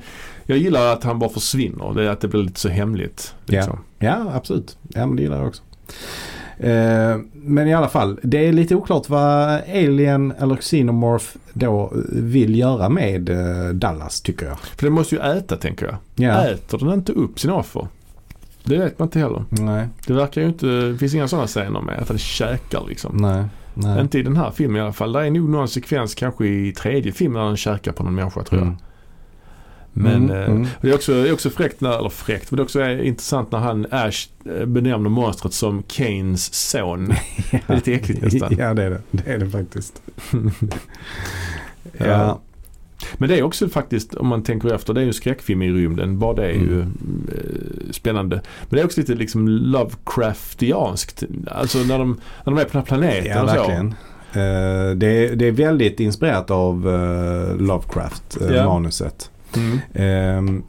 jag 0.46 0.58
gillar 0.58 0.92
att 0.92 1.04
han 1.04 1.18
bara 1.18 1.30
försvinner. 1.30 1.94
Det 1.94 2.02
är 2.02 2.08
att 2.08 2.20
det 2.20 2.28
blir 2.28 2.42
lite 2.42 2.60
så 2.60 2.68
hemligt. 2.68 3.34
Liksom. 3.46 3.78
Ja, 3.98 4.30
absolut. 4.34 4.76
Ja, 4.88 5.06
men 5.06 5.16
det 5.16 5.22
gillar 5.22 5.38
jag 5.38 5.46
också. 5.46 5.62
Eh, 6.58 7.16
men 7.32 7.68
i 7.68 7.74
alla 7.74 7.88
fall, 7.88 8.18
det 8.22 8.46
är 8.48 8.52
lite 8.52 8.74
oklart 8.74 9.08
vad 9.08 9.60
Alien 9.68 10.32
eller 10.38 10.56
Xenomorph 10.56 11.24
då 11.52 11.92
vill 12.12 12.58
göra 12.58 12.88
med 12.88 13.28
eh, 13.28 13.68
Dallas 13.74 14.20
tycker 14.20 14.46
jag. 14.46 14.58
För 14.58 14.86
den 14.86 14.92
måste 14.92 15.14
ju 15.14 15.20
äta 15.20 15.56
tänker 15.56 15.86
jag. 15.86 15.96
Ja. 16.28 16.44
Äter 16.44 16.78
den 16.78 16.92
inte 16.92 17.12
upp 17.12 17.40
sina 17.40 17.54
offer? 17.54 17.86
Det 18.64 18.78
vet 18.78 18.98
man 18.98 19.06
inte 19.06 19.18
heller. 19.18 19.44
Nej, 19.48 19.88
Det 20.06 20.12
verkar 20.12 20.40
ju 20.40 20.46
inte, 20.46 20.66
det 20.66 20.98
finns 20.98 21.14
inga 21.14 21.28
sådana 21.28 21.46
scener 21.46 21.80
med 21.80 21.98
att 21.98 22.08
den 22.08 22.18
käkar 22.18 22.84
liksom. 22.88 23.16
nej, 23.16 23.44
nej. 23.74 24.00
Inte 24.00 24.18
i 24.18 24.22
den 24.22 24.36
här 24.36 24.50
filmen 24.50 24.76
i 24.76 24.80
alla 24.80 24.92
fall. 24.92 25.12
Det 25.12 25.26
är 25.26 25.30
nog 25.30 25.48
någon 25.48 25.68
sekvens 25.68 26.14
kanske 26.14 26.46
i 26.46 26.72
tredje 26.72 27.12
filmen 27.12 27.40
när 27.40 27.46
den 27.46 27.56
käkar 27.56 27.92
på 27.92 28.02
någon 28.02 28.14
människa 28.14 28.42
tror 28.42 28.60
jag. 28.60 28.66
Mm. 28.68 28.78
Men 29.96 30.14
Mm, 30.14 30.30
eh, 30.30 30.50
mm. 30.50 30.66
det 30.80 30.90
är 30.90 30.94
också, 30.94 31.12
det 31.12 31.28
är 31.28 31.32
också 31.32 31.50
fräckt, 31.50 31.80
när, 31.80 31.98
eller 31.98 32.08
fräckt, 32.08 32.50
men 32.50 32.56
det 32.56 32.60
är 32.60 32.64
också 32.64 32.80
är 32.80 33.02
intressant 33.02 33.52
när 33.52 33.58
han 33.58 33.86
Ash 33.90 34.28
eh, 34.44 34.66
benämner 34.66 35.10
monstret 35.10 35.52
som 35.52 35.82
Kanes 35.82 36.54
son. 36.54 37.06
Det 37.50 37.60
är 37.66 37.74
lite 37.74 37.92
äckligt 37.92 38.22
nästan. 38.22 38.56
ja, 38.58 38.74
det 38.74 38.82
är 38.82 38.90
det. 38.90 39.00
Det 39.10 39.30
är 39.32 39.38
det 39.38 39.50
faktiskt. 39.50 40.02
Ja. 41.98 42.06
ja. 42.06 42.40
Men 43.14 43.28
det 43.28 43.38
är 43.38 43.42
också 43.42 43.68
faktiskt, 43.68 44.14
om 44.14 44.26
man 44.26 44.42
tänker 44.42 44.74
efter, 44.74 44.94
det 44.94 45.00
är 45.00 45.02
ju 45.02 45.08
en 45.08 45.14
skräckfilm 45.14 45.62
i 45.62 45.70
rymden. 45.72 46.18
Bara 46.18 46.34
det 46.34 46.44
är 46.46 46.52
ju 46.52 46.80
Mm. 46.80 47.28
eh, 47.34 47.90
spännande. 47.92 48.36
Men 48.68 48.76
det 48.76 48.80
är 48.80 48.84
också 48.84 49.00
lite 49.00 49.14
liksom 49.14 49.48
Lovecraftianskt. 49.48 51.22
Alltså 51.50 51.78
när 51.78 51.98
de, 51.98 52.20
när 52.44 52.52
de 52.54 52.58
är 52.58 52.64
på 52.64 52.70
den 52.72 52.80
här 52.80 52.86
planeten 52.86 53.26
Ja, 53.26 53.42
och 53.42 53.48
så. 53.50 53.56
verkligen. 53.56 53.86
Eh, 54.32 54.96
det, 54.96 55.06
är, 55.06 55.36
det 55.36 55.46
är 55.48 55.52
väldigt 55.52 56.00
inspirerat 56.00 56.50
av 56.50 56.86
uh, 56.88 57.56
Lovecraft, 57.56 58.40
eh, 58.40 58.56
Ja. 58.56 58.64
manuset. 58.64 59.30
Mm. 59.56 59.78
Ehm, 59.94 60.62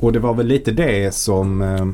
och 0.00 0.12
det 0.12 0.18
var 0.18 0.34
väl 0.34 0.46
lite 0.46 0.70
det 0.70 1.14
som, 1.14 1.62
eh, 1.62 1.86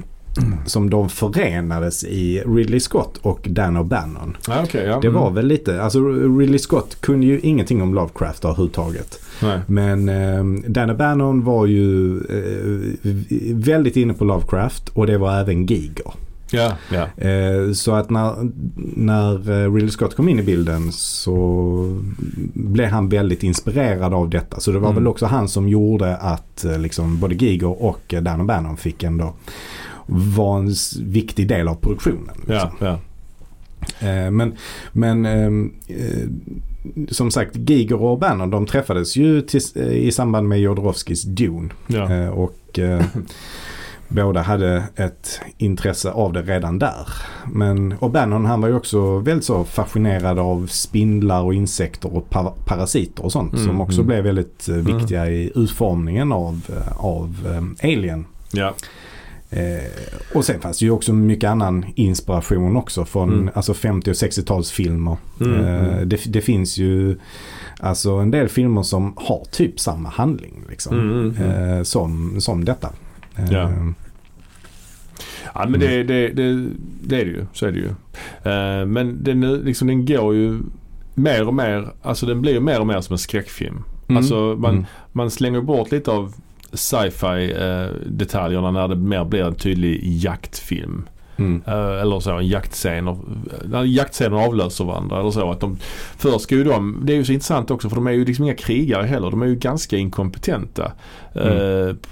som 0.67 0.91
de 0.91 1.09
förenades 1.09 2.05
i 2.05 2.43
Ridley 2.47 2.81
Scott 2.81 3.17
och 3.23 3.47
Dan 3.51 3.77
O'Bannon. 3.77 4.37
Ja, 4.49 4.63
okay, 4.63 4.87
ja. 4.87 4.99
Det 5.03 5.09
var 5.09 5.23
mm. 5.23 5.35
väl 5.35 5.47
lite, 5.47 5.83
alltså 5.83 6.01
Ridley 6.39 6.59
Scott 6.59 7.01
kunde 7.01 7.27
ju 7.27 7.41
ingenting 7.41 7.83
om 7.83 7.95
Lovecraft 7.95 8.45
överhuvudtaget. 8.45 9.21
Nej. 9.43 9.61
Men 9.67 10.09
eh, 10.09 10.45
Dan 10.71 10.91
O'Bannon 10.91 11.43
var 11.45 11.67
ju 11.67 12.17
eh, 12.17 13.13
väldigt 13.55 13.97
inne 13.97 14.15
på 14.15 14.25
Lovecraft 14.25 14.89
och 14.89 15.07
det 15.07 15.19
var 15.19 15.41
även 15.41 15.67
Giger. 15.67 16.13
Ja, 16.51 16.73
ja. 16.93 17.25
Eh, 17.29 17.73
så 17.73 17.95
att 17.95 18.11
när, 18.11 18.35
när 18.97 19.51
eh, 19.51 19.75
Ridley 19.75 19.91
Scott 19.91 20.17
kom 20.17 20.29
in 20.29 20.39
i 20.39 20.43
bilden 20.43 20.93
så 20.93 22.01
blev 22.55 22.89
han 22.89 23.09
väldigt 23.09 23.43
inspirerad 23.43 24.15
av 24.15 24.31
detta. 24.31 24.61
Så 24.61 24.71
det 24.71 24.79
var 24.79 24.89
Mm. 24.89 25.03
väl 25.03 25.09
också 25.09 25.27
han 25.27 25.49
som 25.49 25.69
gjorde 25.69 26.17
att 26.17 26.65
eh, 26.65 26.79
liksom, 26.79 27.21
både 27.21 27.35
Giger 27.35 27.83
och 27.83 28.15
Dan 28.23 28.41
O'Bannon 28.41 28.77
fick 28.77 29.03
ändå 29.03 29.35
vara 30.09 30.59
en 30.59 30.75
viktig 31.03 31.49
del 31.49 31.69
av 31.69 31.75
produktionen. 31.75 32.35
Liksom. 32.37 32.55
ja, 32.55 32.73
ja. 32.81 32.99
Eh, 34.01 34.31
men 34.31 34.57
men 34.93 35.27
ehm, 35.27 35.73
eh, 35.87 36.29
som 37.09 37.31
sagt 37.31 37.57
Giger 37.57 38.03
och 38.03 38.19
O'Bannon 38.19 38.51
de 38.51 38.67
träffades 38.67 39.17
ju 39.17 39.41
tills, 39.43 39.77
eh, 39.77 39.93
i 39.93 40.13
samband 40.13 40.49
med 40.49 40.61
Jodorowskis 40.61 41.23
Dune. 41.23 41.69
ja. 41.87 42.31
Och 42.31 42.79
båda 44.09 44.43
hade 44.43 44.85
ett 44.97 45.41
intresse 45.59 46.11
av 46.11 46.33
det 46.33 46.43
redan 46.43 46.79
där. 46.79 47.09
Men 47.53 47.93
O'Bannon 47.93 48.47
han 48.47 48.61
var 48.61 48.69
ju 48.69 48.75
också 48.75 49.19
väldigt 49.19 49.45
så 49.45 49.65
fascinerad 49.65 50.39
av 50.39 50.67
spindlar 50.67 51.43
och 51.43 51.55
insekter 51.55 52.17
och 52.17 52.31
pa- 52.31 52.55
parasiter 52.65 53.25
och 53.25 53.33
sånt. 53.33 53.53
Mm, 53.53 53.67
som 53.67 53.81
också 53.81 54.01
mm. 54.01 54.07
blev 54.07 54.25
väldigt 54.25 54.69
viktiga 54.69 55.31
i 55.31 55.53
utformningen 55.55 56.33
av, 56.33 56.61
av 56.97 57.35
eh, 57.47 57.91
Alien. 57.91 58.27
ja. 58.53 58.75
Eh, 59.51 59.83
och 60.35 60.45
sen 60.45 60.61
fanns 60.61 60.79
det 60.79 60.85
ju 60.85 60.91
också 60.91 61.13
mycket 61.13 61.51
annan 61.51 61.85
inspiration 61.95 62.77
också 62.77 63.05
från 63.05 63.33
Mm. 63.33 63.51
alltså 63.55 63.75
50 63.75 64.11
och 64.11 64.15
60-talsfilmer. 64.15 65.17
Mm, 65.41 65.55
Eh, 65.65 65.85
mm. 65.95 66.09
det, 66.09 66.21
det 66.33 66.41
finns 66.41 66.79
ju 66.79 67.17
alltså 67.81 68.11
en 68.11 68.31
del 68.31 68.49
filmer 68.49 68.83
som 68.83 69.13
har 69.17 69.45
typ 69.51 69.81
samma 69.81 70.09
handling 70.09 70.65
liksom. 70.69 70.95
Mm, 71.01 71.35
mm. 71.39 71.79
Eh, 71.79 71.83
som, 71.83 72.41
som 72.41 72.65
detta. 72.65 72.89
Eh, 73.37 73.53
Ja. 73.53 73.71
Ja 75.55 75.67
men 75.69 75.81
det, 75.81 76.03
det, 76.03 76.29
det, 76.29 76.69
det 77.03 77.21
är 77.21 77.25
det 77.25 77.31
ju. 77.31 77.47
Så 77.53 77.67
är 77.67 77.73
det 77.73 77.79
ju. 77.79 77.89
Eh, 78.53 78.87
men 78.87 79.25
den, 79.25 79.41
liksom, 79.41 79.89
den 79.89 80.07
går 80.07 80.35
ju 80.35 80.59
mer 81.15 81.47
och 81.49 81.55
mer, 81.55 81.89
alltså 82.03 82.27
den 82.27 82.41
blir 82.41 82.61
mer 82.61 82.81
och 82.81 82.87
mer 82.87 83.01
som 83.01 83.13
en 83.15 83.19
skräckfilm. 83.19 83.83
Alltså 84.09 84.57
man, 84.59 84.87
man 85.13 85.31
slänger 85.31 85.61
bort 85.61 85.93
lite 85.93 86.11
av 86.11 86.35
sci-fi 86.73 87.53
eh, 87.59 87.87
detaljerna 88.07 88.71
när 88.71 88.89
det 88.89 88.97
mer 88.97 89.25
blir 89.25 89.43
en 89.45 89.55
tydlig 89.55 90.01
jaktfilm. 90.05 91.09
Mm. 91.37 91.63
Eh, 91.67 92.01
eller 92.03 92.21
så 92.21 92.33
en 92.39 92.47
jaktscener. 92.49 93.17
När 93.65 93.85
jaktscener 93.85 94.37
avlöser 94.47 94.85
varandra 94.85 95.21
eller 95.21 95.31
så. 95.31 95.51
Att 95.51 95.61
de, 95.61 95.77
först 96.17 96.41
ska 96.41 96.55
ju 96.55 96.65
de, 96.65 97.01
det 97.05 97.13
är 97.13 97.17
ju 97.17 97.25
så 97.25 97.33
intressant 97.33 97.71
också 97.71 97.89
för 97.89 97.97
de 97.97 98.07
är 98.07 98.11
ju 98.13 98.25
liksom 98.25 98.45
inga 98.45 98.55
krigare 98.55 99.07
heller. 99.07 99.31
De 99.31 99.43
är 99.43 99.47
ju 99.47 99.55
ganska 99.57 99.97
inkompetenta. 99.97 100.85
eh, 101.35 101.41
på 101.43 101.47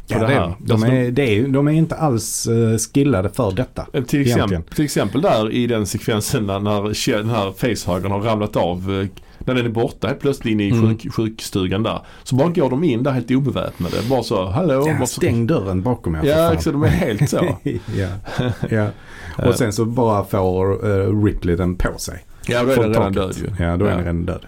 Ja, 0.07 0.19
det 0.19 0.19
det 0.19 0.25
är, 0.25 0.27
här. 0.27 0.55
de, 0.59 0.73
Alltså, 0.73 0.89
är, 0.89 1.11
det 1.11 1.23
är, 1.23 1.35
ju- 1.35 1.49
de 1.49 1.69
är 1.69 1.73
inte 1.73 1.95
alls 1.95 2.49
uh, 2.51 2.77
skillade 2.95 3.29
för 3.29 3.53
detta. 3.53 3.87
Eh, 3.93 4.03
Till 4.05 4.21
exempel, 4.21 4.63
till 4.63 4.85
exempel 4.85 5.21
där 5.21 5.51
i 5.53 5.67
den 5.67 5.87
sekvensen 5.87 6.47
när, 6.47 6.61
när 6.61 7.13
den 7.17 7.31
här 7.31 7.53
facehuggern 7.53 8.11
har 8.13 8.21
ramlat 8.21 8.57
av. 8.57 9.09
När 9.47 9.55
den 9.55 9.65
är 9.67 9.71
borta 9.71 10.07
helt 10.09 10.21
plötsligt 10.21 10.53
inne 10.53 10.65
i 10.65 10.71
Mm. 10.71 10.99
sjuk, 10.99 11.13
sjukstugan 11.15 11.83
där. 11.83 12.01
Så 12.23 12.37
bara 12.37 12.49
går 12.49 12.71
de 12.71 12.85
in 12.85 13.03
där 13.03 13.11
helt 13.11 13.31
obeväpnade. 13.31 13.97
Bara 14.11 14.23
så, 14.23 14.47
hallå. 14.47 14.73
Ja, 14.87 14.95
bara 14.99 15.07
så- 15.07 15.21
stäng 15.21 15.47
dörren 15.47 15.83
bakom 15.83 16.15
er 16.15 16.21
Ja, 16.25 16.53
exakt. 16.53 16.65
De 16.73 16.83
är 16.83 16.89
helt 16.89 17.31
så. 17.31 17.57
ja. 17.97 18.09
ja. 18.71 18.89
Och 19.49 19.55
sen 19.55 19.73
så 19.73 19.85
bara 19.85 20.25
får 20.25 20.91
eh, 20.91 21.25
Ripley 21.25 21.57
den 21.57 21.77
på 21.77 21.99
sig. 21.99 22.25
ja, 22.49 22.63
då 22.65 22.71
är 22.71 22.77
den 22.77 22.89
redan 22.93 23.13
död 23.13 23.35
ju. 23.37 23.65
Ja, 23.65 23.77
då 23.77 23.85
är 23.85 23.91
Ja. 23.91 23.97
den 23.97 24.05
redan 24.05 24.27
död. 24.27 24.41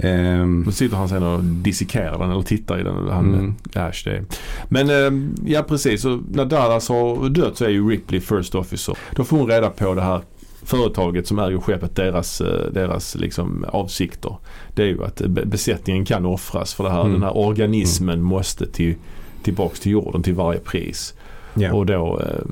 Ehm, 0.00 0.62
Då 0.66 0.72
sitter 0.72 0.96
han 0.96 1.08
sen 1.08 1.22
och 1.22 1.44
dissekerar 1.44 2.18
den 2.18 2.30
eller 2.30 2.42
tittar 2.42 2.80
i 2.80 2.82
den. 2.82 3.08
Han, 3.10 3.34
Mm. 3.34 3.54
Äsch, 3.74 4.02
det 4.04 4.10
är. 4.16 4.24
Men 4.68 4.90
eh, 4.90 5.28
ja 5.52 5.62
precis, 5.62 6.02
så 6.02 6.20
när 6.32 6.44
Dallas 6.44 6.88
har 6.88 7.28
dött 7.28 7.56
så 7.56 7.64
är 7.64 7.68
ju 7.68 7.88
Ripley 7.90 8.20
first 8.20 8.54
officer. 8.54 8.96
Då 9.16 9.24
får 9.24 9.36
hon 9.38 9.46
reda 9.48 9.70
på 9.70 9.94
det 9.94 10.00
här 10.02 10.20
företaget 10.68 11.26
som 11.26 11.38
äger 11.38 11.58
skeppet, 11.58 11.96
deras, 11.96 12.40
eh, 12.40 12.72
deras 12.72 13.14
liksom 13.14 13.64
avsikter. 13.68 14.36
Det 14.74 14.82
är 14.82 14.86
ju 14.86 15.04
att 15.04 15.20
be- 15.20 15.46
besättningen 15.46 16.04
kan 16.04 16.26
offras 16.26 16.74
för 16.74 16.84
det 16.84 16.90
här. 16.90 17.00
Mm. 17.00 17.12
Den 17.12 17.22
här 17.22 17.36
organismen 17.36 18.22
måste 18.22 18.66
till, 18.66 18.94
tillbaks 19.42 19.80
till 19.80 19.92
jorden 19.92 20.22
till 20.22 20.34
varje 20.34 20.58
pris. 20.60 21.14
ja. 21.54 21.72
Och 21.72 21.86
då 21.86 22.20
eh, 22.20 22.44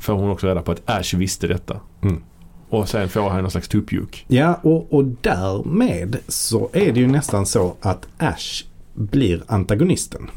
får 0.00 0.12
hon 0.12 0.30
också 0.30 0.46
reda 0.46 0.62
på 0.62 0.72
att 0.72 0.82
Ash 0.90 1.14
visste 1.16 1.46
detta. 1.46 1.80
Mm. 2.02 2.22
Och 2.68 2.88
sen 2.88 3.08
får 3.08 3.28
han 3.30 3.42
någon 3.42 3.50
slags 3.50 3.68
tuppjuck. 3.68 4.24
ja, 4.28 4.60
och, 4.62 4.92
och 4.94 5.04
därmed 5.04 6.16
så 6.28 6.70
är 6.72 6.92
det 6.92 7.00
ju 7.00 7.06
nästan 7.06 7.46
så 7.46 7.74
att 7.80 8.06
Ash 8.18 8.64
blir 8.94 9.42
antagonisten. 9.46 10.30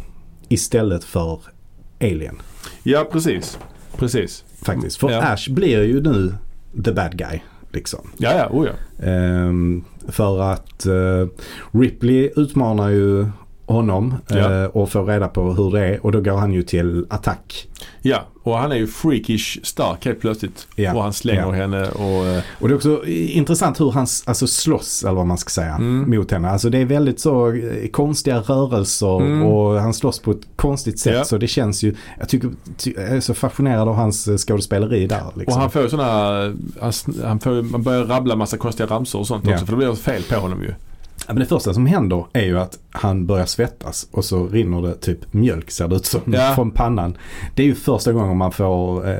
Istället 0.49 1.03
för 1.03 1.39
Alien. 2.01 2.37
Ja 2.83 3.07
precis. 3.11 3.59
Precis. 3.97 4.44
Faktiskt. 4.65 4.97
För 4.97 5.09
Ja. 5.09 5.21
Ash 5.21 5.49
blir 5.49 5.83
ju 5.83 6.01
nu 6.01 6.33
the 6.83 6.91
bad 6.91 7.17
guy. 7.17 7.39
Liksom. 7.71 7.99
Ja, 8.17 8.33
ja, 8.37 8.47
oh 8.51 8.67
ja. 8.67 9.05
Ehm, 9.05 9.83
för 10.07 10.41
att 10.41 10.85
eh, 10.85 11.27
Ripley 11.71 12.31
utmanar 12.35 12.89
ju 12.89 13.27
honom 13.65 14.13
eh, 14.31 14.37
Ja. 14.37 14.67
och 14.67 14.91
får 14.91 15.05
reda 15.05 15.27
på 15.27 15.53
hur 15.53 15.71
det 15.71 15.85
är 15.87 16.05
och 16.05 16.11
då 16.11 16.21
går 16.21 16.37
han 16.37 16.53
ju 16.53 16.63
till 16.63 17.05
attack. 17.09 17.67
Ja, 18.01 18.25
och 18.43 18.57
han 18.57 18.71
är 18.71 18.75
ju 18.75 18.87
freakish 18.87 19.59
stark 19.63 20.05
helt 20.05 20.19
plötsligt. 20.19 20.67
Ja, 20.75 20.93
Och 20.93 21.03
han 21.03 21.13
slänger 21.13 21.41
ja. 21.41 21.51
henne 21.51 21.87
och... 21.89 22.25
eh, 22.25 22.41
Och 22.61 22.67
det 22.67 22.73
är 22.73 22.75
också 22.75 23.05
intressant 23.07 23.79
hur 23.79 23.91
han 23.91 24.07
alltså, 24.25 24.47
slåss 24.47 25.03
eller 25.03 25.13
vad 25.15 25.25
man 25.25 25.37
ska 25.37 25.49
säga 25.49 25.75
Mm. 25.75 26.09
mot 26.09 26.31
henne. 26.31 26.49
Alltså 26.49 26.69
det 26.69 26.77
är 26.77 26.85
väldigt 26.85 27.19
så 27.19 27.51
eh, 27.51 27.87
konstiga 27.91 28.39
rörelser 28.39 29.21
Mm. 29.21 29.43
och 29.43 29.79
han 29.81 29.93
slåss 29.93 30.19
på 30.19 30.31
ett 30.31 30.41
konstigt 30.55 30.99
sätt. 30.99 31.13
Ja. 31.15 31.23
Så 31.23 31.37
det 31.37 31.47
känns 31.47 31.83
ju, 31.83 31.95
jag 32.19 32.29
tycker, 32.29 32.49
ty, 32.77 32.93
jag 32.97 33.03
är 33.07 33.19
så 33.19 33.33
fascinerad 33.33 33.87
av 33.87 33.95
hans 33.95 34.27
eh, 34.27 34.37
skådespeleri 34.37 35.07
där. 35.07 35.23
Liksom. 35.35 35.53
Och 35.55 35.59
han 35.61 35.71
får 35.71 35.81
ju 35.81 35.89
sådana... 35.89 36.41
Han, 36.81 36.91
han, 37.23 37.39
får, 37.39 37.61
man 37.61 37.83
börjar 37.83 38.03
rabbla 38.05 38.35
massa 38.35 38.57
konstiga 38.57 38.89
ramsor 38.89 39.19
och 39.19 39.27
sånt 39.27 39.47
också. 39.47 39.65
För 39.65 39.71
det 39.73 39.77
blir 39.77 39.93
fel 39.95 40.23
på 40.23 40.35
honom 40.39 40.63
ju. 40.63 40.73
Ja, 41.27 41.33
men 41.33 41.39
det 41.39 41.45
första 41.45 41.73
som 41.73 41.85
händer 41.85 42.25
är 42.33 42.45
ju 42.45 42.59
att 42.59 42.79
han 42.91 43.25
börjar 43.25 43.45
svettas 43.45 44.07
och 44.11 44.25
så 44.25 44.47
rinner 44.47 44.81
det 44.81 44.93
typ 44.95 45.33
mjölk 45.33 45.71
ser 45.71 45.87
det 45.87 45.95
ut 45.95 46.05
som 46.05 46.21
Ja. 46.25 46.51
från 46.55 46.71
pannan. 46.71 47.17
Det 47.55 47.63
är 47.63 47.67
ju 47.67 47.75
första 47.75 48.11
gången 48.13 48.37
man 48.37 48.51
får 48.51 49.07
eh, 49.09 49.15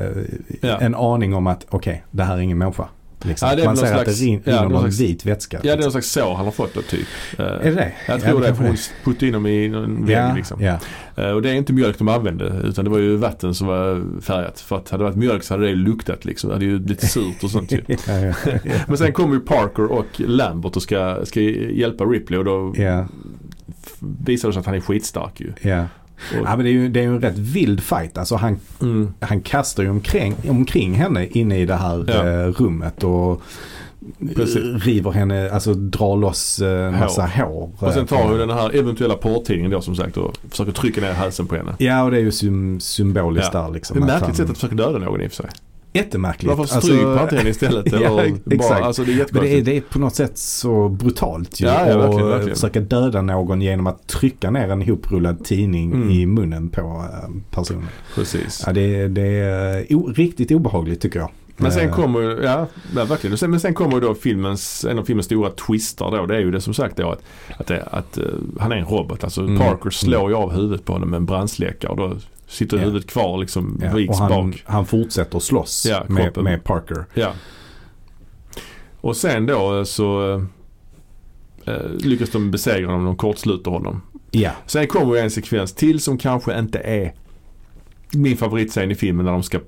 Ja. 0.60 0.78
en 0.78 0.94
aning 0.94 1.34
om 1.34 1.46
att 1.46 1.66
okej, 1.70 2.04
det 2.10 2.22
här 2.22 2.36
är 2.36 2.40
ingen 2.40 2.58
människa. 2.58 2.88
Liksom. 3.26 3.48
Ja, 3.48 3.56
det 3.56 3.62
är 3.62 3.66
man 3.66 3.76
ser 3.76 3.84
någon 3.86 3.92
att 3.94 3.98
det 4.06 4.12
slags- 4.12 4.20
rin, 4.22 4.42
ja, 4.44 4.52
rinner 4.52 4.62
någon 4.62 4.72
någon 4.72 4.80
slags- 4.80 5.00
vit 5.00 5.26
vätska. 5.26 5.56
Ja, 5.56 5.62
det 5.62 5.68
är 5.68 5.72
någon 5.72 5.76
liksom. 5.78 5.90
slags 5.92 6.10
sår 6.10 6.34
han 6.34 6.44
har 6.44 6.52
fått 6.52 6.74
då 6.74 6.82
typ. 6.82 7.06
Eh, 7.38 7.44
Är 7.44 7.58
det? 7.72 7.92
Jag 8.06 8.16
Ja, 8.16 8.20
tror 8.20 8.40
det, 8.40 8.46
kanske 8.46 8.62
för 8.64 8.68
hon 8.68 8.76
puttade 9.04 9.26
in 9.26 9.32
dem 9.32 9.46
i 9.46 9.64
en 9.66 10.06
vägg 10.06 10.16
Ja, 10.16 10.34
liksom. 10.36 10.62
ja. 10.62 10.78
Eh, 11.16 11.30
Och 11.30 11.42
det 11.42 11.50
är 11.50 11.54
inte 11.54 11.72
mjölk 11.72 11.98
de 11.98 12.08
använde 12.08 12.60
utan 12.64 12.84
det 12.84 12.90
var 12.90 12.98
ju 12.98 13.16
vatten 13.16 13.54
som 13.54 13.66
var 13.66 14.20
färgat. 14.20 14.60
För 14.60 14.76
att 14.76 14.90
hade 14.90 15.00
det 15.04 15.08
varit 15.08 15.16
mjölk 15.18 15.42
så 15.42 15.54
hade 15.54 15.66
det 15.66 15.74
luktat 15.74 16.24
liksom. 16.24 16.48
Det 16.48 16.54
hade 16.54 16.64
ju 16.64 16.78
blivit 16.78 17.10
surt 17.10 17.44
och 17.44 17.50
sånt 17.50 17.72
ju. 17.72 17.80
ja, 17.88 17.96
ja, 18.18 18.32
Men 18.86 18.96
sen 18.98 19.12
kommer 19.12 19.34
ju 19.34 19.40
Parker 19.40 19.84
och 19.92 20.06
Lambert 20.16 20.76
och 20.76 20.82
ska, 20.82 21.20
ska 21.24 21.40
hjälpa 21.40 22.04
Ripley 22.04 22.38
och 22.38 22.44
då 22.44 22.74
ja, 22.76 23.06
visar 24.00 24.48
det 24.48 24.52
sig 24.52 24.60
att 24.60 24.66
han 24.66 24.74
är 24.74 24.80
skitstark 24.80 25.40
ju. 25.40 25.52
Ja. 26.34 26.56
Men 26.56 26.58
det 26.64 26.68
är 26.70 26.72
ju 26.72 26.88
det 26.88 27.00
är 27.00 27.06
en 27.06 27.20
rätt 27.20 27.38
vild 27.38 27.80
fight. 27.82 28.18
Alltså 28.18 28.36
han, 28.36 28.58
mm, 28.82 29.12
han 29.20 29.40
kastar 29.40 29.82
ju 29.82 29.88
omkring, 29.90 30.34
omkring 30.48 30.94
henne 30.94 31.26
inne 31.26 31.58
i 31.58 31.66
det 31.66 31.74
här 31.76 32.04
Ja. 32.08 32.14
eh, 32.28 32.46
rummet 32.52 33.04
och 33.04 33.42
Precis. 34.36 34.84
river 34.84 35.10
henne, 35.10 35.50
alltså 35.50 35.74
drar 35.74 36.16
loss 36.16 36.60
eh, 36.60 36.90
massa 36.90 37.26
hår. 37.26 37.70
och 37.78 37.92
sen 37.92 38.02
eh, 38.02 38.06
tar 38.08 38.22
hon 38.28 38.38
den 38.38 38.50
här 38.50 38.76
eventuella 38.76 39.14
porrtidningen 39.14 39.70
då 39.70 39.80
som 39.80 39.96
sagt 39.96 40.16
och 40.16 40.36
försöker 40.50 40.72
trycka 40.72 41.00
ner 41.00 41.12
halsen 41.12 41.46
på 41.46 41.56
henne. 41.56 41.74
Ja 41.78 42.02
och 42.04 42.10
det 42.10 42.16
är 42.16 42.20
ju 42.20 42.30
sym- 42.30 42.80
symboliskt 42.80 43.50
Ja. 43.52 43.62
där 43.62 43.70
liksom. 43.72 43.96
Det 43.96 44.02
är 44.02 44.06
märkligt 44.06 44.26
han- 44.26 44.34
sätt 44.34 44.50
att 44.50 44.56
försöka 44.56 44.74
döda 44.74 44.98
någon 44.98 45.20
i 45.20 45.26
och 45.26 45.30
för 45.32 45.36
sig. 45.42 45.50
Jättemärkligt. 45.96 46.56
Varför 46.56 46.80
stryk 46.80 47.00
på 47.02 47.36
henne 47.36 47.50
istället? 47.50 47.92
ja, 47.92 47.98
Eller 47.98 48.24
exakt. 48.24 48.58
bara, 48.58 48.84
alltså 48.84 49.04
det 49.04 49.12
är 49.12 49.26
men 49.32 49.42
det 49.42 49.48
är, 49.58 49.62
det 49.62 49.76
är 49.76 49.80
på 49.80 49.98
något 49.98 50.14
sätt 50.14 50.38
så 50.38 50.88
brutalt 50.88 51.60
ju. 51.60 51.66
Ja, 51.66 51.88
ja, 51.88 51.98
verkligen, 51.98 52.28
verkligen. 52.28 52.54
försöka 52.54 52.80
döda 52.80 53.22
någon 53.22 53.62
genom 53.62 53.86
att 53.86 54.06
trycka 54.06 54.50
ner 54.50 54.68
en 54.70 54.82
ihoprullad 54.82 55.44
tidning 55.44 55.92
Mm. 55.92 56.10
i 56.10 56.26
munnen 56.26 56.68
på 56.68 56.80
eh, 56.80 57.30
personen. 57.50 57.86
Precis. 58.14 58.62
Ja, 58.66 58.72
det, 58.72 58.80
är- 58.80 59.08
det 59.08 59.22
är 59.28 59.94
o, 59.94 60.12
riktigt 60.16 60.50
obehagligt 60.50 61.00
tycker 61.00 61.18
jag. 61.18 61.30
Men 61.58 61.72
sen 61.72 61.88
Eh, 61.88 61.94
kommer 61.94 62.20
ju, 62.20 62.28
ja, 62.42 62.66
ja 62.96 63.04
verkligen. 63.04 63.38
Sen- 63.38 63.50
Men 63.50 63.60
sen 63.60 63.74
kommer 63.74 63.94
ju 63.94 64.00
då 64.00 64.14
filmens, 64.14 64.84
en 64.84 64.98
av 64.98 65.04
filmens 65.04 65.26
stora 65.26 65.50
twistar 65.50 66.10
då. 66.10 66.26
Det 66.26 66.36
är 66.36 66.40
ju 66.40 66.50
det 66.50 66.60
som 66.60 66.74
sagt 66.74 66.96
då 66.96 67.10
att, 67.10 67.22
att, 67.58 67.70
att 67.70 68.18
eh, 68.18 68.24
han 68.60 68.72
är 68.72 68.76
en 68.76 68.84
robot. 68.84 69.24
Alltså 69.24 69.40
Mm. 69.40 69.58
Parker 69.58 69.90
slår 69.90 70.30
ju 70.30 70.36
av 70.36 70.52
huvudet 70.52 70.84
på 70.84 70.92
honom 70.92 71.10
med 71.10 71.16
en 71.16 71.26
brandsläckare 71.26 71.90
och 71.90 71.96
då 71.96 72.12
sitter 72.46 72.76
Ja. 72.76 72.82
huvudet 72.84 73.10
kvar 73.10 73.38
liksom 73.38 73.80
ja, 73.82 73.94
viks 73.94 74.10
och 74.10 74.16
han, 74.16 74.50
bak. 74.50 74.62
han 74.66 74.86
fortsätter 74.86 75.38
slåss 75.38 75.86
Ja, 75.88 76.04
med, 76.08 76.36
med 76.36 76.64
Parker. 76.64 77.04
Ja. 77.14 77.32
Och 79.00 79.16
sen 79.16 79.46
då 79.46 79.84
så 79.84 80.34
eh, 80.34 80.42
eh, 81.74 81.90
lyckas 81.90 82.30
de 82.30 82.50
besegra 82.50 82.86
honom, 82.86 83.04
de 83.04 83.16
kortsluter 83.16 83.70
honom. 83.70 84.02
Ja. 84.30 84.50
Sen 84.66 84.86
kommer 84.86 85.16
en 85.16 85.30
sekvens 85.30 85.72
till 85.74 86.00
som 86.00 86.18
kanske 86.18 86.58
inte 86.58 86.78
är 86.78 87.14
min 88.12 88.36
favoritscen 88.36 88.90
i 88.90 88.94
filmen 88.94 89.24
när 89.26 89.32
de 89.32 89.42
ska 89.42 89.60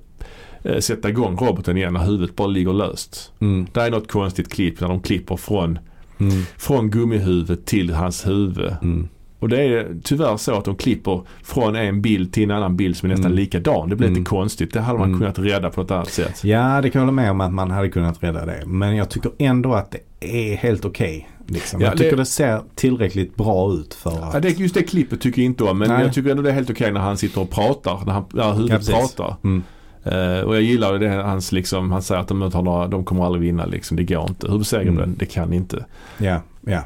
eh, 0.63 0.79
sätta 0.79 1.09
igång 1.09 1.37
roboten 1.37 1.77
igen 1.77 1.93
när 1.93 2.05
huvudet 2.05 2.37
bara 2.37 2.49
ligger 2.49 2.73
löst. 2.73 3.33
Mm. 3.41 3.67
Det 3.73 3.81
är 3.81 3.91
något 3.91 4.11
konstigt 4.13 4.53
klipp 4.53 4.81
när 4.81 4.89
de 4.89 5.01
klipper 5.01 5.37
från, 5.37 5.79
Mm. 6.21 6.43
från 6.57 6.91
gummihuvudet 6.91 7.67
till 7.67 7.91
hans 7.95 8.27
huvud. 8.27 8.77
Mm. 8.83 9.09
Och 9.41 9.49
det 9.49 9.63
är 9.63 9.97
tyvärr 10.05 10.37
så 10.37 10.55
att 10.59 10.65
de 10.65 10.77
klipper 10.77 11.23
från 11.43 11.77
en 11.77 12.03
bild 12.03 12.33
till 12.33 12.43
en 12.43 12.51
annan 12.51 12.77
bild 12.77 12.97
som 12.97 13.07
är 13.07 13.11
nästan 13.11 13.27
Mm. 13.33 13.37
likadan. 13.37 13.89
Det 13.89 13.97
blir 13.97 14.09
Mm. 14.09 14.19
lite 14.19 14.29
konstigt. 14.31 14.73
Det 14.73 14.81
hade 14.81 14.99
man 14.99 15.09
Mm. 15.09 15.19
kunnat 15.21 15.39
rädda 15.39 15.71
på 15.71 15.81
ett 15.81 15.91
annat 15.91 16.11
sätt. 16.11 16.45
Ja, 16.45 16.81
det 16.83 16.91
kan 16.91 17.01
jag 17.01 17.07
hålla 17.07 17.13
med 17.23 17.31
om 17.31 17.41
att 17.41 17.53
man 17.53 17.71
hade 17.71 17.89
kunnat 17.89 18.23
rädda 18.23 18.47
det. 18.47 18.63
Men 18.67 18.97
jag 18.97 19.11
tycker 19.11 19.31
ändå 19.39 19.75
att 19.75 19.91
det 20.21 20.51
är 20.53 20.57
helt 20.57 20.85
okej. 20.85 21.29
liksom. 21.51 21.81
Ja, 21.81 21.87
jag 21.87 21.97
tycker 21.97 22.11
det- 22.11 22.17
det... 22.17 22.27
ser 22.27 22.61
tillräckligt 22.75 23.37
bra 23.37 23.73
ut 23.73 23.95
för 23.95 24.11
Ja, 24.11 24.31
att... 24.35 24.43
det, 24.43 24.59
just 24.59 24.75
det 24.75 24.83
klippet 24.83 25.21
tycker 25.21 25.43
jag 25.43 25.47
inte 25.47 25.65
om. 25.65 25.79
Men 25.79 25.89
Nej. 25.89 26.03
jag 26.03 26.13
tycker 26.13 26.31
ändå 26.31 26.43
det 26.43 26.51
är 26.51 26.55
helt 26.55 26.71
okej 26.71 26.93
när 26.93 27.01
han 27.01 27.17
sitter 27.17 27.41
och 27.41 27.51
pratar. 27.51 28.01
När, 28.07 28.13
han, 28.13 28.25
när 28.33 28.53
huvudet 28.53 28.89
Ja, 28.89 28.97
pratar. 29.01 29.37
Mm. 29.45 29.63
Eh, 30.05 30.41
och 30.41 30.55
jag 30.55 30.63
gillar 30.63 30.99
det 30.99 31.09
hans 31.09 31.53
liksom, 31.53 31.93
han 31.93 32.03
säger 32.03 32.21
att 32.21 32.29
de, 32.29 32.43
inte 32.43 32.57
har 32.57 32.65
några, 32.65 32.87
de 32.87 33.05
kommer 33.05 33.25
aldrig 33.25 33.43
vinna 33.43 33.67
liksom. 33.67 33.97
Det 33.97 34.05
går 34.05 34.29
inte. 34.29 34.51
Hur 34.51 34.59
besegrar 34.59 34.83
Mm. 34.83 34.97
den? 34.97 35.17
Det 35.19 35.27
kan 35.27 35.53
inte. 35.53 35.85
Ja, 36.19 36.41
ja. 36.67 36.81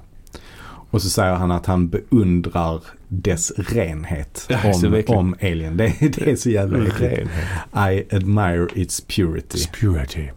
Och 0.93 1.03
så 1.03 1.11
säger 1.11 1.34
han 1.34 1.51
att 1.51 1.66
han 1.66 1.88
beundrar 1.88 2.80
dess 3.09 3.53
renhet 3.57 4.47
Ja, 4.49 4.59
om, 4.74 5.03
om 5.07 5.34
Alien. 5.43 5.76
Det, 5.76 5.95
det 6.01 6.30
är 6.30 6.36
så 6.36 6.51
jävla 6.51 6.86
äckligt. 6.86 7.30
I 7.74 8.16
admire 8.16 8.68
its 8.74 9.01
purity. 9.01 9.66
Purity. 9.80 10.28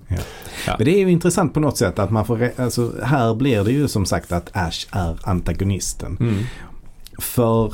Men 0.67 0.85
det 0.85 0.91
är 0.91 0.99
ju 0.99 1.11
intressant 1.11 1.53
på 1.53 1.59
något 1.59 1.77
sätt 1.77 1.99
att 1.99 2.11
man 2.11 2.25
får, 2.25 2.51
alltså 2.57 2.93
här 3.03 3.35
blir 3.35 3.63
det 3.63 3.71
ju 3.71 3.87
som 3.87 4.05
sagt 4.05 4.31
att 4.31 4.49
Ash 4.53 4.87
är 4.91 5.19
antagonisten. 5.23 6.17
Mm. 6.19 6.43
För 7.19 7.73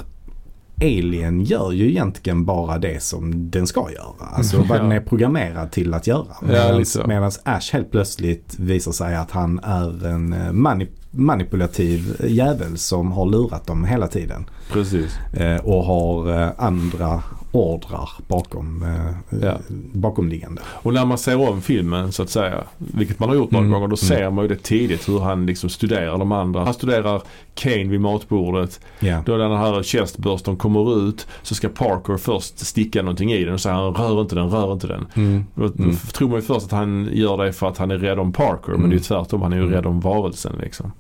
Alien 0.82 1.42
gör 1.44 1.72
ju 1.72 1.90
egentligen 1.90 2.46
bara 2.46 2.78
det 2.78 3.04
som 3.04 3.50
den 3.52 3.68
ska 3.68 3.92
göra. 3.92 4.28
Alltså 4.32 4.56
Mm, 4.56 4.68
vad 4.68 4.78
ja. 4.78 4.82
den 4.84 4.92
är 4.92 5.00
programmerad 5.00 5.72
till 5.72 5.94
att 5.94 6.08
göra. 6.08 6.26
Ja. 6.50 6.84
Medan 7.08 7.32
Ash 7.44 7.74
helt 7.74 7.92
plötsligt 7.92 8.56
visar 8.60 8.92
sig 8.92 9.16
att 9.16 9.32
han 9.32 9.60
är 9.64 10.06
en 10.08 10.34
eh, 10.34 10.52
mani- 10.52 10.88
manipulativ 11.12 12.16
jävel 12.28 12.78
som 12.78 13.12
har 13.12 13.26
lurat 13.26 13.68
dem 13.68 13.86
hela 13.86 14.08
tiden. 14.08 14.46
Precis. 14.72 15.18
Eh, 15.34 15.58
och 15.66 15.84
har 15.84 16.42
eh, 16.42 16.50
andra 16.58 17.24
ordrar 17.54 18.10
bakom, 18.28 18.84
eh, 18.84 19.40
Ja. 19.42 19.58
bakomliggande. 19.94 20.62
Och 20.68 20.94
när 20.94 21.06
man 21.06 21.18
ser 21.18 21.50
om 21.50 21.62
filmen 21.62 22.12
så 22.12 22.24
att 22.24 22.30
säga, 22.30 22.64
vilket 22.78 23.20
man 23.20 23.30
har 23.30 23.36
gjort 23.36 23.52
några 23.52 23.66
Mm, 23.66 23.72
gånger, 23.74 23.88
då 23.88 23.96
mm. 24.02 24.20
ser 24.20 24.30
man 24.30 24.44
ju 24.46 24.48
det 24.50 24.64
tidigt 24.64 25.10
hur 25.10 25.20
han 25.20 25.46
liksom 25.46 25.70
studerar 25.70 26.18
de 26.18 26.32
andra. 26.32 26.64
Han 26.64 26.74
studerar 26.74 27.22
Kane 27.56 27.84
vid 27.84 28.02
matbordet. 28.02 28.80
Ja. 29.00 29.24
Då 29.26 29.38
den 29.38 29.52
här 29.52 29.84
chestbursten 29.84 30.56
kommer 30.56 31.08
ut 31.10 31.28
så 31.44 31.56
ska 31.56 31.70
Parker 31.70 32.18
först 32.18 32.60
sticka 32.60 33.02
någonting 33.02 33.32
i 33.32 33.44
den 33.46 33.54
och 33.54 33.60
säga 33.62 33.76
han 33.76 33.94
rör 33.94 34.22
inte 34.22 34.36
den, 34.36 34.50
rör 34.50 34.74
inte 34.74 34.88
den. 34.88 35.08
Mm. 35.16 35.44
Då 35.56 35.64
Mm. 35.64 35.96
tror 36.14 36.28
man 36.30 36.36
ju 36.38 36.42
först 36.42 36.66
att 36.66 36.72
han 36.72 37.10
gör 37.14 37.38
det 37.46 37.54
för 37.54 37.68
att 37.68 37.78
han 37.78 37.92
är 37.92 37.98
rädd 37.98 38.20
om 38.20 38.34
Parker 38.34 38.68
men 38.72 38.76
Mm. 38.76 38.90
det 38.90 38.94
är 38.96 38.98
ju 38.98 39.04
tvärtom. 39.04 39.42
Han 39.42 39.54
är 39.54 39.58
ju 39.58 39.64
Mm. 39.64 39.74
rädd 39.76 39.86
om 39.86 40.00
varelsen 40.00 40.56
liksom. 40.62 40.92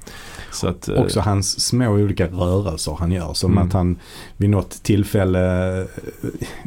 Så 0.52 0.68
att, 0.68 0.88
eh, 0.90 0.96
Också 1.02 1.20
hans 1.20 1.60
små 1.68 1.88
olika 1.90 2.28
rörelser 2.28 2.96
han 3.00 3.12
gör. 3.12 3.34
Som 3.34 3.52
Mm. 3.52 3.68
att 3.68 3.74
han 3.74 3.98
vid 4.38 4.50
något 4.50 4.84
tillfälle, 4.84 5.78
eh, 5.82 5.88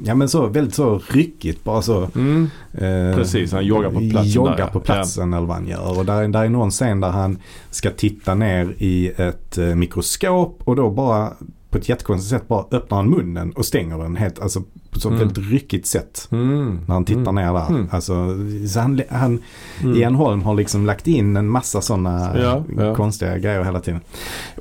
ja 0.04 0.14
men 0.14 0.28
så 0.28 0.46
väldigt 0.46 0.74
så 0.74 1.00
ryckigt 1.08 1.64
bara 1.64 1.82
så. 1.82 2.08
Mm, 2.14 2.50
eh, 2.72 3.16
Precis, 3.16 3.52
han 3.52 3.64
joggar 3.66 3.90
på 3.90 4.00
platsen 4.10 4.30
Joggar 4.32 4.56
där, 4.56 4.66
på 4.66 4.78
ja. 4.78 4.82
platsen 4.82 5.34
eller 5.34 5.46
vad 5.46 5.56
han 5.56 5.66
gör. 5.68 5.98
Och 5.98 6.04
där, 6.06 6.28
där 6.28 6.44
är 6.44 6.48
någon 6.48 6.70
scen 6.70 7.00
där 7.00 7.08
han 7.10 7.38
ska 7.70 7.90
titta 7.90 8.34
ner 8.34 8.74
i 8.78 9.08
ett 9.16 9.58
eh, 9.58 9.73
mikroskop 9.76 10.60
och 10.64 10.76
då 10.76 10.90
bara 10.90 11.32
på 11.70 11.78
ett 11.78 11.88
jättekonstigt 11.88 12.30
sätt 12.30 12.48
bara 12.48 12.64
öppnar 12.70 12.96
han 12.96 13.10
munnen 13.10 13.52
och 13.52 13.64
stänger 13.66 13.98
den 13.98 14.16
helt, 14.16 14.38
alltså 14.40 14.60
på 14.60 14.96
ett 14.96 15.02
så 15.02 15.08
Mm. 15.08 15.18
väldigt 15.20 15.50
ryckigt 15.50 15.86
sätt. 15.86 16.28
mm, 16.30 16.80
När 16.86 16.94
han 16.94 17.04
tittar 17.04 17.20
mm, 17.20 17.34
ner 17.34 17.52
där. 17.52 17.68
Mm. 17.68 17.88
Alltså, 17.90 18.14
så 18.68 18.80
han, 18.80 19.00
han, 19.10 19.38
mm. 19.82 19.96
Ian 19.96 20.14
Holm 20.14 20.42
har 20.42 20.54
liksom 20.54 20.86
lagt 20.86 21.06
in 21.06 21.36
en 21.36 21.48
massa 21.48 21.80
sådana 21.80 22.38
Ja, 22.42 22.64
ja. 22.78 22.94
konstiga 22.94 23.38
grejer 23.38 23.64
hela 23.64 23.80
tiden. 23.80 24.00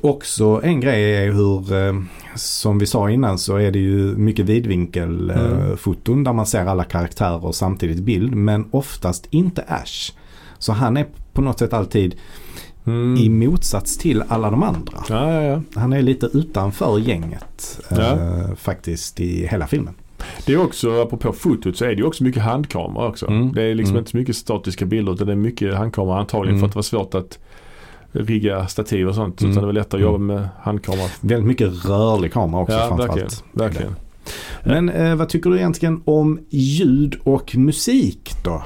Också 0.02 0.60
en 0.64 0.80
grej 0.80 1.16
är 1.26 1.32
hur, 1.32 1.72
eh, 1.86 2.00
som 2.34 2.78
vi 2.78 2.86
sa 2.86 3.10
innan 3.10 3.38
så 3.38 3.56
är 3.56 3.70
det 3.70 3.78
ju 3.78 4.16
mycket 4.16 4.46
vidvinkelfoton 4.46 6.14
Mm. 6.14 6.20
eh, 6.20 6.24
där 6.24 6.32
man 6.32 6.46
ser 6.46 6.66
alla 6.66 6.84
karaktärer 6.84 7.52
samtidigt 7.52 7.98
i 7.98 8.02
bild. 8.02 8.34
Men 8.34 8.68
oftast 8.70 9.26
inte 9.30 9.62
Ash. 9.68 10.12
Så 10.58 10.72
han 10.72 10.96
är 10.96 11.06
på 11.32 11.42
något 11.42 11.58
sätt 11.58 11.72
alltid 11.72 12.14
Mm. 12.86 13.16
i 13.16 13.28
motsats 13.28 13.98
till 13.98 14.22
alla 14.28 14.50
de 14.50 14.62
andra. 14.62 15.04
Ja, 15.08 15.32
ja, 15.32 15.42
ja. 15.42 15.62
Han 15.80 15.92
är 15.92 16.02
lite 16.02 16.26
utanför 16.26 16.98
gänget 16.98 17.80
eh, 17.90 18.54
faktiskt 18.56 19.20
i 19.20 19.46
hela 19.46 19.66
filmen. 19.66 19.94
Det 20.46 20.52
är 20.52 20.62
också, 20.64 21.02
apropå 21.02 21.32
fotot, 21.32 21.76
så 21.76 21.84
är 21.84 21.88
det 21.88 21.94
ju 21.94 22.04
också 22.04 22.24
mycket 22.24 22.42
handkamera 22.42 23.08
också. 23.08 23.26
Mm. 23.26 23.52
Det 23.52 23.62
är 23.62 23.74
liksom 23.74 23.92
Mm. 23.94 23.98
inte 24.00 24.10
så 24.10 24.16
mycket 24.16 24.36
statiska 24.36 24.84
bilder 24.86 25.12
utan 25.12 25.26
det 25.26 25.32
är 25.32 25.36
mycket 25.36 25.74
handkamera 25.74 26.18
antagligen 26.20 26.58
Mm. 26.58 26.60
för 26.60 26.66
att 26.66 26.72
det 26.72 26.76
var 26.76 26.82
svårt 27.04 27.14
att 27.14 27.38
rigga 28.12 28.66
stativ 28.66 29.08
och 29.08 29.14
sånt. 29.14 29.40
Mm. 29.40 29.50
Utan 29.52 29.62
det 29.62 29.66
var 29.66 29.72
lättare 29.72 30.02
att 30.04 30.08
Mm. 30.08 30.12
jobba 30.30 30.40
med 30.40 30.48
handkamera. 30.62 31.08
Väldigt 31.20 31.46
mycket 31.46 31.84
rörlig 31.88 32.32
kamera 32.32 32.60
också 32.62 32.74
Ja, 32.76 32.78
verkligen. 32.96 33.06
framförallt. 33.30 33.44
verkligen. 33.52 33.96
Men 34.64 34.88
eh, 34.88 35.14
vad 35.14 35.28
tycker 35.28 35.50
du 35.50 35.56
egentligen 35.56 36.02
om 36.04 36.38
ljud 36.50 37.16
och 37.24 37.56
musik 37.56 38.30
då? 38.44 38.62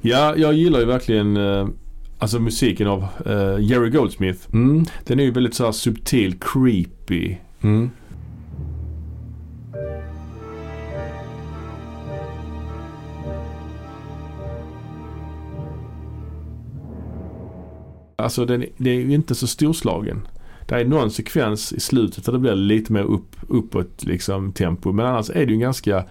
Ja, 0.00 0.34
jag 0.36 0.54
gillar 0.54 0.78
ju 0.80 0.84
verkligen 0.84 1.36
eh, 1.36 1.66
alltså 2.18 2.40
musiken 2.40 2.86
av 2.86 3.06
eh, 3.26 3.60
Jerry 3.60 3.90
Goldsmith. 3.90 4.40
Mm. 4.52 4.84
Den 5.04 5.20
är 5.20 5.24
ju 5.24 5.30
väldigt 5.30 5.54
så 5.54 5.64
här 5.64 5.72
subtil, 5.72 6.34
creepy. 6.40 7.36
Mm. 7.60 7.90
Alltså 18.16 18.44
den, 18.44 18.64
det 18.76 18.90
är 18.90 18.94
ju 18.94 19.14
inte 19.14 19.34
så 19.34 19.46
storslagen. 19.46 20.28
Det 20.68 20.74
är 20.74 20.84
någon 20.84 21.10
sekvens 21.10 21.72
i 21.72 21.80
slutet 21.80 22.24
där 22.24 22.32
det 22.32 22.38
blir 22.38 22.54
lite 22.54 22.92
mer 22.92 23.02
upp, 23.02 23.36
uppåt 23.48 24.04
liksom 24.04 24.52
tempo. 24.52 24.92
Men 24.92 25.06
annars 25.06 25.30
är 25.30 25.46
det 25.46 25.52
ju 25.52 25.58
ganska 25.58 26.04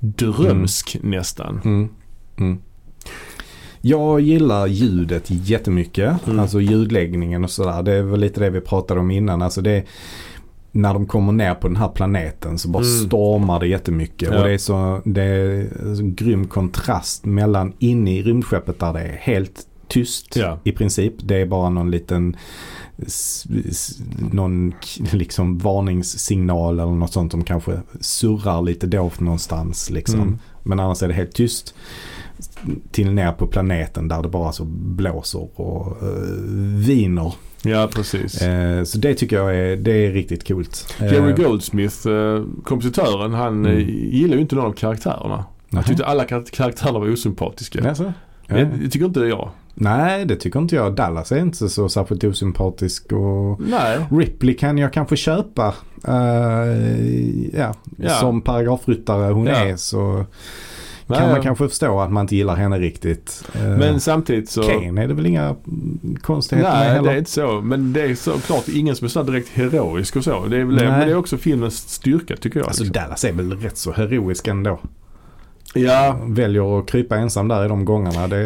drömsk 0.00 0.96
nästan. 1.02 1.60
Mm. 2.36 2.58
Jag 3.88 4.20
gillar 4.20 4.66
ljudet 4.66 5.24
jättemycket. 5.28 6.26
Mm. 6.26 6.38
Alltså 6.40 6.60
ljudläggningen 6.60 7.44
och 7.44 7.50
sådär. 7.50 7.82
Det 7.82 7.92
är 7.92 8.02
väl 8.02 8.20
lite 8.20 8.40
det 8.40 8.50
vi 8.50 8.60
pratade 8.60 9.00
om 9.00 9.10
innan. 9.10 9.42
Alltså 9.42 9.60
det 9.60 9.84
när 10.72 10.94
de 10.94 11.06
kommer 11.06 11.32
ner 11.32 11.54
på 11.54 11.68
den 11.68 11.76
här 11.76 11.88
planeten 11.88 12.58
så 12.58 12.68
bara 12.68 12.82
Mm. 12.84 13.06
stormar 13.06 13.60
det 13.60 13.66
jättemycket. 13.66 14.28
Ja. 14.32 14.38
Och 14.38 14.44
det 14.44 14.52
är 14.54 14.58
så 14.58 15.00
det 15.04 15.22
är 15.22 15.94
så 15.94 16.02
grym 16.02 16.46
kontrast 16.46 17.24
mellan 17.24 17.72
inne 17.78 18.16
i 18.16 18.22
rymdskeppet 18.22 18.78
där 18.80 18.92
det 18.92 19.00
är 19.00 19.16
helt 19.20 19.66
tyst 19.88 20.36
Ja. 20.36 20.58
i 20.64 20.72
princip. 20.72 21.14
Det 21.18 21.36
är 21.36 21.46
bara 21.46 21.68
någon 21.70 21.90
liten 21.90 22.36
någon 24.32 24.72
liksom 25.12 25.58
varningssignal 25.58 26.80
eller 26.80 26.92
något 26.92 27.12
sånt 27.12 27.32
som 27.32 27.44
kanske 27.44 27.80
surrar 28.00 28.62
lite 28.62 28.86
dovt 28.86 29.20
någonstans 29.20 29.90
liksom. 29.90 30.20
Mm. 30.20 30.38
Men 30.62 30.80
annars 30.80 31.02
är 31.02 31.08
det 31.08 31.14
helt 31.14 31.32
tyst. 31.34 31.74
Till 32.90 33.10
ner 33.12 33.32
på 33.32 33.46
planeten 33.46 34.08
där 34.08 34.22
det 34.22 34.28
bara 34.28 34.52
så 34.52 34.64
blåser 34.64 35.60
och 35.60 36.02
uh, 36.02 36.08
viner. 36.86 37.34
Ja, 37.62 37.88
precis. 37.94 38.42
Eh, 38.42 38.84
så 38.84 38.98
det 38.98 39.14
tycker 39.14 39.36
jag 39.36 39.56
är, 39.56 39.76
det 39.76 40.06
är 40.06 40.12
riktigt 40.12 40.48
coolt. 40.48 40.94
Eh, 41.00 41.12
Jerry 41.12 41.32
Goldsmith, 41.44 42.08
eh, 42.08 42.42
kompositören, 42.64 43.34
han 43.34 43.66
Mm. 43.66 43.76
eh, 43.76 43.88
gillar 44.14 44.34
ju 44.34 44.40
inte 44.40 44.54
någon 44.56 44.64
av 44.66 44.72
karaktärerna. 44.72 45.44
Han 45.72 45.84
tyckte 45.84 46.06
alla 46.06 46.24
kar- 46.24 46.50
karaktärerna 46.52 46.98
var 46.98 47.12
osympatiska. 47.12 47.94
Ja. 47.98 48.12
Det, 48.56 48.64
det 48.82 48.88
tycker 48.90 49.06
inte 49.06 49.20
jag. 49.20 49.50
Nej, 49.74 50.24
det 50.24 50.36
tycker 50.36 50.58
inte 50.60 50.76
jag. 50.76 50.94
Dallas 50.94 51.32
är 51.32 51.38
inte 51.38 51.68
så 51.68 51.88
särskilt 51.88 52.24
osympatisk 52.24 53.12
och 53.12 53.60
Nej. 53.60 53.98
Ripley 54.10 54.54
kan 54.54 54.78
jag 54.78 54.92
kanske 54.92 55.16
köpa. 55.16 55.74
Eh, 56.08 57.56
ja, 57.60 57.74
Ja. 57.96 58.08
som 58.10 58.40
paragrafryttare 58.40 59.32
hon 59.32 59.46
Ja. 59.46 59.52
är 59.54 59.76
så 59.76 60.24
Nej, 61.06 61.18
kan 61.18 61.28
man 61.28 61.36
ja. 61.36 61.42
kanske 61.42 61.68
förstå 61.68 62.00
att 62.00 62.12
man 62.12 62.20
inte 62.24 62.36
gillar 62.36 62.56
henne 62.56 62.78
riktigt. 62.78 63.44
Eh, 63.54 63.62
Men 63.62 64.00
samtidigt 64.00 64.50
så... 64.50 64.62
Kane 64.62 65.02
är 65.02 65.08
det 65.08 65.14
väl 65.14 65.26
inga 65.26 65.42
mm, 65.44 66.16
konstigheter 66.22 66.70
med 66.70 66.78
Nej, 66.80 66.88
heller? 66.94 67.08
det 67.08 67.14
är 67.14 67.18
inte 67.18 67.30
så. 67.30 67.60
Men 67.60 67.92
det 67.92 68.02
är 68.02 68.14
såklart 68.14 68.68
ingen 68.68 68.96
som 68.96 69.04
är 69.04 69.08
så 69.08 69.22
direkt 69.22 69.48
heroisk 69.48 70.16
och 70.16 70.24
så. 70.24 70.46
Det 70.46 70.56
är 70.56 70.64
väl. 70.64 70.74
Nej. 70.76 70.86
Men 70.86 71.00
det 71.00 71.12
är 71.12 71.16
också 71.16 71.36
filmens 71.36 71.76
styrka 71.88 72.36
tycker 72.36 72.60
jag. 72.60 72.66
Alltså 72.66 72.82
liksom. 72.82 73.02
Dallas 73.02 73.24
är 73.24 73.32
väl 73.32 73.52
rätt 73.60 73.76
så 73.78 73.92
heroisk 73.92 74.48
ändå. 74.48 74.78
Ja, 75.74 76.16
Väljer 76.26 76.78
att 76.78 76.86
krypa 76.88 77.16
ensam 77.16 77.48
där 77.48 77.64
i 77.64 77.68
de 77.68 77.84
gångerna. 77.84 78.26
Det, 78.28 78.38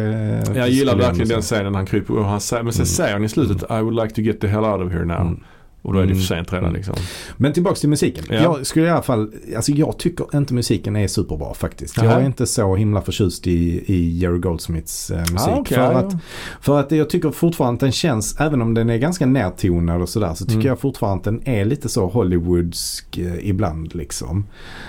jag 0.55 0.69
gillar 0.69 0.95
verkligen 0.95 1.27
den 1.29 1.41
scenen 1.41 1.75
han 1.75 1.85
kryper 1.85 2.17
och 2.17 2.25
han 2.25 2.41
säger, 2.41 2.63
men 2.63 2.73
sen 2.73 2.79
Mm. 2.81 2.85
säger 2.87 3.13
han 3.13 3.23
i 3.23 3.29
slutet 3.29 3.63
I 3.71 3.73
would 3.81 3.95
like 3.95 4.15
to 4.15 4.21
get 4.21 4.41
the 4.41 4.47
hell 4.47 4.63
out 4.65 4.81
of 4.87 4.91
here 4.91 5.05
now. 5.05 5.21
Mm. 5.21 5.39
Och 5.83 5.93
då 5.93 5.99
är 5.99 6.03
det 6.03 6.11
Mm. 6.11 6.17
för 6.21 6.35
sent 6.35 6.53
redan 6.53 6.65
Mm. 6.69 6.75
liksom. 6.75 6.95
Men 7.37 7.53
tillbaks 7.53 7.79
till 7.79 7.89
musiken. 7.89 8.23
Ja. 8.29 8.35
Jag 8.35 8.65
skulle 8.67 8.85
i 8.85 8.89
alla 8.89 9.01
fall, 9.01 9.31
alltså 9.55 9.71
jag 9.71 9.97
tycker 9.99 10.37
inte 10.37 10.53
musiken 10.53 10.95
är 10.95 11.07
superbra 11.07 11.53
faktiskt. 11.53 11.97
Jag 11.97 12.05
Nähä. 12.05 12.21
är 12.21 12.25
inte 12.25 12.47
så 12.47 12.75
himla 12.75 13.01
förtjust 13.01 13.47
i, 13.47 13.83
i 13.93 14.17
Jerry 14.17 14.39
Goldsmiths 14.39 15.11
eh, 15.11 15.19
musik. 15.19 15.39
Ah, 15.39 15.55
okej, 15.59 15.77
för, 15.77 15.83
ja, 15.83 15.91
att, 15.99 16.13
för 16.61 16.79
att 16.79 16.91
jag 16.91 17.09
tycker 17.09 17.31
fortfarande 17.31 17.73
att 17.75 17.79
den 17.79 17.91
känns, 17.91 18.35
även 18.39 18.61
om 18.61 18.73
den 18.73 18.89
är 18.89 18.97
ganska 18.97 19.25
närtonad 19.25 20.01
och 20.01 20.09
sådär, 20.09 20.33
så 20.33 20.43
tycker 20.45 20.55
Mm. 20.55 20.67
jag 20.67 20.79
fortfarande 20.79 21.17
att 21.17 21.23
den 21.23 21.47
är 21.47 21.65
lite 21.65 21.89
så 21.89 22.07
Hollywoodsk 22.07 23.17
eh, 23.17 23.49
ibland 23.49 23.95
liksom. 23.95 24.45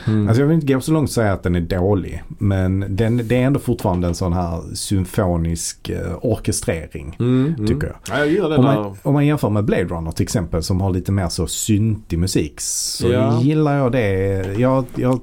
Mm. 0.06 0.28
Alltså 0.28 0.40
jag 0.42 0.48
vill 0.48 0.54
inte 0.54 0.72
gå 0.72 0.80
så 0.80 0.92
långt 0.92 1.08
och 1.08 1.14
säga 1.14 1.32
att 1.32 1.42
den 1.42 1.54
är 1.54 1.60
dålig. 1.60 2.22
Men 2.28 2.84
den, 2.96 3.16
det 3.28 3.36
är 3.36 3.42
ändå 3.46 3.60
fortfarande 3.60 4.06
en 4.08 4.14
sån 4.14 4.32
här 4.32 4.62
symfonisk 4.74 5.88
eh, 5.88 6.12
orkestrering. 6.22 7.16
Mm, 7.20 7.46
mm. 7.54 7.66
tycker 7.66 7.86
jag. 7.86 7.96
Ja, 8.08 8.18
jag 8.18 8.28
gillar 8.28 8.48
den 8.50 8.58
Om 8.58 8.64
man, 8.64 8.96
om 9.02 9.12
man 9.14 9.26
jämför 9.26 9.50
med 9.50 9.64
Blade 9.64 9.84
Runner 9.84 10.10
till 10.10 10.22
exempel 10.22 10.62
som 10.62 10.80
har 10.82 10.90
lite 10.92 11.12
mer 11.12 11.28
så 11.28 11.46
syntig 11.46 12.18
musik 12.18 12.60
så 12.60 13.08
Ja. 13.08 13.40
gillar 13.42 13.76
jag 13.78 13.92
det. 13.92 14.44
Jag, 14.58 14.84
jag 14.94 15.20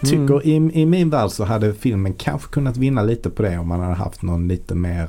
tycker 0.00 0.48
Mm. 0.48 0.70
i, 0.70 0.80
i 0.80 0.86
min 0.86 1.10
värld 1.10 1.30
så 1.30 1.44
hade 1.44 1.74
filmen 1.74 2.14
kanske 2.14 2.48
kunnat 2.52 2.76
vinna 2.76 3.02
lite 3.02 3.30
på 3.30 3.42
det 3.42 3.58
om 3.58 3.68
man 3.68 3.80
hade 3.80 3.94
haft 3.94 4.22
någon 4.22 4.48
lite 4.48 4.74
mer, 4.74 5.08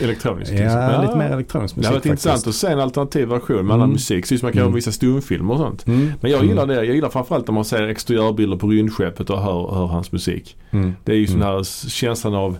Elektronisk. 0.00 0.52
ja, 0.52 1.02
lite 1.02 1.16
mer 1.16 1.30
elektronisk 1.30 1.74
Det 1.74 1.78
musik 1.78 1.86
hade 1.88 1.98
varit 1.98 2.06
intressant 2.06 2.46
att 2.46 2.54
se 2.54 2.66
en 2.66 2.80
alternativ 2.80 3.28
version 3.28 3.56
med 3.66 3.74
annan 3.74 3.80
Mm. 3.80 3.90
musik. 3.92 4.24
Precis 4.24 4.40
som 4.40 4.46
man 4.46 4.52
kan 4.52 4.62
Mm. 4.62 4.74
vissa 4.74 4.92
stumfilmer 4.92 5.52
och 5.52 5.58
sånt. 5.60 5.86
Mm. 5.86 6.12
Men 6.20 6.30
jag 6.30 6.38
Mm. 6.38 6.48
gillar 6.50 6.66
det. 6.66 6.74
Jag 6.74 6.94
gillar 6.94 7.08
framförallt 7.08 7.46
när 7.46 7.54
man 7.54 7.64
ser 7.64 7.82
exteriörbilder 7.88 8.56
på 8.56 8.66
rymdskeppet 8.68 9.30
och 9.30 9.38
hör, 9.42 9.74
hör 9.74 9.86
hans 9.86 10.12
musik. 10.12 10.56
Mm. 10.70 10.92
Det 11.04 11.12
är 11.12 11.16
ju 11.16 11.26
sån 11.26 11.36
Mm. 11.36 11.48
här 11.48 11.60
s- 11.60 11.86
känslan 11.92 12.34
av 12.34 12.56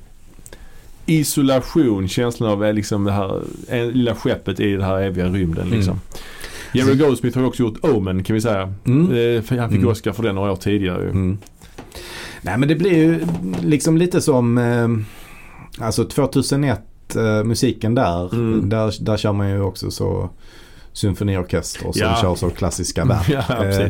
isolation, 1.10 2.08
känslan 2.08 2.50
av 2.50 2.74
liksom 2.74 3.04
det 3.04 3.12
här 3.12 3.42
lilla 3.92 4.14
skeppet 4.14 4.60
i 4.60 4.72
den 4.72 4.82
här 4.82 5.00
eviga 5.00 5.26
rymden 5.26 5.70
liksom. 5.70 6.00
Jerry 6.74 6.94
Goldsmith 6.94 7.36
har 7.36 7.42
ju 7.42 7.48
också 7.48 7.62
gjort 7.62 7.84
Omen 7.84 8.22
kan 8.24 8.34
vi 8.34 8.40
säga. 8.40 8.74
Mm. 8.86 9.10
Eh, 9.36 9.58
Han 9.58 9.68
fick 9.70 9.78
Mm. 9.78 9.88
Oscar 9.90 10.12
för 10.12 10.22
den 10.22 10.34
några 10.34 10.52
år 10.52 10.56
tidigare. 10.56 11.02
Mm. 11.02 11.38
Nej 12.42 12.58
men 12.58 12.68
det 12.68 12.74
blir 12.74 12.94
ju 12.94 13.20
liksom 13.62 13.96
lite 13.96 14.20
som 14.20 14.58
eh, 14.58 14.88
alltså 15.86 16.04
2001 16.04 17.16
eh, 17.16 17.44
musiken 17.44 17.94
där, 17.94 18.34
Mm. 18.34 18.68
där. 18.68 18.94
Där 19.04 19.16
kör 19.16 19.32
man 19.32 19.50
ju 19.50 19.60
också 19.62 19.90
så 19.90 20.30
symfoniorkester 20.92 21.80
som 21.80 21.92
Ja. 21.94 22.18
kör 22.22 22.34
så 22.34 22.50
klassiska 22.50 23.04
verk. 23.04 23.28
ja. 23.48 23.88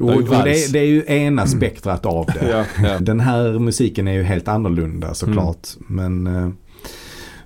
Och 0.00 0.10
Det 0.10 0.14
och 0.38 0.44
det, 0.44 0.72
det 0.72 0.78
är 0.78 0.84
ju 0.86 1.04
ena 1.06 1.46
spektrat 1.46 2.06
av 2.06 2.26
det. 2.26 2.48
Ja, 2.78 2.88
ja. 2.88 2.98
Den 2.98 3.20
här 3.20 3.58
musiken 3.58 4.08
är 4.08 4.12
ju 4.12 4.22
helt 4.22 4.48
annorlunda 4.48 5.14
såklart. 5.14 5.68
Men, 5.78 6.26
eh, 6.26 6.48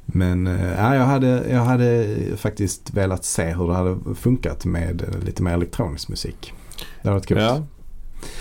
men 0.07 0.47
eh, 0.47 0.73
ja, 0.79 0.95
jag, 0.95 1.05
hade, 1.05 1.45
jag 1.51 1.61
hade 1.65 2.07
faktiskt 2.37 2.95
velat 2.95 3.25
se 3.25 3.45
hur 3.55 3.69
det 3.69 3.75
hade 3.75 3.97
funkat 4.15 4.65
med 4.65 5.03
eh, 5.03 5.25
lite 5.27 5.43
mer 5.43 5.53
elektronisk 5.55 6.09
musik. 6.09 6.53
Det 7.03 7.09
hade 7.09 7.15
varit 7.19 7.29
coolt. 7.29 7.41
Ja. 7.41 7.63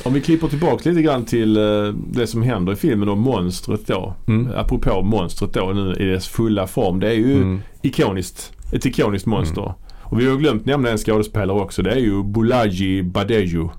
Om 0.03 0.13
vi 0.13 0.21
klipper 0.21 0.47
tillbaka 0.47 0.89
lite 0.89 1.01
grann 1.01 1.25
till 1.25 1.53
det 2.11 2.27
som 2.27 2.43
händer 2.43 2.73
i 2.73 2.75
filmen 2.75 3.09
och 3.09 3.17
monstret 3.17 3.87
då. 3.87 4.13
Mm. 4.27 4.51
Apropå 4.55 5.01
monstret 5.01 5.53
då 5.53 5.71
nu 5.75 5.93
i 5.99 6.05
dess 6.05 6.27
fulla 6.27 6.67
form. 6.67 6.99
Det 6.99 7.07
är 7.07 7.13
ju 7.13 7.35
Mm. 7.35 7.59
ikoniskt. 7.81 8.51
Ett 8.71 8.85
ikoniskt 8.85 9.25
monster. 9.25 9.73
Och 10.01 10.19
vi 10.19 10.29
har 10.29 10.37
glömt 10.37 10.65
nämna 10.65 10.89
en 10.89 10.97
skådespelare 10.97 11.59
också. 11.59 11.81
Det 11.81 11.91
är 11.91 11.99
ju 11.99 12.23
Bolaji 12.23 13.03
Badejo. 13.03 13.71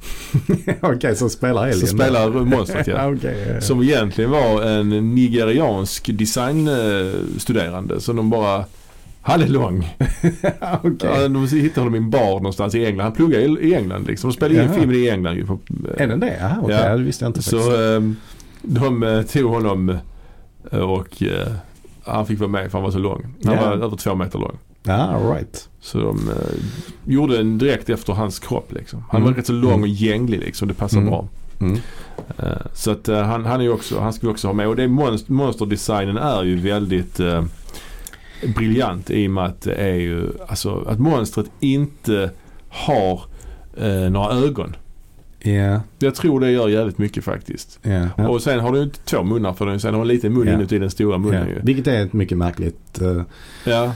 Okej, 0.80 1.16
så 1.16 1.28
spelar 1.28 1.62
Alien 1.62 1.78
Som 1.78 1.98
spelar 1.98 2.30
monstret 2.30 2.86
ja. 2.86 3.14
Ja, 3.22 3.30
ja. 3.30 3.60
Som 3.60 3.82
egentligen 3.82 4.30
var 4.30 4.62
en 4.62 5.14
nigeriansk 5.14 6.10
designstuderande. 6.12 8.00
som 8.00 8.16
de 8.16 8.30
bara 8.30 8.64
han 9.22 9.42
är 9.42 9.48
lång. 9.48 9.96
Ja, 10.60 11.28
de 11.28 11.46
hittade 11.46 11.80
honom 11.80 11.94
i 11.94 11.98
en 11.98 12.10
bar 12.10 12.34
någonstans 12.34 12.74
i 12.74 12.84
England. 12.86 13.04
Han 13.04 13.12
pluggade 13.12 13.44
i- 13.44 13.74
England 13.74 14.06
liksom. 14.06 14.30
De 14.30 14.34
spelade 14.36 14.62
in 14.64 14.72
filmen 14.74 14.96
i 14.96 15.08
England 15.08 15.36
ju. 15.36 15.46
På, 15.46 15.58
Är 15.96 16.06
den 16.06 16.20
det? 16.20 16.44
Aha, 16.44 16.56
okej, 16.62 16.76
Ja. 16.84 16.96
det 16.96 17.02
visste 17.02 17.24
jag 17.24 17.28
inte 17.30 17.42
faktiskt. 17.42 17.64
Så 17.64 17.94
eh, 17.96 18.02
de 18.62 19.02
eh, 19.02 19.22
tog 19.22 19.50
honom 19.50 19.98
eh, 20.72 20.78
och 20.78 21.22
eh, 21.22 21.48
han 22.04 22.26
fick 22.26 22.38
vara 22.38 22.50
med 22.50 22.70
för 22.70 22.78
han 22.78 22.82
var 22.84 22.90
så 22.90 22.98
lång. 22.98 23.26
Han 23.44 23.54
Ja. 23.54 23.60
var 23.60 23.72
över 23.72 23.96
två 23.96 24.14
meter 24.14 24.38
lång. 24.38 24.58
All 24.86 25.32
right. 25.32 25.68
Så 25.80 25.98
de 25.98 26.28
eh, 26.28 26.34
gjorde 27.04 27.38
en 27.40 27.58
direkt 27.58 27.90
efter 27.90 28.12
hans 28.12 28.38
kropp 28.38 28.72
liksom. 28.72 29.04
Han 29.10 29.20
Mm. 29.20 29.30
var 29.32 29.36
rätt 29.38 29.46
så 29.46 29.52
lång 29.52 29.70
Mm. 29.72 29.82
och 29.82 29.88
gänglig 29.88 30.38
liksom. 30.40 30.68
Det 30.68 30.74
passar 30.74 30.98
Mm. 30.98 31.10
bra. 31.10 31.28
Mm. 31.60 31.78
Eh, 32.38 32.48
så 32.74 32.90
att 32.90 33.08
eh, 33.08 33.22
han, 33.22 33.44
han 33.44 33.60
är 33.60 33.64
ju 33.64 33.72
också, 33.72 34.00
han 34.00 34.12
skulle 34.12 34.32
också 34.32 34.46
ha 34.48 34.52
med. 34.54 34.68
Och 34.68 34.76
det 34.76 34.88
monster, 34.88 35.32
monsterdesignen 35.32 36.16
är 36.16 36.42
ju 36.44 36.56
väldigt 36.56 37.20
eh, 37.20 37.44
briljant 38.56 39.10
i 39.10 39.26
och 39.26 39.30
med 39.30 39.44
att 39.44 39.60
det 39.62 39.74
är 39.74 39.94
ju, 39.94 40.30
alltså 40.48 40.84
att 40.88 40.98
monstret 40.98 41.46
inte 41.60 42.30
har 42.68 43.20
eh, 43.76 44.10
några 44.10 44.32
ögon. 44.32 44.76
Ja, 45.40 45.80
Jag 45.98 46.14
tror 46.14 46.40
det 46.40 46.50
gör 46.50 46.68
jävligt 46.68 46.98
mycket 46.98 47.24
faktiskt. 47.24 47.78
ja. 48.16 48.28
Och 48.28 48.42
sen 48.42 48.60
har 48.60 48.72
du 48.72 48.90
två 49.04 49.22
munnar 49.22 49.52
för 49.52 49.66
den. 49.66 49.80
Sen 49.80 49.94
har 49.94 50.00
en 50.00 50.08
liten 50.08 50.32
mun 50.32 50.46
Ja. 50.46 50.52
inuti 50.52 50.78
den 50.78 50.90
stora 50.90 51.18
munnen 51.18 51.46
ja. 51.48 51.54
ju. 51.54 51.60
Vilket 51.62 51.86
är 51.86 52.04
ett 52.04 52.12
mycket 52.12 52.38
märkligt 52.38 53.00
eh, 53.02 53.22
Ja, 53.64 53.92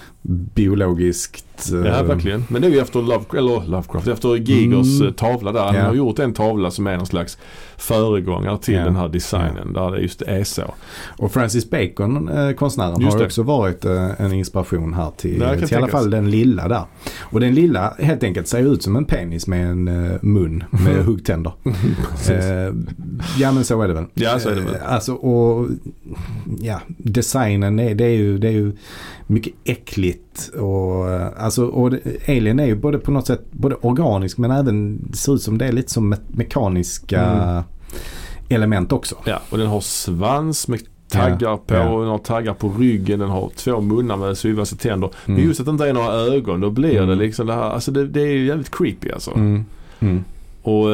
biologiskt... 0.56 1.72
eh, 1.72 1.78
ja 1.86 2.02
verkligen. 2.02 2.44
Men 2.48 2.62
det 2.62 2.68
är 2.68 2.72
ju 2.72 2.78
efter 2.78 3.02
Love, 3.02 3.24
eller 3.38 3.66
Lovecraft, 3.68 4.08
efter 4.08 4.36
Gigers 4.36 4.96
Mm. 5.00 5.06
eh, 5.08 5.12
tavla 5.14 5.52
där. 5.52 5.64
Han 5.64 5.76
har 5.86 5.94
gjort 5.94 6.18
en 6.18 6.32
tavla 6.32 6.70
som 6.70 6.86
är 6.86 6.96
någon 6.96 7.06
slags 7.06 7.38
föregångare 7.76 8.58
till 8.58 8.74
den 8.74 8.96
här 8.96 9.08
designen. 9.08 9.72
Där 9.72 9.90
det 9.90 10.00
just 10.00 10.22
är 10.22 10.44
så. 10.44 10.74
Och 11.18 11.32
Francis 11.32 11.70
Bacon, 11.70 12.28
eh, 12.28 12.52
konstnären, 12.52 13.00
Just 13.00 13.12
har 13.12 13.18
det. 13.20 13.26
också 13.26 13.42
varit 13.42 13.84
en 13.84 14.32
inspiration 14.32 14.94
här 14.94 15.10
till, 15.16 15.40
kan 15.40 15.58
till 15.58 15.72
i 15.72 15.76
alla 15.76 15.88
fall 15.88 16.10
den 16.10 16.30
lilla 16.30 16.68
där. 16.68 16.82
Och 17.20 17.40
den 17.40 17.54
lilla 17.54 17.94
helt 17.98 18.22
enkelt 18.24 18.48
ser 18.48 18.72
ut 18.72 18.82
som 18.82 18.96
en 18.96 19.04
penis 19.04 19.46
med 19.46 19.70
en 19.70 19.84
mun 20.22 20.64
med 20.70 20.94
huggtänder. 21.04 21.52
eh, 22.30 22.74
ja 23.38 23.52
men 23.52 23.64
så 23.64 23.82
är 23.82 23.88
det 23.88 23.94
väl. 23.94 24.04
Ja, 24.14 24.38
så 24.38 24.48
är 24.48 24.54
det 24.54 24.60
väl. 24.60 24.74
Eh, 24.74 24.92
alltså 24.92 25.12
och 25.14 25.68
ja, 26.60 26.80
designen 26.98 27.78
är, 27.78 27.94
det 27.94 28.04
är 28.04 28.08
ju, 28.16 28.38
det 28.38 28.48
är 28.48 28.52
ju 28.52 28.72
mycket 29.26 29.52
äckligt 29.64 30.48
och 30.48 31.10
eh, 31.10 31.28
alltså 31.38 31.66
och 31.66 31.92
Alien 32.28 32.60
är 32.60 32.66
ju 32.66 32.74
både 32.76 32.98
på 32.98 33.10
något 33.10 33.26
sätt 33.26 33.42
både 33.50 33.74
organisk 33.74 34.38
men 34.38 34.50
även 34.50 35.08
ser 35.14 35.34
ut 35.34 35.42
som 35.42 35.58
det 35.58 35.66
är 35.66 35.72
lite 35.72 35.92
som 35.92 36.14
me- 36.14 36.20
mekaniska 36.28 37.22
Mm. 37.22 37.62
element 38.48 38.92
också. 38.92 39.14
Ja, 39.24 39.40
och 39.50 39.58
den 39.58 39.66
har 39.66 39.80
svans 39.80 40.68
med 40.68 40.80
taggar 41.08 41.56
på 41.56 41.74
Ja. 41.74 41.98
den 42.00 42.08
har 42.08 42.18
taggar 42.18 42.54
på 42.54 42.68
ryggen. 42.68 43.18
Den 43.18 43.30
har 43.30 43.50
två 43.56 43.80
munnar 43.80 44.16
med 44.16 44.38
syvaste 44.38 44.76
tänder. 44.76 45.10
Men 45.26 45.34
Mm. 45.36 45.48
just 45.48 45.60
att 45.60 45.66
det 45.66 45.72
inte 45.72 45.88
är 45.88 45.92
några 45.92 46.12
ögon, 46.12 46.60
då 46.60 46.70
blir 46.70 46.96
Mm. 46.96 47.08
det 47.08 47.14
liksom 47.14 47.46
det 47.46 47.52
här. 47.54 47.62
Alltså 47.70 47.90
det, 47.90 48.06
det 48.06 48.20
är 48.22 48.26
ju 48.32 48.46
jävligt 48.46 48.70
creepy 48.76 49.10
alltså. 49.10 49.30
Mm. 49.30 49.64
Mm. 50.00 50.24
Och 50.62 50.88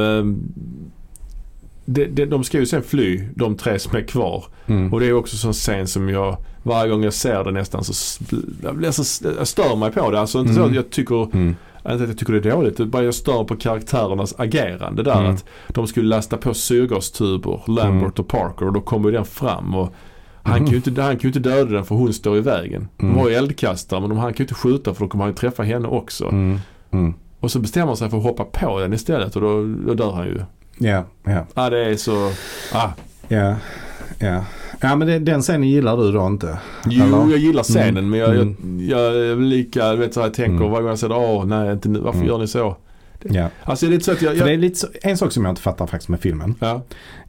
det, 1.91 2.05
det, 2.07 2.27
de 2.27 2.45
ska 2.45 2.59
ju 2.59 2.67
sen 2.67 2.83
fly, 2.83 3.21
de 3.35 3.57
tre 3.57 3.79
som 3.79 3.97
är 3.97 4.03
kvar. 4.03 4.45
Mm. 4.67 4.93
Och 4.93 5.01
det 5.01 5.07
är 5.07 5.13
också 5.13 5.37
sån 5.37 5.53
scen 5.53 5.87
som 5.87 6.09
jag, 6.09 6.37
varje 6.63 6.91
gång 6.91 7.05
jag 7.05 7.13
ser 7.15 7.45
det 7.45 7.51
nästan 7.51 7.85
så, 7.85 8.25
jag, 8.63 8.77
blir 8.77 8.91
så, 8.91 9.25
jag 9.39 9.47
stör 9.49 9.77
mig 9.77 9.91
på 9.93 10.11
det. 10.11 10.21
Alltså 10.21 10.39
inte 10.41 10.55
så 10.55 10.61
Mm. 10.61 10.71
att 10.71 10.77
jag 10.77 10.91
tycker, 10.91 11.23
Mm. 11.35 11.49
inte 11.49 12.03
att 12.05 12.09
jag 12.09 12.19
tycker 12.19 12.33
det 12.33 12.49
är 12.49 12.53
dåligt, 12.57 12.79
bara 12.79 13.03
jag 13.05 13.15
stör 13.15 13.45
på 13.45 13.57
karaktärernas 13.57 14.35
agerande 14.39 15.03
där. 15.03 15.19
Mm. 15.21 15.35
Att 15.35 15.45
de 15.69 15.87
skulle 15.87 16.09
lasta 16.09 16.37
på 16.37 16.55
syrgastuber, 16.55 17.61
Lambert 17.67 18.19
och 18.19 18.29
Parker 18.29 18.67
och 18.67 18.73
då 18.73 18.81
kommer 18.81 19.13
den 19.13 19.25
fram. 19.25 19.75
Och 19.75 19.93
han, 20.43 20.57
Mm. 20.57 20.65
kan 20.71 20.81
ju 20.81 20.83
inte, 20.91 21.03
han 21.03 21.17
kan 21.19 21.29
inte 21.29 21.41
döda 21.41 21.71
den 21.73 21.85
för 21.85 21.95
hon 21.95 22.13
står 22.13 22.37
i 22.37 22.41
vägen. 22.41 22.89
De 22.97 23.07
Mm. 23.07 23.19
har 23.19 23.29
ju 23.29 23.35
eldkastare 23.35 24.01
men 24.01 24.09
de, 24.09 24.19
han 24.19 24.33
kan 24.33 24.39
ju 24.39 24.45
inte 24.45 24.55
skjuta 24.55 24.95
för 24.95 25.05
då 25.05 25.09
kommer 25.09 25.25
han 25.25 25.33
ju 25.33 25.37
träffa 25.37 25.63
henne 25.63 25.89
också. 25.89 26.25
Mm. 26.29 26.59
Mm. 26.91 27.15
Och 27.41 27.51
så 27.51 27.59
bestämmer 27.59 27.87
han 27.87 27.97
sig 27.97 28.11
för 28.11 28.17
att 28.17 28.23
hoppa 28.23 28.45
på 28.45 28.81
den 28.81 28.93
istället 28.93 29.37
och 29.37 29.43
då, 29.43 29.67
då 29.87 29.95
dör 29.95 30.13
han 30.13 30.27
ju. 30.27 30.41
Ja, 30.79 31.05
ja, 31.25 31.47
Ja 31.55 31.71
det 31.71 31.85
är 31.85 31.97
så, 31.97 32.31
ah. 32.73 32.89
ja, 33.29 33.57
ja. 34.19 34.45
Ja 34.81 34.97
men 34.97 35.09
det, 35.09 35.19
den 35.19 35.43
scenen 35.43 35.69
gillar 35.69 35.97
du 35.97 36.13
då 36.13 36.27
inte? 36.27 36.59
Jo, 36.87 37.05
Eller? 37.05 37.19
jag 37.31 37.39
gillar 37.39 37.63
scenen 37.63 37.89
Mm. 37.89 38.11
men 38.11 38.21
jag, 38.21 38.35
Mm. 38.37 38.57
jag, 38.89 39.01
jag 39.01 39.17
är 39.31 39.37
lika, 39.37 39.91
du 39.93 39.97
vet 39.97 40.15
så 40.15 40.21
här, 40.21 40.27
jag 40.27 40.35
tänker 40.35 40.57
Mm. 40.57 40.71
varje 40.71 40.83
gång 40.83 40.89
jag 40.91 40.99
säger 40.99 41.17
åh 41.17 41.45
nej 41.47 41.73
inte 41.73 41.89
nu, 41.89 41.99
varför 41.99 42.19
Mm. 42.19 42.29
gör 42.29 42.39
ni 42.39 42.47
så? 42.47 42.77
Ja. 43.23 43.49
Alltså 43.65 43.87
det 43.87 43.91
är 43.91 43.93
lite 43.93 44.05
så 44.05 44.13
att 44.13 44.23
jag, 44.23 44.37
jag 44.37 44.47
det 44.47 44.53
är 44.53 44.57
lite 44.57 44.79
så, 44.79 44.87
en 45.03 45.17
sak 45.19 45.33
som 45.33 45.45
jag 45.45 45.53
inte 45.53 45.63
fattar 45.63 45.87
faktiskt 45.87 46.09
med 46.09 46.21
filmen. 46.21 46.55
ja, 46.61 46.83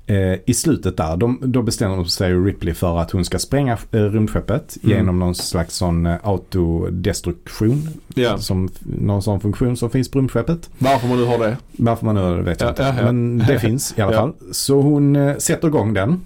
Eh, 0.10 0.40
I 0.46 0.54
slutet 0.54 0.98
där, 0.98 1.18
de, 1.18 1.40
då 1.42 1.62
bestämmer 1.62 2.04
sig 2.04 2.34
Ripley 2.34 2.74
för 2.74 2.98
att 3.00 3.12
hon 3.12 3.26
ska 3.26 3.40
spränga 3.40 3.74
eh, 3.92 4.00
rymdskeppet 4.04 4.78
Mm. 4.84 4.98
genom 4.98 5.20
någon 5.20 5.36
slags 5.36 5.76
sån 5.76 6.06
eh, 6.06 6.16
autodestruktion. 6.24 7.88
ja. 8.16 8.38
Som, 8.38 8.70
någon 8.84 9.22
sån 9.22 9.40
funktion 9.40 9.78
som 9.78 9.90
finns 9.90 10.12
på 10.12 10.20
rymdskeppet. 10.20 10.70
Varför 10.78 11.08
man 11.08 11.18
nu 11.18 11.26
har 11.26 11.38
det. 11.40 11.58
Varför 11.72 12.06
man 12.06 12.16
nu 12.16 12.42
vet 12.42 12.62
jag 12.62 12.68
Ja, 12.68 12.70
inte. 12.72 12.82
ja, 12.84 12.94
ja. 12.98 13.06
Men 13.06 13.38
det 13.38 13.60
finns 13.66 13.94
i 13.98 14.02
alla 14.02 14.14
fall. 14.14 14.34
Så 14.52 14.82
hon 14.82 15.16
eh, 15.16 15.38
sätter 15.38 15.68
igång 15.68 15.94
den 15.94 16.22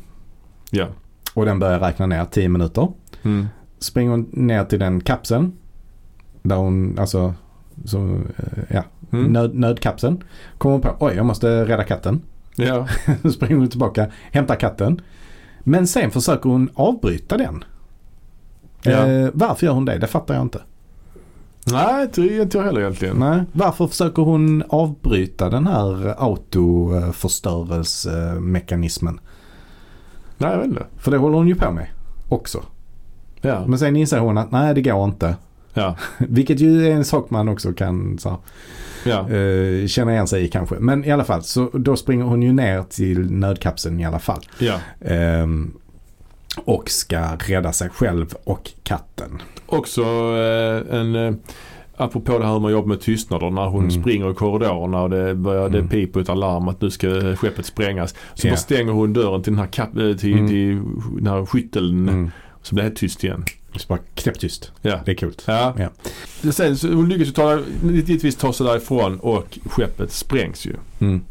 Ja. 0.71 0.87
och 1.33 1.45
den 1.45 1.59
börjar 1.59 1.79
räkna 1.79 2.05
ner 2.05 2.25
10 2.25 2.49
minuter. 2.49 2.87
Mm. 3.23 3.47
Springer 3.79 4.11
hon 4.11 4.29
ner 4.31 4.63
till 4.65 4.79
den 4.79 5.01
kapseln. 5.01 5.51
Där 6.41 6.55
hon, 6.55 6.99
alltså, 6.99 7.33
så, 7.85 8.19
ja, 8.69 8.83
Mm. 9.11 9.25
nöd, 9.33 9.55
nödkapseln. 9.55 10.23
Kommer 10.57 10.73
hon 10.73 10.81
på, 10.81 10.95
oj 10.99 11.13
jag 11.15 11.25
måste 11.25 11.65
rädda 11.65 11.83
katten. 11.83 12.21
Ja. 12.55 12.87
Då 13.21 13.31
springer 13.31 13.55
hon 13.55 13.69
tillbaka, 13.69 14.11
hämtar 14.31 14.55
katten. 14.55 15.01
Men 15.59 15.87
sen 15.87 16.11
försöker 16.11 16.49
hon 16.49 16.69
avbryta 16.73 17.37
den. 17.37 17.63
Ja. 18.83 19.07
Eh, 19.07 19.29
varför 19.33 19.65
gör 19.65 19.73
hon 19.73 19.85
det? 19.85 19.97
Det 19.97 20.07
fattar 20.07 20.33
jag 20.33 20.41
inte. 20.41 20.61
Nej, 21.65 22.09
det 22.15 22.21
är 22.21 22.41
inte 22.41 22.57
jag 22.57 22.65
heller 22.65 22.81
egentligen. 22.81 23.17
Nej. 23.17 23.43
Varför 23.51 23.87
försöker 23.87 24.21
hon 24.21 24.63
avbryta 24.69 25.49
den 25.49 25.67
här 25.67 26.15
autoförstörelsemekanismen? 26.23 29.19
Nej, 30.37 30.51
jag 30.51 30.57
vet 30.57 30.67
inte. 30.67 30.85
För 30.97 31.11
det 31.11 31.17
håller 31.17 31.37
hon 31.37 31.47
ju 31.47 31.55
på 31.55 31.71
med 31.71 31.87
också. 32.29 32.63
Ja. 33.41 33.67
Men 33.67 33.79
sen 33.79 33.95
inser 33.95 34.19
hon 34.19 34.37
att 34.37 34.51
nej 34.51 34.73
det 34.73 34.81
går 34.81 35.03
inte. 35.03 35.35
Ja. 35.73 35.95
Vilket 36.17 36.59
ju 36.59 36.87
är 36.87 36.91
en 36.91 37.05
sak 37.05 37.29
man 37.29 37.49
också 37.49 37.73
kan 37.73 38.19
så, 38.19 38.37
Ja. 39.05 39.29
eh, 39.29 39.87
känna 39.87 40.11
igen 40.11 40.27
sig 40.27 40.43
i 40.43 40.47
kanske. 40.47 40.75
Men 40.79 41.05
i 41.05 41.11
alla 41.11 41.23
fall 41.23 41.43
så 41.43 41.69
då 41.73 41.95
springer 41.95 42.23
hon 42.25 42.41
ju 42.43 42.53
ner 42.53 42.83
till 42.83 43.31
nödkapseln 43.31 43.99
i 43.99 44.05
alla 44.05 44.19
fall. 44.19 44.41
ja. 44.59 44.75
Ehm, 45.01 45.71
och 46.65 46.89
ska 46.89 47.21
rädda 47.47 47.71
sig 47.71 47.89
själv 47.89 48.33
och 48.43 48.71
katten. 48.83 49.41
Också 49.65 50.01
eh, 50.01 50.99
en, 50.99 51.15
eh, 51.15 51.33
apropå 51.97 52.37
det 52.39 52.45
här 52.45 52.59
med 52.59 52.71
jobb 52.71 52.85
med 52.87 53.01
tystnader, 53.01 53.49
när 53.49 53.65
hon 53.65 53.83
Mm. 53.89 54.01
springer 54.01 54.31
i 54.31 54.33
korridorerna 54.33 55.01
och 55.01 55.09
det, 55.09 55.35
börjar, 55.35 55.69
det 55.69 55.77
Mm. 55.77 55.89
piper 55.89 56.19
ett 56.19 56.29
alarm 56.29 56.67
att 56.67 56.81
nu 56.81 56.89
ska 56.91 57.35
skeppet 57.35 57.65
sprängas. 57.65 58.15
Så 58.33 58.47
bara 58.47 58.57
stänger 58.57 58.91
hon 58.91 59.13
dörren 59.13 59.41
till 59.43 59.53
den 59.53 59.59
här, 59.59 59.67
kap, 59.67 59.97
eh, 59.97 60.13
till, 60.13 60.33
Mm. 60.33 60.47
till 60.47 60.81
den 61.17 61.27
här 61.27 61.45
skytteln. 61.45 62.09
Mm. 62.09 62.31
Så 62.61 62.75
blir 62.75 62.83
det 62.83 62.89
helt 62.89 62.99
tyst 62.99 63.23
igen. 63.23 63.43
Så 63.75 63.85
bara 63.87 63.99
knäpptyst. 64.15 64.71
Ja. 64.81 64.99
Det 65.05 65.11
är 65.11 65.15
coolt. 65.15 65.43
Ja. 65.47 65.73
Ja. 66.43 66.51
Sen, 66.51 66.77
så 66.77 66.87
hon 66.87 67.09
lyckas 67.09 67.27
ju 67.27 67.31
ta, 67.31 67.59
givetvis 67.83 68.35
ta 68.35 68.53
sig 68.53 68.65
därifrån 68.65 69.19
och 69.19 69.59
skeppet 69.65 70.11
sprängs 70.11 70.65
ju. 70.65 70.73
Mm. 70.99 71.21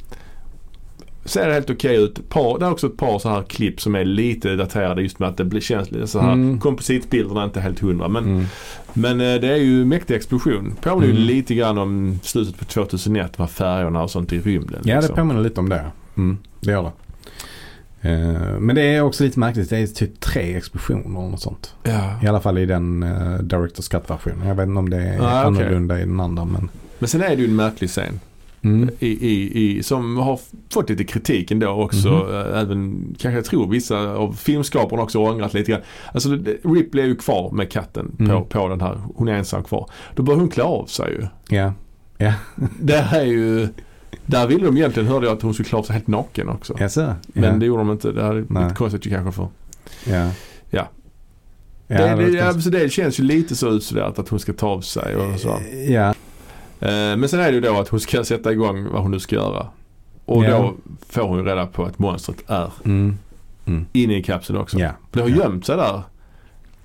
Ser 1.25 1.47
det 1.47 1.55
helt 1.55 1.71
okej 1.71 1.97
ut. 2.05 2.19
Ett 2.19 2.29
Par, 2.29 2.59
det 2.59 2.67
är 2.67 2.71
också 2.71 2.87
ett 2.87 2.97
par 2.97 3.19
så 3.19 3.29
här 3.29 3.43
klipp 3.43 3.81
som 3.81 3.95
är 3.95 4.05
lite 4.05 4.57
daterade 4.57 5.03
just 5.03 5.19
med 5.19 5.29
att 5.29 5.37
det 5.37 5.45
blir, 5.45 5.61
känns 5.61 5.91
lite 5.91 6.07
så 6.07 6.21
här. 6.21 6.33
Mm. 6.33 6.61
Kompositbilderna 6.61 7.41
är 7.41 7.45
inte 7.45 7.61
helt 7.61 7.79
hundra. 7.81 8.09
Men, 8.09 8.25
Mm. 8.25 8.45
men 8.93 9.21
eh, 9.21 9.41
det 9.41 9.49
är 9.49 9.57
ju 9.57 9.85
mäktig 9.85 10.15
explosion. 10.15 10.75
Påminner 10.81 11.07
ju 11.07 11.13
Mm. 11.13 11.23
lite 11.27 11.55
grann 11.55 11.79
om 11.79 12.19
slutet 12.23 12.59
på 12.59 12.65
2001 12.65 13.39
med 13.39 13.51
färgerna 13.51 14.03
och 14.03 14.11
sånt 14.11 14.33
i 14.33 14.41
rymden. 14.41 14.81
Ja 14.85 14.95
det 14.95 15.01
liksom. 15.01 15.17
påminner 15.17 15.41
lite 15.43 15.61
om 15.61 15.69
det. 15.69 15.85
Mm. 16.17 16.39
Det 16.61 16.71
gör 16.73 16.83
det. 16.83 16.93
Eh, 18.03 18.59
men 18.59 18.75
det 18.77 18.83
är 18.83 19.01
också 19.03 19.25
lite 19.25 19.39
märkligt. 19.41 19.71
Det 19.71 19.79
är 19.79 19.87
typ 19.87 20.21
tre 20.21 20.57
explosioner 20.57 21.19
och 21.21 21.31
något 21.31 21.41
sånt. 21.41 21.75
ja. 21.83 22.19
I 22.23 22.27
alla 22.27 22.41
fall 22.41 22.59
i 22.59 22.67
den 22.67 23.03
uh, 23.03 23.39
Directors 23.39 23.89
Cut-versionen. 23.89 24.49
Jag 24.49 24.55
vet 24.55 24.67
inte 24.69 24.79
om 24.79 24.91
det 24.91 24.97
är 25.03 25.21
Ah, 25.21 25.43
annorlunda 25.45 25.97
i 25.99 26.01
den 26.01 26.21
andra. 26.21 26.45
Men, 26.45 26.69
Men 26.99 27.09
sen 27.09 27.23
är 27.23 27.29
det 27.29 27.35
ju 27.43 27.45
en 27.45 27.57
märklig 27.57 27.91
scen. 27.91 28.21
mm. 28.63 28.91
I, 28.99 29.09
i, 29.29 29.63
i, 29.79 29.83
som 29.83 30.17
har 30.17 30.41
fått 30.73 30.91
lite 30.91 31.05
kritik 31.05 31.51
ändå 31.51 31.69
också. 31.69 32.09
Eh, 32.09 32.61
Även, 32.61 33.15
kanske 33.19 33.37
jag 33.39 33.45
tror 33.45 33.69
vissa 33.71 33.99
av 33.99 34.33
filmskaparna 34.33 35.03
också 35.03 35.19
ångrat 35.19 35.55
lite 35.55 35.71
grann. 35.73 35.81
Alltså 36.13 36.31
Ripley 36.65 37.05
är 37.05 37.09
ju 37.09 37.17
kvar 37.17 37.51
med 37.53 37.71
katten 37.71 38.17
Mm. 38.21 38.33
på, 38.33 38.45
på 38.45 38.69
den 38.69 38.81
här. 38.81 38.99
Hon 39.15 39.29
är 39.29 39.33
ensam 39.33 39.65
kvar. 39.65 39.91
Då 40.15 40.23
börjar 40.23 40.41
hon 40.41 40.49
klä 40.49 40.63
av 40.65 40.87
sig 40.87 41.11
ju. 41.13 41.27
Ja. 41.57 41.73
Det 42.81 42.97
här 42.97 43.21
är 43.21 43.25
ju 43.25 43.69
där 44.27 44.47
ville 44.47 44.65
de 44.67 44.77
egentligen, 44.77 45.09
hörde 45.09 45.27
jag, 45.27 45.37
att 45.37 45.43
hon 45.43 45.55
skulle 45.55 45.69
klä 45.69 45.79
av 45.79 45.83
sig 45.83 45.93
helt 45.95 46.07
naken 46.07 46.49
också. 46.49 46.75
Jaså? 46.81 47.01
Ja. 47.01 47.15
Men 47.27 47.59
det 47.59 47.67
gjorde 47.67 47.81
de 47.81 47.91
inte. 47.91 48.13
Det 48.13 48.23
är 48.23 48.45
Nej. 48.49 48.63
lite 48.65 48.75
konstigt 48.77 49.13
kanske 49.13 49.33
för. 49.33 49.49
Ja. 50.13 50.31
Ja. 50.71 50.89
Ja, 51.87 51.99
det, 51.99 52.05
det, 52.09 52.09
det, 52.09 52.15
var 52.31 52.31
ja, 52.31 52.45
konstigt. 52.45 52.65
så 52.65 52.71
det 52.79 52.89
känns 52.93 53.21
ju 53.21 53.25
lite 53.25 53.57
så 53.57 53.69
utstuderat 53.71 54.19
att 54.19 54.29
hon 54.29 54.41
ska 54.41 54.53
ta 54.53 54.67
av 54.69 54.81
sig 54.81 55.17
och 55.17 55.41
så. 55.41 55.59
Ja. 55.89 56.09
Eh, 56.81 57.17
Men 57.17 57.29
sen 57.29 57.41
är 57.41 57.49
det 57.49 57.55
ju 57.55 57.61
då 57.61 57.81
att 57.81 57.89
hon 57.89 58.01
ska 58.01 58.25
sätta 58.25 58.53
igång 58.53 58.85
vad 58.93 59.03
hon 59.03 59.11
nu 59.11 59.19
ska 59.21 59.37
göra. 59.37 59.67
Och 60.25 60.45
Ja. 60.45 60.51
då 60.51 60.75
får 61.09 61.23
hon 61.23 61.39
ju 61.39 61.45
reda 61.45 61.67
på 61.67 61.85
att 61.85 61.99
monstret 61.99 62.37
är 62.47 62.71
Mm. 62.85 63.17
inne 63.93 64.17
i 64.19 64.23
kapseln 64.23 64.59
också. 64.59 64.79
Ja. 64.79 64.91
Det 65.11 65.21
har 65.21 65.29
gömt 65.29 65.67
sig 65.67 65.77
där. 65.77 66.03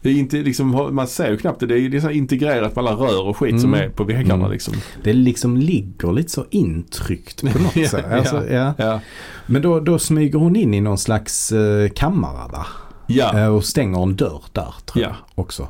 Det 0.07 0.11
är 0.13 0.19
inte, 0.19 0.37
liksom, 0.37 0.89
man 0.95 1.07
ser 1.07 1.31
ju 1.31 1.37
knappt 1.37 1.59
det. 1.59 1.65
Det 1.65 1.79
är 1.79 1.89
liksom 1.89 2.11
integrerat 2.11 2.75
med 2.75 2.85
alla 2.87 2.91
rör 2.97 3.27
och 3.27 3.37
skit 3.37 3.61
som 3.61 3.73
Mm. 3.73 3.85
är 3.85 3.93
på 3.93 4.03
väggarna 4.03 4.33
Mm. 4.35 4.51
liksom. 4.51 4.73
Det 5.03 5.13
liksom 5.13 5.57
ligger 5.57 6.11
lite 6.11 6.31
så 6.31 6.45
intryckt 6.49 7.41
på 7.53 7.59
något 7.59 7.73
sätt. 7.89 8.05
Alltså, 8.11 8.47
ja. 8.49 8.73
Ja. 8.77 8.99
Men 9.45 9.61
då, 9.61 9.79
då 9.79 9.99
smyger 9.99 10.39
hon 10.39 10.55
in 10.55 10.73
i 10.73 10.81
någon 10.81 10.97
slags 10.97 11.51
uh, 11.51 11.89
kammare 11.89 12.51
va? 12.51 12.65
Ja. 13.07 13.39
Eh, 13.39 13.47
och 13.47 13.65
stänger 13.65 14.03
en 14.03 14.15
dörr 14.15 14.41
där 14.51 14.73
tror 14.85 15.03
Ja. 15.03 15.09
jag 15.09 15.15
också. 15.45 15.67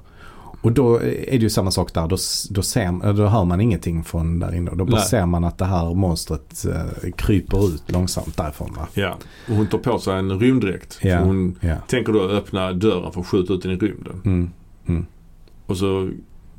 Och 0.67 0.73
då 0.73 0.95
är 1.01 1.31
det 1.31 1.37
ju 1.37 1.49
samma 1.49 1.71
sak 1.71 1.93
där. 1.93 2.01
Då, 2.07 2.17
då, 2.49 2.61
ser, 2.61 3.13
då 3.13 3.25
hör 3.27 3.45
man 3.45 3.61
ingenting 3.61 4.03
från 4.03 4.39
där 4.39 4.55
inne. 4.55 4.71
Då 4.75 4.85
bara 4.85 4.95
Nej. 4.95 5.05
ser 5.05 5.25
man 5.25 5.43
att 5.43 5.57
det 5.57 5.65
här 5.65 5.93
monstret 5.93 6.65
eh, 6.65 7.11
kryper 7.11 7.67
ut 7.67 7.91
långsamt 7.91 8.37
därifrån 8.37 8.73
va? 8.77 8.87
ja. 8.93 9.17
Och 9.49 9.55
hon 9.55 9.67
tar 9.67 9.77
på 9.77 9.99
sig 9.99 10.13
en 10.19 10.39
rymddräkt. 10.39 10.99
Ja. 11.01 11.19
Hon 11.19 11.55
Ja. 11.61 11.75
tänker 11.87 12.13
då 12.13 12.21
öppna 12.21 12.73
dörren 12.73 13.11
för 13.11 13.21
att 13.21 13.27
skjuta 13.27 13.53
ut 13.53 13.61
den 13.63 13.71
i 13.71 13.75
rymden. 13.75 14.21
Mm. 14.87 15.05
Och 15.65 15.77
så 15.77 16.09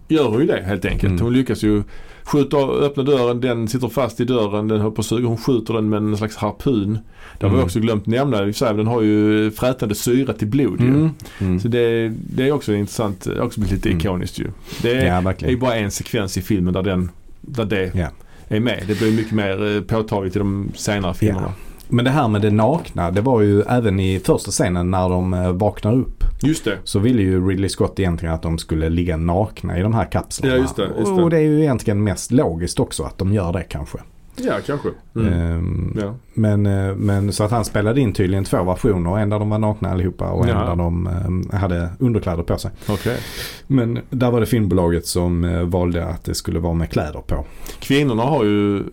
gör 0.08 0.28
hon 0.28 0.40
ju 0.40 0.46
det 0.46 0.62
helt 0.62 0.84
enkelt. 0.84 1.10
Mm. 1.12 1.24
Hon 1.24 1.32
lyckas 1.32 1.62
ju 1.62 1.82
skjuta 2.28 2.56
och 2.56 2.82
öppna 2.82 3.02
dörren. 3.02 3.40
Den 3.40 3.68
sitter 3.68 3.88
fast 3.88 4.20
i 4.20 4.24
dörren. 4.24 4.68
Den 4.68 4.80
håller 4.80 4.94
på 4.94 5.00
att 5.00 5.06
suga. 5.06 5.28
Hon 5.28 5.36
skjuter 5.36 5.74
den 5.74 5.88
med 5.88 5.96
en 5.96 6.16
slags 6.16 6.36
harpun. 6.36 6.98
Det 7.38 7.46
har 7.46 7.50
vi 7.50 7.54
Mm. 7.54 7.64
också 7.64 7.80
glömt 7.80 8.06
nämna. 8.06 8.40
Den 8.60 8.86
har 8.86 9.02
ju 9.02 9.50
frätande 9.50 9.94
syra 9.94 10.32
till 10.32 10.48
blod 10.48 10.80
ju. 10.80 10.86
Mm. 10.86 11.10
Mm. 11.40 11.60
Så 11.60 11.68
det, 11.68 12.08
det 12.08 12.48
är 12.48 12.52
också 12.52 12.74
intressant. 12.74 13.24
Det 13.24 13.38
har 13.38 13.46
också 13.46 13.60
blivit 13.60 13.74
lite 13.76 13.88
Mm. 13.88 14.00
ikoniskt 14.00 14.38
ju. 14.40 14.46
Det 14.82 14.92
är, 14.94 15.06
Ja, 15.22 15.32
är 15.42 15.50
ju 15.50 15.56
bara 15.56 15.74
en 15.76 15.90
sekvens 15.90 16.36
i 16.36 16.42
filmen 16.42 16.74
där, 16.74 16.82
den, 16.82 17.10
där 17.40 17.64
det 17.64 17.90
Ja. 17.94 18.08
är 18.48 18.60
med. 18.60 18.84
Det 18.86 18.98
blir 18.98 19.12
mycket 19.12 19.32
mer 19.32 19.76
eh, 19.76 19.82
påtagligt 19.82 20.36
i 20.36 20.38
de 20.38 20.68
senare 20.74 21.14
filmerna. 21.14 21.52
Men 21.88 22.04
det 22.04 22.10
här 22.10 22.28
med 22.28 22.42
det 22.42 22.50
nakna, 22.50 23.10
det 23.10 23.20
var 23.20 23.40
ju 23.40 23.62
även 23.62 24.00
i 24.00 24.20
första 24.20 24.50
scenen 24.50 24.90
när 24.90 25.08
de 25.08 25.34
eh, 25.34 25.52
vaknar 25.52 25.92
upp. 25.94 26.24
Just 26.42 26.64
det. 26.64 26.78
Så 26.84 26.98
ville 26.98 27.22
ju 27.22 27.48
Ridley 27.48 27.68
Scott 27.68 27.98
egentligen 28.00 28.34
att 28.34 28.42
de 28.42 28.58
skulle 28.58 28.88
ligga 28.88 29.16
nakna 29.16 29.78
i 29.78 29.82
de 29.82 29.94
här 29.94 30.04
kapslarna. 30.12 30.54
Ja, 30.54 30.60
just 30.60 30.76
det, 30.76 30.82
just 30.98 31.16
det. 31.16 31.22
Och 31.22 31.30
det 31.30 31.36
är 31.36 31.40
ju 31.42 31.60
egentligen 31.60 32.04
mest 32.04 32.32
logiskt 32.32 32.80
också 32.80 33.02
att 33.02 33.18
de 33.18 33.32
gör 33.32 33.52
det 33.52 33.62
kanske. 33.62 33.98
Ja, 34.40 34.54
kanske. 34.66 34.88
Mm. 35.16 35.32
Ehm, 35.32 35.96
Ja. 36.02 36.14
men, 36.34 36.66
eh, 36.66 36.94
men 36.94 37.32
så 37.32 37.44
att 37.44 37.50
han 37.50 37.64
spelade 37.64 38.00
in 38.00 38.12
tydligen 38.12 38.44
två 38.44 38.62
versioner. 38.62 39.18
En 39.18 39.30
där 39.30 39.38
de 39.38 39.50
var 39.50 39.58
nakna 39.58 39.90
allihopa 39.90 40.30
och 40.30 40.44
en 40.44 40.48
Ja. 40.56 40.64
där 40.64 40.76
de 40.76 41.06
eh, 41.52 41.58
hade 41.58 41.90
underkläder 41.98 42.42
på 42.42 42.58
sig. 42.58 42.70
Okej. 42.88 43.18
Men 43.66 43.98
där 44.10 44.30
var 44.30 44.40
det 44.40 44.46
filmbolaget 44.46 45.06
som 45.06 45.60
valde 45.70 46.04
att 46.06 46.24
det 46.24 46.34
skulle 46.34 46.58
vara 46.58 46.74
med 46.74 46.90
kläder 46.90 47.20
på. 47.26 47.44
Kvinnorna 47.80 48.22
har 48.22 48.44
ju 48.44 48.84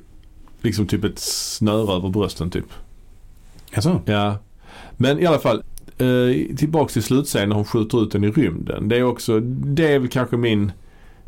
liksom 0.61 0.88
typ 0.88 1.03
ett 1.03 1.19
snöre 1.19 1.95
över 1.97 2.09
brösten 2.09 2.49
typ. 2.49 2.65
Alltså? 3.76 4.02
Ja. 4.06 4.35
Men 4.97 5.19
i 5.19 5.26
alla 5.26 5.39
fall. 5.39 5.64
Eh, 5.97 6.56
tillbaks 6.56 6.93
till 6.93 7.03
slutscenen 7.03 7.49
när 7.49 7.56
hon 7.56 7.65
skjuter 7.65 8.03
ut 8.03 8.11
den 8.11 8.23
i 8.23 8.31
rymden. 8.31 8.89
Det 8.89 8.97
är 8.97 9.03
också, 9.03 9.39
det 9.39 9.93
är 9.93 9.99
väl 9.99 10.07
kanske 10.10 10.38
min 10.38 10.72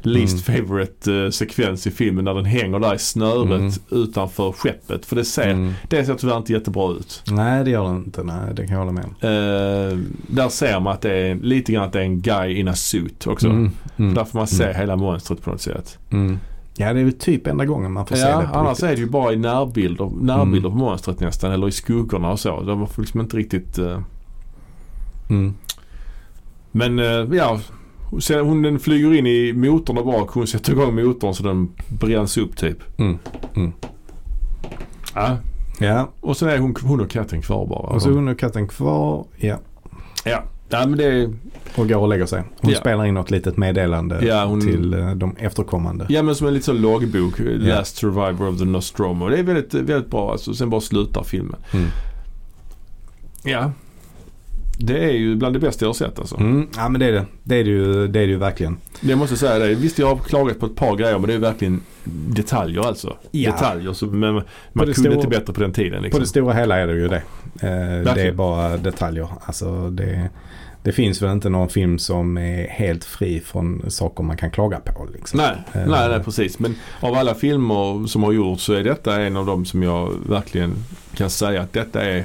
least 0.02 0.48
Mm. 0.50 0.62
favorite 0.68 1.14
eh, 1.16 1.30
sekvens 1.30 1.88
i 1.88 1.92
filmen 1.92 2.26
när 2.26 2.34
den 2.34 2.46
hänger 2.46 2.80
där 2.80 2.96
i 2.96 3.00
snöret 3.00 3.52
Mm. 3.60 3.72
utanför 3.92 4.52
skeppet. 4.52 5.06
För 5.06 5.16
det 5.16 5.26
ser, 5.26 5.50
Mm. 5.50 5.74
det 5.90 6.06
ser 6.06 6.14
tyvärr 6.16 6.38
inte 6.38 6.54
jättebra 6.54 6.92
ut. 6.92 7.24
Nej 7.32 7.64
det 7.64 7.70
gör 7.72 7.90
det 7.90 7.96
inte. 7.98 8.24
Nej 8.24 8.54
det 8.56 8.68
kan 8.68 8.74
jag 8.78 8.86
hålla 8.86 8.92
med 8.92 9.06
om. 9.06 9.12
Eh, 9.22 9.98
där 10.36 10.50
ser 10.50 10.80
man 10.80 10.94
att 10.94 11.02
det 11.02 11.14
är 11.14 11.36
lite 11.36 11.72
grann 11.72 11.84
att 11.84 11.94
det 11.94 12.00
är 12.00 12.04
en 12.04 12.22
guy 12.22 12.54
in 12.60 12.68
a 12.68 12.74
suit 12.76 13.28
också. 13.28 13.48
Mm. 13.48 13.72
Mm. 13.98 14.14
Där 14.14 14.24
får 14.24 14.40
man 14.40 14.48
se 14.48 14.64
Mm. 14.64 14.76
hela 14.76 14.96
monstret 14.96 15.42
på 15.42 15.50
något 15.50 15.62
sätt. 15.62 15.98
Ja 16.80 16.94
det 16.94 17.00
är 17.00 17.04
väl 17.04 17.14
typ 17.14 17.48
enda 17.48 17.66
gången 17.66 17.92
man 17.92 18.06
får 18.06 18.16
se 18.16 18.22
Ja, 18.22 18.40
det 18.42 18.48
på 18.48 18.54
annars 18.60 18.70
riktigt. 18.70 18.84
är 18.90 18.96
det 18.96 19.02
ju 19.02 19.10
bara 19.10 19.34
i 19.34 19.36
närbilder, 19.36 20.06
närbilder 20.22 20.70
Mm. 20.70 20.80
på 20.80 20.86
monstret 20.86 21.20
nästan. 21.20 21.52
Eller 21.52 21.68
i 21.68 21.72
skuggorna 21.72 22.32
och 22.32 22.40
så. 22.40 22.62
De 22.62 22.88
får 22.88 23.02
liksom 23.02 23.22
inte 23.22 23.38
riktigt... 23.38 23.78
eh, 23.78 24.00
Mm. 25.30 25.54
Men 26.72 27.00
eh, 27.00 27.38
ja, 27.38 27.60
sen 28.20 28.46
hon 28.46 28.62
den 28.62 28.80
flyger 28.80 29.14
in 29.14 29.28
i 29.28 29.54
motorn 29.54 29.96
där 29.96 30.04
bak. 30.04 30.30
Hon 30.30 30.48
sätter 30.48 30.72
igång 30.72 30.96
motorn 30.96 31.34
så 31.34 31.44
den 31.44 31.70
bränns 31.88 32.38
upp 32.38 32.58
typ. 32.58 33.00
Mm. 33.00 33.18
Mm. 33.56 33.72
Ja. 35.16 35.38
Ja, 35.80 36.10
Och 36.22 36.38
sen 36.38 36.50
är 36.50 36.58
hon, 36.58 36.76
hon 36.84 37.02
och 37.02 37.10
katten 37.10 37.42
kvar 37.42 37.66
bara. 37.68 37.80
och 37.80 38.02
så 38.02 38.10
är 38.10 38.14
hon 38.14 38.28
och 38.28 38.40
katten 38.40 38.68
kvar. 38.68 39.26
Ja. 39.38 39.58
Ja. 40.26 40.44
Ja, 40.70 40.88
men 40.88 40.98
det. 40.98 41.30
Och 41.76 41.90
går 41.90 41.96
och 41.98 42.08
lägger 42.08 42.26
sig. 42.26 42.44
Hon 42.62 42.72
Ja. 42.72 42.78
spelar 42.80 43.06
in 43.06 43.14
något 43.14 43.32
litet 43.32 43.58
meddelande 43.58 44.26
Ja, 44.26 44.46
hon- 44.46 44.62
till 44.62 44.94
eh, 44.94 45.12
de 45.16 45.36
efterkommande. 45.40 46.06
Ja 46.10 46.24
men 46.24 46.36
som 46.36 46.48
en 46.48 46.54
liten 46.54 46.82
loggbok. 46.82 47.40
Ja. 47.40 47.46
Last 47.76 47.96
survivor 47.98 48.50
of 48.50 48.58
the 48.60 48.66
Nostromo. 48.66 49.30
Det 49.30 49.38
är 49.38 49.44
väldigt, 49.44 49.74
väldigt 49.74 50.12
bra 50.12 50.32
alltså. 50.32 50.54
Sen 50.54 50.70
bara 50.70 50.82
slutar 50.82 51.24
filmen. 51.24 51.60
Mm. 51.74 51.86
Ja. 53.44 53.72
Det 54.80 55.04
är 55.04 55.12
ju 55.12 55.36
bland 55.36 55.56
det 55.56 55.60
bästa 55.60 55.86
jag 55.86 55.90
har 55.90 55.94
sett 55.94 56.20
alltså. 56.20 56.38
Mm. 56.38 56.68
Ja 56.78 56.90
men 56.90 57.00
det 57.00 57.06
är 57.06 57.12
det. 57.12 57.26
Det 57.44 57.56
är 57.56 57.64
det 57.64 57.70
ju, 57.70 58.08
det 58.08 58.20
är 58.20 58.24
det 58.26 58.32
ju 58.32 58.38
verkligen. 58.38 58.78
Jag 59.02 59.18
måste 59.18 59.38
säga 59.38 59.60
det. 59.60 59.76
Visst 59.76 60.00
jag 60.00 60.08
har 60.08 60.18
klagat 60.18 60.60
på 60.60 60.66
ett 60.66 60.76
par 60.76 60.96
grejer 60.96 61.20
men 61.20 61.28
det 61.28 61.34
är 61.34 61.38
verkligen 61.40 61.82
detaljer 62.30 62.88
alltså. 62.88 63.18
Ja. 63.32 63.52
Detaljer. 63.52 63.94
Så, 63.94 64.06
men 64.06 64.34
man 64.34 64.44
det 64.74 64.76
kunde 64.76 64.94
stora- 64.94 65.14
inte 65.16 65.28
bättre 65.28 65.54
på 65.54 65.62
den 65.62 65.74
tiden 65.74 65.98
På 66.00 66.04
liksom. 66.04 66.22
det 66.22 66.28
stora 66.28 66.54
hela 66.54 66.78
är 66.80 66.88
det 66.88 66.94
ju 66.94 67.08
det. 67.08 67.22
Eh, 67.62 68.14
det 68.16 68.22
är 68.22 68.32
bara 68.32 68.78
detaljer. 68.78 69.28
Alltså 69.46 69.90
det, 69.90 70.30
det 70.84 70.92
finns 70.92 71.22
väl 71.22 71.32
inte 71.32 71.50
någon 71.50 71.70
film 71.70 72.00
som 72.00 72.38
är 72.38 72.68
helt 72.68 73.06
fri 73.06 73.40
från 73.40 73.84
saker 73.92 74.24
man 74.24 74.38
kan 74.38 74.52
klaga 74.52 74.80
på. 74.80 75.08
Liksom. 75.14 75.38
Nej, 75.40 75.56
Eh. 75.74 75.88
nej, 75.90 76.10
nej 76.10 76.20
precis. 76.24 76.60
Men 76.60 76.76
av 77.00 77.14
alla 77.14 77.34
filmer 77.36 78.08
som 78.08 78.24
har 78.24 78.32
gjorts 78.32 78.64
så 78.64 78.74
är 78.74 78.84
detta 78.84 79.22
en 79.22 79.38
av 79.38 79.46
dem 79.46 79.66
som 79.66 79.84
jag 79.84 80.12
verkligen 80.30 80.74
kan 81.16 81.30
säga 81.30 81.62
att 81.62 81.74
detta 81.74 82.02
är 82.04 82.24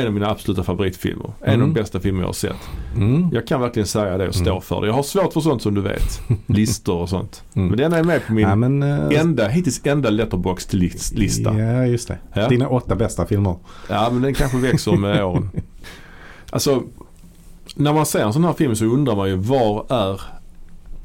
en 0.00 0.06
av 0.06 0.12
mina 0.12 0.30
absoluta 0.30 0.62
favoritfilmer. 0.62 1.24
En 1.40 1.48
av 1.48 1.54
Mm. 1.54 1.60
de 1.74 1.80
bästa 1.80 2.00
filmer 2.00 2.20
jag 2.20 2.28
har 2.28 2.32
sett. 2.32 2.56
Mm. 2.96 3.28
Jag 3.32 3.46
kan 3.46 3.60
verkligen 3.60 3.86
säga 3.86 4.18
det 4.18 4.28
och 4.28 4.34
stå 4.34 4.50
Mm. 4.50 4.62
för 4.62 4.80
det. 4.80 4.86
Jag 4.86 4.94
har 4.94 5.02
svårt 5.02 5.32
för 5.32 5.40
sånt 5.40 5.62
som 5.62 5.74
du 5.74 5.80
vet. 5.80 6.20
Listor 6.46 6.96
och 6.98 7.08
sånt. 7.08 7.42
Mm. 7.54 7.68
Men 7.68 7.78
den 7.78 7.92
är 7.92 8.02
med 8.04 8.26
på 8.26 8.32
min 8.32 8.48
ja, 8.48 8.56
men, 8.56 8.82
eh, 8.82 9.20
enda, 9.20 9.48
hittills 9.48 9.80
enda 9.86 10.10
letterbox-lista. 10.10 11.58
Ja, 11.58 11.86
just 11.86 12.08
det. 12.08 12.18
Ja. 12.32 12.48
Dina 12.48 12.68
åtta 12.68 12.94
bästa 12.96 13.26
filmer. 13.26 13.56
Ja 13.88 14.08
men 14.12 14.22
den 14.22 14.34
kanske 14.34 14.56
växer 14.58 14.92
med 14.92 15.24
åren. 15.24 15.50
Alltså, 16.50 16.82
när 17.74 17.92
man 17.92 18.06
ser 18.06 18.24
en 18.24 18.32
sån 18.32 18.44
här 18.44 18.52
film 18.52 18.76
så 18.76 18.84
undrar 18.84 19.16
man 19.16 19.28
ju 19.28 19.34
var 19.36 19.86
är 19.92 20.20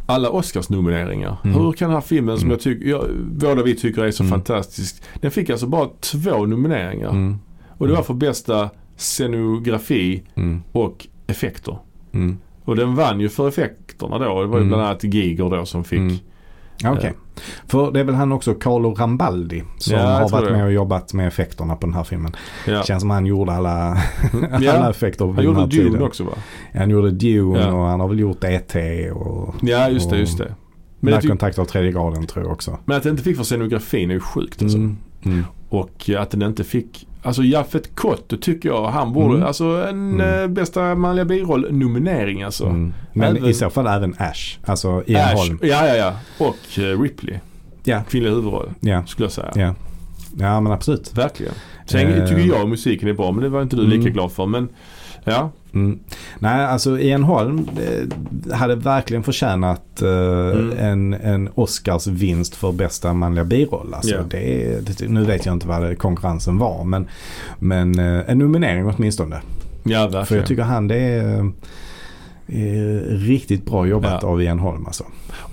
alla 0.05 0.29
Oscarsnomineringar? 0.29 1.37
Mm. 1.43 1.57
Hur 1.59 1.71
kan 1.71 1.89
den 1.89 1.95
här 1.95 2.01
filmen 2.01 2.37
som 2.37 2.45
Mm. 2.45 2.51
jag 2.51 2.61
tycker, 2.61 2.89
jag, 2.89 3.05
båda 3.31 3.63
vi 3.63 3.75
tycker 3.75 4.03
är 4.03 4.11
så 4.11 4.23
Mm. 4.23 4.31
fantastisk. 4.31 5.03
Den 5.21 5.31
fick 5.31 5.49
alltså 5.49 5.67
bara 5.67 5.89
två 5.99 6.45
nomineringar. 6.45 7.09
Mm. 7.09 7.39
Och 7.77 7.87
det 7.87 7.93
var 7.93 8.03
för 8.03 8.13
bästa 8.13 8.69
scenografi 8.97 10.23
Mm. 10.35 10.63
och 10.71 11.07
effekter. 11.27 11.77
Mm. 12.13 12.37
Och 12.65 12.75
den 12.75 12.95
vann 12.95 13.19
ju 13.19 13.29
för 13.29 13.47
effekterna 13.47 14.17
då. 14.19 14.41
Det 14.41 14.47
var 14.47 14.57
ju 14.57 14.63
Mm. 14.63 14.67
bland 14.67 14.83
annat 14.83 15.03
Giger 15.03 15.49
då 15.49 15.65
som 15.65 15.83
fick. 15.83 15.99
Mm. 15.99 16.17
Okej. 16.85 17.13
För 17.67 17.91
det 17.91 17.99
är 17.99 18.03
väl 18.03 18.15
han 18.15 18.31
också, 18.31 18.53
Carlo 18.53 18.93
Rambaldi, 18.93 19.63
som 19.77 19.93
Ja, 19.97 20.01
har 20.05 20.29
varit 20.29 20.45
det. 20.47 20.51
med 20.53 20.65
och 20.65 20.71
jobbat 20.71 21.13
med 21.13 21.27
effekterna 21.27 21.75
på 21.75 21.85
den 21.87 21.95
här 21.95 22.03
filmen. 22.03 22.35
Ja. 22.67 22.83
Känns 22.83 23.01
som 23.01 23.09
han 23.09 23.25
gjorde 23.25 23.51
alla, 23.51 23.71
alla 24.51 24.59
Ja. 24.65 24.89
effekter 24.89 25.25
vid 25.25 25.35
Han 25.35 25.45
den 25.45 25.55
här 25.55 25.61
gjorde 25.61 25.75
Dune 25.77 25.89
tiden. 25.89 26.03
också 26.03 26.23
va? 26.23 26.31
Han 26.73 26.89
gjorde 26.89 27.11
Dune 27.11 27.71
och 27.71 27.85
han 27.85 27.99
har 27.99 28.07
väl 28.07 28.19
gjort 28.19 28.43
E.T. 28.43 29.11
och 29.11 29.55
Ja 29.61 29.89
just 29.89 30.09
det, 30.09 30.17
just 30.17 30.37
det. 30.37 30.55
Men, 30.99 31.13
Närkontakt 31.13 31.59
av 31.59 31.65
tredje 31.65 31.91
graden 31.91 32.27
tror 32.27 32.45
jag 32.45 32.53
också. 32.53 32.77
men 32.85 32.97
att 32.97 33.03
den 33.03 33.11
inte 33.11 33.23
fick 33.23 33.37
för 33.37 33.43
scenografin 33.43 34.09
är 34.09 34.13
ju 34.13 34.19
sjukt 34.19 34.61
alltså. 34.61 34.77
Mm. 34.77 34.97
Mm. 35.25 35.43
Och 35.69 36.09
att 36.17 36.31
den 36.31 36.41
inte 36.41 36.63
fick, 36.63 37.07
alltså 37.23 37.43
Jaffet 37.43 37.95
Kotto 37.95 38.37
tycker 38.37 38.69
jag, 38.69 38.87
han 38.87 39.13
borde, 39.13 39.35
Mm. 39.35 39.47
alltså 39.47 39.63
en 39.65 40.13
Mm. 40.21 40.41
eh, 40.43 40.47
bästa 40.47 40.95
manliga 40.95 41.25
biroll 41.25 41.67
nominering 41.71 42.43
alltså. 42.43 42.65
Mm. 42.65 42.93
Men 43.13 43.37
Även- 43.37 43.49
i 43.49 43.53
så 43.53 43.69
fall 43.69 43.87
även 43.87 44.15
Ash, 44.17 44.57
alltså 44.65 45.03
Ian 45.07 45.21
Ash, 45.25 45.35
Holm. 45.35 45.59
ja 45.61 45.87
ja 45.87 45.95
ja. 45.95 46.13
Och 46.45 46.79
eh, 46.79 47.01
Ripley, 47.01 47.39
Ja, 47.83 48.01
kvinnlig 48.09 48.29
huvudroll 48.29 48.69
ja, 48.79 49.05
skulle 49.05 49.25
jag 49.25 49.31
säga. 49.31 49.51
ja. 49.55 49.75
Ja 50.39 50.61
men 50.61 50.71
absolut. 50.71 51.17
Verkligen. 51.17 51.53
Sen 51.85 52.07
Eh. 52.13 52.27
tycker 52.27 52.41
jag 52.41 52.69
musiken 52.69 53.09
är 53.09 53.13
bra 53.13 53.31
men 53.31 53.43
det 53.43 53.49
var 53.49 53.61
inte 53.61 53.75
du 53.75 53.83
lika 53.83 54.01
Mm. 54.01 54.13
glad 54.13 54.31
för. 54.31 54.45
Men 54.45 54.69
ja, 55.23 55.51
Mm. 55.73 55.99
Nej, 56.39 56.65
alltså 56.65 56.99
Ian 56.99 57.23
Holm 57.23 57.67
eh, 57.81 58.55
hade 58.55 58.75
verkligen 58.75 59.23
förtjänat 59.23 60.01
eh, 60.01 60.09
Mm. 60.09 60.71
en, 60.79 61.13
en 61.13 61.49
Oscars 61.55 62.07
vinst 62.07 62.55
för 62.55 62.71
bästa 62.71 63.13
manliga 63.13 63.43
biroll. 63.45 63.93
Alltså, 63.93 64.15
Ja. 64.15 64.21
det, 64.29 64.79
det, 64.99 65.07
nu 65.09 65.23
vet 65.23 65.45
jag 65.45 65.53
inte 65.55 65.67
vad 65.67 65.97
konkurrensen 65.97 66.57
var 66.57 66.83
men, 66.83 67.07
men 67.59 67.99
eh, 67.99 68.29
en 68.29 68.37
nominering 68.37 68.85
åtminstone. 68.87 69.41
ja 69.83 69.99
verkligen. 70.01 70.25
För 70.25 70.35
jag 70.35 70.45
tycker 70.45 70.63
han 70.63 70.87
det 70.87 70.95
är, 70.97 71.39
eh, 71.39 71.45
är 72.47 72.99
riktigt 73.17 73.65
bra 73.65 73.85
jobbat 73.87 74.19
Ja. 74.21 74.27
av 74.27 74.41
Ian 74.41 74.59
Holm 74.59 74.85
alltså. 74.85 75.03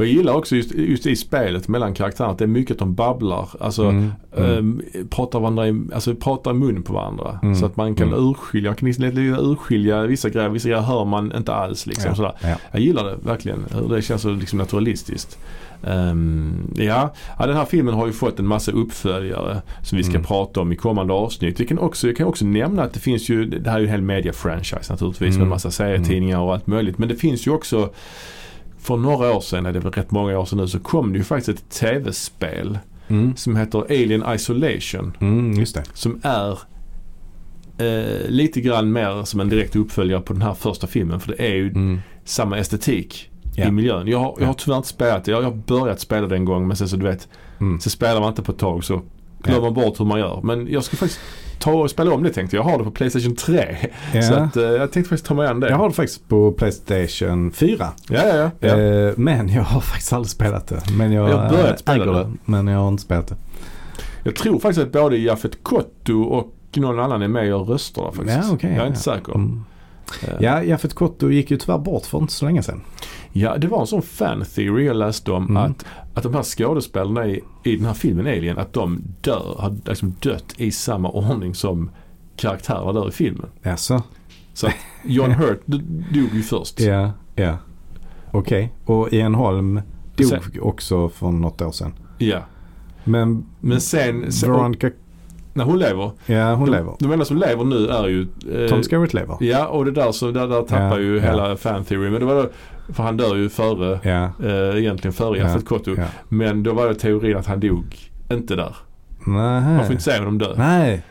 Och 0.00 0.06
jag 0.06 0.12
gillar 0.12 0.32
också 0.34 0.56
just, 0.56 0.74
just 0.74 1.06
i 1.06 1.16
spelet 1.16 1.68
mellan 1.68 1.94
karaktärerna 1.94 2.32
att 2.32 2.38
det 2.38 2.44
är 2.44 2.48
mycket 2.48 2.78
de 2.78 2.94
babblar. 2.94 3.48
Alltså 3.60 3.84
Mm. 3.84 4.12
Mm. 4.36 4.58
ehm, 4.58 4.82
pratar, 5.10 5.40
varandra 5.40 5.68
i, 5.68 5.82
alltså 5.94 6.14
pratar 6.14 6.50
i 6.50 6.54
mun 6.54 6.82
på 6.82 6.92
varandra. 6.92 7.38
Mm. 7.42 7.54
Så 7.54 7.66
att 7.66 7.76
man 7.76 7.94
kan 7.94 8.08
Mm. 8.08 8.30
urskilja, 8.30 8.74
kan 8.74 8.88
urskilja 8.88 10.02
vissa 10.06 10.28
grejer. 10.28 10.48
Vissa 10.48 10.68
grejer 10.68 10.82
hör 10.82 11.04
man 11.04 11.32
inte 11.36 11.54
alls 11.54 11.86
liksom. 11.86 12.08
Ja. 12.08 12.14
Sådär. 12.14 12.32
Ja. 12.42 12.54
Jag 12.72 12.80
gillar 12.82 13.04
det 13.04 13.16
verkligen. 13.22 13.64
Hur 13.74 13.94
det 13.96 14.02
känns 14.02 14.22
så 14.22 14.30
liksom 14.30 14.58
naturalistiskt. 14.58 15.38
Ehm, 15.86 16.52
ja. 16.76 17.14
ja, 17.38 17.46
den 17.46 17.56
här 17.56 17.64
filmen 17.64 17.94
har 17.94 18.06
ju 18.06 18.12
fått 18.12 18.38
en 18.38 18.46
massa 18.46 18.72
uppföljare 18.72 19.62
som 19.82 19.98
vi 19.98 20.04
ska 20.04 20.12
Mm. 20.14 20.24
prata 20.24 20.60
om 20.60 20.72
i 20.72 20.76
kommande 20.76 21.12
avsnitt. 21.14 21.60
Vi 21.60 21.66
kan 21.66 21.78
också, 21.78 22.06
jag 22.06 22.16
kan 22.16 22.26
också 22.26 22.44
nämna 22.44 22.82
att 22.82 22.92
det 22.92 23.00
finns 23.00 23.28
ju, 23.28 23.44
det 23.44 23.70
här 23.70 23.76
är 23.76 23.80
ju 23.80 23.86
en 23.86 23.90
hel 23.92 24.02
media-franchise 24.02 24.92
naturligtvis 24.92 25.20
med 25.28 25.34
Mm. 25.34 25.42
en 25.42 25.48
massa 25.48 25.70
serietidningar 25.70 26.38
och 26.40 26.54
allt 26.54 26.66
möjligt. 26.66 26.98
Men 26.98 27.08
det 27.08 27.14
finns 27.16 27.46
ju 27.46 27.50
också 27.50 27.90
för 28.82 28.96
några 28.96 29.32
år 29.36 29.40
sedan, 29.40 29.66
är 29.66 29.72
det 29.72 29.80
väl 29.80 29.92
rätt 29.92 30.10
många 30.10 30.38
år 30.38 30.44
sedan 30.44 30.58
nu, 30.58 30.68
så 30.68 30.78
kom 30.80 31.12
det 31.12 31.18
ju 31.18 31.24
faktiskt 31.24 31.58
ett 31.58 31.70
tv-spel 31.70 32.78
Mm. 33.08 33.36
som 33.36 33.56
heter 33.56 33.78
Alien 33.78 34.24
Isolation. 34.34 35.16
Mm. 35.20 35.66
Som 35.94 36.20
är 36.22 36.58
eh, 37.78 38.28
lite 38.28 38.60
grann 38.60 38.92
mer 38.92 39.24
som 39.24 39.40
en 39.40 39.48
direkt 39.48 39.76
uppföljare 39.76 40.20
på 40.20 40.32
den 40.32 40.42
här 40.42 40.54
första 40.54 40.86
filmen. 40.86 41.20
För 41.20 41.28
det 41.32 41.42
är 41.46 41.54
ju 41.54 41.68
Mm. 41.68 42.00
samma 42.24 42.58
estetik 42.58 43.30
Ja. 43.54 43.68
i 43.68 43.70
miljön. 43.70 44.06
Jag 44.06 44.18
har, 44.18 44.36
jag 44.40 44.46
har 44.46 44.54
tyvärr 44.54 44.76
inte 44.76 44.88
spelat 44.88 45.24
det. 45.24 45.30
Jag 45.30 45.42
jag 45.42 45.50
har 45.50 45.56
börjat 45.56 46.00
spela 46.00 46.26
det 46.26 46.36
en 46.36 46.44
gång 46.44 46.68
men 46.68 46.76
sen 46.76 46.88
så 46.88 46.96
du 46.96 47.06
vet, 47.06 47.28
Mm. 47.60 47.80
så 47.80 47.90
spelar 47.90 48.20
man 48.20 48.28
inte 48.28 48.42
på 48.42 48.52
ett 48.52 48.58
tag 48.58 48.84
så 48.84 49.02
glömmer 49.42 49.60
man 49.60 49.74
bort 49.74 50.00
hur 50.00 50.04
man 50.04 50.18
gör. 50.18 50.40
Men 50.42 50.68
jag 50.72 50.84
ska 50.84 50.96
faktiskt 50.96 51.20
ta 51.58 51.72
och 51.72 51.90
spela 51.90 52.14
om 52.14 52.22
det 52.22 52.32
tänkte 52.32 52.56
jag. 52.56 52.64
Jag 52.64 52.70
har 52.70 52.78
det 52.78 52.84
på 52.84 52.90
Playstation 52.90 53.36
3. 53.36 53.76
Ja. 54.14 54.22
Så 54.22 54.34
att, 54.34 54.56
eh, 54.56 54.62
jag 54.62 54.92
tänkte 54.92 55.08
faktiskt 55.08 55.26
ta 55.26 55.34
mig 55.34 55.46
an 55.46 55.60
det. 55.60 55.68
Jag 55.68 55.76
har 55.76 55.88
det 55.88 55.94
faktiskt 55.94 56.28
på 56.28 56.52
Playstation 56.52 57.52
4. 57.52 57.88
Ja, 58.08 58.26
ja, 58.26 58.36
ja. 58.36 58.50
ja. 58.60 58.78
Eh, 58.78 59.12
men 59.16 59.48
jag 59.48 59.62
har 59.62 59.80
faktiskt 59.80 60.12
aldrig 60.12 60.30
spelat 60.30 60.66
det. 60.66 60.80
Men 60.98 61.12
jag, 61.12 61.30
Jag 61.30 61.36
har 61.36 61.50
börjat 61.50 61.70
eh, 61.70 61.76
spela 61.76 62.12
det. 62.12 62.18
det. 62.18 62.30
Men 62.44 62.66
jag 62.66 62.78
har 62.78 62.88
inte 62.88 63.02
spelat 63.02 63.28
det. 63.28 63.36
Jag 64.22 64.36
tror 64.36 64.58
faktiskt 64.58 64.86
att 64.86 64.92
både 64.92 65.16
Jaffet 65.16 65.62
Kotto 65.62 66.22
och 66.22 66.54
någon 66.76 67.00
annan 67.00 67.22
är 67.22 67.28
med 67.28 67.54
och 67.54 67.66
där 67.66 68.12
faktiskt. 68.12 68.38
Ja, 68.42 68.52
okej, 68.52 68.70
jag 68.70 68.76
är 68.78 68.82
ja. 68.82 68.86
inte 68.86 69.00
säker. 69.00 69.34
Mm. 69.34 69.64
Eh, 70.22 70.34
Ja, 70.40 70.62
Jaffet 70.62 70.94
Kotto 70.94 71.30
gick 71.30 71.50
ju 71.50 71.56
tyvärr 71.56 71.78
bort 71.78 72.06
för 72.06 72.18
inte 72.18 72.32
så 72.32 72.44
länge 72.44 72.62
sedan. 72.62 72.80
Ja, 73.32 73.56
det 73.58 73.66
var 73.66 73.80
en 73.80 73.86
sån 73.86 74.02
fan 74.02 74.44
theory 74.54 74.84
jag 74.84 74.96
läste 74.96 75.32
om 75.32 75.44
Mm. 75.48 75.56
att, 75.56 75.84
att 76.14 76.22
de 76.22 76.34
här 76.34 76.42
skådespelarna 76.42 77.26
i, 77.26 77.40
i 77.64 77.76
den 77.76 77.86
här 77.86 77.94
filmen 77.94 78.26
Alien, 78.26 78.58
att 78.58 78.72
de 78.72 79.02
dör, 79.20 79.54
har 79.58 79.76
liksom 79.84 80.14
dött 80.20 80.54
i 80.56 80.70
samma 80.70 81.10
ordning 81.10 81.54
som 81.54 81.90
karaktärerna 82.36 82.92
dör 82.92 83.08
i 83.08 83.12
filmen. 83.12 83.46
Jaså? 83.62 84.02
Så 84.54 84.66
att 84.66 84.74
John 85.04 85.30
Hurt 85.30 85.60
dog 85.66 86.34
ju 86.34 86.42
först. 86.42 86.80
Ja, 86.80 87.10
ja. 87.34 87.56
Okej. 88.32 88.72
Och 88.84 89.12
Ian 89.12 89.34
Holm 89.34 89.80
dog 90.16 90.26
Sen- 90.26 90.40
också 90.60 91.08
för 91.08 91.30
något 91.30 91.62
år 91.62 91.72
sedan. 91.72 91.92
Ja. 92.18 92.38
Men, 93.04 93.46
Men 93.60 93.80
sen, 93.80 94.32
sen 94.32 94.52
Veronica, 94.52 94.90
när 95.60 95.70
hon 95.70 95.78
lever, 95.78 96.10
ja 96.26 96.54
hon 96.54 96.66
de, 96.66 96.76
lever. 96.76 96.92
de 96.98 97.12
enda 97.12 97.24
som 97.24 97.36
lever 97.36 97.64
nu 97.64 97.88
är 97.88 98.08
ju 98.08 98.26
eh, 98.54 98.68
Tom 98.68 98.82
Skerritt 98.82 99.14
lever. 99.14 99.36
Ja, 99.40 99.66
och 99.66 99.84
det 99.84 99.90
där 99.90 100.12
så 100.12 100.30
där, 100.30 100.48
där 100.48 100.62
tappar 100.62 100.90
Ja, 100.90 100.98
ju 100.98 101.16
ja. 101.16 101.22
hela 101.22 101.56
fan 101.56 101.84
theory. 101.84 102.10
Men 102.10 102.20
det 102.20 102.26
var 102.26 102.34
då, 102.34 102.48
för 102.92 103.02
han 103.02 103.16
dör 103.16 103.36
ju 103.36 103.48
före, 103.48 104.00
Ja. 104.02 104.46
eh, 104.48 104.78
egentligen 104.78 105.12
före 105.12 105.38
Ja, 105.38 105.44
Jaffet 105.48 105.66
Kotto. 105.66 105.94
ja. 105.96 106.04
Men 106.28 106.62
då 106.62 106.72
var 106.72 106.88
det 106.88 106.94
teorin 106.94 107.36
att 107.36 107.46
han 107.46 107.60
dog 107.60 107.96
inte 108.30 108.56
där. 108.56 108.76
Man 109.24 109.62
får 109.62 109.70
Nej. 109.82 109.90
inte 109.92 110.02
se 110.02 110.18
honom 110.18 110.38
dö. 110.38 110.54
Nej, 110.56 111.02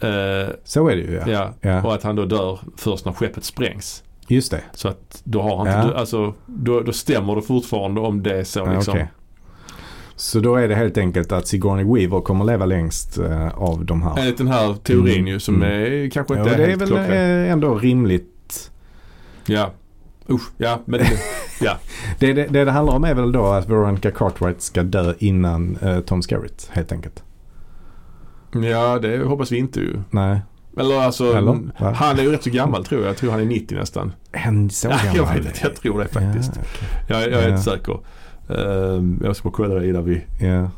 Eh, 0.00 0.48
så 0.64 0.88
är 0.88 0.96
det 0.96 1.02
ju 1.02 1.20
ja. 1.26 1.50
Ja, 1.60 1.82
och 1.82 1.94
att 1.94 2.02
han 2.02 2.16
då 2.16 2.24
dör 2.24 2.58
först 2.76 3.04
när 3.04 3.12
skeppet 3.12 3.44
sprängs. 3.44 4.02
Just 4.28 4.50
det. 4.50 4.60
Så 4.72 4.88
att 4.88 5.20
då 5.24 5.42
har 5.42 5.56
han 5.56 5.82
inte, 5.84 5.96
alltså 5.98 6.34
då, 6.46 6.80
då 6.80 6.92
stämmer 6.92 7.36
det 7.36 7.42
fortfarande 7.42 8.00
om 8.00 8.22
det 8.22 8.38
är 8.38 8.44
så 8.44 8.66
liksom. 8.66 8.92
okej. 8.94 9.08
Så 10.22 10.40
då 10.40 10.56
är 10.56 10.68
det 10.68 10.74
helt 10.74 10.98
enkelt 10.98 11.32
att 11.32 11.46
Sigourney 11.48 11.84
Weaver 11.84 12.20
kommer 12.20 12.44
leva 12.44 12.66
längst 12.66 13.18
eh, 13.18 13.48
av 13.58 13.84
de 13.84 14.02
här. 14.02 14.18
Enligt 14.18 14.38
den 14.38 14.48
här 14.48 14.74
teorin 14.74 15.14
Mm, 15.14 15.26
ju 15.26 15.40
som 15.40 15.54
mm. 15.54 15.68
är 15.70 16.10
kanske 16.10 16.34
Ja, 16.34 16.40
inte 16.40 16.56
det 16.56 16.62
är 16.62 16.66
är 16.66 16.68
helt 16.68 16.82
väl 16.82 16.88
klockren. 16.88 17.44
eh, 17.44 17.52
ändå 17.52 17.74
rimligt. 17.78 18.70
Ja. 19.46 19.70
Usch, 20.30 20.50
ja 20.56 20.78
men 20.84 21.00
det, 21.00 21.06
ja. 21.60 21.76
Det, 22.18 22.32
det, 22.32 22.46
det 22.46 22.64
det 22.64 22.70
handlar 22.70 22.94
om 22.94 23.04
är 23.04 23.14
väl 23.14 23.32
då 23.32 23.46
att 23.46 23.68
Veronica 23.68 24.10
Cartwright 24.10 24.62
ska 24.62 24.82
dö 24.82 25.14
innan 25.18 25.76
eh, 25.82 26.00
Tom 26.00 26.22
Skerritt 26.22 26.68
helt 26.72 26.92
enkelt. 26.92 27.22
ja, 28.52 28.98
det 28.98 29.18
hoppas 29.24 29.52
vi 29.52 29.56
inte 29.58 29.80
ju. 29.80 29.96
Nej. 30.10 30.40
Eller 30.78 31.00
alltså, 31.00 31.32
Eller? 31.36 31.58
Han 31.94 32.18
är 32.18 32.22
ju 32.22 32.32
rätt 32.32 32.42
så 32.42 32.50
gammal 32.50 32.84
tror 32.84 33.00
jag. 33.00 33.10
Jag 33.10 33.16
tror 33.16 33.30
han 33.30 33.40
är 33.40 33.44
90 33.44 33.74
nästan. 33.78 34.12
En 34.32 34.70
så 34.70 34.88
Ja, 34.88 34.96
gammal. 34.96 35.16
jag 35.16 35.26
vet 35.42 35.46
inte, 35.46 35.58
jag 35.62 35.76
tror 35.76 35.98
det 36.00 36.08
faktiskt. 36.08 36.52
Ja, 36.54 36.62
okej. 36.62 36.88
Jag, 37.08 37.22
jag 37.22 37.42
är 37.42 37.48
Ja. 37.48 37.54
inte 37.56 37.62
säker. 37.70 37.98
Ehm, 38.48 39.20
jag 39.24 39.36
ska 39.36 39.48
bara 39.48 39.54
kolla 39.56 39.74
det 39.74 39.88
innan 39.88 40.04
vi... 40.04 40.24
ja. 40.40 40.70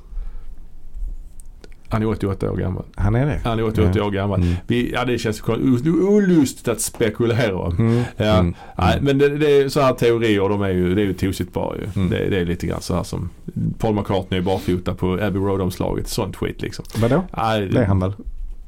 Han 1.88 2.02
är 2.02 2.06
88 2.08 2.50
år 2.50 2.56
gammal. 2.56 2.84
Han 2.96 3.14
är 3.14 3.26
det. 3.26 3.40
Han 3.44 3.58
är 3.58 3.64
88 3.66 3.90
Ja. 3.98 4.04
år 4.04 4.10
gammal. 4.10 4.40
Mm. 4.42 4.54
Vi, 4.66 4.92
ja 4.92 5.04
det 5.04 5.18
känns 5.18 5.42
olustigt 5.88 6.68
att 6.68 6.80
spekulera 6.80 7.56
om. 7.56 7.76
Mm. 7.78 8.02
Ja, 8.16 8.24
Mm. 8.38 8.54
nej, 8.78 8.98
men 9.02 9.18
det, 9.18 9.28
det 9.38 9.50
är 9.60 9.68
så 9.68 9.80
här 9.80 9.92
teorier 9.92 10.48
de 10.48 10.62
är 10.62 10.68
ju, 10.68 10.94
det 10.94 11.00
är 11.02 11.04
ju 11.06 11.12
tosigt 11.14 11.52
bara 11.52 11.76
ju. 11.76 11.82
Mm. 11.96 12.10
Det, 12.10 12.30
det 12.30 12.40
är 12.40 12.44
lite 12.44 12.66
grann 12.66 12.80
så 12.80 12.94
här 12.94 13.02
som 13.02 13.30
Paul 13.78 13.94
McCartney 13.94 14.40
är 14.40 14.44
barfota 14.44 14.94
på 14.94 15.12
Abbey 15.12 15.40
Road-omslaget. 15.42 16.08
Sånt 16.08 16.36
skit 16.36 16.62
liksom. 16.62 16.84
Vadå? 16.98 17.22
Nej, 17.36 17.68
Det 17.68 17.80
är 17.80 17.86
han 17.86 18.00
väl? 18.00 18.12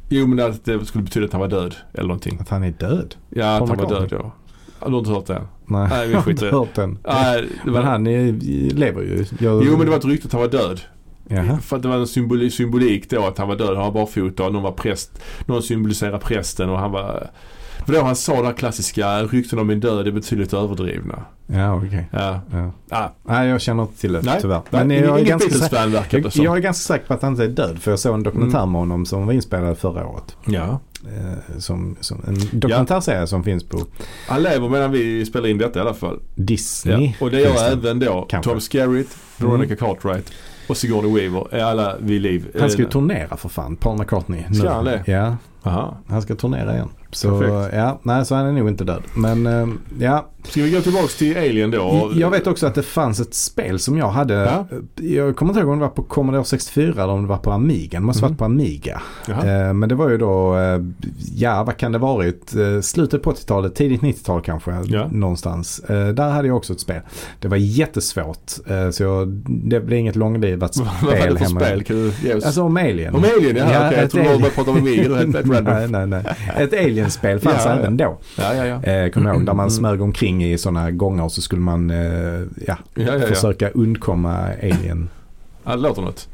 Jo 0.08 0.26
men 0.26 0.46
att 0.46 0.64
det 0.64 0.84
skulle 0.86 1.04
betyda 1.04 1.26
att 1.26 1.32
han 1.32 1.40
var 1.40 1.48
död 1.48 1.74
eller 1.94 2.08
någonting. 2.08 2.38
Att 2.40 2.48
han 2.48 2.62
är 2.64 2.70
död? 2.70 3.14
Ja 3.30 3.52
att 3.54 3.58
Paul 3.58 3.68
han 3.68 3.78
var 3.78 3.84
McCartney? 3.84 4.08
död 4.08 4.20
ja. 4.24 4.32
Ja, 4.80 4.86
Du 4.86 4.92
har 4.92 4.98
inte 4.98 5.10
hört 5.10 5.26
det 5.26 5.34
än? 5.34 5.42
Nej, 5.66 5.88
Nej, 5.90 6.06
vi 6.06 6.12
jag 6.12 6.18
har 6.18 6.24
skiter 6.24 6.46
inte 6.46 6.56
hört 6.56 6.68
den. 6.74 6.98
Nej, 7.06 7.48
det 7.64 7.70
var, 7.70 7.78
Men 7.80 7.88
han 7.90 8.06
är, 8.06 8.32
lever 8.74 9.02
ju. 9.02 9.24
Jag, 9.38 9.64
Jo 9.64 9.76
men 9.76 9.80
det 9.84 9.90
var 9.90 9.98
ett 9.98 10.04
rykte 10.04 10.26
att 10.26 10.32
han 10.32 10.40
var 10.40 10.48
död. 10.48 10.80
Jaha. 11.28 11.58
För 11.62 11.76
att 11.76 11.82
det 11.82 11.88
var 11.88 11.96
en 11.96 12.06
symboli, 12.06 12.50
symbolik 12.50 13.10
då 13.10 13.26
att 13.26 13.38
han 13.38 13.48
var 13.48 13.56
död. 13.56 13.76
Han 13.76 13.84
var 13.84 13.92
barfota 13.92 14.44
och 14.46 14.52
någon 14.52 14.62
var 14.62 14.72
präst. 14.72 15.22
Någon 15.46 15.62
symboliserar 15.62 16.18
prästen 16.18 16.70
och 16.70 16.78
han 16.78 16.92
var... 16.92 17.30
För 17.86 17.92
då 17.92 18.00
han 18.02 18.16
sa 18.16 18.40
det 18.40 18.46
här 18.46 18.52
klassiska 18.52 19.22
rykten 19.22 19.58
om 19.58 19.66
min 19.66 19.80
död 19.80 20.06
är 20.06 20.12
betydligt 20.12 20.54
överdrivna. 20.54 21.22
Ja, 21.46 21.74
okej. 21.74 22.08
Ja. 22.12 22.40
Ja. 22.52 22.70
Ah, 22.90 23.08
Nej, 23.24 23.48
jag 23.48 23.60
känner 23.60 23.82
inte 23.82 24.00
till 24.00 24.12
det 24.12 24.22
nej, 24.22 24.38
tyvärr. 24.40 24.60
nej, 24.70 24.80
Men 24.84 24.90
ingen- 24.90 25.04
jag 25.04 25.20
är, 25.20 25.24
ganska 25.24 25.50
säker, 25.50 26.18
jag, 26.22 26.32
jag 26.36 26.56
är 26.56 26.60
ganska 26.60 26.94
säker 26.94 27.06
på 27.06 27.14
att 27.14 27.22
han 27.22 27.32
inte 27.32 27.44
är 27.44 27.48
död. 27.48 27.78
För 27.78 27.90
jag 27.90 27.98
såg 28.00 28.14
en 28.14 28.22
dokumentär 28.22 28.58
Mm. 28.58 28.72
med 28.72 28.80
honom 28.80 29.06
som 29.06 29.26
var 29.26 29.32
inspelad 29.32 29.78
förra 29.78 30.06
året. 30.06 30.36
Ja. 30.46 30.80
Eh, 31.04 31.58
som, 31.58 31.96
som 32.00 32.22
en 32.26 32.60
dokumentärserie 32.60 33.26
som 33.26 33.44
finns 33.44 33.64
på 33.64 33.80
Han 34.28 34.42
lever 34.42 34.68
medan 34.68 34.90
vi 34.92 35.26
spelar 35.26 35.48
in 35.48 35.58
detta 35.58 35.78
i 35.78 35.82
alla 35.82 35.94
fall. 35.94 36.18
Disney. 36.34 37.06
Ja. 37.06 37.12
Och 37.24 37.30
det 37.30 37.40
gör 37.40 37.72
även 37.72 37.98
då 37.98 38.26
Kanske. 38.28 38.50
Tom 38.50 38.60
Skerritt, 38.60 39.16
Veronica 39.36 39.76
Cartwright 39.76 40.32
och 40.68 40.76
Sigourney 40.76 41.14
Weaver 41.14 41.54
är 41.54 41.64
alla 41.64 41.96
vid 41.98 42.20
liv. 42.22 42.46
Han 42.60 42.70
ska 42.70 42.78
ju 42.82 42.84
Eh, 42.86 42.90
turnera 42.90 43.36
för 43.36 43.48
fan, 43.48 43.76
Paul 43.76 43.98
McCartney. 43.98 44.44
Ska 44.54 44.62
nu. 44.62 44.68
han 44.68 44.84
det? 44.84 45.02
Ja, 45.06 45.36
Aha. 45.62 45.96
han 46.08 46.22
ska 46.22 46.34
turnera 46.34 46.74
igen. 46.74 46.88
Så 47.10 47.40
Perfekt. 47.40 47.74
ja, 47.76 48.00
nej 48.02 48.24
så 48.26 48.34
han 48.34 48.46
är 48.46 48.52
nog 48.52 48.68
inte 48.68 48.84
död. 48.84 49.02
Men 49.14 49.46
eh, 49.46 49.66
ja, 49.98 50.30
Ska 50.44 50.62
vi 50.62 50.70
gå 50.70 50.80
tillbaks 50.80 51.16
till 51.16 51.36
Alien 51.36 51.70
då? 51.70 52.12
jag 52.14 52.30
vet 52.30 52.46
också 52.46 52.66
att 52.66 52.74
det 52.74 52.82
fanns 52.82 53.20
ett 53.20 53.34
spel 53.34 53.78
som 53.78 53.98
jag 53.98 54.08
hade. 54.08 54.34
Ja. 54.34 54.66
Jag 54.94 55.36
kommer 55.36 55.50
inte 55.52 55.60
ihåg 55.60 55.68
om 55.70 55.78
det 55.78 55.84
var 55.84 55.90
på 55.92 56.02
Commodore 56.02 56.44
64 56.44 57.02
eller 57.02 57.08
om 57.12 57.22
det 57.22 57.28
var 57.28 57.36
på 57.36 57.50
Amiga. 57.52 57.98
Det 57.98 58.04
måste 58.06 58.22
Mhm. 58.22 58.30
varit 58.30 58.38
på 58.38 58.44
Amiga. 58.44 59.02
Jaha. 59.28 59.66
Eh, 59.68 59.72
Men 59.74 59.88
det 59.88 59.94
var 59.94 60.08
ju 60.10 60.18
då, 60.18 60.56
eh, 60.56 60.80
ja 61.36 61.64
vad 61.64 61.76
kan 61.76 61.92
det 61.92 61.98
varit? 61.98 62.52
Slutet 62.82 63.22
på 63.22 63.30
80-talet, 63.30 63.74
tidigt 63.74 64.02
90-tal 64.02 64.42
kanske. 64.42 64.70
Ja. 64.84 65.08
Någonstans. 65.12 65.82
Där 65.88 66.30
hade 66.30 66.48
jag 66.48 66.56
också 66.56 66.72
ett 66.72 66.80
spel. 66.80 67.00
Det 67.40 67.48
var 67.48 67.56
jättesvårt. 67.56 68.50
Så 68.92 69.02
jag, 69.02 69.28
det 69.46 69.80
blev 69.80 69.98
inget 69.98 70.16
långlivat 70.16 70.76
Vad 70.76 70.86
var 70.86 71.12
det 71.12 71.22
spel 71.22 71.38
för 71.38 71.44
spel? 71.44 71.84
Kan 71.84 71.96
du 71.96 72.12
ge 72.28 72.34
oss? 72.34 72.44
Alltså 72.44 72.62
om 72.62 72.76
Alien. 72.76 73.14
om 73.14 73.24
Alien? 73.36 73.56
Ja, 73.56 73.64
okej. 73.64 73.74
Jag 73.82 73.92
ett 73.92 74.10
trodde 74.10 74.24
du 74.28 74.34
Alien. 74.34 74.42
bara 74.42 74.50
pratade 74.50 74.78
om 74.80 74.86
Amiga. 74.86 75.60
Nej, 75.88 75.88
nej, 75.88 76.06
nej. 76.06 76.24
Ett 76.56 76.72
Alien-spel 77.00 77.40
fanns 77.40 77.64
Ja, 77.64 77.70
även 77.72 77.96
då. 77.96 78.18
Ja, 78.38 78.54
ja, 78.54 78.66
ja. 78.66 78.82
Eh, 78.82 79.10
kommer 79.10 79.26
jag 79.26 79.36
ihåg. 79.36 79.46
Där 79.46 79.54
man 79.54 79.64
Mm. 79.64 79.70
smög 79.70 80.00
omkring 80.02 80.44
i 80.44 80.58
sådana 80.58 80.90
gångar 80.90 81.24
och 81.24 81.32
så 81.32 81.42
skulle 81.42 81.60
man 81.60 81.90
eh, 81.90 82.42
ja, 82.66 82.76
försöka 83.28 83.70
undkomma 83.70 84.36
Alien. 84.62 85.08
ja 85.64 85.70
det 85.76 85.82
låter 85.82 86.02
något. 86.02 86.28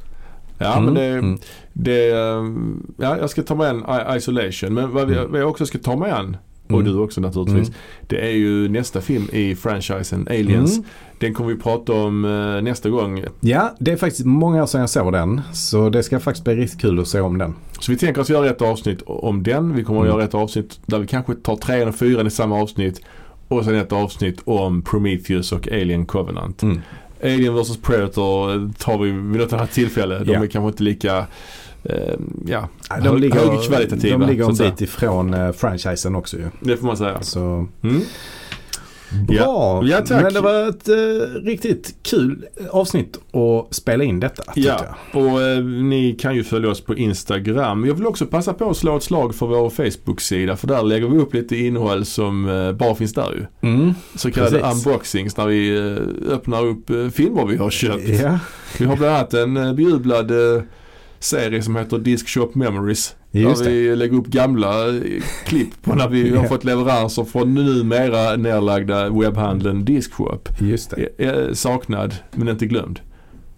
Ja, 0.59 0.73
Mm, 0.79 0.85
men 0.85 0.95
det, 0.95 1.05
mm. 1.07 1.39
det, 1.73 2.11
ehm, 2.13 2.87
ja, 2.99 3.19
jag 3.19 3.31
ska 3.31 3.43
ta 3.43 3.67
en 3.67 3.79
I- 3.79 4.17
Isolation. 4.17 4.75
Men 4.75 4.91
vad, 4.93 5.09
vi, 5.09 5.17
Mm. 5.19 5.33
vad 5.33 5.41
jag 5.41 5.49
också 5.49 5.67
ska 5.67 5.79
ta 5.79 5.97
med 5.97 6.37
en, 6.73 6.75
och 6.75 6.81
Mm. 6.81 6.93
du 6.93 6.99
också 6.99 7.21
naturligtvis, 7.21 7.69
Mm. 7.69 7.81
det 8.07 8.17
är 8.27 8.31
ju 8.33 8.69
nästa 8.69 9.01
film 9.01 9.29
i 9.33 9.55
franchisen 9.55 10.27
Aliens. 10.31 10.73
Mm. 10.77 10.89
Den 11.19 11.35
kommer 11.35 11.51
vi 11.51 11.57
prata 11.61 11.93
om 11.93 12.25
eh, 12.25 12.63
nästa 12.63 12.91
gång. 12.91 13.25
Ja, 13.41 13.75
det 13.79 13.93
är 13.93 13.97
faktiskt 13.97 14.25
många 14.27 14.63
år 14.63 14.67
sedan 14.67 14.81
jag 14.81 14.91
såg 14.91 15.13
den. 15.13 15.41
Så 15.53 15.89
det 15.89 16.03
ska 16.03 16.21
faktiskt 16.21 16.45
bli 16.45 16.55
riktigt 16.57 16.81
kul 16.81 17.01
att 17.01 17.09
se 17.09 17.21
om 17.21 17.39
den. 17.39 17.55
Så 17.81 17.93
vi 17.93 17.99
tänker 17.99 18.21
oss 18.21 18.31
göra 18.31 18.51
ett 18.51 18.63
avsnitt 18.63 19.03
om 19.07 19.43
den. 19.43 19.75
Vi 19.77 19.85
kommer 19.85 20.01
att 20.01 20.07
Mm. 20.07 20.17
göra 20.17 20.25
ett 20.25 20.35
avsnitt 20.35 20.81
där 20.87 20.99
vi 20.99 21.07
kanske 21.07 21.35
tar 21.35 21.57
tre 21.57 21.81
eller 21.81 21.93
fyra 21.93 22.27
i 22.27 22.31
samma 22.31 22.61
avsnitt. 22.63 23.01
Och 23.49 23.65
sen 23.65 23.75
ett 23.75 23.93
avsnitt 23.93 24.41
om 24.45 24.83
Prometheus 24.83 25.53
och 25.53 25.69
Alien 25.69 26.07
Covenant. 26.07 26.63
Mm. 26.63 26.81
Alien 27.25 27.55
vs 27.55 27.77
Predator 27.77 28.71
tar 28.79 28.99
vi 28.99 29.11
vid 29.11 29.41
något 29.41 29.53
annat 29.53 29.73
tillfälle. 29.73 30.19
De 30.19 30.33
är 30.35 30.47
kanske 30.47 30.69
inte 30.69 30.83
lika 30.83 31.27
ja, 32.47 32.69
De 32.89 33.09
hög- 33.09 33.19
ligger, 33.21 33.37
högkvalitativa. 33.51 34.19
de 34.19 34.27
ligger 34.31 34.45
en 34.49 34.55
bit 34.71 34.81
ifrån 34.81 35.35
eh, 35.35 35.53
franchisen 35.53 36.15
också 36.15 36.37
ju. 36.37 36.45
Det 36.61 36.77
får 36.77 36.87
man 36.87 36.97
säga. 36.97 37.23
Så 37.23 37.67
Mm. 37.83 38.03
bra. 39.29 39.83
Ja, 39.85 40.01
tack. 40.07 40.23
Men 40.23 40.33
det 40.35 40.41
var 40.41 40.69
ett 40.69 40.89
eh, 40.89 40.95
riktigt 41.45 41.95
kul 42.03 42.45
avsnitt 42.71 43.17
att 43.33 43.75
spela 43.75 44.05
in 44.05 44.21
detta. 44.21 44.43
Ja, 44.55 44.81
jag. 45.13 45.23
och 45.25 45.43
eh, 45.43 45.65
ni 45.65 46.13
kan 46.21 46.35
ju 46.35 46.45
följa 46.45 46.71
oss 46.71 46.81
på 46.81 46.95
Instagram. 46.97 47.85
Jag 47.87 47.95
vill 47.95 48.07
också 48.07 48.27
passa 48.27 48.53
på 48.53 48.71
att 48.71 48.77
slå 48.77 48.97
ett 48.97 49.03
slag 49.03 49.35
för 49.35 49.47
vår 49.47 49.71
Facebook-sida 49.71 50.57
för 50.57 50.67
där 50.67 50.83
lägger 50.83 51.09
vi 51.09 51.19
upp 51.19 51.35
lite 51.35 51.57
innehåll 51.57 52.05
som 52.05 52.49
eh, 52.49 52.73
bara 52.73 52.95
finns 52.95 53.15
där 53.15 53.33
ju. 53.63 53.69
Mm. 53.71 53.95
Så 54.17 54.31
kallade 54.31 54.59
Precis. 54.61 54.87
unboxings 54.87 55.37
när 55.37 55.47
vi 55.47 55.77
eh, 55.79 56.33
öppnar 56.35 56.67
upp 56.67 56.91
eh, 56.91 57.09
filmer 57.09 57.47
vi 57.47 57.57
har 57.57 57.71
köpt. 57.71 58.09
Ja, 58.09 58.39
Vi 58.79 58.85
har 58.85 58.97
bland 58.97 59.15
annat 59.17 59.35
en 59.35 59.57
eh, 59.57 59.73
bejublad 59.75 60.31
eh, 60.31 60.63
serie 61.23 61.63
som 61.63 61.77
heter 61.77 61.99
Disc 61.99 62.29
Shop 62.29 62.51
Memories. 62.55 63.15
just 63.31 63.65
där 63.65 63.71
det. 63.71 63.77
vi 63.77 63.97
lägger 63.97 64.17
upp 64.17 64.27
gamla 64.27 64.89
eh, 64.89 64.95
klipp 65.47 65.83
på 65.83 65.95
när 65.95 66.09
vi 66.09 66.31
har 66.37 66.43
Ja. 66.43 66.49
fått 66.49 66.65
leveranser 66.65 67.25
från 67.25 67.55
numera 67.55 68.37
nedlagda 68.37 69.09
webbhandeln 69.11 69.85
Discshop. 69.85 70.49
Just 70.61 70.91
det. 70.91 71.09
Eh, 71.19 71.29
eh, 71.29 71.53
Saknad 71.53 72.15
men 72.33 72.49
inte 72.49 72.67
glömd. 72.67 73.01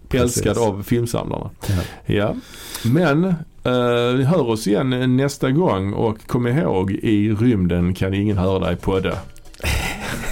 Precis. 0.09 0.37
Älskad 0.37 0.57
av 0.57 0.83
filmsamlarna. 0.83 1.49
Ja. 1.67 1.75
Ja. 2.15 2.35
Men 2.83 3.23
eh, 3.63 4.13
vi 4.17 4.23
hör 4.23 4.49
oss 4.49 4.67
igen 4.67 5.17
nästa 5.17 5.51
gång 5.51 5.93
och 5.93 6.27
kom 6.27 6.47
ihåg 6.47 6.91
i 6.91 7.31
rymden 7.31 7.93
kan 7.93 8.13
ingen 8.13 8.37
höra 8.37 8.59
dig 8.59 8.75
på 8.75 8.99
det. 8.99 9.17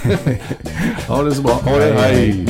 Ha 1.08 1.22
det 1.22 1.34
så 1.34 1.42
bra. 1.42 1.52
Ha 1.52 1.78
det, 1.78 1.92
hej. 1.92 2.46